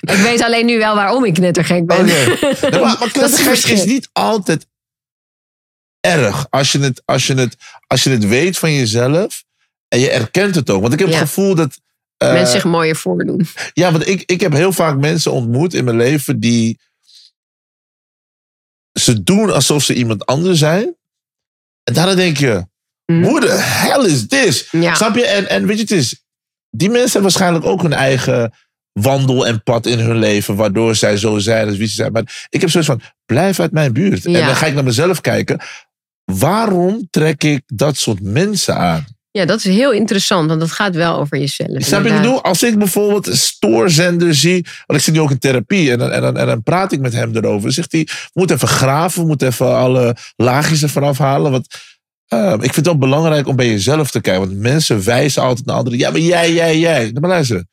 ik 0.00 0.16
weet 0.22 0.42
alleen 0.42 0.66
nu 0.66 0.78
wel 0.78 0.94
waarom 0.94 1.24
ik 1.24 1.34
knettergek 1.34 1.86
ben. 1.86 1.96
Oké. 1.98 2.04
Nee, 2.04 2.70
maar 2.70 2.80
maar 2.80 2.98
Dat 2.98 2.98
is 2.98 3.00
het 3.00 3.12
knettergek 3.12 3.72
is 3.76 3.84
niet 3.84 4.08
altijd 4.12 4.66
erg. 6.06 6.46
Als 6.50 6.72
je, 6.72 6.78
het, 6.78 7.02
als, 7.04 7.26
je 7.26 7.34
het, 7.34 7.56
als 7.86 8.02
je 8.04 8.10
het 8.10 8.26
weet 8.28 8.58
van 8.58 8.72
jezelf 8.72 9.44
en 9.88 9.98
je 10.00 10.10
erkent 10.10 10.54
het 10.54 10.70
ook. 10.70 10.80
Want 10.80 10.92
ik 10.92 10.98
heb 10.98 11.08
Ja. 11.08 11.14
het 11.18 11.28
gevoel 11.28 11.54
dat... 11.54 11.80
eh, 12.16 12.32
Mensen 12.32 12.52
zich 12.52 12.64
mooier 12.64 12.96
voordoen. 12.96 13.46
Ja, 13.72 13.92
want 13.92 14.08
ik, 14.08 14.22
ik 14.26 14.40
heb 14.40 14.52
heel 14.52 14.72
vaak 14.72 14.96
mensen 14.96 15.32
ontmoet 15.32 15.74
in 15.74 15.84
mijn 15.84 15.96
leven 15.96 16.40
die... 16.40 16.78
Ze 19.00 19.22
doen 19.22 19.52
alsof 19.52 19.82
ze 19.84 19.94
iemand 19.94 20.26
anders 20.26 20.58
zijn. 20.58 20.96
En 21.84 21.94
daarna 21.94 22.14
denk 22.14 22.36
je... 22.36 22.66
Hm. 23.04 23.20
Who 23.20 23.38
the 23.38 23.52
hell 23.52 24.04
is 24.04 24.26
this? 24.28 24.68
Ja. 24.70 24.94
Snap 24.94 25.14
je? 25.16 25.26
En, 25.26 25.48
en 25.48 25.66
weet 25.66 25.76
je, 25.76 25.82
het 25.82 25.90
is... 25.90 26.24
Die 26.70 26.88
mensen 26.88 27.12
hebben 27.12 27.22
waarschijnlijk 27.22 27.64
ook 27.64 27.82
hun 27.82 27.92
eigen 27.92 28.52
wandel 28.92 29.46
en 29.46 29.62
pad 29.62 29.86
in 29.86 29.98
hun 29.98 30.18
leven... 30.18 30.56
waardoor 30.56 30.94
zij 30.94 31.16
zo 31.16 31.38
zijn 31.38 31.68
als 31.68 31.76
wie 31.76 31.86
ze 31.88 31.94
zijn. 31.94 32.12
Maar 32.12 32.46
ik 32.48 32.60
heb 32.60 32.70
zoiets 32.70 32.90
van, 32.90 33.00
blijf 33.26 33.60
uit 33.60 33.72
mijn 33.72 33.92
buurt. 33.92 34.24
En 34.26 34.32
dan 34.32 34.56
ga 34.56 34.66
ik 34.66 34.74
naar 34.74 34.84
mezelf 34.84 35.20
kijken. 35.20 35.60
Waarom 36.32 37.06
trek 37.10 37.44
ik 37.44 37.62
dat 37.66 37.96
soort 37.96 38.20
mensen 38.22 38.76
aan? 38.76 39.04
Ja, 39.30 39.44
dat 39.44 39.58
is 39.58 39.64
heel 39.64 39.92
interessant, 39.92 40.48
want 40.48 40.60
dat 40.60 40.70
gaat 40.70 40.94
wel 40.94 41.18
over 41.18 41.38
jezelf. 41.38 41.82
Snap 41.82 42.02
je 42.02 42.08
wat 42.08 42.16
ik 42.16 42.22
bedoel? 42.22 42.42
Als 42.42 42.62
ik 42.62 42.78
bijvoorbeeld 42.78 43.26
een 43.26 43.36
stoorzender 43.36 44.34
zie... 44.34 44.66
Want 44.86 44.98
ik 44.98 45.04
zit 45.04 45.14
nu 45.14 45.20
ook 45.20 45.30
in 45.30 45.38
therapie 45.38 45.90
en 45.90 45.98
dan, 45.98 46.10
en, 46.10 46.20
dan, 46.20 46.36
en 46.36 46.46
dan 46.46 46.62
praat 46.62 46.92
ik 46.92 47.00
met 47.00 47.12
hem 47.12 47.36
erover. 47.36 47.62
Dan 47.62 47.72
zegt 47.72 47.92
hij, 47.92 48.00
we 48.04 48.30
moeten 48.32 48.56
even 48.56 48.68
graven. 48.68 49.20
We 49.20 49.26
moeten 49.26 49.48
even 49.48 49.76
alle 49.76 50.16
laagjes 50.36 50.82
ervan 50.82 51.02
afhalen. 51.02 51.50
Want 51.50 51.66
eh, 52.26 52.52
ik 52.52 52.60
vind 52.60 52.76
het 52.76 52.86
wel 52.86 52.98
belangrijk 52.98 53.46
om 53.46 53.56
bij 53.56 53.68
jezelf 53.68 54.10
te 54.10 54.20
kijken. 54.20 54.46
Want 54.46 54.60
mensen 54.60 55.04
wijzen 55.04 55.42
altijd 55.42 55.66
naar 55.66 55.76
anderen. 55.76 55.98
Ja, 55.98 56.10
maar 56.10 56.20
jij, 56.20 56.52
jij, 56.52 56.78
jij. 56.78 57.10
Maar 57.20 57.30
luister. 57.30 57.64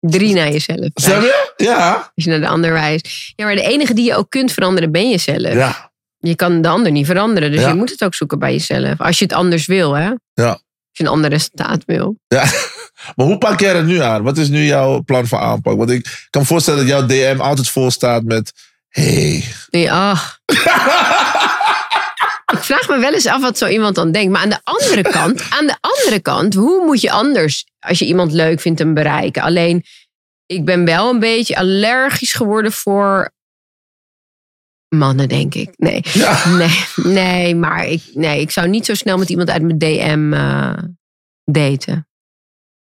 Drie 0.00 0.34
naar 0.34 0.52
jezelf. 0.52 0.88
Snap 0.94 1.20
je? 1.20 1.52
Ja. 1.56 1.94
Als 2.14 2.24
je 2.24 2.30
naar 2.30 2.40
de 2.40 2.48
ander 2.48 2.72
wijst. 2.72 3.32
Ja, 3.36 3.44
maar 3.44 3.54
de 3.54 3.62
enige 3.62 3.94
die 3.94 4.04
je 4.04 4.14
ook 4.14 4.30
kunt 4.30 4.52
veranderen, 4.52 4.92
ben 4.92 5.10
jezelf. 5.10 5.52
Ja. 5.52 5.92
Je 6.26 6.36
kan 6.36 6.62
de 6.62 6.68
ander 6.68 6.92
niet 6.92 7.06
veranderen. 7.06 7.50
Dus 7.50 7.60
Ja. 7.60 7.68
je 7.68 7.74
moet 7.74 7.90
het 7.90 8.04
ook 8.04 8.14
zoeken 8.14 8.38
bij 8.38 8.52
jezelf. 8.52 9.00
Als 9.00 9.18
je 9.18 9.24
het 9.24 9.34
anders 9.34 9.66
wil, 9.66 9.96
hè? 9.96 10.10
Ja. 10.34 10.48
Als 10.48 10.58
je 10.92 11.04
een 11.04 11.10
ander 11.10 11.30
resultaat 11.30 11.82
wil. 11.86 12.16
ja. 12.26 12.44
Maar 13.16 13.26
hoe 13.26 13.38
pak 13.38 13.60
jij 13.60 13.74
het 13.74 13.86
nu 13.86 14.00
aan? 14.00 14.22
Wat 14.22 14.38
is 14.38 14.48
nu 14.48 14.64
jouw 14.64 15.02
plan 15.02 15.26
van 15.26 15.38
aanpak? 15.38 15.76
Want 15.76 15.90
ik 15.90 16.26
kan 16.30 16.40
me 16.42 16.48
voorstellen 16.48 16.86
dat 16.86 16.88
jouw 16.88 17.06
DM 17.06 17.40
altijd 17.40 17.68
vol 17.68 17.90
staat 17.90 18.22
met... 18.22 18.52
Hey. 18.88 19.44
Nee, 19.70 19.92
ach. 19.92 20.38
Ik 22.52 22.58
vraag 22.62 22.88
me 22.88 22.98
wel 22.98 23.12
eens 23.12 23.26
af 23.26 23.40
wat 23.40 23.58
zo 23.58 23.66
iemand 23.66 23.94
dan 23.94 24.12
denkt. 24.12 24.32
Maar 24.32 24.42
aan 24.42 24.48
de 24.48 24.60
andere 24.64 25.02
kant, 25.02 25.42
aan 25.50 25.66
de 25.66 25.76
andere 25.80 26.20
kant, 26.20 26.54
hoe 26.54 26.84
moet 26.84 27.00
je 27.00 27.10
anders, 27.10 27.64
als 27.78 27.98
je 27.98 28.04
iemand 28.06 28.32
leuk 28.32 28.60
vindt, 28.60 28.78
hem 28.78 28.94
bereiken? 28.94 29.42
Alleen, 29.42 29.84
ik 30.46 30.64
ben 30.64 30.84
wel 30.84 31.10
een 31.10 31.18
beetje 31.18 31.56
allergisch 31.56 32.32
geworden 32.32 32.72
voor 32.72 33.30
mannen, 34.98 35.28
denk 35.28 35.54
ik. 35.54 35.70
Nee, 35.76 36.00
Ja. 36.12 36.48
nee, 36.58 36.70
nee, 37.04 37.54
maar 37.54 37.86
ik, 37.86 38.02
nee, 38.14 38.40
ik 38.40 38.50
zou 38.50 38.68
niet 38.68 38.86
zo 38.86 38.94
snel 38.94 39.18
met 39.18 39.28
iemand 39.30 39.50
uit 39.50 39.62
mijn 39.62 39.78
DM 39.78 40.32
eh, 40.32 40.72
daten. 41.44 42.08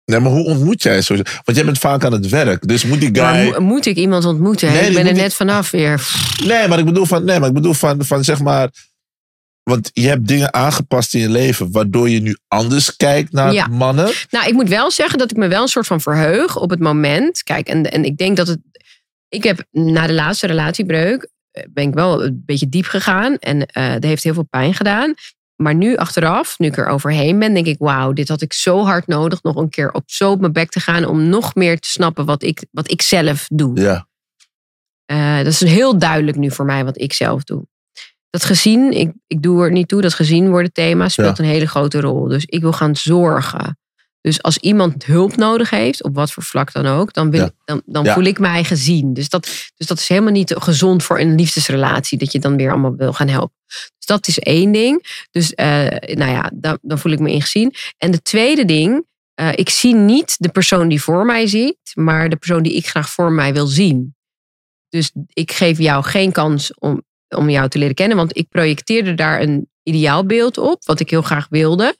Nee, 0.06 0.20
maar 0.20 0.32
hoe 0.32 0.46
ontmoet 0.46 0.84
jij 0.84 1.02
zo? 1.02 1.16
Want 1.16 1.58
jij 1.58 1.66
bent 1.66 1.78
vaak 1.80 2.04
aan 2.06 2.12
het 2.12 2.30
werk. 2.30 2.68
Dus 2.68 2.84
moet 2.86 3.00
die 3.00 3.12
Maar 3.12 3.36
guy... 3.36 3.52
mo- 3.52 3.60
moet 3.60 3.86
ik 3.86 3.96
iemand 3.96 4.26
ontmoeten? 4.26 4.72
Nee, 4.72 4.88
ik 4.88 4.94
ben 4.94 5.08
er 5.08 5.14
net 5.14 5.26
ik- 5.26 5.32
vanaf 5.32 5.72
weer. 5.72 6.08
Nee, 6.46 6.68
maar 6.68 6.80
ik 6.80 6.86
bedoel 6.86 7.06
van, 7.06 7.24
nee, 7.26 7.40
maar 7.40 7.48
ik 7.48 7.54
bedoel 7.54 7.74
van, 7.74 8.06
van 8.06 8.24
zeg 8.24 8.40
maar. 8.42 8.70
Want 9.64 9.90
je 9.94 10.08
hebt 10.08 10.28
dingen 10.28 10.54
aangepast 10.54 11.14
in 11.14 11.20
je 11.22 11.30
leven 11.30 11.72
waardoor 11.72 12.10
je 12.10 12.20
nu 12.22 12.38
anders 12.48 12.96
kijkt 12.96 13.32
naar 13.32 13.54
Ja. 13.54 13.68
mannen. 13.68 14.12
Nou, 14.30 14.48
ik 14.48 14.54
moet 14.54 14.70
wel 14.70 14.92
zeggen 14.92 15.18
dat 15.20 15.32
ik 15.32 15.38
me 15.38 15.48
wel 15.48 15.62
een 15.62 15.68
soort 15.68 15.88
van 15.88 16.02
verheug 16.02 16.58
op 16.60 16.70
het 16.70 16.80
moment. 16.80 17.44
Kijk, 17.44 17.68
en, 17.68 17.92
en 17.92 18.04
ik 18.06 18.18
denk 18.18 18.38
dat 18.38 18.48
het. 18.48 18.60
Ik 19.30 19.44
heb 19.44 19.64
na 19.72 20.08
de 20.08 20.14
laatste 20.14 20.48
relatiebreuk. 20.48 21.30
Ben 21.70 21.88
ik 21.88 21.94
wel 21.94 22.24
een 22.24 22.44
beetje 22.46 22.70
diep 22.70 22.86
gegaan. 22.86 23.38
En 23.38 23.66
eh 23.66 23.94
dat 23.94 24.04
heeft 24.04 24.24
heel 24.24 24.34
veel 24.34 24.48
pijn 24.50 24.74
gedaan. 24.74 25.14
Maar 25.56 25.76
nu 25.76 25.96
achteraf, 25.96 26.60
nu 26.60 26.68
ik 26.68 26.78
er 26.78 26.88
overheen 26.88 27.40
ben, 27.40 27.54
denk 27.54 27.66
ik: 27.66 27.80
wauw, 27.80 28.14
dit 28.14 28.28
had 28.28 28.42
ik 28.42 28.54
zo 28.54 28.84
hard 28.84 29.08
nodig. 29.08 29.44
Nog 29.44 29.56
een 29.56 29.70
keer 29.70 29.92
op 29.92 30.04
zo 30.06 30.32
op 30.32 30.40
mijn 30.40 30.54
bek 30.54 30.70
te 30.70 30.80
gaan. 30.80 31.06
om 31.06 31.30
nog 31.30 31.56
meer 31.56 31.80
te 31.80 31.88
snappen 31.88 32.26
wat 32.26 32.44
ik, 32.44 32.66
wat 32.72 32.92
ik 32.92 33.02
zelf 33.02 33.48
doe. 33.52 33.82
Ja. 33.82 34.08
Eh, 35.06 35.38
dat 35.38 35.48
is 35.48 35.60
heel 35.60 35.98
duidelijk 35.98 36.38
nu 36.38 36.52
voor 36.52 36.66
mij 36.66 36.86
wat 36.86 37.02
ik 37.02 37.14
zelf 37.14 37.44
doe. 37.44 37.68
Dat 38.30 38.46
gezien, 38.46 38.92
ik, 38.92 39.14
ik 39.28 39.42
doe 39.42 39.64
er 39.64 39.72
niet 39.72 39.88
toe, 39.88 40.02
dat 40.02 40.14
gezien 40.14 40.50
worden 40.50 40.72
thema 40.72 41.10
speelt 41.10 41.40
een 41.40 41.46
hele 41.46 41.68
grote 41.68 42.02
rol. 42.02 42.28
Dus 42.28 42.46
ik 42.46 42.62
wil 42.62 42.74
gaan 42.74 42.96
zorgen. 42.96 43.78
Dus 44.24 44.42
als 44.42 44.58
iemand 44.58 45.06
hulp 45.06 45.36
nodig 45.36 45.70
heeft, 45.70 46.04
op 46.04 46.16
wat 46.16 46.32
voor 46.32 46.44
vlak 46.44 46.74
dan 46.74 46.86
ook, 46.86 47.14
dan, 47.14 47.32
wil, 47.32 47.40
Ja. 47.42 47.52
dan, 47.66 47.82
dan 47.86 48.04
Ja. 48.04 48.14
voel 48.14 48.24
ik 48.24 48.40
mij 48.40 48.64
gezien. 48.64 49.14
Dus 49.14 49.30
dat, 49.30 49.72
dus 49.76 49.88
dat 49.88 50.00
is 50.00 50.08
helemaal 50.08 50.32
niet 50.32 50.54
gezond 50.58 51.04
voor 51.04 51.20
een 51.20 51.36
liefdesrelatie, 51.36 52.18
dat 52.18 52.32
je 52.32 52.40
dan 52.40 52.58
weer 52.58 52.72
allemaal 52.72 52.96
wil 52.96 53.14
gaan 53.14 53.28
helpen. 53.28 53.56
Dus 53.98 54.06
dat 54.06 54.28
is 54.28 54.40
één 54.40 54.72
ding. 54.72 55.26
Dus 55.32 55.54
eh, 55.54 55.68
nou 56.16 56.32
ja, 56.32 56.52
dan, 56.54 56.78
dan 56.82 57.00
voel 57.00 57.12
ik 57.12 57.20
me 57.20 57.32
ingezien. 57.32 57.74
En 57.98 58.12
de 58.12 58.22
tweede 58.22 58.66
ding, 58.66 59.06
eh, 59.34 59.50
ik 59.56 59.70
zie 59.70 59.96
niet 59.96 60.36
de 60.40 60.50
persoon 60.50 60.88
die 60.88 61.02
voor 61.02 61.26
mij 61.26 61.48
ziet, 61.48 61.78
maar 61.94 62.30
de 62.30 62.36
persoon 62.36 62.64
die 62.64 62.76
ik 62.76 62.88
graag 62.88 63.10
voor 63.10 63.32
mij 63.32 63.54
wil 63.54 63.68
zien. 63.68 64.16
Dus 64.90 65.12
ik 65.34 65.52
geef 65.52 65.78
jou 65.78 66.04
geen 66.04 66.32
kans 66.32 66.74
om, 66.80 67.04
om 67.36 67.50
jou 67.50 67.70
te 67.70 67.78
leren 67.78 67.96
kennen, 67.96 68.18
want 68.18 68.38
ik 68.38 68.50
projecteerde 68.50 69.14
daar 69.14 69.42
een 69.42 69.70
ideaalbeeld 69.84 70.58
op, 70.58 70.86
wat 70.86 71.00
ik 71.00 71.10
heel 71.10 71.22
graag 71.22 71.48
wilde. 71.50 71.96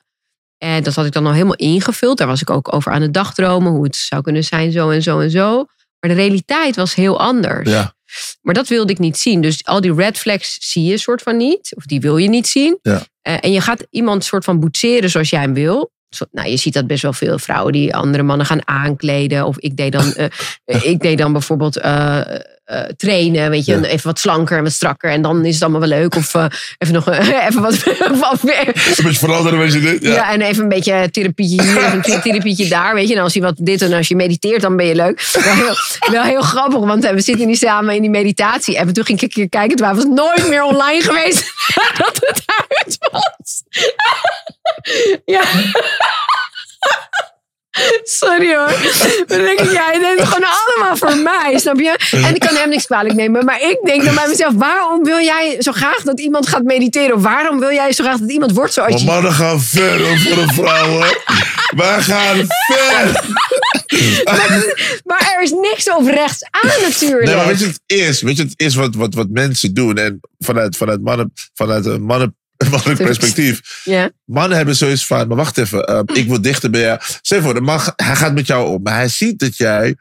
En 0.64 0.84
dat 0.84 0.96
had 0.96 1.06
ik 1.06 1.12
dan 1.12 1.26
al 1.26 1.32
helemaal 1.34 1.56
ingevuld. 1.56 2.18
Daar 2.18 2.28
was 2.28 2.42
ik 2.42 2.50
ook 2.50 2.74
over 2.74 2.92
aan 2.92 3.02
het 3.02 3.14
dagdromen, 3.14 3.72
hoe 3.72 3.84
het 3.84 3.96
zou 3.96 4.22
kunnen 4.22 4.44
zijn, 4.44 4.72
zo 4.72 4.90
en 4.90 5.02
zo 5.02 5.20
en 5.20 5.30
zo. 5.32 5.56
Maar 6.00 6.10
de 6.10 6.16
realiteit 6.22 6.76
was 6.76 6.96
heel 6.96 7.20
anders. 7.20 7.70
Ja. 7.70 7.94
Maar 8.42 8.54
dat 8.54 8.68
wilde 8.68 8.92
ik 8.92 9.00
niet 9.00 9.18
zien. 9.18 9.42
Dus 9.42 9.66
al 9.66 9.82
die 9.82 9.94
red 9.94 10.18
flags 10.18 10.58
zie 10.60 10.84
je 10.84 10.98
soort 10.98 11.22
van 11.22 11.38
niet. 11.38 11.74
Of 11.76 11.86
die 11.86 12.02
wil 12.02 12.18
je 12.18 12.30
niet 12.30 12.48
zien. 12.48 12.80
Ja. 12.82 13.02
Eh, 13.22 13.36
en 13.40 13.52
je 13.52 13.62
gaat 13.62 13.88
iemand 13.90 14.24
soort 14.24 14.44
van 14.44 14.60
boetseren 14.60 15.10
zoals 15.10 15.30
jij 15.30 15.42
hem 15.42 15.54
wil. 15.54 15.92
Zo- 16.10 16.26
Nou, 16.32 16.50
je 16.50 16.58
ziet 16.58 16.74
dat 16.74 16.88
best 16.88 17.02
wel 17.02 17.14
veel 17.14 17.40
vrouwen 17.40 17.74
die 17.74 17.96
andere 17.96 18.24
mannen 18.24 18.46
gaan 18.46 18.68
aankleden. 18.68 19.46
Of 19.46 19.58
ik 19.60 19.78
deed 19.78 19.92
dan, 19.92 20.14
eh, 20.16 20.26
eh, 20.66 20.84
ik 20.86 21.00
deed 21.00 21.18
dan 21.18 21.32
bijvoorbeeld 21.32 21.78
eh, 22.74 22.90
trainen. 22.98 23.50
Weet 23.50 23.66
je, 23.66 23.72
Ja. 23.80 23.82
even 23.88 24.08
wat 24.08 24.20
slanker 24.20 24.58
en 24.58 24.64
wat 24.64 24.72
strakker. 24.72 25.12
En 25.12 25.22
dan 25.22 25.46
is 25.46 25.54
het 25.54 25.64
allemaal 25.64 25.80
wel 25.80 25.90
leuk. 25.90 26.16
Of 26.16 26.36
eh, 26.36 26.46
even 26.78 26.94
nog 26.94 27.10
eh, 27.10 27.46
even 27.48 27.62
wat, 27.62 27.84
wat 28.20 28.44
meer. 28.44 28.68
Een 28.68 29.04
beetje 29.04 29.14
veranderen, 29.14 29.60
weet 29.60 29.74
je 29.74 29.80
dit? 29.80 30.04
Ja. 30.04 30.14
Ja. 30.14 30.32
en 30.32 30.42
even 30.42 30.64
een 30.64 30.70
beetje 30.70 31.10
therapietje 31.12 31.62
hier, 31.62 31.78
even 31.78 31.94
een 31.94 32.22
therapietje 32.22 32.68
daar, 32.68 32.94
weet 32.94 33.08
je. 33.08 33.16
En 33.16 33.22
als 33.22 33.34
je 33.34 33.42
wat 33.42 33.56
dit 33.58 33.82
en 33.82 33.94
als 33.94 34.08
je 34.08 34.16
mediteert, 34.16 34.62
dan 34.62 34.76
ben 34.76 34.86
je 34.86 34.96
leuk. 34.96 35.30
Wel 35.44 35.54
heel, 35.54 35.76
wel 36.12 36.24
heel 36.24 36.42
grappig, 36.42 36.80
want 36.80 37.10
we 37.10 37.22
zitten 37.22 37.48
nu 37.48 37.56
samen 37.56 37.96
in 37.96 38.02
die 38.02 38.10
meditatie. 38.10 38.78
En 38.78 38.94
toen 38.94 39.06
ging 39.06 39.22
ik 39.22 39.24
een 39.24 39.30
keer 39.34 39.50
kijken, 39.50 39.78
toen 39.78 39.88
was 39.88 39.98
het 39.98 40.14
nooit 40.14 40.50
meer 40.50 40.64
online 40.64 41.02
geweest 41.02 41.54
dat 41.98 42.20
het 42.22 42.44
uit 42.68 42.98
was. 43.12 43.64
ja. 45.36 45.42
Sorry 48.04 48.56
hoor. 48.56 48.72
Dan 49.28 49.38
denk 49.40 49.60
ik, 49.60 49.72
jij 49.72 50.00
deed 50.00 50.20
het 50.20 50.28
gewoon 50.28 50.50
allemaal 50.50 50.98
voor 50.98 51.18
mij, 51.18 51.60
snap 51.60 51.80
je? 51.80 51.98
En 52.12 52.36
ik 52.36 52.40
kan 52.40 52.56
hem 52.56 52.70
niks 52.70 52.86
kwalijk 52.86 53.16
nemen. 53.16 53.46
Maar 53.46 53.62
ik 53.62 53.80
denk 53.84 54.04
dan 54.04 54.16
bij 54.16 54.28
mezelf, 54.28 54.54
waarom 54.56 55.04
wil 55.04 55.20
jij 55.20 55.56
zo 55.60 55.72
graag 55.72 56.02
dat 56.04 56.20
iemand 56.20 56.48
gaat 56.48 56.64
mediteren? 56.64 57.16
Of 57.16 57.22
waarom 57.22 57.60
wil 57.60 57.72
jij 57.72 57.92
zo 57.94 58.04
graag 58.04 58.18
dat 58.18 58.32
iemand 58.32 58.52
wordt 58.52 58.74
zoals 58.74 58.92
Maar 58.92 59.00
je? 59.00 59.06
mannen 59.06 59.32
gaan 59.34 59.62
ver 59.62 60.00
hoor, 60.08 60.18
voor 60.20 60.36
de 60.36 60.54
vrouwen. 60.54 61.08
Wij 61.76 62.02
gaan 62.02 62.36
ver. 62.68 63.24
maar, 64.24 64.74
maar 65.04 65.34
er 65.36 65.42
is 65.44 65.52
niks 65.52 65.90
oprechts 65.90 66.44
aan 66.50 66.82
natuurlijk. 66.82 67.26
Nee, 67.26 67.36
maar 67.36 67.48
weet 67.48 67.60
je 67.60 67.66
wat 67.66 67.80
het 67.86 67.98
is? 68.00 68.22
Weet 68.22 68.38
je 68.38 68.44
wat 68.44 68.52
het 68.52 68.62
is 68.68 68.76
wat, 68.76 68.96
wat, 68.96 69.14
wat 69.14 69.30
mensen 69.30 69.74
doen? 69.74 69.98
En 69.98 70.20
vanuit, 70.40 70.78
vanuit, 70.78 71.02
mannen, 71.02 71.34
vanuit 71.54 71.86
een 71.86 72.02
mannen, 72.02 72.36
mannelijk 72.76 73.04
perspectief. 73.04 73.82
ja. 73.84 74.12
Mannen 74.26 74.58
hebben 74.58 74.76
zoiets 74.76 75.06
van, 75.06 75.28
maar 75.28 75.38
wacht 75.38 75.58
even. 75.58 75.86
eh, 75.86 76.00
ik 76.14 76.28
wil 76.28 76.42
dichter 76.42 76.70
bij 76.70 76.82
jou. 76.82 77.00
Je 77.22 77.42
voor, 77.42 77.54
de 77.54 77.62
man, 77.62 77.80
hij 77.96 78.16
gaat 78.16 78.34
met 78.34 78.48
jou 78.48 78.68
om. 78.68 78.82
Maar 78.84 78.96
hij 78.96 79.08
ziet 79.08 79.40
dat 79.40 79.58
jij 79.58 79.96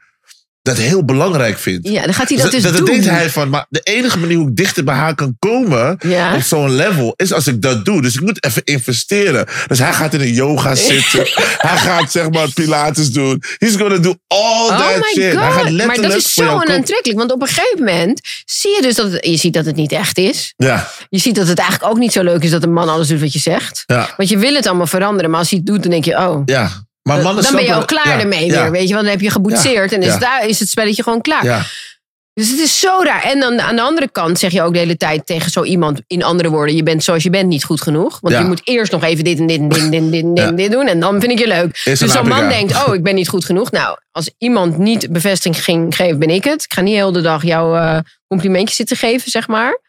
dat 0.63 0.77
heel 0.77 1.05
belangrijk 1.05 1.57
vindt. 1.57 1.87
ja, 1.87 2.03
dan 2.03 2.13
gaat 2.13 2.29
hij 2.29 2.37
dat 2.37 2.51
dus 2.51 2.63
dat 2.63 2.75
doen. 2.77 2.85
denkt 2.85 3.05
hij 3.05 3.29
van, 3.29 3.49
maar 3.49 3.65
de 3.69 3.79
enige 3.79 4.19
manier 4.19 4.37
hoe 4.37 4.49
ik 4.49 4.55
dichter 4.55 4.83
bij 4.83 4.95
haar 4.95 5.15
kan 5.15 5.35
komen 5.39 5.97
Ja. 5.99 6.35
op 6.35 6.41
zo'n 6.41 6.75
level 6.75 7.13
is 7.15 7.33
als 7.33 7.47
ik 7.47 7.61
dat 7.61 7.85
doe. 7.85 8.01
Dus 8.01 8.15
ik 8.15 8.21
moet 8.21 8.43
even 8.45 8.61
investeren. 8.63 9.45
Dus 9.67 9.79
hij 9.79 9.93
gaat 9.93 10.13
in 10.13 10.21
een 10.21 10.33
yoga 10.33 10.75
zitten. 10.91 11.19
hij 11.57 11.77
gaat 11.77 12.11
zeg 12.11 12.29
maar 12.29 12.51
pilates 12.53 13.11
doen. 13.11 13.43
He's 13.57 13.75
gonna 13.75 13.97
do 13.97 14.15
all 14.27 14.39
Oh 14.69 14.77
that 14.79 14.95
my 14.97 15.03
shit. 15.13 15.15
Hij 15.23 15.33
gaat 15.33 15.53
god. 15.53 15.63
Maar 15.63 15.71
letterlijk 15.71 16.09
dat 16.11 16.17
is 16.17 16.33
zo 16.33 16.43
onaantrekkelijk. 16.49 17.19
Want 17.19 17.31
op 17.31 17.41
een 17.41 17.47
gegeven 17.47 17.79
moment 17.85 18.19
zie 18.45 18.75
je 18.75 18.81
dus 18.81 18.95
dat 18.95 19.11
het, 19.11 19.25
je 19.25 19.37
ziet 19.37 19.53
dat 19.53 19.65
het 19.65 19.75
niet 19.75 19.91
echt 19.91 20.17
is. 20.17 20.53
Ja, 20.57 20.89
Je 21.09 21.19
ziet 21.19 21.35
dat 21.35 21.47
het 21.47 21.59
eigenlijk 21.59 21.91
ook 21.91 21.97
niet 21.99 22.11
zo 22.11 22.23
leuk 22.23 22.43
is 22.43 22.51
dat 22.51 22.63
een 22.63 22.73
man 22.73 22.89
alles 22.89 23.07
doet 23.07 23.19
wat 23.19 23.33
je 23.33 23.39
zegt. 23.39 23.83
ja, 23.85 24.13
Want 24.17 24.29
je 24.29 24.37
wil 24.37 24.53
het 24.53 24.67
allemaal 24.67 24.87
veranderen. 24.87 25.29
Maar 25.29 25.39
als 25.39 25.49
hij 25.49 25.57
het 25.57 25.67
doet, 25.67 25.81
dan 25.81 25.91
denk 25.91 26.05
je, 26.05 26.17
oh. 26.17 26.41
ja. 26.45 26.71
Maar 27.03 27.21
mannen 27.21 27.43
dan 27.43 27.55
ben 27.55 27.63
je 27.63 27.75
ook 27.75 27.87
klaar 27.87 28.19
ermee 28.19 28.51
weer. 28.51 28.71
Weet 28.71 28.87
je, 28.87 28.93
want 28.93 29.05
dan 29.05 29.13
heb 29.13 29.21
je 29.21 29.29
geboetseerd. 29.29 29.91
En 29.91 30.01
is 30.01 30.17
daar 30.17 30.47
is 30.47 30.59
het 30.59 30.69
spelletje 30.69 31.03
gewoon 31.03 31.21
klaar. 31.21 31.71
Dus 32.33 32.49
het 32.49 32.59
is 32.59 32.79
zo 32.79 32.99
raar. 33.03 33.23
En 33.23 33.39
dan 33.39 33.61
aan 33.61 33.75
de 33.75 33.81
andere 33.81 34.09
kant 34.11 34.39
zeg 34.39 34.51
je 34.51 34.61
ook 34.61 34.73
de 34.73 34.79
hele 34.79 34.97
tijd 34.97 35.25
tegen 35.25 35.51
zo 35.51 35.63
iemand, 35.63 36.01
in 36.07 36.23
andere 36.23 36.49
woorden, 36.49 36.75
je 36.75 36.83
bent 36.83 37.03
zoals 37.03 37.23
je 37.23 37.29
bent 37.29 37.47
niet 37.47 37.63
goed 37.63 37.81
genoeg. 37.81 38.17
Want 38.21 38.33
Ja. 38.33 38.39
je 38.41 38.45
moet 38.47 38.61
eerst 38.63 38.91
nog 38.91 39.03
even 39.03 39.23
dit 39.23 39.39
en 39.39 39.47
dit 39.47 39.59
en 39.59 39.69
dit 39.69 39.81
en 39.81 39.89
dit 39.91 40.01
en 40.01 40.11
dit, 40.11 40.21
en 40.23 40.33
dit, 40.33 40.43
Ja. 40.43 40.49
en 40.49 40.55
dit 40.55 40.71
doen. 40.71 40.87
En 40.87 40.99
dan 40.99 41.19
vind 41.19 41.31
ik 41.31 41.39
je 41.39 41.47
leuk. 41.47 41.81
dus 41.83 41.99
zo'n 41.99 42.27
man 42.27 42.49
denkt, 42.49 42.85
oh, 42.85 42.93
ik 42.93 43.03
ben 43.03 43.15
niet 43.15 43.27
goed 43.29 43.45
genoeg. 43.45 43.71
Nou, 43.71 43.97
als 44.11 44.29
iemand 44.37 44.77
niet 44.77 45.11
bevestiging 45.11 45.63
ging 45.63 45.95
geven, 45.95 46.19
ben 46.19 46.29
ik 46.29 46.43
het. 46.43 46.63
Ik 46.63 46.73
ga 46.73 46.81
niet 46.81 46.95
heel 46.95 47.11
de 47.11 47.21
dag 47.21 47.43
jouw 47.43 47.75
eh, 47.75 47.97
complimentjes 48.27 48.77
zitten 48.77 48.97
geven, 48.97 49.31
zeg 49.31 49.47
maar. 49.47 49.79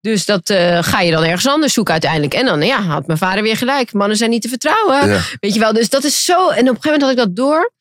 Dus 0.00 0.24
dat 0.24 0.50
eh, 0.50 0.82
ga 0.82 1.00
je 1.00 1.10
dan 1.10 1.24
ergens 1.24 1.46
anders 1.46 1.72
zoeken 1.72 1.92
uiteindelijk. 1.92 2.34
En 2.34 2.44
dan, 2.44 2.62
ja, 2.62 2.80
had 2.82 3.06
mijn 3.06 3.18
vader 3.18 3.42
weer 3.42 3.56
gelijk. 3.56 3.92
Mannen 3.92 4.16
zijn 4.16 4.30
niet 4.30 4.42
te 4.42 4.48
vertrouwen. 4.48 5.08
ja. 5.08 5.20
Weet 5.40 5.54
je 5.54 5.60
wel, 5.60 5.72
dus 5.72 5.88
dat 5.88 6.04
is 6.04 6.24
zo. 6.24 6.34
En 6.34 6.68
op 6.68 6.76
een 6.76 6.82
gegeven 6.82 6.90
moment 6.90 7.02
had 7.02 7.10
ik 7.10 7.16
dat 7.16 7.36
door. 7.36 7.72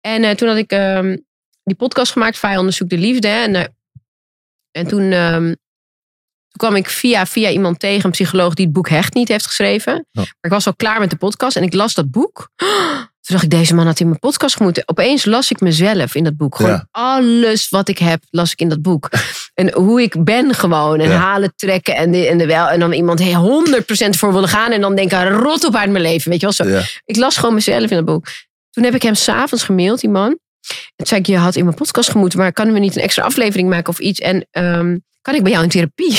En 0.00 0.24
eh, 0.24 0.34
toen 0.34 0.48
had 0.48 0.56
ik 0.56 0.70
ehm, 0.70 1.16
die 1.64 1.76
podcast 1.76 2.12
gemaakt, 2.12 2.38
Vijanden 2.38 2.74
zoekt 2.74 2.90
de 2.90 2.98
liefde. 2.98 3.28
hè. 3.28 3.42
En, 3.42 3.54
eh, 3.54 3.64
en 4.70 4.86
toen, 4.86 5.12
ehm, 5.12 5.44
toen 5.44 6.56
kwam 6.56 6.76
ik 6.76 6.88
via, 6.88 7.26
via 7.26 7.50
iemand 7.50 7.80
tegen, 7.80 8.04
een 8.04 8.10
psycholoog 8.10 8.54
die 8.54 8.64
het 8.64 8.74
boek 8.74 8.88
Hecht 8.88 9.14
niet 9.14 9.28
heeft 9.28 9.46
geschreven. 9.46 10.06
Maar 10.12 10.34
ik 10.40 10.50
was 10.50 10.66
al 10.66 10.74
klaar 10.76 11.00
met 11.00 11.10
de 11.10 11.16
podcast 11.16 11.56
en 11.56 11.62
ik 11.62 11.74
las 11.74 11.94
dat 11.94 12.10
boek. 12.10 12.50
Toen 13.30 13.38
dacht 13.38 13.52
ik, 13.52 13.58
deze 13.58 13.74
man 13.74 13.86
had 13.86 14.00
in 14.00 14.06
mijn 14.06 14.18
podcast 14.18 14.56
gemoeten. 14.56 14.82
Opeens 14.86 15.24
las 15.24 15.50
ik 15.50 15.60
mezelf 15.60 16.14
in 16.14 16.24
dat 16.24 16.36
boek. 16.36 16.56
Gewoon 16.56 16.70
Ja. 16.72 16.86
alles 16.90 17.68
wat 17.68 17.88
ik 17.88 17.98
heb, 17.98 18.22
las 18.30 18.52
ik 18.52 18.60
in 18.60 18.68
dat 18.68 18.82
boek. 18.82 19.08
En 19.54 19.72
hoe 19.72 20.02
ik 20.02 20.24
ben 20.24 20.54
gewoon. 20.54 21.00
En 21.00 21.08
Ja. 21.10 21.16
halen, 21.16 21.52
trekken 21.56 21.96
en, 21.96 22.10
de, 22.10 22.26
en, 22.26 22.38
de 22.38 22.46
wel. 22.46 22.68
En 22.68 22.80
dan 22.80 22.92
iemand 22.92 23.18
hey, 23.18 23.32
100% 23.32 24.18
voor 24.18 24.32
willen 24.32 24.48
gaan. 24.48 24.70
En 24.72 24.80
dan 24.80 24.94
denken, 24.94 25.28
rot 25.28 25.64
op 25.64 25.74
uit 25.74 25.90
mijn 25.90 26.02
leven. 26.04 26.30
Weet 26.30 26.40
je 26.40 26.46
wel 26.46 26.54
zo. 26.66 26.68
Ja. 26.74 26.82
Ik 27.04 27.16
las 27.16 27.36
gewoon 27.36 27.54
mezelf 27.54 27.90
in 27.90 27.96
dat 27.96 28.04
boek. 28.04 28.26
Toen 28.70 28.84
heb 28.84 28.94
ik 28.94 29.02
hem 29.02 29.14
s'avonds 29.14 29.64
gemaild, 29.64 30.00
die 30.00 30.10
man. 30.10 30.30
En 30.30 30.38
toen 30.96 31.06
zei 31.06 31.20
ik, 31.20 31.26
je 31.26 31.36
had 31.36 31.56
in 31.56 31.64
mijn 31.64 31.76
podcast 31.76 32.10
gemoeten, 32.10 32.38
maar 32.38 32.52
kunnen 32.52 32.74
we 32.74 32.80
niet 32.80 32.96
een 32.96 33.02
extra 33.02 33.22
aflevering 33.24 33.68
maken 33.68 33.88
of 33.92 33.98
iets? 33.98 34.20
En 34.20 34.46
ehm, 34.50 34.96
kan 35.22 35.34
ik 35.34 35.42
bij 35.42 35.52
jou 35.52 35.64
in 35.64 35.70
therapie? 35.70 36.18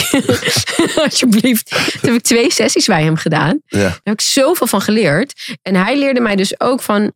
Alsjeblieft. 1.04 1.70
Toen 1.70 2.00
heb 2.10 2.14
ik 2.14 2.22
twee 2.22 2.52
sessies 2.52 2.86
bij 2.86 3.04
hem 3.04 3.16
gedaan. 3.16 3.62
Ja. 3.66 3.80
Daar 3.80 4.00
heb 4.04 4.14
ik 4.14 4.22
zoveel 4.22 4.68
van 4.68 4.82
geleerd. 4.82 5.58
En 5.62 5.76
hij 5.76 5.98
leerde 5.98 6.20
mij 6.20 6.36
dus 6.36 6.60
ook 6.60 6.82
van, 6.82 7.14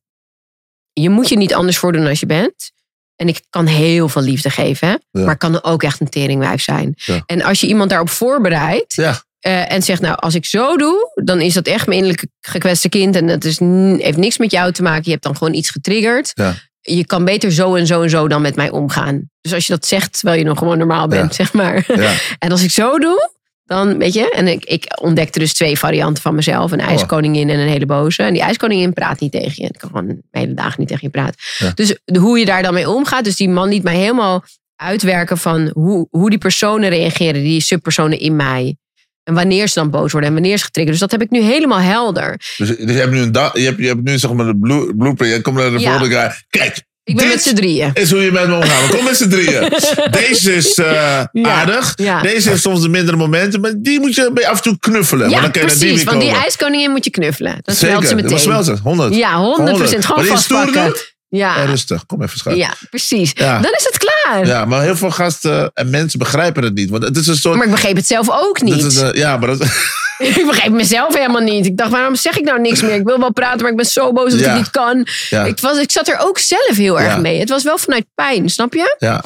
je 0.94 1.10
moet 1.10 1.30
je 1.30 1.38
niet 1.38 1.54
anders 1.54 1.78
voordoen 1.78 2.08
als 2.08 2.20
je 2.20 2.26
bent. 2.26 2.72
En 3.16 3.28
ik 3.28 3.42
kan 3.50 3.66
heel 3.66 4.10
veel 4.10 4.22
liefde 4.22 4.50
geven, 4.50 4.88
hè? 4.88 4.96
Ja. 5.20 5.26
maar 5.26 5.38
kan 5.38 5.64
ook 5.64 5.84
echt 5.84 6.00
een 6.02 6.10
teringwijf 6.10 6.62
zijn. 6.62 6.94
Ja. 6.96 7.24
En 7.26 7.42
als 7.42 7.60
je 7.60 7.68
iemand 7.68 7.90
daarop 7.90 8.10
voorbereidt, 8.10 8.94
Ja. 8.94 9.22
eh, 9.40 9.72
en 9.72 9.82
zegt, 9.82 10.02
nou, 10.02 10.16
als 10.20 10.36
ik 10.36 10.46
zo 10.46 10.78
doe, 10.78 11.12
dan 11.24 11.42
is 11.42 11.54
dat 11.54 11.68
echt 11.68 11.86
mijn 11.88 12.00
innerlijke 12.00 12.30
gekwetste 12.42 12.90
kind. 12.90 13.16
En 13.16 13.28
dat 13.28 13.44
is, 13.44 13.60
heeft 14.02 14.18
niks 14.18 14.38
met 14.38 14.52
jou 14.52 14.72
te 14.72 14.82
maken. 14.84 15.04
Je 15.06 15.12
hebt 15.12 15.24
dan 15.24 15.38
gewoon 15.38 15.54
iets 15.54 15.70
getriggerd. 15.70 16.32
Ja. 16.34 16.56
Je 16.88 17.06
kan 17.06 17.26
beter 17.26 17.52
zo 17.52 17.76
en 17.76 17.88
zo 17.88 18.02
en 18.02 18.10
zo 18.10 18.28
dan 18.28 18.42
met 18.42 18.56
mij 18.56 18.70
omgaan. 18.70 19.30
Dus 19.42 19.54
als 19.54 19.68
je 19.68 19.74
dat 19.74 19.86
zegt 19.86 20.14
terwijl 20.14 20.40
je 20.40 20.46
nog 20.46 20.58
gewoon 20.58 20.78
normaal 20.78 21.08
bent, 21.08 21.36
zeg 21.42 21.54
maar. 21.54 21.84
Ja. 21.88 22.14
En 22.40 22.52
als 22.52 22.64
ik 22.64 22.72
zo 22.72 23.00
doe, 23.00 23.30
dan 23.66 23.98
weet 23.98 24.14
je. 24.14 24.32
En 24.32 24.48
ik, 24.48 24.66
ik 24.66 25.00
ontdekte 25.02 25.40
dus 25.40 25.54
twee 25.54 25.78
varianten 25.78 26.24
van 26.24 26.36
mezelf: 26.36 26.72
een 26.72 26.80
ijskoningin 26.80 27.50
en 27.50 27.60
een 27.60 27.68
hele 27.68 27.86
boze. 27.86 28.24
En 28.24 28.34
die 28.34 28.42
ijskoningin 28.42 28.94
praat 28.94 29.20
niet 29.20 29.32
tegen 29.32 29.54
je. 29.56 29.70
Ik 29.70 29.78
kan 29.78 29.90
gewoon 29.90 30.08
de 30.08 30.40
hele 30.40 30.54
dagen 30.54 30.80
niet 30.80 30.88
tegen 30.88 31.04
je 31.04 31.10
praten. 31.10 31.36
Ja. 31.58 31.72
Dus 31.76 31.98
hoe 32.20 32.40
je 32.40 32.46
daar 32.46 32.64
dan 32.64 32.74
mee 32.74 32.90
omgaat. 32.90 33.24
Dus 33.24 33.36
die 33.36 33.50
man 33.50 33.70
liet 33.70 33.84
mij 33.84 33.96
helemaal 33.96 34.44
uitwerken 34.76 35.38
van 35.38 35.72
hoe, 35.74 36.08
hoe 36.10 36.30
die 36.30 36.40
personen 36.40 36.90
reageren, 36.90 37.42
die 37.42 37.62
subpersonen 37.62 38.20
in 38.20 38.36
mij. 38.36 38.78
En 39.26 39.34
wanneer 39.34 39.68
ze 39.68 39.74
dan 39.80 39.90
boos 39.90 40.12
worden 40.12 40.30
en 40.30 40.36
wanneer 40.36 40.58
ze 40.58 40.64
getriggerd. 40.64 41.00
Dus 41.00 41.10
dat 41.10 41.20
heb 41.20 41.28
ik 41.28 41.30
nu 41.40 41.42
helemaal 41.42 41.80
helder. 41.80 42.36
Dus, 42.58 42.68
dus 42.68 42.78
je 42.78 42.92
hebt 42.92 43.12
nu 43.12 43.20
een 43.20 43.32
da- 43.32 43.50
je 43.54 43.62
hebt, 43.66 43.78
je 43.80 43.88
hebt 43.88 44.04
nu 44.04 44.18
zeg 44.18 44.34
maar 44.34 44.46
de 44.46 44.58
blue- 44.58 44.96
blueprint. 44.96 45.34
Je 45.36 45.42
komt 45.42 45.58
naar 45.58 45.72
de 45.72 45.80
Ja. 45.80 45.90
volgende 45.92 46.16
guy. 46.16 46.32
Kijk, 46.50 46.84
Ik 47.04 47.16
ben 47.16 47.26
dit 47.26 47.34
met 47.34 47.44
z'n 47.44 47.54
drieën. 47.56 47.92
is 47.94 48.12
hoe 48.12 48.22
je 48.22 48.32
met 48.32 48.48
me 48.48 48.56
omgaat. 48.56 48.88
Kom 48.90 49.04
met 49.04 49.18
z'n 49.18 49.30
drieën. 49.30 49.70
Deze 50.28 50.54
is 50.56 50.76
Ja. 50.76 51.30
aardig. 51.42 51.94
Ja. 51.96 52.22
Deze 52.22 52.50
heeft 52.50 52.62
soms 52.62 52.82
de 52.82 52.90
mindere 52.90 53.18
momenten. 53.18 53.62
Maar 53.62 53.74
die 53.78 54.00
moet 54.00 54.16
je 54.16 54.32
bij 54.34 54.48
af 54.48 54.58
en 54.58 54.64
toe 54.64 54.78
knuffelen. 54.80 55.30
Ja, 55.30 55.42
want 55.42 55.42
dan 55.44 55.52
kan 55.52 55.62
je 55.62 55.68
die 55.68 55.78
precies. 55.88 56.04
weer 56.04 56.14
Want 56.14 56.26
die 56.26 56.42
ijskoningin 56.42 56.92
moet 56.92 57.04
je 57.06 57.12
knuffelen. 57.12 57.58
Dat 57.62 57.76
Zeker. 57.76 57.88
smelt 57.96 58.08
ze 58.10 58.16
Dat 58.16 58.24
meteen. 58.24 58.40
smelt 58.40 58.66
ze. 58.66 58.76
100. 58.84 59.16
Ja, 59.16 59.38
100 59.38 59.78
procent. 59.78 60.06
Gewoon 60.06 60.26
Maar 60.26 60.36
die 60.38 60.48
vastpakken. 60.48 60.94
Ja. 61.36 61.58
Ja, 61.58 61.66
rustig. 61.66 62.06
Kom 62.06 62.22
even 62.22 62.38
schat. 62.38 62.56
ja, 62.56 62.74
precies. 62.90 63.32
Ja. 63.34 63.60
Dan 63.60 63.72
is 63.74 63.84
het 63.84 63.98
klaar. 63.98 64.46
Ja, 64.46 64.66
maar 64.66 64.82
heel 64.82 64.96
veel 64.96 65.12
gasten 65.12 65.72
en 65.74 65.90
mensen 65.90 66.20
begrijpen 66.20 66.64
het 66.64 66.74
niet. 66.74 66.90
Want 66.90 67.04
het 67.04 67.18
is 67.18 67.28
een 67.28 67.36
soort... 67.36 67.56
Maar 67.56 67.66
ik 67.66 67.72
begreep 67.72 67.96
het 67.96 68.08
zelf 68.08 68.30
ook 68.32 68.62
niet. 68.62 68.82
dat 68.82 68.92
is, 68.92 69.02
eh, 69.02 69.14
ja, 69.14 69.38
maar 69.38 69.48
dat, 69.48 69.62
Ik 70.18 70.46
begreep 70.46 70.72
mezelf 70.72 71.16
helemaal 71.16 71.42
niet. 71.42 71.66
Ik 71.66 71.78
dacht, 71.78 71.92
waarom 71.92 72.16
zeg 72.16 72.38
ik 72.38 72.44
nou 72.44 72.62
niks 72.62 72.82
meer? 72.82 72.94
Ik 72.94 73.04
wil 73.06 73.20
wel 73.20 73.34
praten, 73.34 73.62
maar 73.62 73.72
ik 73.72 73.78
ben 73.78 73.86
zo 73.86 74.14
boos 74.14 74.32
dat 74.32 74.40
Ja. 74.40 74.52
ik 74.52 74.58
niet 74.58 74.70
kan. 74.70 75.08
Ja. 75.30 75.44
Ik, 75.44 75.60
was, 75.60 75.78
ik 75.78 75.92
zat 75.92 76.08
er 76.08 76.18
ook 76.20 76.38
zelf 76.40 76.76
heel 76.76 77.00
erg 77.00 77.18
mee. 77.18 77.40
Het 77.40 77.50
was 77.50 77.64
wel 77.64 77.78
vanuit 77.78 78.06
pijn, 78.16 78.50
snap 78.50 78.74
je? 78.74 78.96
ja. 79.00 79.24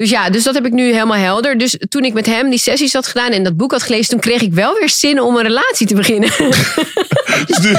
Dus 0.00 0.10
ja, 0.10 0.30
dus 0.30 0.42
dat 0.42 0.54
heb 0.54 0.66
ik 0.66 0.72
nu 0.72 0.92
helemaal 0.92 1.16
helder. 1.16 1.58
Dus 1.58 1.76
toen 1.88 2.04
ik 2.04 2.12
met 2.12 2.26
hem 2.26 2.50
die 2.50 2.58
sessies 2.58 2.92
had 2.92 3.06
gedaan 3.06 3.30
en 3.30 3.42
dat 3.44 3.56
boek 3.56 3.70
had 3.70 3.82
gelezen, 3.82 4.08
toen 4.10 4.20
kreeg 4.20 4.40
ik 4.40 4.52
wel 4.52 4.74
weer 4.78 4.88
zin 4.88 5.20
om 5.20 5.36
een 5.36 5.42
relatie 5.42 5.86
te 5.86 5.94
beginnen. 5.94 6.30
Dus 7.46 7.58
nu, 7.58 7.72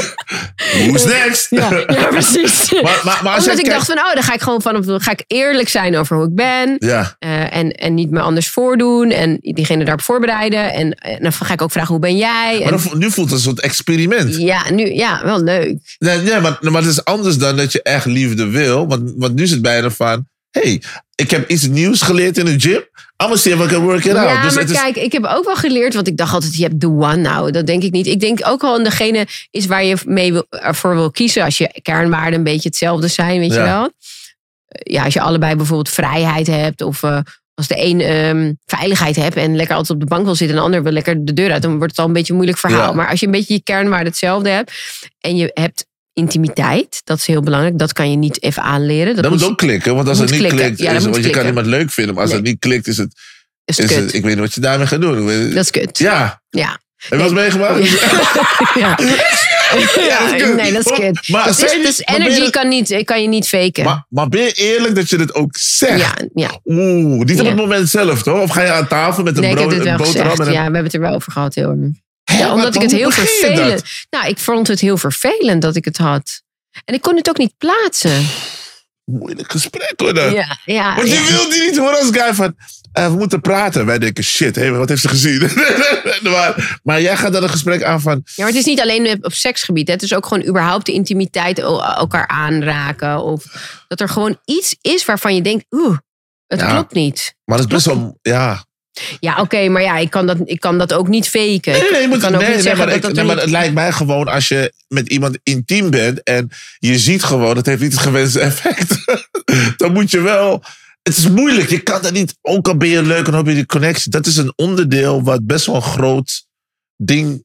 who's 0.88 1.06
next? 1.06 1.48
ja, 1.50 1.70
ja, 1.88 2.06
precies. 2.08 2.72
Maar, 2.84 3.02
maar, 3.04 3.38
Omdat 3.38 3.48
ik 3.48 3.54
kijkt- 3.56 3.70
dacht 3.70 3.86
van, 3.86 3.98
oh, 3.98 4.14
dan 4.14 4.24
ga 4.24 4.34
ik 4.34 4.42
gewoon 4.42 4.62
van, 4.62 5.02
ga 5.02 5.12
ik 5.12 5.24
eerlijk 5.28 5.70
zijn 5.70 5.98
over 5.98 6.16
hoe 6.16 6.26
ik 6.26 6.36
ben. 6.36 6.76
Ja, 6.80 7.16
Eh, 7.20 7.56
en, 7.56 7.72
en 7.72 7.94
niet 7.94 8.10
me 8.12 8.20
anders 8.20 8.50
voordoen. 8.50 9.10
En 9.12 9.38
diegene 9.42 9.84
daarop 9.84 10.02
voorbereiden. 10.04 10.74
En, 10.74 10.92
en 10.94 11.18
dan 11.24 11.34
ga 11.34 11.54
ik 11.54 11.62
ook 11.62 11.72
vragen, 11.72 11.90
hoe 11.92 12.00
ben 12.00 12.18
jij? 12.18 12.54
maar 12.54 12.62
En, 12.64 12.70
dan 12.70 12.80
vo- 12.80 12.98
nu 12.98 13.12
voelt 13.12 13.28
het 13.30 13.38
een 13.38 13.44
soort 13.44 13.60
experiment. 13.62 14.36
ja, 14.38 14.72
nu, 14.72 14.94
ja, 14.94 15.22
wel 15.24 15.44
leuk. 15.44 15.96
Nee, 16.00 16.18
nee, 16.18 16.40
maar, 16.40 16.58
maar 16.62 16.82
het 16.82 16.92
is 16.92 17.04
anders 17.06 17.38
dan 17.38 17.58
dat 17.58 17.72
je 17.72 17.82
echt 17.82 18.06
liefde 18.06 18.48
wil. 18.50 18.88
Want, 18.88 19.14
want 19.16 19.36
nu 19.36 19.44
is 19.44 19.52
het 19.52 19.62
bijna 19.62 19.90
van... 19.90 20.28
hey, 20.52 20.82
ik 21.22 21.32
heb 21.32 21.50
iets 21.50 21.68
nieuws 21.68 22.02
geleerd 22.02 22.38
in 22.38 22.46
de 22.46 22.60
gym. 22.60 22.72
I'm 22.72 22.84
gonna 23.18 23.36
see 23.36 23.54
if 23.54 23.66
I 23.66 23.68
can 23.68 23.84
work 23.84 24.06
it 24.06 24.16
out. 24.16 24.30
Ja, 24.30 24.42
dus 24.42 24.54
maar 24.54 24.64
is, 24.64 24.72
kijk, 24.72 24.96
ik 24.96 25.12
heb 25.12 25.26
ook 25.26 25.46
wel 25.46 25.56
geleerd, 25.56 25.94
want 25.94 26.08
ik 26.08 26.18
dacht 26.18 26.34
altijd, 26.34 26.56
je 26.56 26.64
hebt 26.64 26.80
the 26.80 26.88
one 26.88 27.16
nou. 27.16 27.52
Dat 27.52 27.68
denk 27.68 27.84
ik 27.84 27.92
niet. 27.92 28.08
Ik 28.08 28.20
denk 28.20 28.40
ook 28.44 28.62
wel 28.62 28.84
degene 28.84 29.28
is 29.52 29.66
waar 29.66 29.84
je 29.84 29.98
mee 30.06 30.32
wil, 30.32 30.46
ervoor 30.50 30.96
wil 30.96 31.12
kiezen. 31.12 31.44
Als 31.44 31.58
je 31.58 31.80
kernwaarden 31.82 32.34
een 32.34 32.44
beetje 32.44 32.70
hetzelfde 32.70 33.08
zijn, 33.08 33.40
weet 33.40 33.54
je 33.54 33.62
wel. 33.62 33.92
Ja, 34.68 35.04
als 35.04 35.14
je 35.14 35.22
allebei 35.22 35.56
bijvoorbeeld 35.56 35.90
vrijheid 35.90 36.48
hebt 36.48 36.82
of... 36.82 37.04
eh, 37.04 37.20
als 37.54 37.68
de 37.68 37.86
een 37.86 38.02
ehm, 38.02 38.54
veiligheid 38.66 39.16
hebt 39.16 39.36
en 39.36 39.56
lekker 39.56 39.76
altijd 39.76 40.00
op 40.00 40.00
de 40.00 40.16
bank 40.16 40.26
wil 40.26 40.36
zitten... 40.36 40.56
en 40.56 40.62
de 40.62 40.68
ander 40.68 40.84
wil 40.84 40.92
lekker 40.92 41.26
de 41.26 41.34
deur 41.34 41.52
uit... 41.52 41.62
dan 41.62 41.78
wordt 41.78 41.92
het 41.92 42.00
al 42.00 42.06
een 42.06 42.14
beetje 42.14 42.30
een 42.30 42.36
moeilijk 42.36 42.60
verhaal. 42.60 42.90
Ja. 42.90 42.96
Maar 42.96 43.10
als 43.10 43.20
je 43.20 43.26
een 43.26 43.32
beetje 43.32 43.54
je 43.54 43.64
kernwaarden 43.64 44.08
hetzelfde 44.08 44.50
hebt... 44.50 44.72
en 45.20 45.36
je 45.36 45.52
hebt 45.54 45.86
intimiteit, 46.22 47.02
dat 47.04 47.18
is 47.18 47.26
heel 47.28 47.42
belangrijk. 47.42 47.78
Dat 47.78 47.94
kan 47.94 48.12
je 48.12 48.18
niet 48.18 48.44
even 48.44 48.64
aanleren. 48.64 49.14
Dat, 49.14 49.24
dat 49.24 49.32
moet 49.32 49.44
ook 49.44 49.58
klikken. 49.58 49.96
Want 49.96 50.08
als 50.08 50.18
het 50.20 50.30
niet 50.30 50.40
klikken. 50.40 50.60
klikt... 50.60 50.80
Ja, 50.80 50.92
is, 50.92 51.04
want 51.04 51.16
je 51.24 51.30
kan 51.30 51.46
iemand 51.46 51.66
leuk 51.66 51.92
vinden. 51.92 52.14
Maar 52.14 52.24
als 52.24 52.32
Nee. 52.32 52.42
het 52.42 52.50
niet 52.50 52.60
klikt, 52.60 52.88
is 52.88 52.98
het... 52.98 53.14
is 53.66 53.78
het 53.78 53.92
ik 54.14 54.22
weet 54.24 54.24
niet 54.32 54.40
wat 54.40 54.54
je 54.54 54.62
daarmee 54.62 54.88
gaat 54.88 55.02
doen. 55.02 55.18
Ik 55.18 55.26
weet- 55.26 55.54
Dat 55.54 55.64
is 55.64 55.72
kut. 55.72 55.98
Ja. 55.98 56.42
Ja. 56.50 56.80
Heb 56.96 57.10
je 57.10 57.16
wel 57.18 57.26
eens 57.26 57.34
meegemaakt? 57.34 57.90
ja. 58.84 58.98
Ja, 60.08 60.20
dat 60.20 60.34
is 60.36 60.42
kut. 60.44 60.56
nee, 60.56 60.74
dat 60.74 60.86
is 60.86 60.92
kut. 60.98 61.28
Maar 61.30 61.46
dus 61.46 61.58
niet- 61.60 61.84
maar 62.08 62.18
ben 62.18 62.26
energy 62.26 62.42
je- 62.44 62.50
kan, 62.50 62.68
niet, 62.68 63.02
kan 63.06 63.22
je 63.22 63.28
niet 63.28 63.48
faken. 63.48 63.84
Maar, 63.84 64.06
maar 64.10 64.30
ben 64.30 64.42
je 64.42 64.52
eerlijk 64.52 64.96
dat 64.96 65.10
je 65.10 65.18
dit 65.18 65.34
ook 65.34 65.58
zegt? 65.58 66.00
ja, 66.00 66.14
ja. 66.34 66.60
Oeh, 66.66 67.26
niet 67.26 67.40
op 67.40 67.46
Ja. 67.46 67.52
het 67.52 67.56
moment 67.60 67.90
zelf, 67.90 68.24
toch? 68.24 68.42
Of 68.42 68.52
ga 68.52 68.62
je 68.64 68.72
aan 68.72 68.88
tafel 68.88 69.24
met 69.24 69.36
een 69.36 69.42
Nee, 69.42 69.52
ik 69.52 69.58
heb 69.58 69.68
brood, 69.68 69.80
dit 69.84 69.92
een 69.92 69.98
wel 69.98 70.06
boterham 70.08 70.30
gezegd. 70.30 70.48
en 70.48 70.54
Ja, 70.54 70.58
we 70.60 70.64
hebben 70.64 70.84
het 70.84 70.94
er 70.94 71.00
wel 71.00 71.14
over 71.14 71.32
gehad. 71.32 71.56
Heel 71.56 71.70
erg. 71.70 71.80
Ja, 72.46 72.54
omdat 72.54 72.76
ik 72.76 72.82
het 72.82 72.92
heel 72.92 73.12
vervelend... 73.12 73.84
Nou, 74.10 74.28
ik 74.28 74.38
vond 74.38 74.68
het 74.68 74.80
heel 74.80 74.98
vervelend 74.98 75.62
dat 75.62 75.76
ik 75.76 75.86
het 75.86 75.98
had. 75.98 76.42
En 76.86 76.94
ik 76.94 77.02
kon 77.02 77.16
het 77.16 77.30
ook 77.30 77.38
niet 77.38 77.54
plaatsen. 77.58 78.26
Moeilijk 79.04 79.52
gesprek 79.52 79.94
hoor. 79.96 80.16
Ja, 80.34 80.60
ja, 80.66 80.96
Want 80.96 81.08
je 81.08 81.14
ja. 81.14 81.26
wil 81.28 81.50
die 81.50 81.62
niet 81.62 81.78
horen 81.78 82.00
als 82.00 82.10
guy 82.12 82.34
van... 82.34 82.56
eh, 82.92 83.08
we 83.08 83.16
moeten 83.18 83.42
praten. 83.42 83.86
Wij 83.86 84.00
denken, 84.00 84.24
shit, 84.24 84.70
wat 84.70 84.90
heeft 84.90 85.02
ze 85.02 85.08
gezien? 85.10 85.40
maar, 86.32 86.80
maar 86.84 87.02
jij 87.02 87.18
gaat 87.18 87.34
dan 87.34 87.44
een 87.44 87.50
gesprek 87.50 87.84
aan 87.84 88.02
van... 88.02 88.22
Ja, 88.24 88.32
maar 88.36 88.48
het 88.48 88.56
is 88.56 88.66
niet 88.66 88.82
alleen 88.82 89.18
op 89.26 89.34
seksgebied. 89.34 89.88
hè. 89.88 89.94
Het 89.94 90.04
is 90.04 90.14
ook 90.14 90.26
gewoon 90.26 90.48
überhaupt 90.48 90.86
de 90.86 90.92
intimiteit 90.92 91.60
el- 91.60 91.84
elkaar 91.86 92.28
aanraken. 92.28 93.24
Of 93.24 93.44
dat 93.88 94.00
er 94.00 94.10
gewoon 94.10 94.40
iets 94.46 94.76
is 94.82 95.06
waarvan 95.06 95.36
je 95.36 95.42
denkt, 95.42 95.66
oeh, 95.72 95.98
het 96.48 96.60
Ja. 96.60 96.72
klopt 96.72 96.94
niet. 96.94 97.36
Maar 97.46 97.58
dat 97.58 97.68
is 97.68 97.74
best 97.74 97.86
wel... 97.86 98.18
Ja, 98.22 98.66
Ja, 99.20 99.38
oké, 99.42 99.68
maar 99.70 99.82
ja, 99.82 99.98
ik 99.98 100.10
kan, 100.10 100.28
dat, 100.28 100.38
ik 100.44 100.60
kan 100.60 100.78
dat 100.78 100.94
ook 100.94 101.08
niet 101.08 101.30
faken. 101.30 101.72
Nee, 101.72 101.82
nee, 101.82 101.92
je 101.92 101.98
ik 102.02 102.08
moet, 102.08 102.20
kan 102.20 102.36
ook 102.36 102.42
niet 102.48 102.62
zeggen 102.62 102.78
maar, 102.78 102.86
dat 102.88 102.96
ik- 102.96 103.02
dat 103.02 103.14
nee, 103.14 103.26
maar 103.26 103.36
niet- 103.36 103.44
het 103.44 103.52
lijkt 103.54 103.74
mij 103.74 103.92
gewoon 103.92 104.28
als 104.28 104.48
je 104.48 104.74
met 104.88 105.10
iemand 105.10 105.40
intiem 105.44 105.90
bent 105.90 106.24
en 106.24 106.50
je 106.80 107.00
ziet 107.00 107.24
gewoon, 107.24 107.56
het 107.58 107.66
heeft 107.66 107.82
niet 107.82 107.92
het 107.92 108.02
gewenste 108.02 108.40
effect. 108.40 108.96
dan 109.80 109.94
moet 109.94 110.12
je 110.12 110.22
wel. 110.22 110.64
Het 111.02 111.18
is 111.18 111.30
moeilijk. 111.30 111.70
Je 111.70 111.80
kan 111.80 112.02
dat 112.02 112.12
niet. 112.14 112.36
Ook 112.42 112.68
al 112.68 112.78
ben 112.78 112.88
je 112.90 113.04
leuk 113.04 113.28
en 113.28 113.34
heb 113.34 113.46
je 113.48 113.54
die 113.54 113.66
connectie. 113.66 114.12
Dat 114.12 114.26
is 114.26 114.38
een 114.38 114.54
onderdeel 114.56 115.24
wat 115.24 115.46
best 115.46 115.66
wel 115.66 115.76
een 115.76 115.82
groot 115.82 116.46
ding 116.96 117.44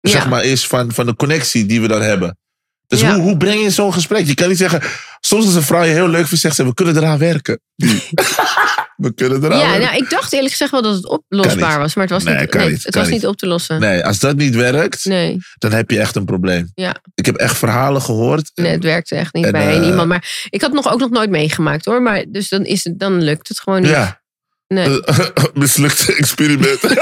Ja. 0.00 0.10
zeg 0.10 0.28
maar, 0.28 0.44
is 0.44 0.66
van, 0.66 0.92
van 0.92 1.06
de 1.06 1.14
connectie 1.16 1.66
die 1.66 1.80
we 1.80 1.88
dan 1.88 2.02
hebben. 2.02 2.38
Dus 2.88 3.00
Ja. 3.00 3.14
hoe, 3.14 3.22
hoe 3.22 3.36
breng 3.36 3.62
je 3.62 3.70
zo'n 3.70 3.92
gesprek? 3.92 4.26
Je 4.26 4.34
kan 4.34 4.48
niet 4.48 4.58
zeggen. 4.58 4.80
Soms 5.20 5.44
als 5.44 5.54
een 5.54 5.62
vrouw 5.62 5.82
je 5.82 5.92
heel 5.92 6.08
leuk 6.08 6.26
vindt, 6.26 6.42
zegt 6.42 6.56
ze: 6.56 6.64
We 6.64 6.74
kunnen 6.74 6.96
eraan 6.96 7.18
werken. 7.18 7.60
we 8.96 9.14
kunnen 9.14 9.44
eraan 9.44 9.58
Ja, 9.58 9.64
werken. 9.68 9.80
nou, 9.86 9.96
ik 9.96 10.10
dacht 10.10 10.32
eerlijk 10.32 10.50
gezegd 10.50 10.70
wel 10.70 10.82
dat 10.82 10.94
het 10.94 11.08
oplosbaar 11.08 11.78
was. 11.78 11.94
Maar 11.94 12.04
het 12.04 12.12
was, 12.12 12.22
Nee, 12.22 12.36
niet, 12.40 12.54
nee, 12.54 12.70
niet, 12.70 12.84
het 12.84 12.94
was 12.94 13.04
niet 13.04 13.14
niet. 13.14 13.26
op 13.26 13.36
te 13.36 13.46
lossen. 13.46 13.80
Nee, 13.80 14.04
als 14.04 14.18
dat 14.18 14.36
niet 14.36 14.54
werkt, 14.54 15.04
Nee, 15.04 15.36
dan 15.58 15.72
heb 15.72 15.90
je 15.90 15.98
echt 16.00 16.16
een 16.16 16.24
probleem. 16.24 16.70
ja. 16.74 16.96
Ik 17.14 17.26
heb 17.26 17.36
echt 17.36 17.56
verhalen 17.58 18.02
gehoord. 18.02 18.50
nee, 18.54 18.72
het 18.72 18.82
werkte 18.84 19.14
echt 19.14 19.34
niet 19.34 19.44
En, 19.44 19.52
bij 19.52 19.68
één 19.70 19.82
eh, 19.82 19.88
iemand. 19.88 20.08
Maar 20.08 20.46
ik 20.50 20.60
had 20.60 20.72
nog 20.72 20.92
ook 20.92 21.00
nog 21.00 21.10
nooit 21.10 21.30
meegemaakt 21.30 21.84
hoor. 21.84 22.02
Maar 22.02 22.24
dus 22.28 22.48
dan, 22.48 22.64
is 22.64 22.84
het, 22.84 22.98
dan 22.98 23.22
lukt 23.22 23.48
het 23.48 23.60
gewoon 23.60 23.80
niet. 23.80 23.90
Ja, 23.90 24.17
Nee. 24.68 25.00
mislukte 25.54 26.14
experiment. 26.14 26.82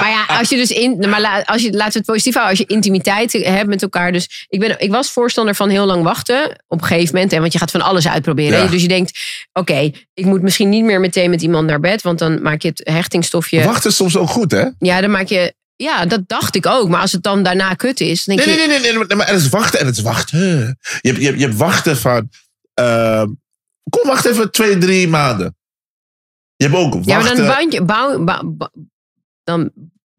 Maar 0.00 0.10
ja, 0.10 0.24
als 0.38 0.48
je 0.48 0.56
dus 0.56 0.70
in, 0.70 1.08
maar 1.08 1.20
la- 1.20 1.42
als 1.42 1.62
je, 1.62 1.70
laten 1.72 1.92
we 1.92 1.98
het 1.98 2.06
positief 2.06 2.34
houden, 2.34 2.58
als 2.58 2.66
je 2.68 2.74
intimiteit 2.74 3.32
hebt 3.32 3.68
met 3.68 3.82
elkaar. 3.82 4.12
Dus 4.12 4.46
ik, 4.48 4.60
ben, 4.60 4.80
ik 4.80 4.90
was 4.90 5.10
voorstander 5.10 5.54
van 5.54 5.68
heel 5.68 5.86
lang 5.86 6.02
wachten 6.02 6.62
op 6.68 6.80
een 6.80 6.86
gegeven 6.86 7.14
moment. 7.14 7.32
Hè, 7.32 7.40
want 7.40 7.52
je 7.52 7.58
gaat 7.58 7.70
van 7.70 7.80
alles 7.82 8.08
uitproberen. 8.08 8.58
Ja. 8.58 8.66
Dus 8.66 8.82
je 8.82 8.88
denkt, 8.88 9.18
oké, 9.52 9.90
ik 10.14 10.24
moet 10.24 10.42
misschien 10.42 10.68
niet 10.68 10.84
meer 10.84 11.00
meteen 11.00 11.30
met 11.30 11.42
iemand 11.42 11.66
naar 11.66 11.80
bed. 11.80 12.02
Want 12.02 12.18
dan 12.18 12.42
maak 12.42 12.62
je 12.62 12.68
het 12.68 12.80
hechtingstofje. 12.84 13.64
Wachten 13.64 13.90
is 13.90 13.96
soms 13.96 14.16
ook 14.16 14.28
goed, 14.28 14.50
hè? 14.50 14.64
Ja, 14.78 15.00
dan 15.00 15.10
maak 15.10 15.26
je. 15.26 15.54
Ja, 15.76 16.06
dat 16.06 16.20
dacht 16.26 16.54
ik 16.56 16.66
ook. 16.66 16.88
Maar 16.88 17.00
als 17.00 17.12
het 17.12 17.22
dan 17.22 17.42
daarna 17.42 17.74
kut 17.74 18.00
is, 18.00 18.24
denk 18.24 18.38
Nee, 18.44 18.48
je. 18.48 18.54
nee, 18.56 18.66
nee, 18.68 18.78
nee, 18.80 18.92
nee, 18.92 19.04
nee, 19.06 19.16
maar 19.16 19.26
het 19.28 19.40
is 19.40 19.48
wachten 19.48 19.80
en 19.80 19.86
het 19.86 19.96
is 19.96 20.02
wachten. 20.02 20.38
Je 21.00 21.08
hebt, 21.08 21.18
je 21.20 21.26
hebt, 21.26 21.38
je 21.38 21.44
hebt 21.44 21.56
wachten 21.58 21.96
van. 21.96 22.28
ehm, 22.74 23.26
kom, 23.90 24.06
wacht 24.08 24.24
even 24.26 24.50
twee, 24.50 24.78
drie 24.78 25.08
maanden. 25.08 25.56
Je 26.62 26.68
hebt 26.68 26.80
ook 26.84 26.92
wachten. 26.94 27.12
ja, 27.12 27.18
maar 27.44 27.56
dan 27.56 27.70
je, 27.70 27.82
bouw, 27.84 28.24
bouw- 28.24 28.42
bouw- 28.50 28.72
dan 29.44 29.70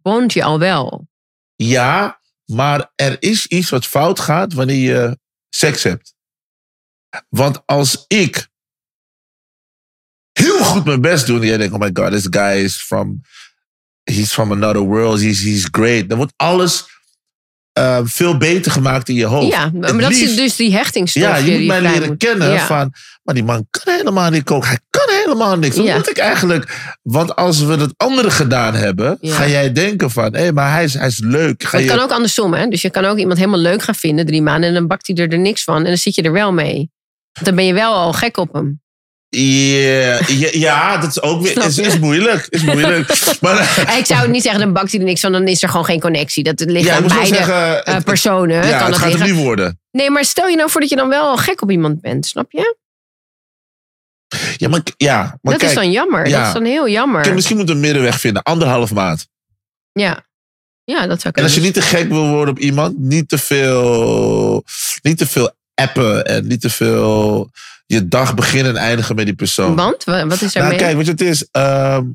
bond 0.01 0.33
je 0.33 0.43
al 0.43 0.59
wel. 0.59 1.07
Ja, 1.55 2.21
maar 2.45 2.91
er 2.95 3.15
is 3.19 3.47
iets 3.47 3.69
wat 3.69 3.85
fout 3.85 4.19
gaat 4.19 4.53
wanneer 4.53 4.93
je 4.95 5.19
seks 5.49 5.83
hebt. 5.83 6.13
Want 7.29 7.61
als 7.65 8.05
ik 8.07 8.47
heel 10.31 10.63
goed 10.63 10.85
mijn 10.85 11.01
best 11.01 11.25
doe 11.25 11.39
en 11.39 11.45
jij 11.47 11.57
denkt, 11.57 11.73
oh 11.73 11.79
my 11.79 11.89
god, 11.93 12.11
this 12.11 12.27
guy 12.29 12.63
is 12.63 12.75
from, 12.75 13.21
he's 14.03 14.33
from 14.33 14.51
another 14.51 14.81
world, 14.81 15.19
he's, 15.21 15.41
he's 15.43 15.67
great. 15.71 16.09
Dan 16.09 16.17
wordt 16.17 16.33
alles 16.35 16.85
eh, 17.71 17.99
veel 18.03 18.37
beter 18.37 18.71
gemaakt 18.71 19.09
in 19.09 19.15
je 19.15 19.25
hoofd. 19.25 19.51
ja, 19.51 19.69
maar 19.73 19.89
Het 19.89 19.99
dat 20.01 20.11
is 20.11 20.35
dus 20.35 20.55
die 20.55 20.73
hechtingstofje. 20.73 21.29
ja, 21.29 21.35
je 21.35 21.57
moet 21.57 21.67
mij 21.67 21.81
leren 21.81 22.07
moet- 22.07 22.17
kennen 22.17 22.51
Ja. 22.51 22.65
van, 22.65 22.93
maar 23.23 23.35
die 23.35 23.43
man 23.43 23.67
kan 23.69 23.93
helemaal 23.93 24.29
niet 24.29 24.43
koken. 24.43 24.67
Hij 24.69 24.79
helemaal 25.23 25.57
niks. 25.57 25.75
Ja. 25.75 25.95
moet 25.95 26.09
ik 26.09 26.17
eigenlijk? 26.17 26.91
Want 27.01 27.35
als 27.35 27.61
we 27.61 27.73
het 27.75 27.93
andere 27.97 28.31
gedaan 28.31 28.73
hebben, 28.73 29.17
Ja. 29.21 29.35
ga 29.35 29.47
jij 29.47 29.71
denken 29.71 30.11
van, 30.11 30.35
hé, 30.35 30.51
maar 30.51 30.71
hij 30.71 30.83
is, 30.83 30.93
hij 30.93 31.07
is 31.07 31.19
leuk. 31.23 31.63
Ga 31.63 31.77
het 31.77 31.85
je, 31.85 31.93
kan 31.95 32.03
ook 32.03 32.11
andersom, 32.11 32.53
hè? 32.53 32.67
Dus 32.67 32.81
je 32.81 32.89
kan 32.89 33.05
ook 33.05 33.17
iemand 33.17 33.37
helemaal 33.37 33.59
leuk 33.59 33.81
gaan 33.81 33.95
vinden 33.95 34.25
drie 34.25 34.41
maanden 34.41 34.67
en 34.67 34.73
dan 34.75 34.87
bakt 34.87 35.07
hij 35.07 35.15
er, 35.15 35.31
er 35.31 35.39
niks 35.39 35.63
van 35.63 35.77
en 35.77 35.83
dan 35.83 35.97
zit 35.97 36.15
je 36.15 36.21
er 36.21 36.31
wel 36.31 36.53
mee. 36.53 36.91
Want 37.33 37.45
dan 37.45 37.55
ben 37.55 37.65
je 37.65 37.73
wel 37.73 37.93
al 37.93 38.13
gek 38.13 38.37
op 38.37 38.53
hem. 38.53 38.81
Ja, 39.29 40.19
ja, 40.27 40.49
ja, 40.67 40.97
dat 40.97 41.09
is 41.09 41.21
ook 41.21 41.41
weer 41.41 41.65
is, 41.65 41.77
is 41.77 41.99
moeilijk. 41.99 42.45
Is 42.49 42.63
moeilijk. 42.63 43.11
Maar, 43.41 43.95
ik 43.97 44.05
zou 44.05 44.29
niet 44.29 44.41
zeggen, 44.41 44.61
dan 44.61 44.73
bakt 44.73 44.91
hij 44.91 44.99
er 44.99 45.05
niks 45.05 45.21
van, 45.21 45.31
dan 45.31 45.47
is 45.47 45.63
er 45.63 45.69
gewoon 45.69 45.85
geen 45.85 45.99
connectie. 45.99 46.43
Dat 46.43 46.59
ligt 46.59 46.85
ja, 46.85 46.95
aan 46.95 47.07
beide 47.07 47.25
zeggen, 47.25 47.85
eh, 47.85 47.93
het, 47.93 48.03
personen. 48.03 48.55
ja, 48.55 48.61
kan 48.61 48.71
het 48.71 48.87
dat 48.87 48.97
gaat 48.97 49.11
liggen. 49.11 49.33
niet 49.35 49.43
worden. 49.43 49.79
Nee, 49.91 50.09
maar 50.09 50.25
stel 50.25 50.47
je 50.47 50.55
nou 50.55 50.69
voor 50.69 50.81
dat 50.81 50.89
je 50.89 50.95
dan 50.95 51.09
wel 51.09 51.23
al 51.23 51.37
gek 51.37 51.61
op 51.61 51.71
iemand 51.71 52.01
bent, 52.01 52.25
snap 52.25 52.51
je? 52.51 52.75
Ja, 54.57 54.69
maar, 54.69 54.81
ja, 54.97 55.17
maar 55.21 55.37
dat 55.41 55.57
kijk, 55.57 55.69
is 55.71 55.73
dan 55.77 55.91
jammer. 55.91 56.27
ja. 56.27 56.37
Dat 56.37 56.47
is 56.47 56.53
dan 56.53 56.65
heel 56.65 56.87
jammer. 56.89 57.21
kijk, 57.21 57.33
misschien 57.35 57.57
moeten 57.57 57.75
we 57.75 57.81
een 57.81 57.87
middenweg 57.87 58.19
vinden. 58.19 58.43
Anderhalf 58.43 58.93
maand. 58.93 59.27
Ja. 59.91 60.25
ja, 60.83 61.07
dat 61.07 61.21
zou 61.21 61.23
En 61.23 61.31
kunnen. 61.31 61.43
als 61.43 61.53
je 61.55 61.61
niet 61.61 61.73
te 61.73 61.81
gek 61.81 62.07
wil 62.09 62.27
worden 62.27 62.53
op 62.53 62.59
iemand, 62.59 62.97
niet 62.97 63.29
te 63.29 63.37
veel, 63.37 64.63
niet 65.01 65.17
te 65.17 65.27
veel 65.27 65.51
appen 65.73 66.25
en 66.25 66.47
niet 66.47 66.61
te 66.61 66.69
veel 66.69 67.49
je 67.85 68.07
dag 68.07 68.35
beginnen 68.35 68.75
en 68.75 68.81
eindigen 68.81 69.15
met 69.15 69.25
die 69.25 69.35
persoon. 69.35 69.75
Want, 69.75 70.03
Wa- 70.03 70.27
wat 70.27 70.41
is 70.41 70.53
er 70.55 70.59
Nou, 70.61 70.69
mee? 70.73 70.79
kijk, 70.83 70.95
weet 70.95 71.05
je, 71.05 71.11
het 71.11 71.21
is. 71.21 71.47
ehm 71.51 72.05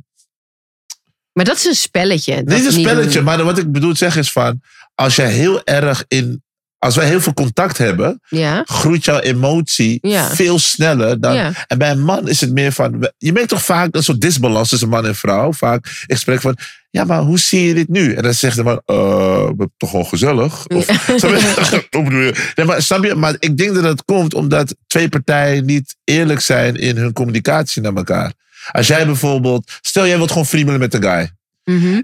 Maar 1.32 1.44
dat 1.44 1.56
is 1.56 1.64
een 1.64 1.74
spelletje. 1.74 2.34
dat 2.44 2.56
niet 2.56 2.66
een 2.66 2.72
spelletje, 2.80 3.20
maar 3.20 3.44
wat 3.44 3.58
ik 3.58 3.72
bedoel 3.72 3.96
zeggen 3.96 4.20
is 4.20 4.32
van. 4.32 4.60
Als 4.94 5.16
jij 5.16 5.30
heel 5.30 5.64
erg 5.64 6.04
in. 6.08 6.42
Als 6.78 6.96
wij 6.96 7.06
heel 7.06 7.20
veel 7.20 7.34
contact 7.34 7.78
hebben, 7.78 8.20
Ja, 8.28 8.62
groeit 8.66 9.04
jouw 9.04 9.18
emotie 9.18 9.98
Ja. 10.02 10.30
veel 10.34 10.58
sneller 10.58 11.20
dan. 11.20 11.34
Ja. 11.34 11.52
En 11.66 11.78
bij 11.78 11.90
een 11.90 12.04
man 12.04 12.28
is 12.28 12.40
het 12.40 12.52
meer 12.52 12.72
van. 12.72 13.10
Je 13.18 13.32
merkt 13.32 13.48
toch 13.48 13.62
vaak 13.64 13.94
een 13.94 14.02
soort 14.02 14.20
disbalans 14.20 14.68
tussen 14.68 14.88
man 14.88 15.06
en 15.06 15.14
vrouw. 15.14 15.52
Vaak 15.52 16.04
ik 16.06 16.16
spreek 16.16 16.40
van. 16.40 16.56
Ja, 16.90 17.04
maar 17.04 17.20
hoe 17.20 17.38
zie 17.38 17.62
je 17.66 17.74
dit 17.74 17.88
nu? 17.88 18.14
En 18.14 18.22
dan 18.22 18.34
zegt 18.34 18.56
de 18.56 18.62
man. 18.62 18.82
eh 18.84 19.48
toch 19.76 19.92
wel 19.92 20.04
gezellig. 20.04 20.66
Of? 20.66 20.86
Nee, 22.54 22.66
maar, 22.66 22.82
snap 22.82 23.04
je? 23.04 23.14
maar 23.14 23.36
ik 23.38 23.56
denk 23.56 23.74
dat 23.74 23.84
het 23.84 24.04
komt 24.04 24.34
omdat 24.34 24.74
twee 24.86 25.08
partijen 25.08 25.64
niet 25.64 25.96
eerlijk 26.04 26.40
zijn 26.40 26.76
in 26.76 26.96
hun 26.96 27.12
communicatie 27.12 27.82
naar 27.82 27.94
elkaar. 27.94 28.32
Als 28.70 28.86
jij 28.86 29.06
bijvoorbeeld. 29.06 29.70
Stel, 29.80 30.06
jij 30.06 30.16
wilt 30.16 30.30
gewoon 30.30 30.46
friemelen 30.46 30.80
met 30.80 30.94
een 30.94 31.02
guy. 31.02 31.30
Mhm. 31.64 32.00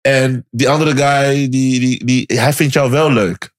En 0.00 0.46
die 0.50 0.68
andere 0.68 0.96
guy, 0.96 1.48
die, 1.48 1.80
die, 1.80 2.04
die, 2.04 2.24
hij 2.40 2.52
vindt 2.52 2.72
jou 2.72 2.90
wel 2.90 3.12
leuk. 3.12 3.54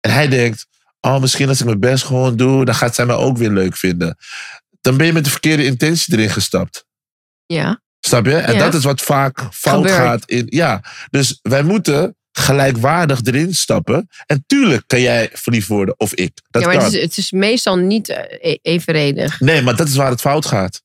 En 0.00 0.10
hij 0.12 0.28
denkt, 0.28 0.66
oh, 1.00 1.20
misschien 1.20 1.48
als 1.48 1.60
ik 1.60 1.66
mijn 1.66 1.80
best 1.80 2.04
gewoon 2.04 2.36
doe, 2.36 2.64
dan 2.64 2.74
gaat 2.74 2.94
zij 2.94 3.06
mij 3.06 3.16
ook 3.16 3.36
weer 3.38 3.50
leuk 3.50 3.76
vinden. 3.76 4.16
Dan 4.80 4.96
ben 4.96 5.06
je 5.06 5.12
met 5.12 5.24
de 5.24 5.30
verkeerde 5.30 5.64
intentie 5.64 6.14
erin 6.14 6.30
gestapt. 6.30 6.84
ja. 7.46 7.80
Snap 8.06 8.24
je? 8.26 8.36
En 8.36 8.52
Ja. 8.54 8.58
dat 8.58 8.74
is 8.74 8.84
wat 8.84 9.00
vaak 9.00 9.46
fout 9.52 9.74
Gebeurt. 9.80 9.94
gaat. 10.00 10.22
In, 10.30 10.46
ja, 10.48 10.84
dus 11.10 11.38
wij 11.42 11.62
moeten 11.62 12.16
gelijkwaardig 12.32 13.20
erin 13.24 13.54
stappen. 13.54 14.08
En 14.26 14.44
tuurlijk 14.46 14.82
kan 14.86 15.00
jij 15.00 15.30
verliefd 15.32 15.68
worden, 15.68 15.94
of 15.98 16.14
ik. 16.14 16.32
Dat 16.50 16.62
ja, 16.62 16.68
maar 16.68 16.76
kan. 16.76 16.84
het 16.86 16.94
is, 16.94 17.02
het 17.02 17.16
is 17.16 17.30
meestal 17.30 17.76
niet 17.76 18.08
eh, 18.08 18.50
e- 18.52 18.58
evenredig. 18.62 19.40
Nee, 19.40 19.62
maar 19.62 19.76
dat 19.76 19.88
is 19.88 19.96
waar 19.96 20.10
het 20.10 20.20
fout 20.20 20.46
gaat. 20.46 20.82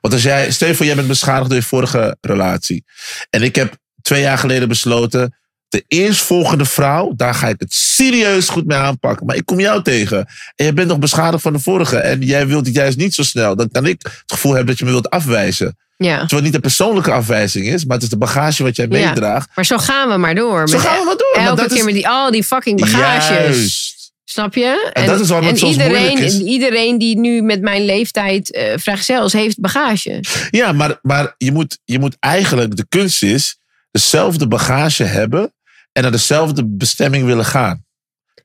Want 0.00 0.14
als 0.14 0.22
jij, 0.22 0.50
stel 0.50 0.74
voor, 0.74 0.86
jij 0.86 0.94
bent 0.94 1.08
beschadigd 1.08 1.48
door 1.48 1.58
je 1.58 1.64
vorige 1.64 2.16
relatie. 2.20 2.84
En 3.30 3.42
ik 3.42 3.54
heb 3.54 3.76
twee 4.02 4.20
jaar 4.22 4.38
geleden 4.38 4.68
besloten, 4.68 5.36
de 5.68 5.84
eerstvolgende 5.88 6.64
vrouw, 6.64 7.12
daar 7.16 7.34
ga 7.34 7.48
ik 7.48 7.56
het 7.58 7.72
serieus 7.72 8.48
goed 8.48 8.66
mee 8.66 8.78
aanpakken. 8.78 9.26
Maar 9.26 9.36
ik 9.36 9.44
kom 9.46 9.60
jou 9.60 9.82
tegen. 9.82 10.18
En 10.18 10.64
jij 10.64 10.74
bent 10.74 10.88
nog 10.88 10.98
beschadigd 10.98 11.42
van 11.42 11.52
de 11.52 11.58
vorige. 11.58 11.96
En 11.96 12.20
jij 12.20 12.46
wilt 12.46 12.66
het 12.66 12.74
juist 12.74 12.96
niet 12.96 13.14
zo 13.14 13.22
snel. 13.22 13.56
Dan 13.56 13.68
kan 13.70 13.86
ik 13.86 14.00
het 14.02 14.22
gevoel 14.26 14.52
hebben 14.52 14.70
dat 14.70 14.78
je 14.78 14.84
me 14.84 14.90
wilt 14.90 15.10
afwijzen. 15.10 15.76
Ja. 15.96 16.18
Terwijl 16.18 16.32
het 16.34 16.42
niet 16.44 16.54
een 16.54 16.60
persoonlijke 16.60 17.12
afwijzing 17.12 17.66
is, 17.66 17.84
maar 17.84 17.94
het 17.94 18.04
is 18.04 18.10
de 18.10 18.18
bagage 18.18 18.62
wat 18.62 18.76
jij 18.76 18.86
Ja. 18.90 19.06
meedraagt. 19.08 19.48
Maar 19.54 19.66
zo 19.66 19.78
gaan 19.78 20.08
we 20.08 20.16
maar 20.16 20.34
door. 20.34 20.68
Zo 20.68 20.78
gaan 20.78 20.98
we 20.98 21.04
maar 21.04 21.16
door. 21.16 21.44
Elke 21.44 21.60
dat 21.60 21.68
keer 21.68 21.76
is, 21.78 21.84
met 21.84 21.94
die, 21.94 22.08
al 22.08 22.30
die 22.30 22.44
fucking 22.44 22.80
bagages. 22.80 23.28
Juist. 23.28 23.94
Snap 24.24 24.54
je? 24.54 24.90
En 24.92 25.06
dat 25.06 25.20
is 25.20 25.28
het 25.28 25.44
en 25.44 25.56
soms 25.56 25.72
iedereen, 25.72 26.18
is. 26.18 26.38
iedereen 26.38 26.98
die 26.98 27.18
nu 27.18 27.42
met 27.42 27.60
mijn 27.60 27.84
leeftijd 27.84 28.52
eh 28.52 28.72
vrijgezel 28.76 29.24
is, 29.24 29.32
heeft 29.32 29.60
bagage. 29.60 30.20
Ja, 30.50 30.72
maar, 30.72 30.98
maar 31.02 31.34
je, 31.38 31.52
moet, 31.52 31.78
je 31.84 31.98
moet 31.98 32.16
eigenlijk, 32.20 32.76
de 32.76 32.86
kunst 32.88 33.22
is, 33.22 33.58
dezelfde 33.90 34.48
bagage 34.48 35.04
hebben 35.04 35.52
en 35.96 36.02
naar 36.02 36.10
dezelfde 36.10 36.64
bestemming 36.66 37.24
willen 37.26 37.44
gaan. 37.44 37.84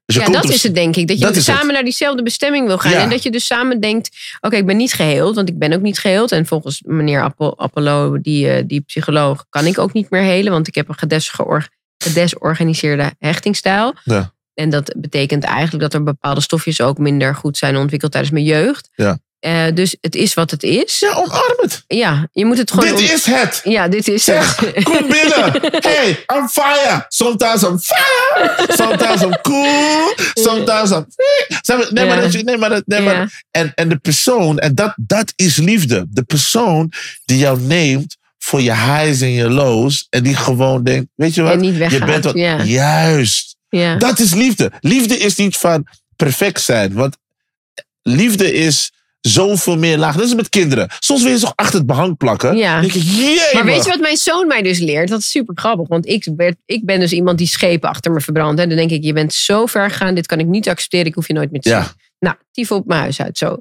Dus 0.06 0.16
Ja, 0.16 0.26
dat 0.26 0.44
op- 0.46 0.50
is 0.52 0.64
het 0.64 0.76
denk 0.76 0.96
ik. 0.96 1.08
Dat 1.08 1.20
je 1.20 1.26
Dat 1.26 1.36
samen 1.36 1.64
het. 1.66 1.72
naar 1.74 1.84
diezelfde 1.84 2.24
bestemming 2.24 2.68
wil 2.68 2.78
gaan. 2.78 2.92
Ja. 2.92 3.02
En 3.02 3.10
dat 3.10 3.24
je 3.24 3.32
dus 3.32 3.46
samen 3.46 3.80
denkt, 3.80 4.10
oké, 4.40 4.56
ik 4.56 4.66
ben 4.66 4.78
niet 4.78 4.94
geheeld. 4.94 5.36
Want 5.36 5.50
ik 5.50 5.60
ben 5.60 5.74
ook 5.74 5.82
niet 5.82 6.00
geheeld. 6.00 6.32
En 6.32 6.46
volgens 6.46 6.82
meneer 6.86 7.22
Apollo, 7.22 7.54
Apollo 7.58 8.22
die, 8.22 8.50
eh, 8.50 8.64
die 8.68 8.82
psycholoog, 8.82 9.46
kan 9.50 9.66
ik 9.66 9.78
ook 9.78 9.94
niet 9.94 10.10
meer 10.10 10.22
helen. 10.22 10.52
Want 10.52 10.68
ik 10.68 10.76
heb 10.76 10.90
een 10.90 10.98
gedes 10.98 11.34
gedesorganiseerde 12.04 13.12
hechtingstijl. 13.20 13.94
Ja. 14.04 14.34
En 14.54 14.70
dat 14.70 14.94
betekent 14.98 15.44
eigenlijk 15.44 15.84
dat 15.84 15.94
er 15.94 16.04
bepaalde 16.04 16.42
stofjes 16.42 16.82
ook 16.82 16.98
minder 16.98 17.36
goed 17.36 17.58
zijn 17.58 17.78
ontwikkeld 17.78 18.12
tijdens 18.12 18.34
mijn 18.34 18.46
jeugd. 18.46 18.90
Ja. 18.96 19.20
Eh, 19.42 19.66
dus 19.74 19.96
het 20.02 20.16
is 20.16 20.34
wat 20.34 20.52
het 20.52 20.64
is. 20.64 21.00
Ja, 21.00 21.14
omarm 21.14 21.54
het. 21.58 21.84
Ja, 21.88 22.28
je 22.32 22.46
moet 22.46 22.58
het 22.58 22.72
gewoon... 22.72 22.86
Dit 22.86 22.98
om- 22.98 23.04
is 23.16 23.26
het. 23.26 23.62
Ja, 23.64 23.88
dit 23.88 24.08
is 24.08 24.24
Zeg, 24.24 24.60
het. 24.60 24.84
kom 24.84 25.08
binnen. 25.08 25.52
Hey, 25.92 26.10
I'm 26.36 26.48
fire. 26.48 27.06
Sometimes 27.08 27.62
I'm 27.64 27.80
fire. 27.80 28.66
Sometimes 28.68 29.22
I'm 29.22 29.42
cool. 29.42 30.14
Sometimes 30.34 30.92
I'm... 30.92 31.06
Nee, 31.90 32.06
maar 32.06 32.22
dat, 32.22 32.34
nee, 32.44 32.58
maar 32.58 32.70
dat, 32.70 32.84
nee, 32.86 33.02
maar, 33.02 33.16
Ja. 33.16 33.28
en, 33.52 33.72
en 33.76 33.90
de 33.90 33.98
persoon, 33.98 34.60
en 34.60 34.76
dat, 34.76 34.94
dat 34.96 35.34
is 35.36 35.58
liefde. 35.58 36.06
De 36.10 36.24
persoon 36.24 36.92
die 37.26 37.38
jou 37.38 37.60
neemt 37.60 38.18
voor 38.38 38.62
je 38.62 38.74
highs 38.74 39.22
en 39.22 39.32
je 39.32 39.50
lows. 39.50 40.08
En 40.10 40.24
die 40.24 40.36
gewoon 40.36 40.84
denkt, 40.84 41.08
weet 41.16 41.36
je 41.36 41.42
wat? 41.42 41.52
En 41.54 41.60
niet 41.60 41.74
je 41.74 41.80
weggaat, 41.80 42.06
bent 42.06 42.24
wat, 42.24 42.36
ja. 42.36 42.64
Juist. 42.64 43.56
Ja. 43.70 43.96
Dat 43.96 44.20
is 44.20 44.34
liefde. 44.34 44.72
Liefde 44.80 45.18
is 45.18 45.36
niet 45.36 45.58
van 45.58 45.88
perfect 46.16 46.62
zijn. 46.62 46.94
Want 46.94 47.18
liefde 48.02 48.54
is 48.54 48.92
zoveel 49.22 49.78
meer 49.78 49.98
laag. 49.98 50.16
Dat 50.16 50.26
is 50.26 50.36
met 50.36 50.50
kinderen. 50.50 50.90
Soms 51.00 51.24
wil 51.24 51.32
je 51.32 51.40
toch 51.40 51.54
achter 51.56 51.78
het 51.78 51.88
behang 51.88 52.18
plakken. 52.18 52.56
Ja. 52.58 52.72
Dan 52.74 52.82
denk 52.82 52.94
ik, 52.94 53.02
jee, 53.04 53.40
Maar 53.54 53.66
weet 53.66 53.84
je 53.84 53.90
wat 53.90 54.00
mijn 54.00 54.18
zoon 54.18 54.48
mij 54.48 54.62
dus 54.62 54.80
leert? 54.80 55.10
Dat 55.10 55.20
is 55.20 55.30
super 55.30 55.58
grappig. 55.58 55.88
Want 55.88 56.08
ik, 56.08 56.28
werd, 56.36 56.56
ik 56.66 56.86
ben 56.86 57.00
dus 57.00 57.12
iemand 57.12 57.38
die 57.38 57.48
schepen 57.48 57.90
achter 57.90 58.12
me 58.12 58.22
verbrandt. 58.22 58.62
En 58.62 58.68
dan 58.68 58.78
denk 58.78 58.92
ik, 58.92 59.04
je 59.04 59.14
bent 59.14 59.34
zo 59.34 59.66
ver 59.66 59.90
gegaan. 59.92 60.16
Dit 60.16 60.26
kan 60.26 60.40
ik 60.40 60.46
niet 60.48 60.70
accepteren. 60.70 61.06
Ik 61.06 61.16
hoef 61.16 61.28
je 61.28 61.34
nooit 61.34 61.52
meer 61.52 61.62
te 61.62 61.70
zien. 61.70 61.78
Ja. 61.78 61.94
Nou, 62.20 62.36
tief 62.52 62.72
op 62.72 62.86
mijn 62.86 63.00
huis 63.02 63.22
uit 63.22 63.38
zo. 63.38 63.58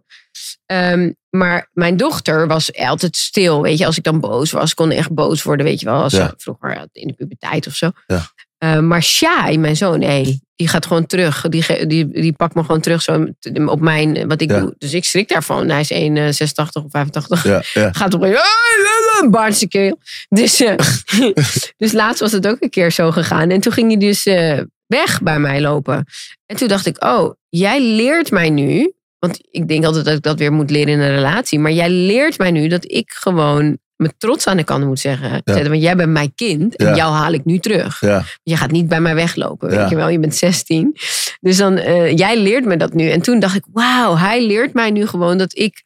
Ehm, 0.66 1.12
maar 1.30 1.68
mijn 1.72 1.96
dochter 1.96 2.46
was 2.46 2.74
altijd 2.76 3.16
stil. 3.16 3.62
Weet 3.62 3.78
je, 3.78 3.86
als 3.86 3.96
ik 3.98 4.04
dan 4.04 4.20
boos 4.20 4.50
was, 4.50 4.74
kon 4.74 4.90
ik 4.92 4.98
echt 4.98 5.14
boos 5.14 5.42
worden. 5.42 5.66
Weet 5.66 5.80
je 5.80 5.86
wel, 5.86 6.02
als 6.02 6.12
Ja. 6.12 6.34
vroeger 6.36 6.86
in 6.92 7.06
de 7.06 7.12
puberteit 7.14 7.66
of 7.66 7.74
zo. 7.74 7.90
Ja. 8.06 8.26
Ehm, 8.60 8.86
maar 8.86 9.02
Shai, 9.02 9.58
mijn 9.58 9.76
zoon, 9.76 9.98
nee. 9.98 10.40
Die 10.56 10.68
gaat 10.68 10.86
gewoon 10.86 11.06
terug. 11.06 11.46
Die, 11.48 11.86
die, 11.86 12.08
die 12.08 12.32
pakt 12.32 12.54
me 12.54 12.60
gewoon 12.64 12.80
terug 12.80 13.02
zo 13.02 13.26
op 13.66 13.80
mijn, 13.80 14.16
eh, 14.16 14.24
wat 14.26 14.40
ik 14.40 14.50
Ja. 14.50 14.60
doe. 14.60 14.74
Dus 14.78 14.92
ik 14.94 15.04
schrik 15.04 15.28
daarvan. 15.28 15.68
Hij 15.68 15.80
is 15.80 15.90
1,86 15.90 16.84
of 16.84 16.90
85 16.90 17.44
Ja, 17.44 17.62
ja. 17.74 17.92
gaat 17.98 18.14
op 18.14 18.22
een 18.22 19.68
keel. 19.68 19.98
Dus, 20.28 20.60
eh, 20.60 20.74
dus 21.76 21.92
laatst 21.92 22.20
was 22.20 22.32
het 22.32 22.46
ook 22.46 22.56
een 22.60 22.70
keer 22.70 22.92
zo 22.92 23.10
gegaan. 23.10 23.50
En 23.50 23.60
toen 23.60 23.72
ging 23.72 23.88
hij 23.88 24.00
dus 24.00 24.26
eh, 24.26 24.60
weg 24.86 25.22
bij 25.22 25.38
mij 25.38 25.60
lopen. 25.60 26.04
En 26.46 26.56
toen 26.56 26.68
dacht 26.68 26.86
ik, 26.86 27.04
oh, 27.04 27.34
jij 27.48 27.82
leert 27.82 28.30
mij 28.30 28.50
nu. 28.50 28.92
Want 29.18 29.38
ik 29.50 29.68
denk 29.68 29.84
altijd 29.84 30.04
dat 30.04 30.14
ik 30.16 30.22
dat 30.22 30.38
weer 30.38 30.52
moet 30.52 30.70
leren 30.70 30.92
in 30.92 31.00
een 31.00 31.14
relatie. 31.14 31.58
Maar 31.58 31.72
jij 31.72 31.90
leert 31.90 32.38
mij 32.38 32.50
nu 32.50 32.68
dat 32.68 32.84
ik 32.92 33.10
gewoon 33.10 33.78
me 34.00 34.12
trots 34.18 34.46
aan 34.46 34.56
de 34.56 34.64
kant 34.64 34.84
moet 34.84 35.00
zeggen. 35.00 35.40
Want 35.44 35.82
jij 35.82 35.96
bent 35.96 36.10
mijn 36.10 36.34
kind 36.34 36.76
en 36.76 36.86
Ja. 36.86 36.94
jou 36.96 37.12
haal 37.12 37.32
ik 37.32 37.44
nu 37.44 37.58
terug. 37.58 38.00
Ja. 38.00 38.24
Je 38.42 38.56
gaat 38.56 38.70
niet 38.70 38.88
bij 38.88 39.00
mij 39.00 39.14
weglopen, 39.14 39.68
weet 39.68 39.88
je 39.90 39.96
wel. 39.96 40.08
Je 40.08 40.18
bent 40.20 40.36
16. 40.36 40.96
Dus 41.40 41.56
dan, 41.56 41.76
eh, 41.76 42.16
jij 42.16 42.38
leert 42.38 42.64
me 42.64 42.76
dat 42.76 42.92
nu. 42.94 43.10
En 43.10 43.20
toen 43.22 43.38
dacht 43.40 43.54
ik, 43.56 43.64
wauw, 43.72 44.16
hij 44.16 44.46
leert 44.46 44.72
mij 44.74 44.90
nu 44.90 45.06
gewoon 45.06 45.38
dat 45.38 45.56
ik 45.58 45.82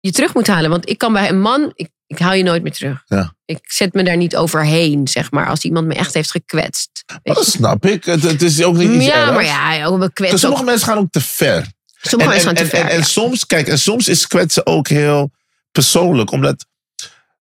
je 0.00 0.10
terug 0.12 0.34
moet 0.34 0.46
halen. 0.46 0.70
Want 0.70 0.88
ik 0.88 0.98
kan 0.98 1.12
bij 1.12 1.28
een 1.28 1.40
man, 1.40 1.72
ik, 1.74 1.88
ik 2.06 2.18
haal 2.18 2.34
je 2.34 2.42
nooit 2.42 2.62
meer 2.62 2.72
terug. 2.72 3.02
Ja. 3.06 3.34
Ik 3.44 3.58
zet 3.62 3.92
me 3.94 4.02
daar 4.04 4.16
niet 4.16 4.36
overheen, 4.36 5.08
zeg 5.08 5.30
maar. 5.30 5.46
Als 5.48 5.62
iemand 5.64 5.86
me 5.86 5.94
echt 5.94 6.14
heeft 6.14 6.30
gekwetst. 6.30 7.04
Dat 7.22 7.46
snap 7.46 7.86
ik. 7.86 8.04
Het, 8.04 8.22
het 8.22 8.42
is 8.42 8.62
ook 8.62 8.76
niet 8.76 8.90
iets 8.90 9.04
Ja, 9.06 9.20
ergs. 9.20 9.32
maar 9.32 9.44
ja, 9.44 9.84
ook 9.86 9.98
wel 9.98 10.12
kwetsen. 10.12 10.38
sommige 10.38 10.62
ook- 10.62 10.68
mensen 10.68 10.86
gaan 10.88 10.98
ook 10.98 11.10
te 11.10 11.20
ver. 11.20 11.66
Sommige 12.00 12.30
mensen 12.30 12.48
gaan 12.48 12.56
en, 12.56 12.64
te 12.70 12.76
ver. 12.76 12.84
en, 12.84 12.88
en 12.96 13.04
soms, 13.04 13.46
kijk, 13.46 13.68
en 13.68 13.78
soms 13.78 14.08
is 14.08 14.26
kwetsen 14.26 14.66
ook 14.66 14.88
heel 14.88 15.30
persoonlijk. 15.72 16.30
Omdat 16.30 16.66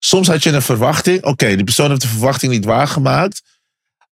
soms 0.07 0.29
had 0.29 0.43
je 0.43 0.53
een 0.53 0.63
verwachting. 0.63 1.25
Oké, 1.25 1.55
die 1.55 1.65
persoon 1.65 1.89
heeft 1.89 2.01
de 2.01 2.09
verwachting 2.09 2.53
niet 2.53 2.65
waargemaakt. 2.65 3.43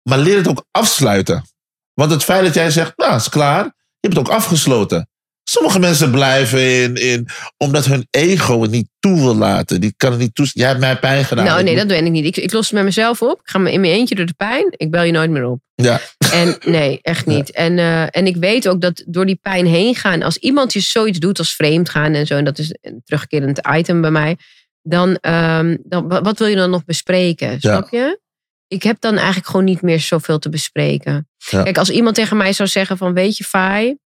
Maar 0.03 0.19
leer 0.19 0.37
het 0.37 0.47
ook 0.47 0.65
afsluiten. 0.71 1.45
Want 1.93 2.11
het 2.11 2.23
feit 2.23 2.43
dat 2.43 2.53
jij 2.53 2.71
zegt, 2.71 2.93
nou, 2.95 3.15
is 3.15 3.29
klaar. 3.29 3.63
Je 3.63 4.07
hebt 4.07 4.15
het 4.15 4.27
ook 4.27 4.33
afgesloten. 4.33 5.09
Sommige 5.43 5.79
mensen 5.79 6.11
blijven 6.11 6.81
in, 6.81 6.95
in 6.95 7.27
omdat 7.57 7.85
hun 7.85 8.07
ego 8.09 8.61
het 8.61 8.71
niet 8.71 8.89
toe 8.99 9.19
wil 9.19 9.35
laten. 9.35 9.81
Die 9.81 9.93
kan 9.97 10.11
het 10.11 10.19
niet 10.19 10.35
toe. 10.35 10.49
Jij 10.53 10.67
hebt 10.67 10.79
mij 10.79 10.99
pijn 10.99 11.25
gedaan. 11.25 11.45
Nou, 11.45 11.63
nee, 11.63 11.75
dat 11.75 11.87
ben 11.87 12.05
ik 12.05 12.11
niet. 12.11 12.25
Ik, 12.25 12.37
ik 12.37 12.53
los 12.53 12.65
het 12.65 12.73
met 12.73 12.83
mezelf 12.83 13.21
op. 13.21 13.39
Ik 13.39 13.49
ga 13.49 13.59
me 13.59 13.71
in 13.71 13.81
mijn 13.81 13.93
eentje 13.93 14.15
door 14.15 14.25
de 14.25 14.33
pijn. 14.33 14.65
Ik 14.69 14.91
bel 14.91 15.03
je 15.03 15.11
nooit 15.11 15.29
meer 15.29 15.45
op. 15.45 15.59
Ja, 15.75 16.01
En 16.31 16.57
nee, 16.65 16.99
echt 17.01 17.25
niet. 17.25 17.51
En, 17.51 17.79
eh, 17.79 18.01
en 18.09 18.27
ik 18.27 18.35
weet 18.35 18.67
ook 18.67 18.81
dat 18.81 19.03
door 19.07 19.25
die 19.25 19.39
pijn 19.41 19.65
heen 19.65 19.95
gaan, 19.95 20.21
als 20.21 20.37
iemand 20.37 20.73
je 20.73 20.79
zoiets 20.79 21.19
doet 21.19 21.37
als 21.37 21.55
vreemd 21.55 21.89
gaan 21.89 22.13
en 22.13 22.27
zo, 22.27 22.37
en 22.37 22.45
dat 22.45 22.57
is 22.57 22.75
een 22.81 23.01
terugkerend 23.05 23.61
item 23.75 24.01
bij 24.01 24.11
mij, 24.11 24.37
dan, 24.81 25.15
ehm, 25.15 25.77
dan 25.83 26.07
wa- 26.07 26.21
wat 26.21 26.39
wil 26.39 26.47
je 26.47 26.55
dan 26.55 26.69
nog 26.69 26.85
bespreken? 26.85 27.59
Snap 27.59 27.89
je? 27.89 28.19
Ik 28.67 28.83
heb 28.83 28.99
dan 29.01 29.15
eigenlijk 29.15 29.47
gewoon 29.47 29.65
niet 29.65 29.81
meer 29.81 29.99
zoveel 29.99 30.39
te 30.39 30.49
bespreken. 30.49 31.29
Ja. 31.49 31.63
Kijk, 31.63 31.77
als 31.77 31.89
iemand 31.89 32.15
tegen 32.15 32.37
mij 32.37 32.53
zou 32.53 32.69
zeggen 32.69 32.97
van, 32.97 33.13
weet 33.13 33.37
je, 33.37 33.43
Fai, 33.43 33.97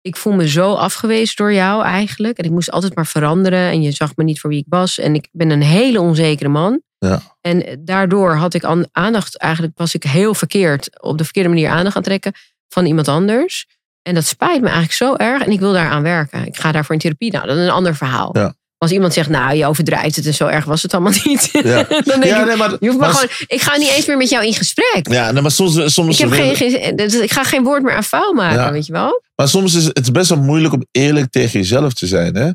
ik 0.00 0.16
voel 0.16 0.32
me 0.32 0.48
zo 0.48 0.74
afgewezen 0.74 1.36
door 1.36 1.52
jou 1.52 1.84
eigenlijk. 1.84 2.38
En 2.38 2.44
ik 2.44 2.50
moest 2.50 2.70
altijd 2.70 2.94
maar 2.94 3.06
veranderen. 3.06 3.58
En 3.70 3.82
je 3.82 3.90
zag 3.90 4.16
me 4.16 4.24
niet 4.24 4.40
voor 4.40 4.50
wie 4.50 4.58
ik 4.58 4.66
was. 4.68 4.98
En 4.98 5.14
ik 5.14 5.28
ben 5.32 5.50
een 5.50 5.62
hele 5.62 6.00
onzekere 6.00 6.48
man. 6.48 6.82
Ja. 6.98 7.20
En 7.40 7.80
daardoor 7.84 8.34
had 8.34 8.54
ik 8.54 8.64
aan- 8.64 8.84
aandacht, 8.92 9.38
eigenlijk 9.38 9.78
was 9.78 9.94
ik 9.94 10.02
heel 10.02 10.34
verkeerd, 10.34 11.02
op 11.02 11.18
de 11.18 11.24
verkeerde 11.24 11.48
manier 11.48 11.68
aandacht 11.70 11.96
aan 11.96 12.02
trekken 12.02 12.32
van 12.68 12.86
iemand 12.86 13.08
anders. 13.08 13.66
En 14.02 14.14
dat 14.14 14.24
spijt 14.24 14.58
me 14.60 14.64
eigenlijk 14.66 14.92
zo 14.96 15.14
erg. 15.14 15.42
En 15.44 15.50
ik 15.52 15.60
wil 15.60 15.72
daaraan 15.72 16.02
werken. 16.02 16.46
Ik 16.46 16.56
ga 16.56 16.72
daarvoor 16.72 16.94
in 16.94 17.00
therapie. 17.00 17.32
Nou, 17.32 17.46
dat 17.46 17.56
is 17.56 17.62
een 17.64 17.70
ander 17.70 17.94
verhaal. 17.96 18.30
Ja. 18.38 18.54
Als 18.80 18.90
iemand 18.90 19.12
zegt, 19.12 19.28
nou, 19.28 19.54
je 19.56 19.66
overdrijft 19.66 20.16
het 20.16 20.26
en 20.26 20.34
zo 20.34 20.46
erg 20.46 20.64
was 20.64 20.82
het 20.82 20.94
allemaal 20.94 21.12
niet. 21.24 21.48
Ja. 21.52 21.60
dan 21.88 22.02
denk 22.04 22.24
Ja, 22.24 22.40
ik, 22.40 22.46
nee, 22.46 22.56
maar- 22.56 22.70
je 22.80 22.86
hoeft 22.86 22.98
maar 22.98 23.08
maar- 23.12 23.18
gewoon, 23.28 23.46
ik 23.46 23.60
ga 23.60 23.76
niet 23.76 23.88
eens 23.90 24.06
meer 24.06 24.16
met 24.16 24.28
jou 24.28 24.44
in 24.46 24.54
gesprek. 24.54 25.08
ja 25.10 25.30
nee, 25.30 25.42
maar 25.42 25.50
soms, 25.50 25.94
soms, 25.94 26.20
Ik, 26.20 26.28
heb 26.30 26.32
geen, 26.56 26.56
geen, 26.56 27.22
ik 27.22 27.32
ga 27.32 27.44
geen 27.44 27.62
woord 27.62 27.82
meer 27.82 27.94
aan 27.94 28.04
vuil 28.04 28.32
maken, 28.32 28.60
Ja. 28.62 28.72
weet 28.72 28.86
je 28.86 28.92
wel? 28.92 29.22
Maar 29.36 29.48
soms 29.48 29.74
is 29.74 29.84
het 29.84 30.12
best 30.12 30.28
wel 30.28 30.38
moeilijk 30.38 30.74
om 30.74 30.86
eerlijk 30.90 31.30
tegen 31.30 31.60
jezelf 31.60 31.92
te 31.94 32.06
zijn. 32.06 32.34
Hè? 32.34 32.50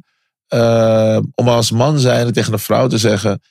Eh, 0.47 1.19
om 1.35 1.47
als 1.47 1.71
man 1.71 1.99
zijn 1.99 2.33
tegen 2.33 2.53
een 2.53 2.59
vrouw 2.59 2.87
te 2.87 2.97
zeggen: 2.97 3.41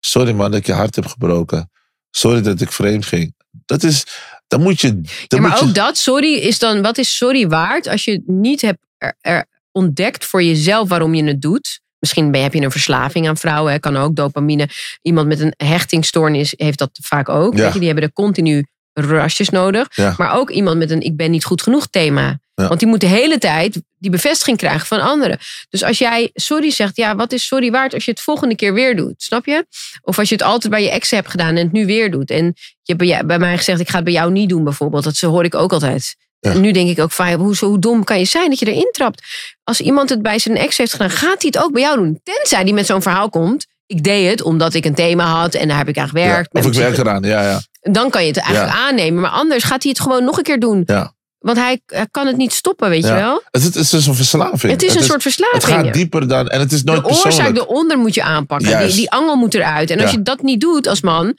Sorry 0.00 0.32
man 0.32 0.50
dat 0.50 0.60
ik 0.60 0.66
je 0.66 0.72
hart 0.72 0.94
heb 0.94 1.06
gebroken. 1.06 1.70
Sorry 2.10 2.42
dat 2.42 2.60
ik 2.60 2.72
vreemd 2.72 3.06
ging. 3.06 3.34
Dat 3.66 3.82
is, 3.82 4.04
dan 4.46 4.62
moet 4.62 4.80
je. 4.80 4.88
Dan 5.00 5.02
Ja, 5.26 5.40
maar 5.48 5.58
je 5.58 5.64
ook 5.64 5.74
dat, 5.74 5.96
sorry, 5.96 6.34
is 6.34 6.58
dan, 6.58 6.82
wat 6.82 6.98
is 6.98 7.16
sorry 7.16 7.48
waard 7.48 7.86
als 7.88 8.04
je 8.04 8.22
niet 8.26 8.60
hebt 8.60 8.78
er, 8.98 9.16
er 9.20 9.46
ontdekt 9.72 10.24
voor 10.24 10.42
jezelf 10.42 10.88
waarom 10.88 11.14
je 11.14 11.24
het 11.24 11.42
doet? 11.42 11.80
Misschien 11.98 12.34
heb 12.34 12.54
je 12.54 12.60
een 12.60 12.70
verslaving 12.70 13.28
aan 13.28 13.36
vrouwen, 13.36 13.72
hè, 13.72 13.78
kan 13.78 13.96
ook 13.96 14.16
dopamine. 14.16 14.68
Iemand 15.02 15.26
met 15.26 15.40
een 15.40 15.54
hechtingstoornis 15.56 16.54
heeft 16.56 16.78
dat 16.78 16.98
vaak 17.02 17.28
ook. 17.28 17.56
Ja. 17.56 17.62
Weet 17.62 17.72
je, 17.72 17.78
die 17.78 17.88
hebben 17.88 18.04
er 18.04 18.12
continu 18.12 18.64
rasjes 18.92 19.48
nodig. 19.48 19.86
Ja. 19.94 20.14
Maar 20.18 20.34
ook 20.34 20.50
iemand 20.50 20.78
met 20.78 20.90
een 20.90 21.00
ik 21.00 21.16
ben 21.16 21.30
niet 21.30 21.44
goed 21.44 21.62
genoeg 21.62 21.86
thema. 21.86 22.38
Ja. 22.54 22.68
Want 22.68 22.80
die 22.80 22.88
moet 22.88 23.00
de 23.00 23.06
hele 23.06 23.38
tijd 23.38 23.82
die 23.98 24.10
bevestiging 24.10 24.56
krijgen 24.56 24.86
van 24.86 25.00
anderen. 25.00 25.38
Dus 25.68 25.82
als 25.82 25.98
jij 25.98 26.30
sorry 26.34 26.70
zegt, 26.70 26.96
ja, 26.96 27.16
wat 27.16 27.32
is 27.32 27.46
sorry 27.46 27.70
waard 27.70 27.94
als 27.94 28.04
je 28.04 28.10
het 28.10 28.20
volgende 28.20 28.56
keer 28.56 28.74
weer 28.74 28.96
doet? 28.96 29.22
Snap 29.22 29.46
je? 29.46 29.66
Of 30.02 30.18
als 30.18 30.28
je 30.28 30.34
het 30.34 30.44
altijd 30.44 30.72
bij 30.72 30.82
je 30.82 30.90
ex 30.90 31.10
hebt 31.10 31.30
gedaan 31.30 31.56
en 31.56 31.64
het 31.64 31.72
nu 31.72 31.86
weer 31.86 32.10
doet. 32.10 32.30
En 32.30 32.44
je 32.82 32.94
hebt 32.94 32.98
bij, 32.98 33.26
bij 33.26 33.38
mij 33.38 33.56
gezegd, 33.56 33.80
ik 33.80 33.88
ga 33.88 33.94
het 33.94 34.04
bij 34.04 34.12
jou 34.12 34.32
niet 34.32 34.48
doen 34.48 34.64
bijvoorbeeld. 34.64 35.04
Dat 35.04 35.20
hoor 35.20 35.44
ik 35.44 35.54
ook 35.54 35.72
altijd. 35.72 36.16
Ja. 36.46 36.52
En 36.52 36.60
nu 36.60 36.72
denk 36.72 36.88
ik 36.88 37.00
ook 37.00 37.12
van, 37.12 37.32
hoe, 37.32 37.56
hoe 37.60 37.78
dom 37.78 38.04
kan 38.04 38.18
je 38.18 38.24
zijn 38.24 38.50
dat 38.50 38.58
je 38.58 38.66
erin 38.72 38.88
trapt? 38.92 39.22
Als 39.64 39.80
iemand 39.80 40.10
het 40.10 40.22
bij 40.22 40.38
zijn 40.38 40.56
ex 40.56 40.76
heeft 40.76 40.92
gedaan, 40.92 41.10
gaat 41.10 41.42
hij 41.42 41.50
het 41.54 41.58
ook 41.58 41.72
bij 41.72 41.82
jou 41.82 41.96
doen? 41.96 42.20
Tenzij 42.22 42.64
die 42.64 42.74
met 42.74 42.86
zo'n 42.86 43.02
verhaal 43.02 43.28
komt. 43.28 43.66
Ik 43.86 44.02
deed 44.04 44.30
het 44.30 44.42
omdat 44.42 44.74
ik 44.74 44.84
een 44.84 44.94
thema 44.94 45.24
had 45.24 45.54
en 45.54 45.68
daar 45.68 45.76
heb 45.76 45.88
ik 45.88 45.96
aan 45.98 46.02
ja, 46.02 46.08
gewerkt. 46.08 46.54
of 46.54 46.66
ik 46.66 46.72
werk 46.72 46.98
eraan. 46.98 47.22
Ja, 47.22 47.42
ja. 47.42 47.60
Dan 47.80 48.10
kan 48.10 48.22
je 48.22 48.28
het 48.28 48.36
eigenlijk 48.36 48.76
aannemen. 48.76 49.20
Maar 49.20 49.30
anders 49.30 49.64
gaat 49.64 49.82
hij 49.82 49.92
het 49.92 50.00
gewoon 50.00 50.24
nog 50.24 50.36
een 50.36 50.42
keer 50.42 50.60
doen. 50.60 50.82
Ja. 50.86 51.14
Want 51.38 51.58
hij, 51.58 51.80
hij 51.86 52.06
kan 52.10 52.26
het 52.26 52.36
niet 52.36 52.52
stoppen, 52.52 52.88
weet 52.88 53.04
Ja. 53.04 53.16
je 53.16 53.22
wel? 53.22 53.42
Het, 53.50 53.62
het 53.62 53.74
is 53.76 53.90
dus 53.90 54.06
een 54.06 54.14
verslaving. 54.14 54.72
Het 54.72 54.82
is 54.82 54.94
een 54.94 55.02
soort 55.02 55.22
verslaving. 55.22 55.62
Het 55.62 55.72
gaat 55.72 55.92
dieper 55.92 56.28
dan. 56.28 56.48
En 56.48 56.60
het 56.60 56.72
is 56.72 56.82
nooit 56.82 57.00
de 57.02 57.08
oorzaak 57.08 57.22
persoonlijk. 57.22 57.58
eronder 57.58 57.98
moet 57.98 58.14
je 58.14 58.22
aanpakken. 58.22 58.88
Die, 58.88 59.10
angel 59.10 59.36
moet 59.36 59.54
eruit. 59.54 59.90
En 59.90 60.00
als 60.00 60.10
je 60.10 60.22
dat 60.22 60.42
niet 60.42 60.60
doet 60.60 60.86
als 60.86 61.00
man, 61.00 61.34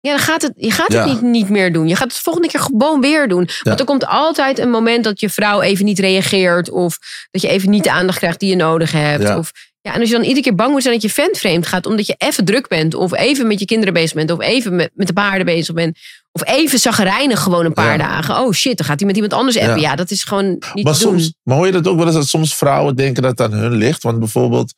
ja, 0.00 0.10
dan 0.10 0.18
gaat 0.18 0.42
het, 0.42 0.52
je 0.56 0.70
gaat 0.70 0.92
Ja. 0.92 0.98
het 1.08 1.12
niet, 1.12 1.20
niet 1.30 1.48
meer 1.48 1.72
doen. 1.72 1.88
Je 1.88 1.96
gaat 1.96 2.08
het 2.12 2.18
volgende 2.22 2.48
keer 2.48 2.60
gewoon 2.60 3.00
weer 3.00 3.28
doen. 3.28 3.48
Want 3.62 3.80
er 3.80 3.86
komt 3.86 4.06
altijd 4.06 4.58
een 4.58 4.70
moment 4.70 5.04
dat 5.04 5.20
je 5.20 5.30
vrouw 5.30 5.60
even 5.60 5.84
niet 5.84 5.98
reageert. 5.98 6.70
Of 6.70 6.98
dat 7.30 7.42
je 7.42 7.48
even 7.48 7.70
niet 7.70 7.84
de 7.84 7.90
aandacht 7.92 8.18
krijgt 8.18 8.40
die 8.40 8.48
je 8.50 8.56
nodig 8.56 8.92
hebt. 8.92 9.22
Ja. 9.22 9.38
Of, 9.38 9.52
ja, 9.80 9.94
en 9.94 10.00
als 10.00 10.08
je 10.08 10.14
dan 10.14 10.24
iedere 10.24 10.42
keer 10.42 10.54
bang 10.54 10.70
moet 10.70 10.82
zijn 10.82 10.94
dat 10.94 11.02
je 11.02 11.10
vent 11.10 11.38
vreemd 11.38 11.66
gaat. 11.66 11.86
Omdat 11.86 12.06
je 12.06 12.14
even 12.18 12.44
druk 12.44 12.68
bent. 12.68 12.94
Of 12.94 13.14
even 13.14 13.46
met 13.46 13.58
je 13.58 13.64
kinderen 13.64 13.94
bezig 13.94 14.14
bent. 14.14 14.30
Of 14.30 14.40
even 14.40 14.76
met, 14.76 14.90
met 14.94 15.06
de 15.06 15.12
paarden 15.12 15.46
bezig 15.46 15.74
bent. 15.74 15.98
Of 16.32 16.48
even 16.48 16.78
zagrijnig 16.78 17.40
gewoon 17.40 17.64
een 17.64 17.72
paar 17.72 17.98
dagen. 17.98 18.36
Oh 18.40 18.52
shit, 18.52 18.76
dan 18.76 18.86
gaat 18.86 18.98
hij 18.98 19.06
met 19.06 19.16
iemand 19.16 19.34
anders 19.34 19.58
appen. 19.58 19.80
Ja. 19.80 19.94
Dat 19.96 20.10
is 20.10 20.22
gewoon 20.24 20.48
niet 20.74 20.84
Maar, 20.84 20.94
te 20.94 21.02
doen. 21.02 21.18
soms, 21.20 21.34
maar 21.42 21.56
hoor 21.56 21.66
je 21.66 21.72
dat 21.72 21.86
ook 21.86 21.96
wel 21.96 22.06
eens 22.06 22.14
dat 22.14 22.26
soms 22.26 22.54
vrouwen 22.56 22.96
denken 22.96 23.22
dat 23.22 23.38
het 23.38 23.40
aan 23.52 23.58
hun 23.58 23.72
ligt? 23.74 24.02
Want 24.02 24.18
bijvoorbeeld, 24.18 24.74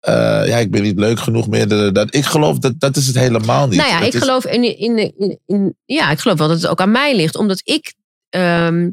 eh, 0.00 0.42
ja, 0.46 0.56
ik 0.56 0.70
ben 0.70 0.82
niet 0.82 0.98
leuk 0.98 1.18
genoeg 1.20 1.48
meer. 1.48 1.92
dat- 1.92 2.14
ik 2.14 2.24
geloof 2.24 2.58
dat 2.58 2.74
dat 2.80 2.96
is 2.96 3.06
het 3.06 3.16
helemaal 3.18 3.66
niet. 3.68 3.78
Nou 3.78 3.90
ja, 3.90 4.00
ik 4.00 4.12
is- 4.14 4.20
geloof 4.20 4.44
in, 4.46 4.78
in, 4.78 4.98
in, 5.18 5.38
in- 5.46 5.76
ja, 5.84 6.10
ik 6.10 6.18
geloof 6.18 6.38
wel 6.38 6.48
dat 6.48 6.56
het 6.62 6.70
ook 6.70 6.80
aan 6.80 6.90
mij 6.90 7.16
ligt. 7.16 7.36
Omdat 7.36 7.60
ik 7.64 7.94
ehm, 8.28 8.90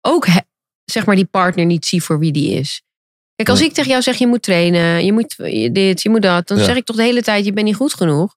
ook 0.00 0.26
he- 0.26 0.40
zeg 0.84 1.06
maar 1.06 1.16
die 1.16 1.24
partner 1.24 1.64
niet 1.66 1.86
zie 1.86 2.02
voor 2.02 2.18
wie 2.18 2.32
die 2.32 2.50
is. 2.52 2.82
Kijk, 3.36 3.48
als 3.48 3.58
Ja. 3.58 3.64
ik 3.64 3.72
tegen 3.72 3.90
jou 3.90 4.02
zeg 4.02 4.16
je 4.16 4.26
moet 4.26 4.42
trainen, 4.42 5.04
je 5.04 5.12
moet 5.12 5.36
dit, 5.74 6.02
je 6.02 6.08
moet 6.10 6.22
dat, 6.22 6.48
dan 6.48 6.58
Ja. 6.58 6.64
zeg 6.64 6.76
ik 6.76 6.84
toch 6.84 6.96
de 6.96 7.02
hele 7.02 7.22
tijd 7.22 7.44
je 7.44 7.52
bent 7.52 7.66
niet 7.66 7.76
goed 7.76 7.94
genoeg. 7.94 8.34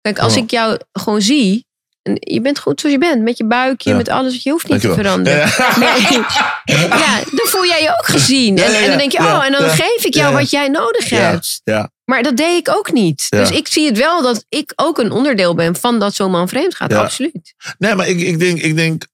Kijk, 0.00 0.18
als 0.18 0.34
Ja. 0.34 0.40
ik 0.42 0.50
jou 0.50 0.78
gewoon 0.92 1.22
zie, 1.22 1.65
je 2.14 2.40
bent 2.40 2.58
goed 2.58 2.80
zoals 2.80 2.94
je 2.96 3.00
bent. 3.00 3.22
Met 3.22 3.36
je 3.36 3.46
buikje, 3.46 3.90
Ja. 3.90 3.96
met 3.96 4.08
alles. 4.08 4.42
Je 4.42 4.50
hoeft 4.50 4.68
niet 4.68 4.80
te 4.80 4.92
veranderen. 4.92 5.48
Nee. 5.78 6.88
Ja, 6.88 7.16
dan 7.24 7.46
voel 7.46 7.66
jij 7.66 7.82
je 7.82 7.88
ook 7.98 8.06
gezien. 8.06 8.56
Ja, 8.56 8.64
En, 8.64 8.72
ja, 8.72 8.78
en 8.78 8.88
dan 8.88 8.98
denk 8.98 9.12
je, 9.12 9.22
ja, 9.22 9.36
oh, 9.38 9.44
en 9.44 9.52
dan 9.52 9.62
ja. 9.64 9.68
geef 9.68 10.04
ik 10.04 10.14
jou 10.14 10.26
Ja, 10.26 10.30
ja. 10.32 10.40
wat 10.40 10.50
jij 10.50 10.68
nodig 10.68 11.08
Ja, 11.08 11.16
hebt. 11.18 11.60
ja. 11.64 11.90
Maar 12.04 12.22
dat 12.22 12.36
deed 12.36 12.58
ik 12.58 12.68
ook 12.76 12.92
niet. 12.92 13.26
Ja. 13.28 13.38
Dus 13.38 13.50
ik 13.50 13.68
zie 13.68 13.86
het 13.86 13.98
wel 13.98 14.22
dat 14.22 14.44
ik 14.48 14.72
ook 14.76 14.98
een 14.98 15.10
onderdeel 15.10 15.54
ben 15.54 15.76
van 15.76 15.98
dat 15.98 16.14
zo'n 16.14 16.30
man 16.30 16.48
vreemd 16.48 16.74
gaat. 16.74 16.90
Ja. 16.90 16.98
Absoluut. 17.02 17.54
Nee, 17.78 17.94
maar 17.94 18.08
ik, 18.08 18.20
ik, 18.20 18.38
denk, 18.38 18.58
ik 18.60 18.76
denk. 18.76 19.06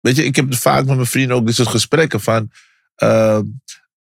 Weet 0.00 0.16
je, 0.16 0.24
ik 0.24 0.36
heb 0.36 0.54
vaak 0.54 0.84
met 0.84 0.94
mijn 0.94 1.06
vrienden 1.06 1.36
ook 1.36 1.46
dit 1.46 1.54
soort 1.54 1.68
gesprekken 1.68 2.20
van. 2.20 2.50
eh, 2.94 3.38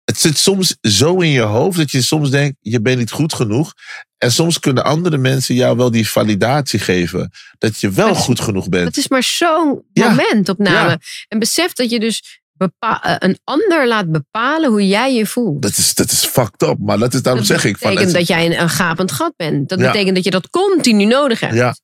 het 0.03 0.19
zit 0.19 0.37
soms 0.37 0.75
zo 0.81 1.19
in 1.19 1.29
je 1.29 1.41
hoofd 1.41 1.77
dat 1.77 1.91
je 1.91 2.01
soms 2.01 2.29
denkt: 2.29 2.57
je 2.59 2.81
bent 2.81 2.97
niet 2.97 3.11
goed 3.11 3.33
genoeg. 3.33 3.73
En 4.17 4.31
soms 4.31 4.59
kunnen 4.59 4.83
andere 4.83 5.17
mensen 5.17 5.55
jou 5.55 5.77
wel 5.77 5.91
die 5.91 6.09
validatie 6.09 6.79
geven. 6.79 7.31
Dat 7.57 7.79
je 7.79 7.89
wel 7.91 8.07
Dat 8.07 8.17
is- 8.17 8.23
goed 8.23 8.39
genoeg 8.39 8.69
bent. 8.69 8.83
Dat 8.85 8.97
is 8.97 9.07
maar 9.07 9.23
zo'n 9.23 9.83
Ja. 9.93 10.09
momentopname. 10.09 10.89
Ja. 10.89 10.97
En 11.27 11.39
besef 11.39 11.73
dat 11.73 11.89
je 11.89 11.99
dus 11.99 12.41
eh, 12.79 13.15
een 13.19 13.39
ander 13.43 13.87
laat 13.87 14.11
bepalen 14.11 14.69
hoe 14.69 14.87
jij 14.87 15.13
je 15.13 15.25
voelt. 15.25 15.61
Dat 15.61 15.77
is, 15.77 15.93
dat 15.93 16.11
is 16.11 16.25
fucked 16.25 16.61
up. 16.69 16.77
Maar 16.79 16.97
dat 16.99 17.13
is, 17.13 17.21
daarom 17.21 17.43
zeg 17.43 17.63
ik. 17.65 17.77
Van, 17.77 17.89
betekent 17.89 18.17
het- 18.17 18.27
dat 18.27 18.37
jij 18.37 18.45
een, 18.45 18.61
een 18.61 18.69
gapend 18.69 19.11
gat 19.11 19.33
bent. 19.35 19.69
Dat 19.69 19.79
Ja. 19.79 19.91
betekent 19.91 20.15
dat 20.15 20.23
je 20.23 20.31
dat 20.31 20.49
continu 20.49 21.05
nodig 21.05 21.39
hebt. 21.39 21.53
ja, 21.53 21.75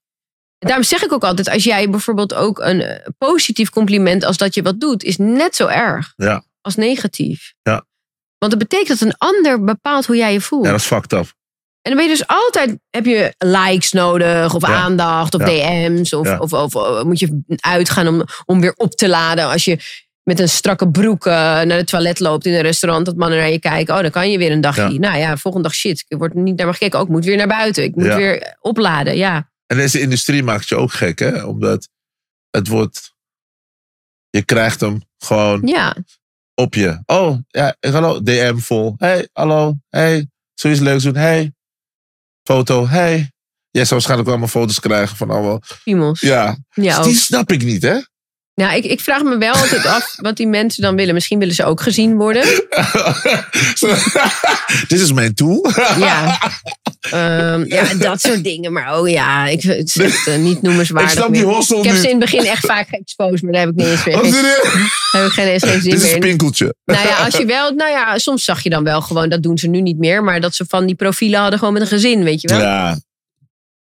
Daarom 0.59 0.83
zeg 0.83 1.03
ik 1.03 1.11
ook 1.13 1.23
altijd, 1.23 1.49
als 1.49 1.63
jij 1.63 1.89
bijvoorbeeld 1.89 2.33
ook 2.33 2.59
een 2.59 2.81
eh, 2.81 3.07
positief 3.17 3.69
compliment 3.69 4.23
als 4.23 4.37
dat 4.37 4.53
je 4.53 4.61
wat 4.61 4.79
doet, 4.79 5.03
is 5.03 5.17
net 5.17 5.55
zo 5.55 5.67
erg 5.67 6.13
Ja. 6.15 6.43
als 6.61 6.75
negatief. 6.75 7.53
Ja. 7.61 7.85
Want 8.39 8.51
dat 8.51 8.57
betekent 8.57 8.99
dat 8.99 9.07
een 9.07 9.17
ander 9.17 9.63
bepaalt 9.63 10.05
hoe 10.05 10.15
jij 10.15 10.33
je 10.33 10.41
voelt. 10.41 10.65
ja, 10.65 10.71
dat 10.71 10.79
is 10.79 10.85
fucked 10.85 11.13
up. 11.13 11.33
En 11.81 11.91
dan 11.91 11.95
ben 11.95 12.03
je 12.03 12.17
dus 12.17 12.27
altijd, 12.27 12.79
heb 12.89 13.05
je 13.05 13.33
likes 13.37 13.91
nodig, 13.91 14.53
of 14.55 14.67
Ja. 14.67 14.73
aandacht, 14.75 15.33
of 15.35 15.41
Ja. 15.41 15.87
DM's, 15.87 16.13
of, 16.13 16.27
Ja. 16.27 16.37
of, 16.37 16.53
of, 16.53 16.75
eh, 16.75 17.03
moet 17.03 17.19
je 17.19 17.41
uitgaan 17.59 18.07
om, 18.07 18.23
om 18.45 18.61
weer 18.61 18.73
op 18.75 18.91
te 18.95 19.09
laden 19.09 19.45
als 19.49 19.65
je 19.65 19.79
met 20.23 20.39
een 20.39 20.49
strakke 20.49 20.89
broek 20.89 21.25
eh, 21.25 21.33
naar 21.33 21.67
het 21.77 21.87
toilet 21.87 22.19
loopt 22.19 22.45
in 22.45 22.53
een 22.53 22.61
restaurant, 22.61 23.05
dat 23.05 23.15
mannen 23.15 23.37
naar 23.39 23.49
je 23.49 23.59
kijken. 23.59 23.95
Oh, 23.95 24.01
dan 24.01 24.11
kan 24.11 24.31
je 24.31 24.37
weer 24.37 24.51
een 24.51 24.61
dagje. 24.61 24.99
Nou 24.99 25.17
ja, 25.17 25.37
volgende 25.37 25.67
dag 25.67 25.77
shit, 25.77 26.05
ik 26.07 26.17
word 26.17 26.33
niet 26.33 26.57
naar 26.57 26.65
me 26.67 26.73
gekeken. 26.73 26.99
Ook 26.99 27.05
ik 27.05 27.11
moet 27.11 27.25
weer 27.25 27.37
naar 27.37 27.47
buiten, 27.47 27.83
ik 27.83 27.95
moet 27.95 28.05
weer 28.05 28.57
opladen. 28.61 29.17
Ja, 29.17 29.49
En 29.65 29.77
deze 29.77 29.99
industrie 30.01 30.43
maakt 30.43 30.67
je 30.69 30.75
ook 30.75 30.91
gek, 30.93 31.19
hè? 31.19 31.43
Omdat 31.43 31.89
het 32.49 32.67
wordt. 32.67 33.13
Je 34.29 34.43
krijgt 34.43 34.79
hem 34.79 35.01
gewoon 35.17 35.61
ja. 35.67 35.95
Op 36.59 36.73
je. 36.73 37.01
Oh, 37.05 37.37
ja, 37.47 37.75
hallo, 37.79 38.21
DM 38.21 38.57
vol. 38.57 38.93
Hey, 38.97 39.29
hallo, 39.33 39.75
hey, 39.89 40.27
zoiets 40.53 40.79
leuks 40.79 41.03
doen. 41.03 41.15
Hey, 41.15 41.53
foto, 42.43 42.87
hey. 42.87 43.31
Jij 43.71 43.81
zou 43.85 43.93
waarschijnlijk 43.93 44.29
allemaal 44.29 44.47
foto's 44.47 44.79
krijgen 44.79 45.17
van 45.17 45.29
allemaal. 45.29 45.61
piemels. 45.83 46.19
Ja, 46.19 46.57
Ja, 46.69 46.83
Dus 46.83 46.97
ook. 46.97 47.03
die 47.03 47.15
snap 47.15 47.51
ik 47.51 47.63
niet, 47.63 47.81
hè? 47.81 47.99
Nou, 48.59 48.75
ik, 48.75 48.85
ik 48.85 48.99
vraag 48.99 49.23
me 49.23 49.37
wel 49.37 49.53
altijd 49.53 49.85
af 49.85 50.15
wat 50.21 50.37
die 50.37 50.47
mensen 50.47 50.81
dan 50.81 50.95
willen. 50.95 51.13
Misschien 51.13 51.39
willen 51.39 51.55
ze 51.55 51.65
ook 51.65 51.81
gezien 51.81 52.15
worden. 52.15 52.43
Dit 54.87 54.99
is 54.99 55.13
mijn 55.13 55.33
tool. 55.33 55.69
Ja. 55.97 56.27
Ehm, 56.99 57.63
ja, 57.67 57.93
dat 57.93 58.21
soort 58.21 58.43
dingen. 58.43 58.73
Maar 58.73 58.99
oh 58.99 59.09
ja, 59.09 59.47
ik, 59.47 59.61
het 59.61 59.87
is 59.87 59.97
echt 59.97 60.27
eh, 60.27 60.35
niet 60.35 60.61
noemenswaardig 60.61 61.11
Ik 61.11 61.17
snap 61.17 61.33
die 61.33 61.43
hostel 61.43 61.77
Ik 61.77 61.83
heb 61.85 61.95
ze 61.95 62.03
in 62.09 62.09
het 62.09 62.19
begin 62.19 62.45
echt 62.45 62.65
vaak 62.65 62.87
geëxposed, 62.87 63.41
maar 63.41 63.51
daar 63.51 63.61
heb 63.61 63.69
ik 63.69 63.75
niet 63.75 63.87
eens 63.87 64.05
meer. 64.05 64.15
Oh, 64.15 64.21
geen- 64.21 64.33
serieus? 64.33 64.63
Daar 65.11 65.21
heb 65.21 65.25
ik 65.25 65.31
geen 65.31 65.47
eens 65.47 65.63
geen 65.63 65.81
zin 65.81 65.91
Dit 65.91 65.99
is 65.99 66.05
meer 66.05 66.15
een 66.15 66.21
in. 66.21 66.27
pinkeltje. 66.27 66.75
Nou 66.85 67.07
ja, 67.07 67.25
als 67.25 67.37
je 67.37 67.45
wel, 67.45 67.71
nou 67.71 67.91
ja, 67.91 68.17
soms 68.17 68.43
zag 68.43 68.63
je 68.63 68.69
dan 68.69 68.83
wel 68.83 69.01
gewoon, 69.01 69.29
dat 69.29 69.43
doen 69.43 69.57
ze 69.57 69.67
nu 69.67 69.81
niet 69.81 69.97
meer, 69.97 70.23
maar 70.23 70.41
dat 70.41 70.55
ze 70.55 70.65
van 70.67 70.85
die 70.85 70.95
profielen 70.95 71.39
hadden 71.39 71.59
gewoon 71.59 71.73
met 71.73 71.81
een 71.81 71.87
gezin, 71.87 72.23
weet 72.23 72.41
je 72.41 72.47
wel. 72.47 72.59
Ja. 72.59 72.99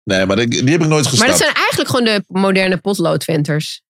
Nee, 0.03 0.25
maar 0.25 0.35
die, 0.35 0.47
die 0.47 0.71
heb 0.71 0.81
ik 0.81 0.87
nooit 0.87 0.89
maar 0.89 1.03
gestapt. 1.11 1.29
dat 1.29 1.39
zijn 1.39 1.53
eigenlijk 1.53 1.89
gewoon 1.89 2.05
de 2.05 2.23
moderne 2.27 2.77
potloodventers. 2.77 3.81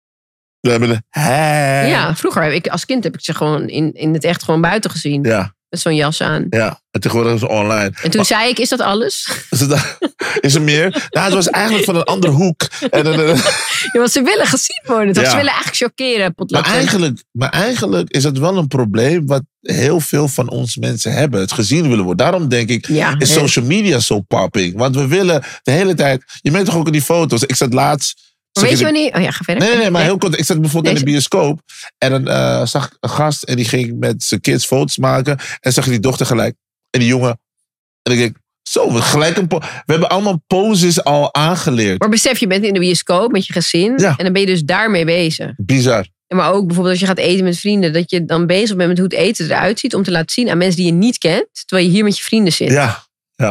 We 0.62 0.70
hebben. 0.70 1.06
Hè? 1.10 1.86
Ja, 1.88 2.16
vroeger 2.16 2.44
heb 2.44 2.52
ik 2.52 2.68
als 2.68 2.86
kind 2.86 3.04
heb 3.04 3.14
ik 3.14 3.22
ze 3.24 3.34
gewoon 3.34 3.68
in, 3.70 3.94
in 3.94 4.14
het 4.14 4.24
echt 4.24 4.44
gewoon 4.44 4.62
buiten 4.62 4.92
gezien. 4.92 5.24
Ja, 5.24 5.54
Met 5.70 5.80
zo'n 5.80 5.96
jas 5.96 6.22
aan. 6.22 6.46
ja. 6.50 6.80
En 6.92 7.02
tegenwoordig 7.02 7.36
is 7.36 7.42
het 7.42 7.50
online. 7.50 7.92
En 8.04 8.10
toen 8.12 8.26
zei 8.26 8.50
ik, 8.50 8.60
is 8.60 8.70
dat 8.70 8.80
alles? 8.82 9.30
Is, 9.50 9.60
het, 9.60 9.98
is 10.40 10.56
er 10.56 10.62
meer? 10.62 11.08
Nou, 11.10 11.26
het 11.26 11.34
was 11.34 11.50
eigenlijk 11.50 11.86
van 11.86 11.96
een 11.96 12.04
andere 12.04 12.34
hoek. 12.34 12.62
En, 12.90 12.90
en, 12.92 13.28
en- 13.28 13.36
Ja, 13.92 14.00
want 14.00 14.12
ze 14.12 14.22
willen 14.22 14.46
gezien 14.48 14.82
worden. 14.86 15.14
Toch? 15.14 15.24
Ja. 15.24 15.30
Ze 15.30 15.36
willen 15.36 15.52
eigenlijk 15.52 15.78
chockeren, 15.96 16.34
maar, 16.48 16.64
eigenlijk, 16.66 17.24
maar 17.32 17.50
eigenlijk 17.50 18.10
is 18.10 18.24
het 18.24 18.38
wel 18.38 18.58
een 18.58 18.68
probleem 18.68 19.28
wat 19.28 19.42
heel 19.62 20.00
veel 20.00 20.28
van 20.28 20.50
ons 20.50 20.76
mensen 20.78 21.14
hebben. 21.14 21.40
Het 21.40 21.52
gezien 21.52 21.82
willen 21.90 22.06
worden. 22.06 22.26
Daarom 22.26 22.48
denk 22.50 22.70
ik, 22.70 22.88
Ja, 22.88 23.16
is 23.18 23.34
social 23.34 23.66
media 23.66 24.00
zo 24.00 24.20
popping. 24.22 24.78
Want 24.78 24.96
we 24.96 25.08
willen 25.08 25.44
de 25.64 25.72
hele 25.72 25.94
tijd... 25.94 26.24
Je 26.42 26.52
merkt 26.52 26.66
toch 26.68 26.76
ook 26.78 26.86
in 26.86 26.92
die 26.92 27.02
foto's. 27.02 27.44
Ik 27.44 27.56
zat 27.56 27.74
laatst... 27.74 28.30
Weet 28.52 28.78
je 28.78 28.84
wanneer? 28.84 29.16
Oh 29.16 29.22
ja, 29.22 29.32
ga 29.32 29.44
verder. 29.44 29.64
Nee, 29.64 29.72
nee, 29.72 29.82
nee, 29.82 29.92
maar 29.92 30.04
heel 30.04 30.18
kort. 30.18 30.40
Ik 30.40 30.46
zat 30.46 30.62
bijvoorbeeld 30.62 30.94
in 30.94 31.06
de 31.06 31.12
bioscoop. 31.12 31.62
En 31.98 32.12
dan 32.12 32.28
eh, 32.28 32.66
zag 32.66 32.86
ik 32.86 32.98
een 33.00 33.10
gast 33.10 33.44
en 33.44 33.56
die 33.56 33.66
ging 33.66 34.00
met 34.00 34.24
zijn 34.24 34.42
kids 34.42 34.66
foto's 34.66 34.98
maken. 34.98 35.40
En 35.60 35.74
zag 35.74 35.86
je 35.86 35.92
die 35.92 36.00
dochter 36.00 36.26
gelijk. 36.26 36.56
En 36.90 37.00
die 37.00 37.10
jongen. 37.10 37.40
En 38.02 38.12
ik 38.12 38.18
denk, 38.18 38.38
zo, 38.62 38.94
we, 38.94 39.02
gelijk 39.02 39.38
een 39.38 39.48
we 39.48 39.62
hebben 39.86 40.10
allemaal 40.10 40.44
poses 40.48 41.04
al 41.04 41.34
aangeleerd. 41.34 42.00
Maar 42.00 42.10
besef, 42.10 42.38
je 42.38 42.48
bent 42.48 42.64
in 42.64 42.74
de 42.74 42.80
bioscoop 42.80 43.32
met 43.32 43.46
je 43.46 43.54
gezin. 43.54 43.94
Ja. 43.98 44.14
En 44.18 44.24
dan 44.24 44.34
ben 44.34 44.42
je 44.42 44.48
dus 44.48 44.64
daarmee 44.64 45.06
bezig. 45.06 45.54
Bizar. 45.58 46.08
Maar 46.28 46.52
ook 46.52 46.66
bijvoorbeeld 46.66 46.90
als 46.90 47.00
je 47.00 47.06
gaat 47.06 47.18
eten 47.18 47.44
met 47.44 47.58
vrienden. 47.58 47.94
Dat 47.94 48.10
je 48.12 48.26
dan 48.26 48.46
bezig 48.48 48.76
bent 48.76 48.90
met 48.90 48.98
hoe 48.98 49.08
het 49.08 49.18
eten 49.18 49.46
eruit 49.46 49.80
ziet. 49.80 49.96
Om 49.96 50.04
te 50.04 50.12
laten 50.12 50.30
zien 50.30 50.50
aan 50.50 50.58
mensen 50.58 50.78
die 50.78 50.86
je 50.86 50.92
niet 50.92 51.18
kent. 51.18 51.48
Terwijl 51.66 51.88
je 51.88 51.94
hier 51.94 52.04
met 52.04 52.18
je 52.18 52.24
vrienden 52.24 52.54
zit. 52.54 52.72
Ja, 52.72 53.04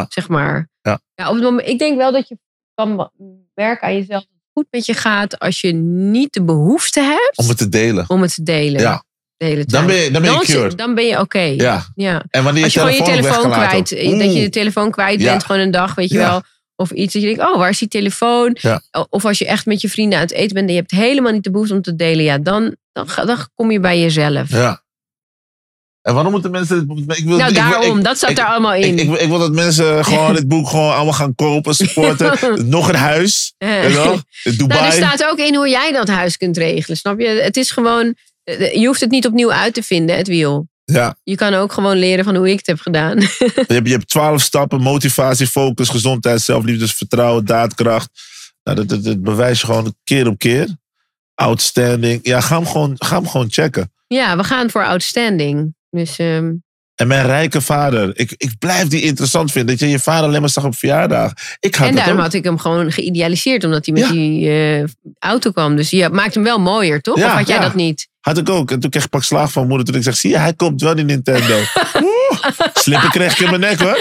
Zeg 0.09 0.29
maar. 0.29 0.69
Ja. 0.83 1.01
op 1.29 1.35
het 1.35 1.43
moment, 1.43 1.69
ik 1.69 1.79
denk 1.79 1.97
wel 1.97 2.13
dat 2.13 2.29
je 2.29 2.39
kan 2.75 3.11
merken 3.55 3.87
aan 3.87 3.95
jezelf. 3.95 4.25
Goed 4.61 4.69
met 4.71 4.87
je 4.87 4.95
gaat. 4.95 5.39
Als 5.39 5.61
je 5.61 5.73
niet 5.73 6.33
de 6.33 6.43
behoefte 6.43 7.01
hebt 7.01 7.37
om 7.39 7.49
het 7.49 7.59
te 7.59 7.69
delen. 7.69 8.05
om 8.09 8.23
het 8.23 8.35
te 8.35 8.43
delen. 8.43 8.81
Ja. 8.81 9.05
De 9.37 9.45
hele 9.47 9.65
Dan 9.65 9.87
ben 9.87 9.97
je, 9.97 10.11
dan 10.11 10.23
ben 10.23 10.31
je 10.31 10.37
dan, 10.37 10.45
cured. 10.47 10.79
dan 10.79 10.95
ben 10.95 11.07
je 11.07 11.19
oké. 11.21 11.41
Ja. 11.41 11.85
ja. 11.95 12.23
En 12.31 12.45
wanneer 12.45 12.65
Als 12.65 12.73
je 12.75 12.81
gewoon 12.81 12.95
je 12.95 13.03
telefoon, 13.03 13.51
kwijt, 13.51 13.89
dat 14.19 14.35
je 14.35 14.41
de 14.41 14.49
telefoon 14.49 14.91
kwijt 14.91 15.21
Ja. 15.21 15.31
bent, 15.31 15.45
gewoon 15.45 15.61
een 15.61 15.71
dag, 15.71 15.95
weet 15.95 16.11
je 16.11 16.19
wel. 16.19 16.43
Of 16.77 16.91
iets 16.91 17.13
dat 17.13 17.23
je 17.23 17.29
denkt, 17.35 17.53
oh, 17.53 17.57
waar 17.59 17.71
is 17.71 17.79
die 17.79 17.89
telefoon? 17.89 18.57
Ja. 18.61 18.83
Of 19.11 19.25
als 19.25 19.39
je 19.39 19.47
echt 19.47 19.67
met 19.67 19.81
je 19.81 19.89
vrienden 19.89 20.19
aan 20.19 20.25
het 20.25 20.33
eten 20.35 20.55
bent 20.55 20.67
en 20.69 20.75
je 20.75 20.79
hebt 20.81 20.91
helemaal 20.91 21.33
niet 21.33 21.45
de 21.45 21.51
behoefte 21.51 21.75
om 21.75 21.83
te 21.83 21.97
delen, 21.97 22.25
ja, 22.25 22.39
dan, 22.39 22.77
dan, 22.93 23.09
ga- 23.09 23.25
dan 23.25 23.39
kom 23.55 23.71
je 23.71 23.81
bij 23.81 24.01
jezelf. 24.01 24.51
Ja. 24.51 24.83
En 26.03 26.15
waarom 26.15 26.33
moeten 26.33 26.51
mensen... 26.51 26.79
Ik 27.07 27.25
wil, 27.25 27.37
nou, 27.37 27.53
daarom, 27.53 27.99
ik- 27.99 28.05
dat 28.05 28.19
zat 28.19 28.31
ik- 28.31 28.39
er 28.39 28.45
allemaal 28.45 28.75
in. 28.75 28.99
Ik, 28.99 29.21
ik, 29.21 29.29
wil- 29.29 29.39
dat 29.39 29.53
mensen 29.53 30.05
gewoon 30.05 30.35
dit 30.41 30.49
boek 30.49 30.69
gewoon 30.69 30.95
allemaal 30.95 31.13
gaan 31.13 31.35
kopen, 31.35 31.75
supporten. 31.75 32.39
Nog 32.69 32.89
een 32.89 32.95
huis. 32.95 33.55
Eh. 33.59 33.83
Dubai. 34.43 34.81
Nou, 34.81 34.85
er 34.85 34.93
staat 34.93 35.25
ook 35.31 35.39
in 35.39 35.55
hoe 35.55 35.69
jij 35.69 35.93
dat 35.93 36.09
huis 36.09 36.37
kunt 36.37 36.57
regelen, 36.57 36.97
snap 36.97 37.21
je? 37.21 37.27
Het 37.29 37.57
is 37.57 37.71
gewoon, 37.71 38.15
eh, 38.45 38.75
je 38.75 38.87
hoeft 38.87 39.01
het 39.01 39.11
niet 39.11 39.27
opnieuw 39.27 39.53
uit 39.53 39.75
te 39.75 39.83
vinden, 39.83 40.17
het 40.17 40.29
wiel. 40.29 40.69
Ja. 40.85 41.17
Je 41.23 41.35
kan 41.35 41.55
ook 41.55 41.73
gewoon 41.73 41.97
leren 41.97 42.25
van 42.25 42.37
hoe 42.37 42.51
ik 42.51 42.57
het 42.59 42.67
heb 42.67 42.81
gedaan. 42.81 43.19
Je 43.21 43.65
hebt, 43.67 43.87
je 43.87 43.93
hebt 43.93 44.09
twaalf 44.09 44.43
stappen: 44.43 44.81
motivatie, 44.81 45.47
focus, 45.47 45.89
gezondheid, 45.89 46.41
zelfliefde, 46.41 46.89
vertrouwen, 46.89 47.45
daadkracht. 47.45 48.09
Nou, 48.63 48.77
dat, 48.77 48.89
dat, 48.89 49.05
dat 49.05 49.23
bewijs 49.23 49.61
je 49.61 49.67
gewoon 49.67 49.95
keer 50.05 50.27
op 50.29 50.39
keer. 50.39 50.77
Outstanding. 51.35 52.21
Ja, 52.23 52.41
ga 52.41 52.57
hem 52.57 52.67
gewoon, 52.67 52.95
ga 52.99 53.17
hem 53.17 53.29
gewoon 53.29 53.47
checken. 53.51 53.93
ja, 54.07 54.37
we 54.37 54.45
gaan 54.45 54.71
voor 54.71 54.85
outstanding. 54.85 55.75
Dus 55.91 56.19
ehm, 56.19 56.53
En 56.95 57.07
mijn 57.07 57.27
rijke 57.27 57.61
vader. 57.61 58.11
Ik, 58.15 58.35
ik 58.37 58.59
blijf 58.59 58.89
die 58.89 59.03
interessant 59.03 59.53
vinden. 59.53 59.71
Dat 59.77 59.89
je 59.89 59.93
je 59.93 59.99
vader 59.99 60.29
alleen 60.29 60.41
maar 60.41 60.51
zag 60.51 60.65
op 60.65 60.77
verjaardag. 60.77 61.33
Ik 61.61 61.75
had 61.75 61.89
en 61.89 61.95
daarom 61.95 62.17
ook. 62.17 62.23
had 62.23 62.33
ik 62.35 62.45
hem 62.45 62.59
gewoon 62.59 62.93
geïdealiseerd, 62.93 63.65
omdat 63.65 63.87
hij 63.87 63.95
met 63.95 64.05
Ja. 64.05 64.13
die 64.13 64.51
eh, 64.51 64.85
auto 65.19 65.51
kwam. 65.51 65.77
Dus 65.77 65.91
je 65.91 66.09
maakt 66.09 66.35
hem 66.35 66.43
wel 66.43 66.59
mooier, 66.59 67.01
toch? 67.01 67.19
Ja, 67.19 67.27
of 67.27 67.33
had 67.33 67.47
jij 67.49 67.57
ja. 67.57 67.63
dat 67.63 67.75
niet? 67.75 68.09
Had 68.21 68.39
ik 68.39 68.49
ook. 68.49 68.71
En 68.71 68.81
toen 68.81 68.91
kreeg 68.91 69.05
ik 69.05 69.11
pak 69.11 69.23
slaag 69.23 69.53
van 69.53 69.67
moeder. 69.69 69.87
Toen 69.87 69.95
ik 69.95 70.03
zeg, 70.03 70.17
zie 70.17 70.31
je, 70.31 70.39
hij 70.39 70.55
komt 70.55 70.81
wel 70.81 70.95
die 70.95 71.05
Nintendo. 71.05 71.59
Slippen 72.75 73.11
kreeg 73.11 73.33
ik 73.33 73.39
in 73.39 73.49
mijn 73.49 73.61
nek 73.61 73.79
hoor. 73.81 73.99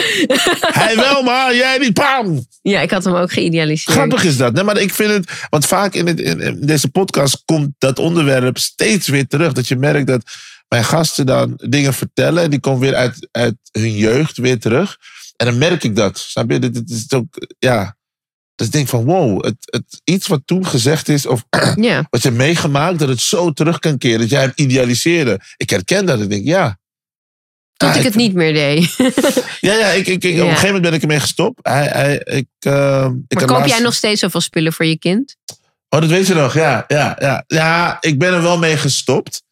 Hij 0.60 0.96
wel, 0.96 1.24
maar 1.24 1.56
jij 1.56 1.78
niet. 1.78 1.94
Pam! 1.94 2.46
Ja, 2.62 2.82
ik 2.82 2.92
had 2.92 3.04
hem 3.04 3.16
ook 3.16 3.32
geïdealiseerd. 3.32 3.98
Grappig 3.98 4.24
is 4.24 4.38
dat. 4.38 4.54
Nee, 4.54 4.64
maar 4.64 4.78
ik 4.78 4.94
vind 4.94 5.12
het. 5.12 5.32
Want 5.50 5.66
vaak 5.66 5.94
in, 5.94 6.08
het, 6.08 6.20
in, 6.20 6.40
in 6.40 6.58
deze 6.62 6.90
podcast 6.90 7.42
komt 7.46 7.70
dat 7.78 8.00
onderwerp 8.00 8.58
steeds 8.58 9.08
weer 9.08 9.28
terug. 9.28 9.54
Dat 9.54 9.68
je 9.68 9.76
merkt 9.76 10.08
dat 10.08 10.24
mijn 10.70 10.84
gasten 10.84 11.26
dan 11.26 11.54
dingen 11.56 11.94
vertellen. 11.94 12.44
en 12.44 12.50
Die 12.50 12.60
komen 12.60 12.80
weer 12.80 12.96
uit, 12.96 13.28
uit 13.32 13.56
hun 13.72 13.96
jeugd 13.96 14.38
weer 14.38 14.60
terug. 14.60 14.98
En 15.36 15.46
dan 15.46 15.58
merk 15.58 15.84
ik 15.84 15.96
dat. 15.96 16.18
Snap 16.18 16.52
je? 16.52 16.60
Dit, 16.60 16.90
is 16.90 17.12
ook. 17.14 17.48
Ja. 17.60 17.98
Dus 18.56 18.68
ik 18.68 18.74
denk 18.74 18.88
van 18.88 19.06
wow. 19.06 19.44
Het, 19.46 19.56
het, 19.60 20.02
iets 20.04 20.28
wat 20.28 20.42
toen 20.46 20.66
gezegd 20.66 21.10
is. 21.10 21.26
Of 21.26 21.44
Ja, 21.76 22.08
wat 22.10 22.22
je 22.22 22.32
meegemaakt. 22.32 23.00
Dat 23.00 23.08
het 23.08 23.22
zo 23.22 23.52
terug 23.52 23.80
kan 23.80 23.98
keren. 23.98 24.20
Dat 24.20 24.30
jij 24.30 24.42
hem 24.42 24.52
idealiseerde. 24.56 25.40
Ik 25.58 25.70
herken 25.70 26.06
dat. 26.06 26.22
Ik 26.22 26.30
denk 26.30 26.46
ja. 26.46 26.80
tot 27.74 27.96
ik 27.96 28.04
het 28.04 28.16
niet 28.16 28.34
meer 28.34 28.54
deed. 28.54 28.96
Ja, 29.62 29.74
ja. 29.74 29.88
Ik, 29.88 30.08
ik, 30.08 30.24
ik, 30.24 30.34
Op 30.34 30.40
een 30.40 30.48
gegeven 30.48 30.66
moment 30.66 30.84
ben 30.84 30.94
ik 30.94 31.02
ermee 31.02 31.20
gestopt. 31.20 31.60
Hij, 31.62 31.86
hij, 31.86 32.16
ik, 32.16 32.48
ik 32.60 32.66
maar 32.66 33.12
koop 33.28 33.50
laatst- 33.50 33.70
jij 33.74 33.80
nog 33.80 33.94
steeds 33.94 34.20
zoveel 34.20 34.42
spullen 34.42 34.74
voor 34.74 34.86
je 34.86 34.98
kind? 34.98 35.36
Oh, 35.90 36.00
dat 36.00 36.10
weet 36.10 36.28
je 36.28 36.34
nog, 36.34 36.54
ja. 36.54 36.84
Ja, 36.88 37.16
ja. 37.20 37.44
ja 37.48 37.98
ik 38.00 38.20
ben 38.20 38.34
er 38.34 38.42
wel 38.42 38.58
mee 38.58 38.78
gestopt. 38.78 39.44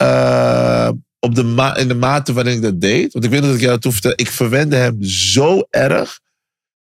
Eh, 0.00 0.90
op 1.18 1.34
de 1.34 1.74
in 1.76 1.88
de 1.88 1.94
mate 1.94 2.32
waarin 2.32 2.54
ik 2.54 2.62
dat 2.62 2.80
deed. 2.80 3.12
Want 3.12 3.24
ik 3.24 3.30
weet 3.30 3.42
dat 3.42 3.54
ik 3.54 3.60
jou 3.60 3.78
toen 3.78 3.92
vertelde. 3.92 4.16
Ik 4.22 4.30
verwende 4.30 4.76
hem 4.76 5.02
zo 5.02 5.66
erg. 5.70 6.20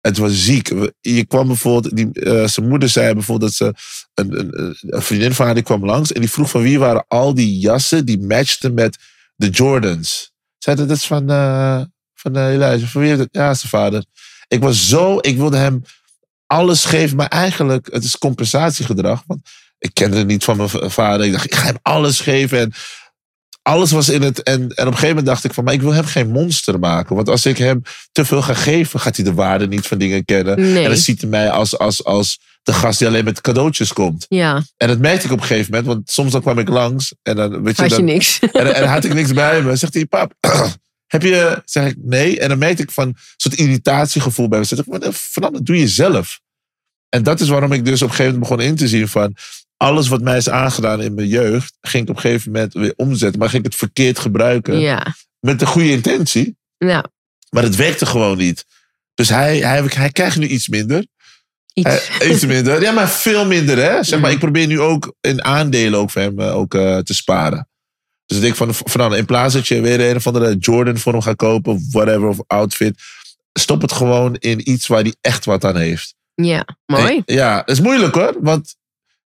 Het 0.01 0.17
was 0.17 0.43
ziek. 0.43 0.73
Je 1.01 1.25
kwam 1.25 1.47
bijvoorbeeld, 1.47 1.95
die, 1.95 2.11
eh, 2.11 2.47
zijn 2.47 2.67
moeder 2.67 2.89
zei 2.89 3.13
bijvoorbeeld 3.13 3.57
dat 3.57 3.75
ze, 3.75 3.81
een, 4.13 4.39
een, 4.39 4.75
een 4.79 5.01
vriendin 5.01 5.33
van 5.33 5.45
haar 5.45 5.53
die 5.55 5.63
kwam 5.63 5.85
langs 5.85 6.11
en 6.11 6.19
die 6.19 6.29
vroeg 6.29 6.49
van 6.49 6.61
wie 6.61 6.79
waren 6.79 7.05
al 7.07 7.33
die 7.33 7.59
jassen 7.59 8.05
die 8.05 8.19
matchten 8.19 8.73
met 8.73 8.97
de 9.35 9.49
Jordans. 9.49 10.31
Zei 10.57 10.75
dat, 10.75 10.87
dat 10.87 10.97
is 10.97 11.05
van, 11.05 11.29
eh 11.29 11.81
van 12.13 12.35
Elijah. 12.37 12.87
Van 12.87 13.01
wie? 13.01 13.27
Ja, 13.31 13.53
zijn 13.53 13.69
vader. 13.69 14.05
Ik 14.47 14.59
was 14.59 14.89
zo, 14.89 15.17
ik 15.21 15.37
wilde 15.37 15.57
hem 15.57 15.83
alles 16.45 16.85
geven, 16.85 17.17
maar 17.17 17.27
eigenlijk, 17.27 17.87
het 17.91 18.03
is 18.03 18.17
compensatiegedrag. 18.17 19.23
Want 19.27 19.49
ik 19.77 19.93
kende 19.93 20.17
het 20.17 20.27
niet 20.27 20.43
van 20.43 20.57
mijn 20.57 20.69
vader. 20.69 21.25
Ik 21.25 21.31
dacht, 21.31 21.45
ik 21.45 21.55
ga 21.55 21.65
hem 21.65 21.77
alles 21.81 22.19
geven 22.19 22.59
en 22.59 22.73
alles 23.61 23.91
was 23.91 24.09
in 24.09 24.21
het. 24.21 24.43
En, 24.43 24.53
en 24.53 24.63
op 24.63 24.77
een 24.77 24.85
gegeven 24.85 25.07
moment 25.07 25.25
dacht 25.25 25.43
ik 25.43 25.53
van, 25.53 25.63
maar 25.63 25.73
ik 25.73 25.81
wil 25.81 25.93
hem 25.93 26.05
geen 26.05 26.31
monster 26.31 26.79
maken. 26.79 27.15
Want 27.15 27.29
als 27.29 27.45
ik 27.45 27.57
hem 27.57 27.81
te 28.11 28.25
veel 28.25 28.41
ga 28.41 28.53
geven, 28.53 28.99
gaat 28.99 29.15
hij 29.15 29.25
de 29.25 29.33
waarde 29.33 29.67
niet 29.67 29.87
van 29.87 29.97
dingen 29.97 30.25
kennen. 30.25 30.59
Nee. 30.73 30.83
En 30.83 30.89
dan 30.89 30.97
ziet 30.99 31.21
hij 31.21 31.29
mij 31.29 31.49
als, 31.49 31.77
als, 31.77 32.03
als 32.03 32.39
de 32.63 32.73
gast 32.73 32.99
die 32.99 33.07
alleen 33.07 33.23
met 33.23 33.41
cadeautjes 33.41 33.93
komt. 33.93 34.25
Ja, 34.29 34.63
En 34.77 34.87
dat 34.87 34.99
merkte 34.99 35.25
ik 35.25 35.31
op 35.31 35.39
een 35.39 35.45
gegeven 35.45 35.71
moment, 35.71 35.87
want 35.87 36.09
soms 36.09 36.31
dan 36.31 36.41
kwam 36.41 36.59
ik 36.59 36.69
langs 36.69 37.13
en 37.21 37.35
dan, 37.35 37.63
weet 37.63 37.75
je, 37.75 37.81
had 37.81 37.91
je 37.91 37.97
dan, 37.97 38.05
niks. 38.05 38.39
en, 38.51 38.75
en 38.75 38.87
had 38.87 39.03
ik 39.03 39.13
niks 39.13 39.33
bij 39.33 39.61
me. 39.61 39.75
Zegt 39.75 39.93
hij, 39.93 40.05
pap, 40.05 40.33
heb 41.15 41.21
je, 41.21 41.61
zeg 41.65 41.89
ik, 41.89 41.95
nee. 42.01 42.39
En 42.39 42.49
dan 42.49 42.57
merkte 42.57 42.83
ik 42.83 42.91
van 42.91 43.07
een 43.07 43.17
soort 43.37 43.55
irritatiegevoel 43.55 44.47
bij 44.47 44.59
me. 44.59 44.65
Zeg 44.65 44.79
ik, 44.79 44.85
"Maar, 44.85 45.01
eh, 45.01 45.11
Fernando, 45.11 45.63
doe 45.63 45.79
je 45.79 45.87
zelf. 45.87 46.39
En 47.09 47.23
dat 47.23 47.39
is 47.39 47.47
waarom 47.47 47.71
ik 47.71 47.85
dus 47.85 48.01
op 48.01 48.09
een 48.09 48.15
gegeven 48.15 48.39
moment 48.39 48.49
begon 48.49 48.69
in 48.69 48.75
te 48.75 48.87
zien 48.87 49.07
van, 49.07 49.35
alles 49.77 50.07
wat 50.07 50.21
mij 50.21 50.37
is 50.37 50.49
aangedaan 50.49 51.01
in 51.01 51.13
mijn 51.13 51.27
jeugd, 51.27 51.77
ging 51.81 52.03
ik 52.03 52.09
op 52.09 52.15
een 52.15 52.21
gegeven 52.21 52.51
moment 52.51 52.73
weer 52.73 52.93
omzetten. 52.95 53.39
Maar 53.39 53.49
ging 53.49 53.63
ik 53.65 53.69
het 53.71 53.79
verkeerd 53.79 54.19
gebruiken. 54.19 54.79
Ja, 54.79 55.15
Met 55.39 55.59
de 55.59 55.65
goede 55.65 55.89
intentie. 55.91 56.57
nou, 56.77 57.05
Maar 57.49 57.63
het 57.63 57.75
werkte 57.75 58.05
gewoon 58.05 58.37
niet. 58.37 58.65
Dus 59.13 59.29
hij, 59.29 59.57
hij, 59.59 59.83
hij 59.83 60.09
krijgt 60.11 60.37
nu 60.37 60.47
iets 60.47 60.67
minder. 60.67 61.05
iets. 61.73 62.09
Iets 62.23 62.45
minder. 62.55 62.81
Ja, 62.81 62.91
maar 62.91 63.09
veel 63.09 63.45
minder, 63.45 63.77
hè? 63.77 64.03
Zeg 64.03 64.19
maar, 64.19 64.19
Mhm. 64.19 64.31
ik 64.31 64.39
probeer 64.39 64.67
nu 64.67 64.79
ook 64.81 65.13
in 65.21 65.43
aandelen 65.43 65.99
ook 65.99 66.11
voor 66.11 66.21
hem 66.21 66.39
eh, 66.39 66.55
ook, 66.55 66.73
eh, 66.73 66.97
te 66.97 67.13
sparen. 67.13 67.69
Dus 68.25 68.37
ik 68.37 68.43
denk 68.43 68.55
van, 68.55 68.73
van 68.73 69.15
in 69.15 69.25
plaats 69.25 69.53
dat 69.53 69.67
je 69.67 69.81
weer 69.81 70.09
een 70.09 70.15
of 70.15 70.27
andere 70.27 70.55
Jordan 70.57 70.97
voor 70.97 71.11
hem 71.11 71.21
gaat 71.21 71.35
kopen, 71.35 71.73
of 71.73 71.81
whatever, 71.91 72.27
of 72.27 72.39
outfit, 72.47 73.01
stop 73.53 73.81
het 73.81 73.91
gewoon 73.91 74.35
in 74.35 74.69
iets 74.71 74.87
waar 74.87 75.01
hij 75.01 75.15
echt 75.21 75.45
wat 75.45 75.63
aan 75.65 75.77
heeft. 75.77 76.15
ja, 76.35 76.65
mooi. 76.85 77.15
En- 77.25 77.35
ja, 77.35 77.55
dat 77.57 77.69
is 77.69 77.79
moeilijk 77.81 78.15
hoor, 78.15 78.35
want 78.41 78.75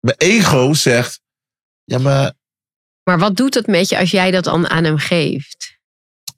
mijn 0.06 0.18
ego 0.18 0.72
zegt, 0.74 1.20
ja, 1.84 1.98
maar 1.98 2.32
Maar 3.02 3.18
wat 3.18 3.36
doet 3.36 3.54
het 3.54 3.66
met 3.66 3.88
je 3.88 3.98
als 3.98 4.10
jij 4.10 4.30
dat 4.30 4.44
dan 4.44 4.68
aan 4.68 4.84
hem 4.84 4.98
geeft? 4.98 5.74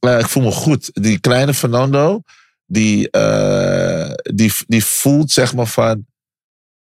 eh, 0.01 0.19
ik 0.19 0.27
voel 0.27 0.43
me 0.43 0.51
goed. 0.51 0.91
Die 0.93 1.19
kleine 1.19 1.55
Fernando, 1.55 2.23
die, 2.67 3.11
eh, 3.11 4.13
die, 4.35 4.53
die 4.67 4.85
voelt 4.85 5.31
zeg 5.31 5.55
maar 5.55 5.67
van, 5.67 6.07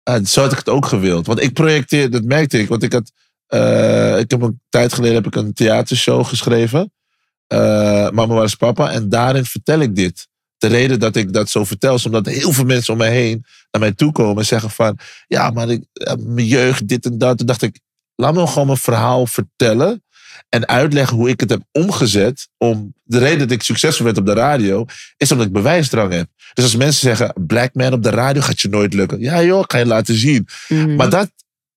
ah, 0.04 0.26
zo 0.26 0.42
had 0.42 0.52
ik 0.52 0.58
het 0.58 0.70
ook 0.70 0.86
gewild. 0.86 1.26
Want 1.26 1.42
ik 1.42 1.54
projecteer, 1.54 2.10
dat 2.12 2.24
merkte 2.24 2.60
ik, 2.60 2.68
want 2.68 2.84
ik 2.84 2.94
had, 2.94 3.12
eh, 3.48 4.20
ik 4.20 4.32
heb 4.32 4.42
een 4.42 4.62
tijd 4.70 4.94
geleden 4.94 5.16
heb 5.16 5.26
ik 5.26 5.36
een 5.36 5.54
theatershow 5.54 6.26
geschreven, 6.26 6.92
eh 7.48 8.10
Mama 8.10 8.34
waar 8.34 8.44
is 8.44 8.56
papa, 8.56 8.92
en 8.92 9.10
daarin 9.10 9.46
vertel 9.46 9.80
ik 9.80 9.96
dit. 9.96 10.28
De 10.58 10.68
reden 10.68 11.00
dat 11.00 11.16
ik 11.16 11.34
dat 11.34 11.50
zo 11.50 11.64
vertel, 11.64 11.96
is 11.96 12.06
omdat 12.06 12.26
heel 12.26 12.52
veel 12.52 12.66
mensen 12.66 12.94
om 12.94 13.00
mij 13.00 13.12
heen 13.12 13.46
naar 13.72 13.82
mij 13.82 13.92
toe 13.92 14.12
komen 14.12 14.38
en 14.38 14.46
zeggen 14.46 14.70
van, 14.70 14.98
ja, 15.28 15.50
maar 15.50 15.70
ik, 15.70 15.84
eh, 15.94 16.14
mijn 16.20 16.48
jeugd, 16.48 16.88
dit 16.88 17.06
en 17.06 17.18
dat. 17.18 17.38
Toen 17.38 17.48
dacht 17.48 17.62
ik, 17.62 17.80
laat 18.16 18.34
me 18.34 18.48
gewoon 18.48 18.68
mijn 18.68 18.80
verhaal 18.80 19.28
vertellen 19.28 20.04
en 20.50 20.68
uitleggen 20.68 21.18
hoe 21.18 21.30
ik 21.30 21.40
het 21.40 21.50
heb 21.50 21.62
omgezet. 21.72 22.48
Om 22.58 22.94
de 23.04 23.18
reden 23.18 23.40
dat 23.40 23.52
ik 23.52 23.64
succesvol 23.64 24.06
werd 24.06 24.18
op 24.18 24.26
de 24.26 24.34
radio, 24.34 24.86
is 25.18 25.32
omdat 25.32 25.48
ik 25.48 25.54
bewijsdrang 25.54 26.14
heb. 26.14 26.28
Dus 26.54 26.64
als 26.64 26.76
mensen 26.76 27.02
zeggen, 27.02 27.34
black 27.48 27.74
man 27.74 27.94
op 27.94 28.04
de 28.04 28.10
radio 28.10 28.42
gaat 28.42 28.62
je 28.62 28.70
nooit 28.70 28.94
lukken. 28.94 29.20
Ja 29.20 29.44
joh, 29.44 29.60
ik 29.60 29.72
ga 29.72 29.78
je 29.78 29.86
laten 29.86 30.16
zien. 30.16 30.48
Mhm. 30.68 30.96
Maar 30.96 31.10
dat, 31.10 31.32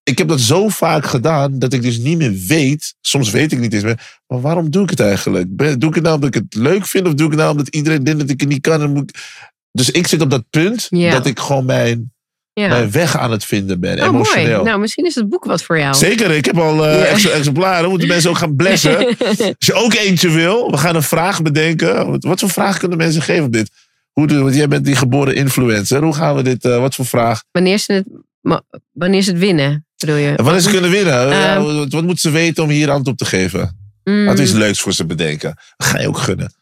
ik 0.09 0.19
heb 0.19 0.29
dat 0.29 0.41
zo 0.41 0.69
vaak 0.69 1.07
gedaan, 1.07 1.59
dat 1.59 1.73
ik 1.73 1.83
dus 1.83 1.99
niet 1.99 2.19
meer 2.19 2.35
weet, 2.47 2.95
soms 3.01 3.31
weet 3.31 3.53
ik 3.53 3.59
niet 3.59 3.73
eens 3.73 3.83
meer, 3.83 4.19
maar 4.27 4.41
waarom 4.41 4.71
doe 4.71 4.83
ik 4.83 4.91
het 4.91 5.01
eigenlijk? 5.01 5.47
Doe 5.59 5.89
ik 5.89 5.95
het 5.95 6.03
nou 6.05 6.15
omdat 6.15 6.35
ik 6.35 6.43
het 6.43 6.55
leuk 6.55 6.87
vind, 6.87 7.07
of 7.07 7.15
doe 7.15 7.25
ik 7.27 7.33
het 7.33 7.41
nou 7.41 7.51
omdat 7.53 7.69
iedereen 7.69 8.05
denkt 8.05 8.21
dat 8.21 8.31
ik 8.31 8.41
het 8.41 8.49
niet 8.49 8.61
kan? 8.61 8.83
En 8.83 8.93
moet 8.93 9.11
ik- 9.11 9.47
Dus 9.73 9.91
ik 9.91 10.07
zit 10.07 10.21
op 10.21 10.31
dat 10.31 10.45
punt 10.51 10.87
dat 10.91 11.27
ik 11.27 11.39
gewoon 11.39 11.65
mijn, 11.65 12.13
mijn 12.55 12.91
weg 12.91 13.17
aan 13.19 13.31
het 13.31 13.45
vinden 13.45 13.81
ben, 13.81 13.99
Oh, 14.01 14.05
emotioneel. 14.07 14.51
mooi. 14.53 14.63
Nou, 14.65 14.81
misschien 14.81 15.05
is 15.07 15.15
het 15.15 15.29
boek 15.29 15.45
wat 15.45 15.63
voor 15.63 15.79
jou. 15.79 15.95
Zeker, 15.95 16.31
ik 16.31 16.45
heb 16.45 16.59
al 16.59 16.87
eh 16.87 16.99
Ja. 16.99 17.05
ex- 17.05 17.29
exemplaren. 17.31 17.91
Moeten 17.91 18.09
mensen 18.09 18.31
ook 18.31 18.37
gaan 18.39 18.57
blessen. 18.57 18.97
Als 19.29 19.55
je 19.59 19.75
ook 19.75 19.95
eentje 19.95 20.31
wil, 20.31 20.71
we 20.71 20.77
gaan 20.77 20.95
een 20.95 21.03
vraag 21.03 21.43
bedenken. 21.43 22.21
Wat, 22.21 22.41
voor 22.41 22.51
vraag 22.51 22.79
kunnen 22.79 22.99
mensen 22.99 23.23
geven 23.23 23.45
op 23.45 23.53
dit? 23.53 23.71
Hoe 24.13 24.39
want 24.43 24.55
jij 24.55 24.69
bent 24.69 24.85
die 24.85 24.97
geboren 24.97 25.35
influencer. 25.35 26.03
Hoe 26.03 26.15
gaan 26.15 26.37
we 26.37 26.43
dit, 26.43 26.65
eh, 26.65 26.79
wat 26.79 26.95
voor 26.95 27.07
vraag? 27.07 27.43
wanneer, 27.51 27.79
ze 27.79 27.93
het, 27.93 28.05
ma- 28.41 28.63
wanneer 28.93 29.23
ze 29.23 29.31
het 29.31 29.39
winnen, 29.39 29.87
bedoel 29.97 30.17
je? 30.17 30.35
En 30.37 30.45
wanneer 30.45 30.63
ze 30.63 30.71
kunnen 30.71 30.91
winnen? 30.91 31.31
Eh. 31.33 31.57
Wat, 31.89 31.91
moeten 32.03 32.19
ze 32.19 32.31
weten 32.31 32.63
om 32.63 32.69
hier 32.71 32.87
antwoord 32.91 33.09
op 33.09 33.17
te 33.17 33.37
geven? 33.37 33.91
Mm, 34.05 34.25
Wat 34.27 34.39
is 34.39 34.53
leuks 34.53 34.81
voor 34.81 34.93
ze 34.93 35.05
bedenken? 35.07 35.55
Dat 35.77 35.87
ga 35.89 36.01
je 36.01 36.09
ook 36.09 36.19
gunnen. 36.19 36.53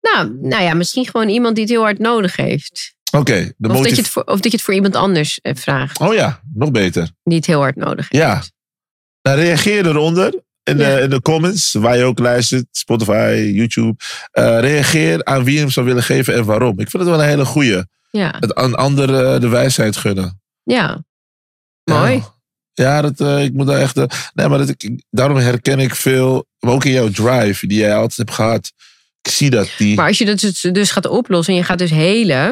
nou, 0.00 0.38
nou 0.40 0.62
ja, 0.62 0.74
misschien 0.74 1.06
gewoon 1.06 1.28
iemand 1.28 1.54
die 1.54 1.64
het 1.64 1.72
heel 1.72 1.82
hard 1.82 1.98
nodig 1.98 2.36
heeft. 2.36 2.94
Oké, 3.12 3.52
de 3.56 3.68
Of 3.68 3.76
dat, 3.82 3.90
je 3.90 3.96
het 3.96 4.08
voor, 4.08 4.22
of 4.24 4.34
dat 4.40 4.44
je 4.44 4.56
het 4.56 4.62
voor 4.62 4.74
iemand 4.74 4.96
anders 4.96 5.40
eh, 5.40 5.54
vraagt 5.54 6.00
Oh 6.00 6.14
ja, 6.14 6.40
nog 6.54 6.70
beter. 6.70 7.10
die 7.24 7.36
het 7.36 7.46
heel 7.46 7.60
hard 7.60 7.76
nodig 7.76 8.08
heeft. 8.08 8.24
Ja. 8.24 8.42
Nou, 9.22 9.38
reageer 9.40 9.86
eronder. 9.86 10.44
In 10.62 10.76
de, 10.76 11.00
in 11.02 11.10
de 11.10 11.20
comments, 11.22 11.72
waar 11.72 11.96
je 11.96 12.04
ook 12.04 12.18
luistert, 12.18 12.64
Spotify, 12.70 13.50
YouTube. 13.54 13.94
Eh, 14.30 14.60
reageer 14.60 15.24
aan 15.24 15.44
wie 15.44 15.54
je 15.54 15.60
hem 15.60 15.70
zou 15.70 15.86
willen 15.86 16.02
geven 16.02 16.34
en 16.34 16.44
waarom. 16.44 16.70
Ik 16.80 16.90
vind 16.90 17.02
het 17.02 17.12
wel 17.12 17.20
een 17.22 17.28
hele 17.28 17.44
goeie. 17.44 17.84
Ja, 18.10 18.34
Het 18.40 18.54
aan 18.54 18.74
anderen 18.74 19.40
de 19.40 19.48
wijsheid 19.48 19.96
gunnen. 19.96 20.40
Ja. 20.74 21.04
mooi. 21.84 22.12
Ja, 22.14 22.24
ja 22.72 23.02
dat, 23.02 23.20
eh, 23.20 23.44
ik 23.44 23.52
moet 23.52 23.66
daar 23.66 23.80
echt. 23.80 23.96
eh, 23.96 24.04
nee, 24.34 24.48
maar 24.48 24.58
dat, 24.58 24.68
ik, 24.68 25.02
daarom 25.10 25.36
herken 25.36 25.78
ik 25.80 25.94
veel. 25.94 26.46
Maar 26.58 26.72
ook 26.72 26.84
in 26.84 26.92
jouw 26.92 27.08
drive, 27.10 27.66
die 27.66 27.78
jij 27.78 27.94
altijd 27.94 28.16
hebt 28.16 28.30
gehad. 28.30 28.72
Ik 29.22 29.30
zie 29.30 29.50
dat. 29.50 29.70
Die, 29.78 29.96
Maar 29.96 30.06
als 30.06 30.18
je 30.18 30.24
dat 30.24 30.38
dus- 30.40 30.60
dus 30.60 30.90
gaat 30.90 31.06
oplossen 31.06 31.52
en 31.54 31.60
je 31.60 31.66
gaat 31.66 31.78
dus 31.78 31.90
helen, 31.90 32.44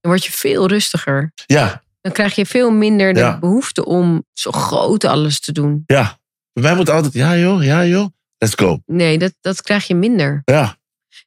dan 0.00 0.10
word 0.10 0.24
je 0.24 0.32
veel 0.32 0.68
rustiger. 0.68 1.32
ja, 1.46 1.82
Dan 2.00 2.12
krijg 2.12 2.34
je 2.34 2.46
veel 2.46 2.70
minder 2.70 3.12
de 3.14 3.20
Ja. 3.20 3.38
behoefte 3.38 3.84
om 3.84 4.24
zo 4.32 4.50
groot 4.50 5.04
alles 5.04 5.40
te 5.40 5.52
doen. 5.52 5.82
ja. 5.86 6.18
Bij 6.52 6.62
mij 6.62 6.74
moet 6.74 6.90
altijd. 6.90 7.12
Ja, 7.14 7.36
joh, 7.36 7.64
ja, 7.64 7.84
joh. 7.86 8.06
Let's 8.38 8.54
go. 8.54 8.82
Nee, 8.86 9.18
dat, 9.18 9.34
dat 9.40 9.62
krijg 9.62 9.86
je 9.86 9.94
minder. 9.94 10.42
Ja. 10.44 10.76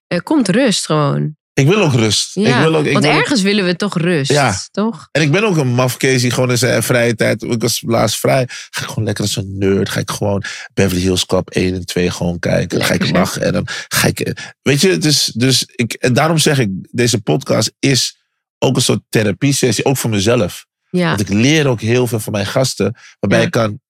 Er 0.07 0.23
komt 0.23 0.49
rust 0.49 0.85
gewoon. 0.85 1.37
Ik 1.53 1.67
wil 1.67 1.81
ook 1.81 1.93
rust. 1.93 2.35
Ja, 2.35 2.57
ik 2.57 2.63
wil 2.63 2.75
ook, 2.75 2.85
ik 2.85 2.91
want 2.93 3.05
wil 3.05 3.13
ook- 3.13 3.19
ergens 3.21 3.41
willen 3.41 3.65
we 3.65 3.75
toch 3.75 3.97
rust, 3.97 4.31
Ja. 4.31 4.55
toch? 4.71 5.07
En 5.11 5.21
ik 5.21 5.31
ben 5.31 5.43
ook 5.43 5.57
een 5.57 5.73
mafkees 5.73 6.21
die 6.21 6.31
gewoon 6.31 6.49
in 6.49 6.57
zijn 6.57 6.83
vrije 6.83 7.15
tijd. 7.15 7.41
Ik 7.43 7.61
was 7.61 7.81
laatst 7.85 8.19
vrij. 8.19 8.47
Ga 8.49 8.81
ik 8.81 8.87
gewoon 8.87 9.03
lekker 9.03 9.23
als 9.23 9.35
een 9.35 9.57
nerd. 9.57 9.89
Ga 9.89 9.99
ik 9.99 10.11
gewoon 10.11 10.43
Beverly 10.73 11.01
Hills 11.01 11.25
Cop 11.25 11.49
1 11.49 11.73
en 11.73 11.85
2 11.85 12.11
gewoon 12.11 12.39
kijken. 12.39 12.83
Ga 12.83 12.93
ik 12.93 13.09
lachen. 13.11 13.41
En 13.41 13.53
dan 13.53 13.67
ga 13.87 14.07
ik. 14.07 14.33
Weet 14.61 14.81
je, 14.81 14.97
dus, 14.97 15.25
dus 15.35 15.63
ik, 15.75 15.93
en 15.93 16.13
daarom 16.13 16.37
zeg 16.37 16.59
ik: 16.59 16.69
deze 16.91 17.21
podcast 17.21 17.71
is 17.79 18.17
ook 18.59 18.75
een 18.75 18.81
soort 18.81 19.01
therapie-sessie. 19.09 19.85
Ook 19.85 19.97
voor 19.97 20.09
mezelf. 20.09 20.65
Ja, 20.89 21.07
Want 21.07 21.19
ik 21.21 21.29
leer 21.29 21.67
ook 21.67 21.81
heel 21.81 22.07
veel 22.07 22.19
van 22.19 22.31
mijn 22.31 22.45
gasten. 22.45 22.95
Waarbij 23.19 23.43
ik 23.43 23.51
kan 23.51 23.81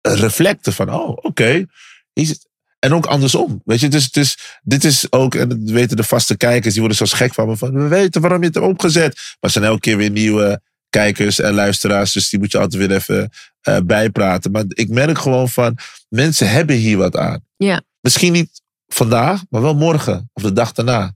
reflecten 0.00 0.72
van: 0.72 0.94
oh, 0.94 1.08
oké. 1.24 1.64
zit- 2.12 2.48
en 2.84 2.94
ook 2.94 3.06
andersom. 3.06 3.62
Weet 3.64 3.80
je, 3.80 3.88
dus, 3.88 4.10
dus 4.10 4.38
dit 4.62 4.84
is 4.84 5.12
ook, 5.12 5.34
en 5.34 5.48
dat 5.48 5.58
weten 5.64 5.96
de 5.96 6.02
vaste 6.04 6.36
kijkers, 6.36 6.72
die 6.74 6.82
worden 6.82 7.06
zo 7.08 7.16
gek 7.16 7.34
van 7.34 7.48
me. 7.48 7.56
Van, 7.56 7.72
we 7.72 7.88
weten 7.88 8.20
waarom 8.20 8.40
je 8.40 8.46
het 8.46 8.54
hebt 8.54 8.66
opgezet. 8.66 9.14
Maar 9.14 9.36
er 9.40 9.50
zijn 9.50 9.64
elke 9.64 9.80
keer 9.80 9.96
weer 9.96 10.10
nieuwe 10.10 10.60
kijkers 10.88 11.40
en 11.40 11.54
luisteraars. 11.54 12.12
Dus 12.12 12.28
die 12.30 12.38
moet 12.38 12.52
je 12.52 12.58
altijd 12.58 12.86
weer 12.86 12.96
even 12.96 13.30
eh, 13.60 13.78
bijpraten. 13.84 14.50
Maar 14.50 14.64
ik 14.68 14.88
merk 14.88 15.18
gewoon 15.18 15.48
van, 15.48 15.78
mensen 16.08 16.50
hebben 16.50 16.76
hier 16.76 16.96
wat 16.96 17.16
aan. 17.16 17.40
Ja. 17.56 17.82
Misschien 18.00 18.32
niet 18.32 18.62
vandaag, 18.86 19.42
maar 19.50 19.62
wel 19.62 19.74
morgen 19.74 20.30
of 20.32 20.42
de 20.42 20.52
dag 20.52 20.72
daarna. 20.72 21.14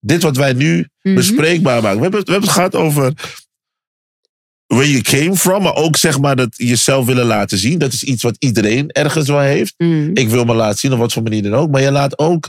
Dit 0.00 0.22
wat 0.22 0.36
wij 0.36 0.52
nu 0.52 0.88
Mhm. 1.02 1.14
bespreekbaar 1.14 1.82
maken. 1.82 1.96
We 1.96 2.02
hebben, 2.02 2.24
we 2.24 2.30
hebben 2.32 2.48
het 2.48 2.56
gehad 2.58 2.74
over 2.74 3.12
where 4.70 4.90
you 4.90 5.02
came 5.02 5.36
from. 5.36 5.62
Maar 5.62 5.74
ook 5.74 5.96
zeg 5.96 6.20
maar 6.20 6.36
dat 6.36 6.48
jezelf 6.56 7.06
willen 7.06 7.26
laten 7.26 7.58
zien. 7.58 7.78
Dat 7.78 7.92
is 7.92 8.02
iets 8.02 8.22
wat 8.22 8.36
iedereen 8.38 8.90
ergens 8.90 9.28
wel 9.28 9.40
heeft. 9.40 9.74
Mm. 9.76 10.10
Ik 10.14 10.28
wil 10.28 10.44
me 10.44 10.54
laten 10.54 10.78
zien 10.78 10.92
op 10.92 10.98
wat 10.98 11.12
voor 11.12 11.22
manier 11.22 11.42
dan 11.42 11.54
ook. 11.54 11.70
Maar 11.70 11.82
je 11.82 11.90
laat 11.90 12.18
ook 12.18 12.48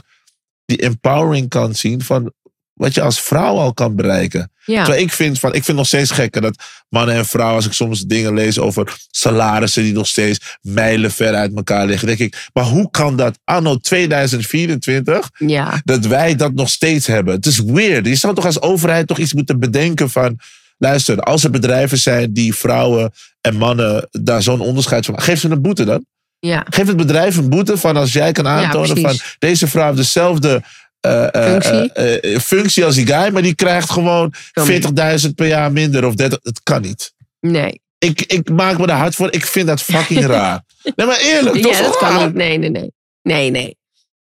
die 0.64 0.76
empowering 0.76 1.48
kant 1.48 1.76
zien 1.76 2.02
van 2.02 2.32
wat 2.72 2.94
je 2.94 3.02
als 3.02 3.20
vrouw 3.20 3.56
al 3.56 3.74
kan 3.74 3.96
bereiken. 3.96 4.50
ja. 4.64 4.84
Terwijl 4.84 5.04
ik 5.04 5.12
vind, 5.12 5.38
van, 5.38 5.54
ik 5.54 5.64
vind 5.64 5.76
nog 5.76 5.86
steeds 5.86 6.10
gekker 6.10 6.40
dat 6.40 6.62
mannen 6.88 7.14
en 7.14 7.26
vrouwen, 7.26 7.56
als 7.56 7.66
ik 7.66 7.72
soms 7.72 8.00
dingen 8.00 8.34
lees 8.34 8.58
over 8.58 8.96
salarissen 9.10 9.82
die 9.82 9.92
nog 9.92 10.06
steeds 10.06 10.58
mijlen 10.60 11.10
ver 11.10 11.34
uit 11.34 11.54
elkaar 11.54 11.86
liggen, 11.86 12.06
denk 12.06 12.18
ik, 12.18 12.48
maar 12.52 12.64
hoe 12.64 12.90
kan 12.90 13.16
dat 13.16 13.38
anno 13.44 13.76
2024 13.76 15.30
ja. 15.38 15.80
dat 15.84 16.06
wij 16.06 16.34
dat 16.36 16.54
nog 16.54 16.68
steeds 16.68 17.06
hebben. 17.06 17.34
Het 17.34 17.46
is 17.46 17.58
weird. 17.58 18.06
Je 18.06 18.14
zou 18.14 18.34
toch 18.34 18.46
als 18.46 18.60
overheid 18.60 19.06
toch 19.06 19.18
iets 19.18 19.34
moeten 19.34 19.60
bedenken 19.60 20.10
van... 20.10 20.38
Luister, 20.82 21.20
als 21.20 21.44
er 21.44 21.50
bedrijven 21.50 21.98
zijn 21.98 22.32
die 22.32 22.54
vrouwen 22.54 23.12
en 23.40 23.56
mannen 23.56 24.08
daar 24.10 24.42
zo'n 24.42 24.60
onderscheid 24.60 25.06
van... 25.06 25.20
Geef 25.20 25.40
ze 25.40 25.48
een 25.48 25.62
boete 25.62 25.84
dan. 25.84 26.06
ja. 26.38 26.66
Geef 26.70 26.86
het 26.86 26.96
bedrijf 26.96 27.36
een 27.36 27.48
boete 27.48 27.76
van 27.78 27.96
als 27.96 28.12
jij 28.12 28.32
kan 28.32 28.46
aantonen 28.48 29.00
van... 29.00 29.16
Deze 29.38 29.66
vrouw 29.66 29.84
heeft 29.84 29.96
dezelfde 29.96 30.62
eh, 31.00 31.34
eh, 31.34 31.52
Functie? 31.52 31.92
eh, 31.92 32.34
eh, 32.34 32.40
functie 32.40 32.84
als 32.84 32.94
die 32.94 33.06
guy, 33.06 33.32
maar 33.32 33.42
die 33.42 33.54
krijgt 33.54 33.90
gewoon 33.90 34.32
Veel 34.52 34.90
meer. 34.92 35.20
40.000 35.26 35.34
per 35.34 35.46
jaar 35.46 35.72
minder 35.72 36.04
of 36.06 36.14
30. 36.14 36.38
Dat 36.42 36.62
kan 36.62 36.82
niet. 36.82 37.12
Nee. 37.40 37.80
Ik, 37.98 38.22
ik 38.22 38.50
maak 38.50 38.78
me 38.78 38.86
er 38.86 38.92
hard 38.92 39.14
voor. 39.14 39.32
Ik 39.32 39.46
vind 39.46 39.66
dat 39.66 39.82
fucking 39.82 40.26
raar. 40.36 40.62
Nee, 40.96 41.06
maar 41.06 41.18
eerlijk. 41.20 41.56
Ja, 41.56 41.62
toch 41.62 41.76
dat 41.78 41.96
kan 41.96 42.24
niet. 42.26 42.34
Nee, 42.34 42.58
nee, 42.58 42.70
nee. 42.70 42.92
Nee, 43.22 43.50
nee. 43.50 43.76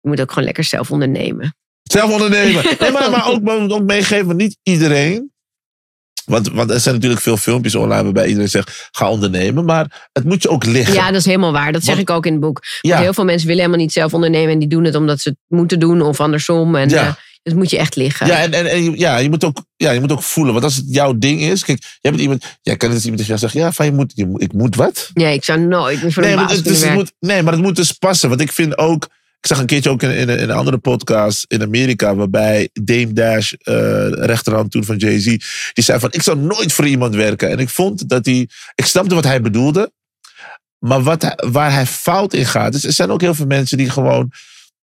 Je 0.01 0.09
moet 0.09 0.21
ook 0.21 0.29
gewoon 0.29 0.45
lekker 0.45 0.65
zelf 0.65 0.91
ondernemen. 0.91 1.57
Zelf 1.83 2.13
ondernemen. 2.13 2.65
Nee, 2.79 2.91
maar, 2.91 3.11
maar 3.11 3.27
ook, 3.29 3.49
ook 3.49 3.83
meegeven, 3.83 4.37
niet 4.37 4.59
iedereen. 4.63 5.31
Want, 6.27 6.51
want 6.53 6.71
er 6.71 6.81
zijn 6.81 6.95
natuurlijk 6.95 7.23
veel 7.23 7.37
filmpjes 7.37 7.75
online 7.75 8.03
waarbij 8.03 8.27
iedereen 8.27 8.49
zegt: 8.49 8.89
ga 8.91 9.11
ondernemen. 9.11 9.65
Maar 9.65 10.09
het 10.13 10.25
moet 10.25 10.43
je 10.43 10.49
ook 10.49 10.65
liggen. 10.65 10.95
Ja, 10.95 11.07
dat 11.07 11.21
is 11.21 11.25
helemaal 11.27 11.53
waar. 11.53 11.73
Dat 11.73 11.85
zeg 11.85 11.95
Want- 11.95 12.09
ik 12.09 12.15
ook 12.15 12.27
in 12.27 12.33
het 12.33 12.41
boek. 12.41 12.63
Ja. 12.81 13.01
Heel 13.01 13.15
veel 13.15 13.25
mensen 13.25 13.47
willen 13.47 13.63
helemaal 13.63 13.85
niet 13.85 13.93
zelf 13.93 14.15
ondernemen. 14.15 14.53
En 14.53 14.59
die 14.59 14.69
doen 14.69 14.85
het 14.85 14.95
omdat 14.95 15.21
ze 15.21 15.29
het 15.29 15.39
moeten 15.49 15.79
doen 15.79 16.03
of 16.03 16.21
andersom. 16.21 16.75
En 16.75 16.89
Ja. 16.89 17.17
eh, 17.43 17.55
moet 17.55 17.71
je 17.71 17.79
echt 17.79 17.97
liggen. 17.97 18.27
Ja, 18.27 18.43
en, 18.43 18.53
en, 18.71 18.99
ja, 18.99 19.17
je 19.17 19.29
moet 19.29 19.45
ook, 19.45 19.65
ja, 19.77 19.91
je 19.91 20.01
moet 20.01 20.13
ook 20.13 20.23
voelen. 20.23 20.53
Want 20.53 20.65
als 20.65 20.77
het 20.77 20.85
jouw 20.89 21.19
ding 21.19 21.41
is. 21.41 21.65
Kijk, 21.65 21.83
jij 22.01 22.11
bent 22.11 22.23
iemand. 22.23 22.45
Jij 22.63 22.77
kan 22.77 22.91
het 22.91 23.05
iemand 23.05 23.19
tegen 23.23 23.37
jou 23.37 23.39
zeggen: 23.39 23.61
ja, 23.61 23.73
van 23.73 23.87
je 23.87 23.93
moet, 23.93 24.13
je, 24.15 24.35
ik 24.37 24.53
moet 24.53 24.77
wat. 24.77 25.11
Nee, 25.15 25.35
ik 25.35 25.45
zou 25.45 25.61
nooit 25.61 26.03
meer 26.03 26.13
voor 26.13 26.23
Nee, 26.23 26.37
maar 26.37 26.63
dus 26.63 26.83
het 26.83 26.95
moet, 26.95 27.13
nee, 27.21 27.43
maar 27.43 27.53
het 27.53 27.63
moet 27.63 27.77
dus 27.77 27.93
passen. 27.93 28.29
Want 28.29 28.41
ik 28.41 28.53
vind 28.53 28.79
ook. 28.79 29.09
Ik 29.41 29.47
zag 29.53 29.59
een 29.59 29.67
keertje 29.67 29.91
ook 29.91 30.03
in, 30.03 30.11
in, 30.11 30.29
in 30.29 30.39
een 30.39 30.51
andere 30.51 30.79
podcast 30.79 31.45
in 31.49 31.63
Amerika. 31.63 32.15
Waarbij 32.15 32.69
Dame 32.73 33.13
Dash, 33.13 33.53
eh 33.53 34.09
rechterhand 34.11 34.71
toen 34.71 34.85
van 34.85 34.97
Jay-Z. 34.97 35.25
Die 35.73 35.85
zei 35.85 35.99
van: 35.99 36.13
Ik 36.13 36.23
zou 36.23 36.39
nooit 36.39 36.73
voor 36.73 36.87
iemand 36.87 37.15
werken. 37.15 37.51
En 37.51 37.59
ik 37.59 37.69
vond 37.69 38.09
dat 38.09 38.27
hij. 38.27 38.49
Ik 38.75 38.87
snapte 38.87 39.15
wat 39.15 39.25
hij 39.25 39.41
bedoelde. 39.41 39.93
Maar 40.79 41.03
wat 41.03 41.35
waar 41.51 41.73
hij 41.73 41.87
fout 41.87 42.35
in 42.35 42.47
gaat. 42.47 42.73
Dus 42.73 42.85
er 42.85 42.93
zijn 42.93 43.11
ook 43.11 43.21
heel 43.21 43.35
veel 43.35 43.47
mensen 43.47 43.77
die 43.79 43.91
gewoon. 43.91 44.33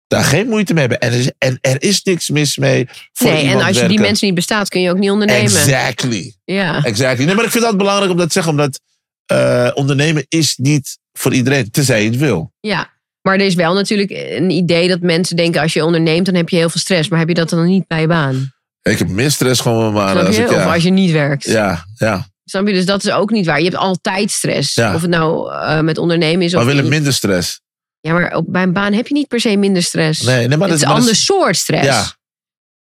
Daar 0.08 0.24
geen 0.24 0.48
moeite 0.48 0.74
mee 0.74 0.88
hebben. 0.88 1.00
En 1.00 1.12
er 1.12 1.20
is, 1.20 1.32
en 1.38 1.58
er 1.62 1.82
is 1.84 2.04
niks 2.04 2.30
mis 2.30 2.58
mee. 2.58 2.88
Voor 3.14 3.32
Nee, 3.32 3.48
en 3.48 3.62
als 3.62 3.80
je 3.80 3.88
die 3.88 4.00
mensen 4.00 4.26
niet 4.26 4.36
bestaat, 4.36 4.70
kun 4.70 4.82
je 4.82 4.90
ook 4.90 4.98
niet 4.98 5.10
ondernemen. 5.10 5.44
Exactly. 5.44 6.34
Ja. 6.46 6.84
Exactly. 6.84 7.26
Nee, 7.26 7.36
maar 7.36 7.46
ik 7.46 7.52
vind 7.52 7.64
dat 7.64 7.78
belangrijk 7.78 8.12
om 8.12 8.18
dat 8.18 8.28
te 8.28 8.34
zeggen. 8.34 8.52
Omdat 8.52 8.80
eh, 9.26 9.72
ondernemen 9.74 10.26
is 10.30 10.56
niet 10.58 10.98
voor 11.14 11.34
iedereen. 11.34 11.72
Tenzij 11.72 12.04
je 12.04 12.10
het 12.10 12.20
wil. 12.20 12.54
ja. 12.60 12.92
Maar 13.24 13.36
er 13.36 13.46
is 13.46 13.56
wel 13.56 13.74
natuurlijk 13.74 14.12
een 14.12 14.50
idee 14.50 14.88
dat 14.88 15.02
mensen 15.02 15.36
denken... 15.36 15.62
als 15.62 15.74
je 15.74 15.86
onderneemt, 15.86 16.26
dan 16.26 16.36
heb 16.36 16.50
je 16.50 16.56
heel 16.56 16.70
veel 16.70 16.82
stress. 16.82 17.10
Maar 17.10 17.20
heb 17.20 17.28
je 17.28 17.34
dat 17.34 17.50
dan 17.50 17.66
niet 17.66 17.88
bij 17.88 18.02
je 18.02 18.08
baan? 18.08 18.52
Ik 18.82 18.98
heb 18.98 19.08
meer 19.08 19.32
stress 19.32 19.62
gewoon 19.62 19.94
maar 19.94 20.26
als 20.26 20.38
ik, 20.38 20.50
ja. 20.50 20.56
Of 20.56 20.74
als 20.74 20.84
je 20.84 20.90
niet 20.90 21.12
werkt. 21.12 21.46
ja, 21.46 21.86
ja. 21.96 22.28
Snap 22.46 22.68
je? 22.68 22.74
Dus 22.74 22.86
dat 22.86 23.04
is 23.04 23.12
ook 23.12 23.32
niet 23.32 23.46
waar. 23.46 23.58
Je 23.58 23.64
hebt 23.64 23.76
altijd 23.78 24.32
stress. 24.32 24.74
Ja. 24.74 24.96
Of 24.96 25.02
het 25.02 25.10
nou 25.10 25.52
eh, 25.52 25.80
met 25.80 25.98
ondernemen 25.98 26.46
is 26.46 26.52
Maar 26.54 26.62
of 26.62 26.68
we 26.68 26.74
willen 26.74 26.90
minder 26.90 27.14
stress. 27.14 27.62
Ja, 28.00 28.14
maar 28.14 28.36
op, 28.36 28.46
bij 28.48 28.64
een 28.64 28.74
baan 28.74 28.94
heb 28.94 29.08
je 29.08 29.14
niet 29.14 29.28
per 29.28 29.40
se 29.40 29.58
minder 29.58 29.84
stress. 29.84 30.22
Nee, 30.22 30.48
nee 30.48 30.58
maar 30.58 30.68
het 30.68 30.78
is 30.78 30.84
dat, 30.84 30.90
een 30.90 30.96
maar 30.96 31.06
dat 31.06 31.10
ander 31.10 31.16
soort 31.16 31.58
stress. 31.58 31.86
Ja. 31.86 32.06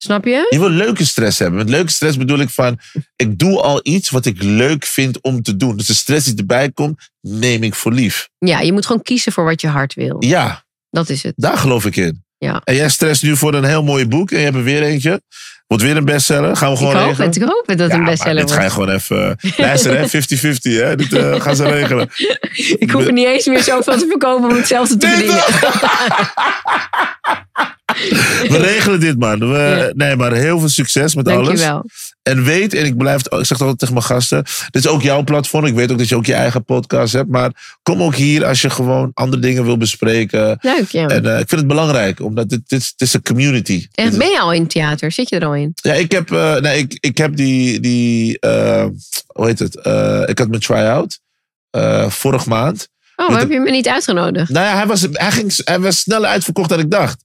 Snap 0.03 0.25
je? 0.25 0.47
Je 0.49 0.59
wil 0.59 0.69
leuke 0.69 1.05
stress 1.05 1.39
hebben. 1.39 1.57
Met 1.57 1.69
leuke 1.69 1.91
stress 1.91 2.17
bedoel 2.17 2.39
ik 2.39 2.49
van... 2.49 2.79
Ik 3.15 3.39
doe 3.39 3.61
al 3.61 3.79
iets 3.83 4.09
wat 4.09 4.25
ik 4.25 4.43
leuk 4.43 4.85
vind 4.85 5.21
om 5.21 5.41
te 5.41 5.55
doen. 5.57 5.77
Dus 5.77 5.85
de 5.87 5.93
stress 5.93 6.25
die 6.25 6.35
erbij 6.37 6.71
komt, 6.71 7.09
neem 7.21 7.63
ik 7.63 7.75
voor 7.75 7.93
lief. 7.93 8.29
Ja, 8.39 8.59
je 8.59 8.73
moet 8.73 8.85
gewoon 8.85 9.01
kiezen 9.01 9.31
voor 9.31 9.43
wat 9.43 9.61
je 9.61 9.67
hart 9.67 9.93
wil. 9.93 10.15
Ja, 10.19 10.63
Dat 10.89 11.09
is 11.09 11.23
het. 11.23 11.33
daar 11.35 11.57
geloof 11.57 11.85
ik 11.85 11.95
in. 11.95 12.23
Ja. 12.37 12.61
En 12.63 12.75
jij 12.75 12.89
stresst 12.89 13.23
nu 13.23 13.37
voor 13.37 13.53
een 13.53 13.63
heel 13.63 13.83
mooi 13.83 14.07
boek. 14.07 14.31
En 14.31 14.37
je 14.37 14.43
hebt 14.43 14.55
er 14.57 14.63
weer 14.63 14.81
eentje. 14.83 15.21
Wordt 15.67 15.83
weer 15.83 15.97
een 15.97 16.05
bestseller. 16.05 16.55
Gaan 16.55 16.67
we 16.67 16.73
Ik 16.73 16.79
gewoon 16.79 16.95
hoop 16.95 17.05
regelen. 17.05 17.27
het. 17.27 17.35
Ik 17.35 17.41
hoop 17.43 17.63
het 17.65 17.77
dat 17.77 17.89
Ja, 17.91 17.95
een 17.97 18.03
bestseller 18.03 18.35
dit 18.45 18.51
ga 18.51 18.63
je 18.63 18.71
wordt. 18.73 19.03
gewoon 19.03 19.35
even... 19.35 19.53
Luister, 19.57 19.97
hè? 19.97 20.07
50-50, 20.07 20.09
hè? 20.87 20.95
Dit 20.95 21.13
eh, 21.13 21.41
gaan 21.41 21.55
ze 21.55 21.63
regelen. 21.63 22.09
Ik 22.79 22.91
hoef 22.91 23.05
er 23.05 23.13
niet 23.13 23.25
eens 23.25 23.45
meer 23.45 23.63
zoveel 23.63 23.97
te 23.97 24.05
verkopen 24.09 24.49
om 24.49 24.55
hetzelfde 24.55 24.97
te 24.97 25.07
verdienen. 25.07 25.43
We 28.49 28.57
regelen 28.57 28.99
dit, 28.99 29.19
man. 29.19 29.39
We, 29.39 29.45
Ja. 29.57 29.91
Nee, 30.05 30.15
maar 30.15 30.33
heel 30.33 30.59
veel 30.59 30.69
succes 30.69 31.15
met 31.15 31.27
alles. 31.27 31.47
Dankjewel. 31.47 31.85
En 32.23 32.43
weet, 32.43 32.73
en 32.73 32.85
ik 32.85 32.97
blijf, 32.97 33.21
ik 33.21 33.27
zeg 33.29 33.47
het 33.47 33.59
altijd 33.61 33.79
tegen 33.79 33.93
mijn 33.93 34.05
gasten. 34.05 34.43
Dit 34.69 34.83
is 34.83 34.87
ook 34.87 35.01
jouw 35.01 35.23
platform. 35.23 35.65
Ik 35.65 35.73
weet 35.73 35.91
ook 35.91 35.97
dat 35.97 36.09
je 36.09 36.15
ook 36.15 36.25
je 36.25 36.33
eigen 36.33 36.65
podcast 36.65 37.13
hebt. 37.13 37.29
Maar 37.29 37.77
kom 37.83 38.03
ook 38.03 38.15
hier 38.15 38.45
als 38.45 38.61
je 38.61 38.69
gewoon 38.69 39.11
andere 39.13 39.41
dingen 39.41 39.63
wil 39.65 39.77
bespreken. 39.77 40.57
Leuk, 40.61 40.89
ja. 40.89 41.07
En 41.07 41.25
eh, 41.25 41.39
ik 41.39 41.47
vind 41.49 41.51
het 41.61 41.67
belangrijk, 41.67 42.19
omdat 42.19 42.49
dit, 42.49 42.61
dit, 42.67 42.79
is- 42.79 42.87
het 42.91 43.01
is 43.01 43.13
een 43.13 43.21
community. 43.23 43.87
En 43.93 44.09
Dit 44.09 44.19
ben 44.19 44.29
je 44.29 44.39
al 44.39 44.53
in 44.53 44.61
het 44.61 44.69
theater? 44.69 45.11
Zit 45.11 45.29
je 45.29 45.35
er 45.39 45.45
al 45.45 45.55
in? 45.55 45.71
ja, 45.75 45.93
ik 45.93 46.11
heb, 46.11 46.31
eh, 46.31 46.55
nee, 46.55 46.77
ik, 46.79 46.97
ik 46.99 47.17
heb 47.17 47.35
die, 47.35 47.79
die 47.79 48.39
eh, 48.39 48.85
hoe 49.27 49.45
heet 49.45 49.59
het? 49.59 49.75
Ik 50.29 50.39
had 50.39 50.47
mijn 50.49 50.61
try-out 50.61 51.19
vorig 52.11 52.45
maand. 52.45 52.87
Oh, 53.15 53.29
Met 53.29 53.39
heb 53.39 53.49
je 53.51 53.59
me 53.59 53.71
niet 53.71 53.87
uitgenodigd? 53.87 54.49
Nou 54.49 54.65
ja, 54.65 54.75
hij 54.75 54.87
was, 54.87 55.01
hij, 55.11 55.31
ging, 55.31 55.53
hij 55.63 55.79
was 55.79 55.99
sneller 55.99 56.29
uitverkocht 56.29 56.69
dan 56.69 56.79
ik 56.79 56.91
dacht. 56.91 57.23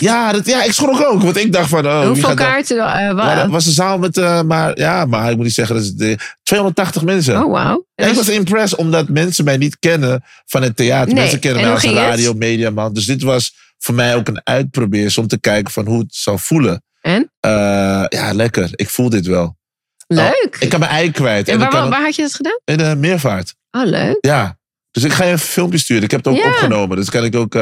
Ja, 0.00 0.32
dat, 0.32 0.46
ja, 0.46 0.62
ik 0.62 0.72
schrok 0.72 1.00
ook. 1.04 1.22
Want 1.22 1.36
ik 1.36 1.52
dacht 1.52 1.68
van... 1.68 1.86
Oh, 1.86 2.06
Hoeveel 2.06 2.34
kaarten? 2.34 2.76
Ja, 2.76 3.34
dat 3.34 3.50
was 3.50 3.66
een 3.66 3.72
zaal 3.72 3.98
met, 3.98 4.16
eh, 4.18 4.42
maar 4.42 4.78
ja, 4.78 5.04
maar 5.04 5.30
ik 5.30 5.36
moet 5.36 5.44
niet 5.44 5.54
zeggen, 5.54 5.74
dat 5.74 5.84
is 5.84 5.94
de, 5.94 6.18
280 6.42 7.02
mensen. 7.02 7.44
oh, 7.44 7.52
wauw. 7.52 7.86
En 7.94 8.08
ik 8.08 8.14
was 8.14 8.28
impressed 8.28 8.78
omdat 8.78 9.08
mensen 9.08 9.44
mij 9.44 9.56
niet 9.56 9.78
kennen 9.78 10.24
van 10.46 10.62
het 10.62 10.76
theater. 10.76 11.06
Nee, 11.14 11.22
Mensen 11.22 11.38
kennen 11.40 11.60
en 11.62 11.66
mij 11.66 11.74
als 11.74 11.84
radio, 11.84 12.34
mediaman. 12.34 12.92
Dus 12.92 13.04
dit 13.06 13.22
was 13.22 13.54
voor 13.78 13.94
mij 13.94 14.14
ook 14.16 14.28
een 14.28 14.40
uitprobeer 14.44 15.14
om 15.18 15.26
te 15.26 15.40
kijken 15.40 15.72
van 15.72 15.86
hoe 15.86 15.98
het 15.98 16.14
zou 16.14 16.38
voelen. 16.38 16.82
En? 17.00 17.30
Eh, 17.40 17.50
ja, 18.08 18.32
lekker. 18.32 18.68
Ik 18.74 18.88
voel 18.90 19.08
dit 19.08 19.26
wel. 19.26 19.56
Leuk. 20.06 20.56
Ik 20.60 20.68
kan 20.68 20.80
mijn 20.80 20.92
ei 20.92 21.10
kwijt. 21.10 21.48
en 21.48 21.62
En 21.62 21.70
waar, 21.90 22.02
had 22.02 22.14
je 22.14 22.22
dat 22.22 22.34
gedaan? 22.34 22.60
in 22.64 22.76
de 22.76 22.94
meervaart. 22.98 23.54
Oh, 23.70 23.84
leuk. 23.84 24.16
Ja. 24.20 24.58
Dus 24.90 25.04
ik 25.04 25.12
ga 25.12 25.24
je 25.24 25.32
een 25.32 25.38
filmpje 25.38 25.78
sturen. 25.78 26.02
Ik 26.02 26.10
heb 26.10 26.24
het 26.24 26.34
ook 26.34 26.40
Ja. 26.40 26.48
opgenomen. 26.48 26.96
Dus 26.96 27.10
kan 27.10 27.24
ik 27.24 27.34
ook... 27.36 27.54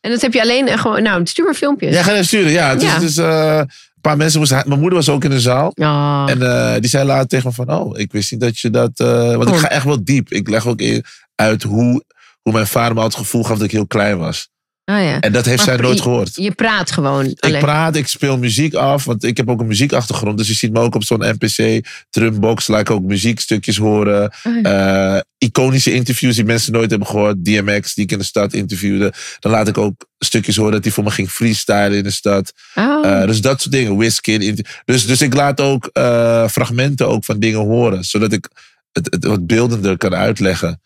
En 0.00 0.10
dat 0.10 0.20
heb 0.20 0.32
je 0.32 0.40
alleen 0.40 0.68
eh, 0.68 0.78
gewoon... 0.78 1.02
Nou, 1.02 1.26
stuur 1.26 1.44
maar 1.44 1.54
filmpjes. 1.54 1.94
ja, 1.94 2.02
ga 2.02 2.12
je 2.12 2.22
sturen. 2.22 2.52
Ja, 2.52 2.68
het 2.68 2.82
is, 2.82 2.88
Ja. 2.88 2.94
het 2.94 3.02
is, 3.02 3.16
eh, 3.16 3.56
een 3.58 4.00
paar 4.00 4.16
mensen 4.16 4.38
moesten... 4.38 4.62
Mijn 4.66 4.80
moeder 4.80 4.98
was 4.98 5.08
ook 5.08 5.24
in 5.24 5.30
de 5.30 5.40
zaal. 5.40 5.72
Oh. 5.74 6.24
En 6.26 6.42
eh, 6.42 6.80
die 6.80 6.90
zei 6.90 7.04
later 7.06 7.28
tegen 7.28 7.46
me 7.48 7.54
van, 7.54 7.70
oh, 7.72 7.98
ik 7.98 8.12
wist 8.12 8.30
niet 8.30 8.40
dat 8.40 8.58
je 8.58 8.70
dat... 8.70 8.98
want 9.36 9.48
ik 9.48 9.54
ga 9.56 9.68
echt 9.68 9.84
wel 9.84 10.04
diep. 10.04 10.30
Ik 10.30 10.48
leg 10.48 10.66
ook 10.66 10.80
in, 10.80 11.04
uit 11.34 11.62
hoe, 11.62 12.04
hoe 12.42 12.52
mijn 12.52 12.66
vader 12.66 12.94
me 12.94 13.00
had 13.00 13.12
het 13.12 13.20
gevoel 13.20 13.42
gaf 13.42 13.56
dat 13.56 13.66
ik 13.66 13.72
heel 13.72 13.86
klein 13.86 14.18
was. 14.18 14.48
Oh, 14.96 15.02
ja. 15.02 15.20
En 15.20 15.32
dat 15.32 15.44
heeft 15.44 15.56
Maar 15.66 15.74
zij 15.74 15.84
nooit 15.84 15.96
je- 15.96 16.02
gehoord. 16.02 16.30
Je 16.36 16.50
praat 16.52 16.90
gewoon. 16.90 17.24
Ik 17.24 17.40
alleen. 17.44 17.60
praat, 17.60 17.96
ik 17.96 18.06
speel 18.06 18.38
muziek 18.38 18.74
af, 18.74 19.04
want 19.04 19.24
ik 19.24 19.36
heb 19.36 19.48
ook 19.50 19.60
een 19.60 19.66
muziekachtergrond. 19.66 20.38
Dus 20.38 20.48
je 20.48 20.54
ziet 20.54 20.72
me 20.72 20.80
ook 20.80 20.94
op 20.94 21.04
zo'n 21.04 21.24
NPC, 21.38 21.86
drumbox, 22.10 22.66
laat 22.66 22.80
ik 22.80 22.90
ook 22.90 23.02
muziekstukjes 23.02 23.76
horen. 23.76 24.32
Oh, 24.44 24.60
ja. 24.62 25.14
Eh, 25.16 25.20
iconische 25.38 25.92
interviews 25.92 26.34
die 26.34 26.44
mensen 26.44 26.72
nooit 26.72 26.90
hebben 26.90 27.08
gehoord. 27.08 27.44
DMX, 27.44 27.94
die 27.94 28.04
ik 28.04 28.12
in 28.12 28.18
de 28.18 28.24
stad 28.24 28.52
interviewde. 28.52 29.12
Dan 29.38 29.52
laat 29.52 29.68
ik 29.68 29.78
ook 29.78 30.06
stukjes 30.18 30.56
horen 30.56 30.72
dat 30.72 30.84
hij 30.84 30.92
voor 30.92 31.04
me 31.04 31.10
ging 31.10 31.30
freestylen 31.30 31.96
in 31.98 32.02
de 32.02 32.10
stad. 32.10 32.52
Oh. 32.74 33.06
Eh, 33.06 33.26
dus 33.26 33.40
dat 33.40 33.60
soort 33.60 33.74
dingen. 33.74 33.96
Whisky. 33.96 34.54
Dus, 34.84 35.06
dus 35.06 35.20
ik 35.22 35.34
laat 35.34 35.60
ook 35.60 35.90
eh, 35.92 36.48
fragmenten 36.48 37.08
ook 37.08 37.24
van 37.24 37.38
dingen 37.38 37.60
horen. 37.60 38.04
Zodat 38.04 38.32
ik 38.32 38.48
het, 38.92 39.06
het 39.10 39.24
wat 39.24 39.46
beeldender 39.46 39.96
kan 39.96 40.14
uitleggen. 40.14 40.80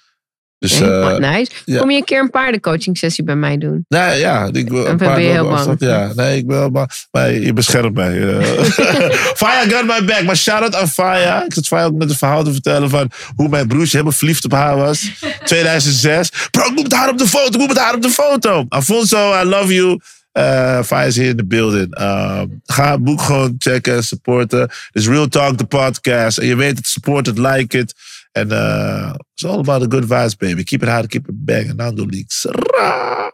Dus 0.62 0.78
Ja, 0.78 0.86
eh, 0.86 1.00
wat 1.10 1.18
nice. 1.18 1.50
ja. 1.64 1.78
Kom 1.78 1.90
je 1.90 1.96
een 1.96 2.04
keer 2.04 2.20
een 2.20 2.30
paardencoaching 2.30 2.98
sessie 2.98 3.24
bij 3.24 3.36
mij 3.36 3.58
doen? 3.58 3.84
nou 3.88 4.14
ja, 4.14 4.48
ik 4.52 4.68
wil 4.68 4.86
een 4.86 4.96
ben 4.96 5.20
je 5.22 5.28
heel 5.28 5.48
bang. 5.48 5.74
Ja, 5.78 6.12
nee, 6.14 6.36
ik 6.36 6.46
ben 6.46 6.56
wel 6.58 6.70
bang. 6.70 6.90
Maar 7.10 7.32
je 7.32 7.52
beschermt 7.52 7.94
mij. 7.94 8.38
eh. 8.38 8.62
Faya 9.40 9.62
got 9.68 9.86
my 9.86 10.04
back. 10.04 10.22
Maar 10.22 10.36
shout-out 10.36 10.74
aan 10.74 10.88
Faya. 10.88 11.44
Ik 11.44 11.54
zat 11.54 11.66
Faya 11.66 11.84
ook 11.84 11.94
met 11.94 12.10
een 12.10 12.16
verhaal 12.16 12.44
te 12.44 12.52
vertellen 12.52 12.90
van 12.90 13.10
hoe 13.36 13.48
mijn 13.48 13.66
broertje 13.68 13.90
helemaal 13.90 14.12
verliefd 14.18 14.44
op 14.44 14.52
haar 14.52 14.76
was. 14.76 15.10
2006. 15.44 16.30
Bro, 16.50 16.64
ik 16.64 16.72
moet 16.74 16.82
met 16.82 16.92
haar 16.94 17.08
op 17.10 17.18
de 17.18 17.26
foto. 17.26 17.46
Ik 17.52 17.58
moet 17.58 17.68
met 17.68 17.78
haar 17.78 17.94
op 17.94 18.02
de 18.02 18.08
foto. 18.10 18.64
Alfonso, 18.68 19.40
I 19.40 19.44
love 19.44 19.74
you. 19.74 19.98
Uh, 20.38 20.82
Faya 20.82 21.02
is 21.06 21.16
hier 21.16 21.28
in 21.28 21.36
de 21.36 21.44
building. 21.46 22.00
Um, 22.00 22.60
ga 22.64 22.90
het 22.92 23.02
boek 23.04 23.20
gewoon 23.20 23.54
checken, 23.58 24.04
supporten. 24.04 24.70
Dus 24.92 25.06
Real 25.08 25.28
Talk, 25.28 25.58
de 25.58 25.64
podcast. 25.64 26.38
En 26.38 26.46
je 26.46 26.56
weet 26.56 26.76
het, 26.76 26.86
support 26.86 27.26
it, 27.28 27.38
like 27.38 27.78
it. 27.78 27.94
En 28.32 28.50
uh, 28.50 29.14
it's 29.34 29.44
all 29.44 29.60
about 29.60 29.80
the 29.80 29.86
good 29.86 30.04
vibes, 30.04 30.38
baby. 30.38 30.64
Keep 30.64 30.82
it 30.82 30.88
hard, 30.88 31.10
keep 31.10 31.28
it 31.28 31.34
banging. 31.44 31.76
Nando 31.76 32.04
Leaks. 32.04 32.46
Ra. 32.46 33.30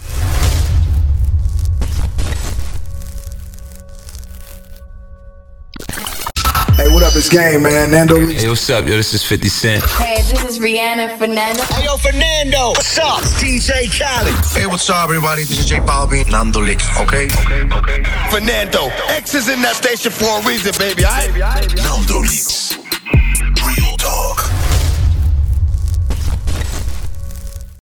Hey, 6.74 6.88
what 6.88 7.02
up? 7.04 7.14
It's 7.14 7.28
Game, 7.28 7.62
man. 7.62 7.92
Nando. 7.92 8.26
Hey, 8.26 8.48
what's 8.48 8.68
up? 8.70 8.86
Yo, 8.86 8.96
this 8.96 9.14
is 9.14 9.22
50 9.22 9.48
Cent. 9.48 9.84
Hey, 9.84 10.16
this 10.22 10.42
is 10.44 10.58
Rihanna 10.58 11.16
Fernando. 11.16 11.62
Hey, 11.62 11.84
yo, 11.84 11.96
Fernando. 11.96 12.70
What's 12.70 12.98
up? 12.98 13.20
It's 13.22 13.40
DJ 13.40 13.86
Khaled. 13.96 14.34
Hey, 14.56 14.66
what's 14.66 14.90
up, 14.90 15.04
everybody? 15.04 15.42
This 15.42 15.60
is 15.60 15.66
J 15.66 15.76
Balvin, 15.78 16.28
Nando 16.28 16.60
Licks, 16.60 16.88
okay? 16.98 17.26
Okay, 17.26 17.62
okay. 17.72 18.02
Fernando. 18.30 18.88
X 19.10 19.34
is 19.34 19.48
in 19.48 19.62
that 19.62 19.76
station 19.76 20.10
for 20.10 20.40
a 20.40 20.42
reason, 20.42 20.72
baby. 20.76 21.04
All 21.04 21.12
right? 21.12 21.76
Nando 21.76 22.18
Licks. 22.18 22.58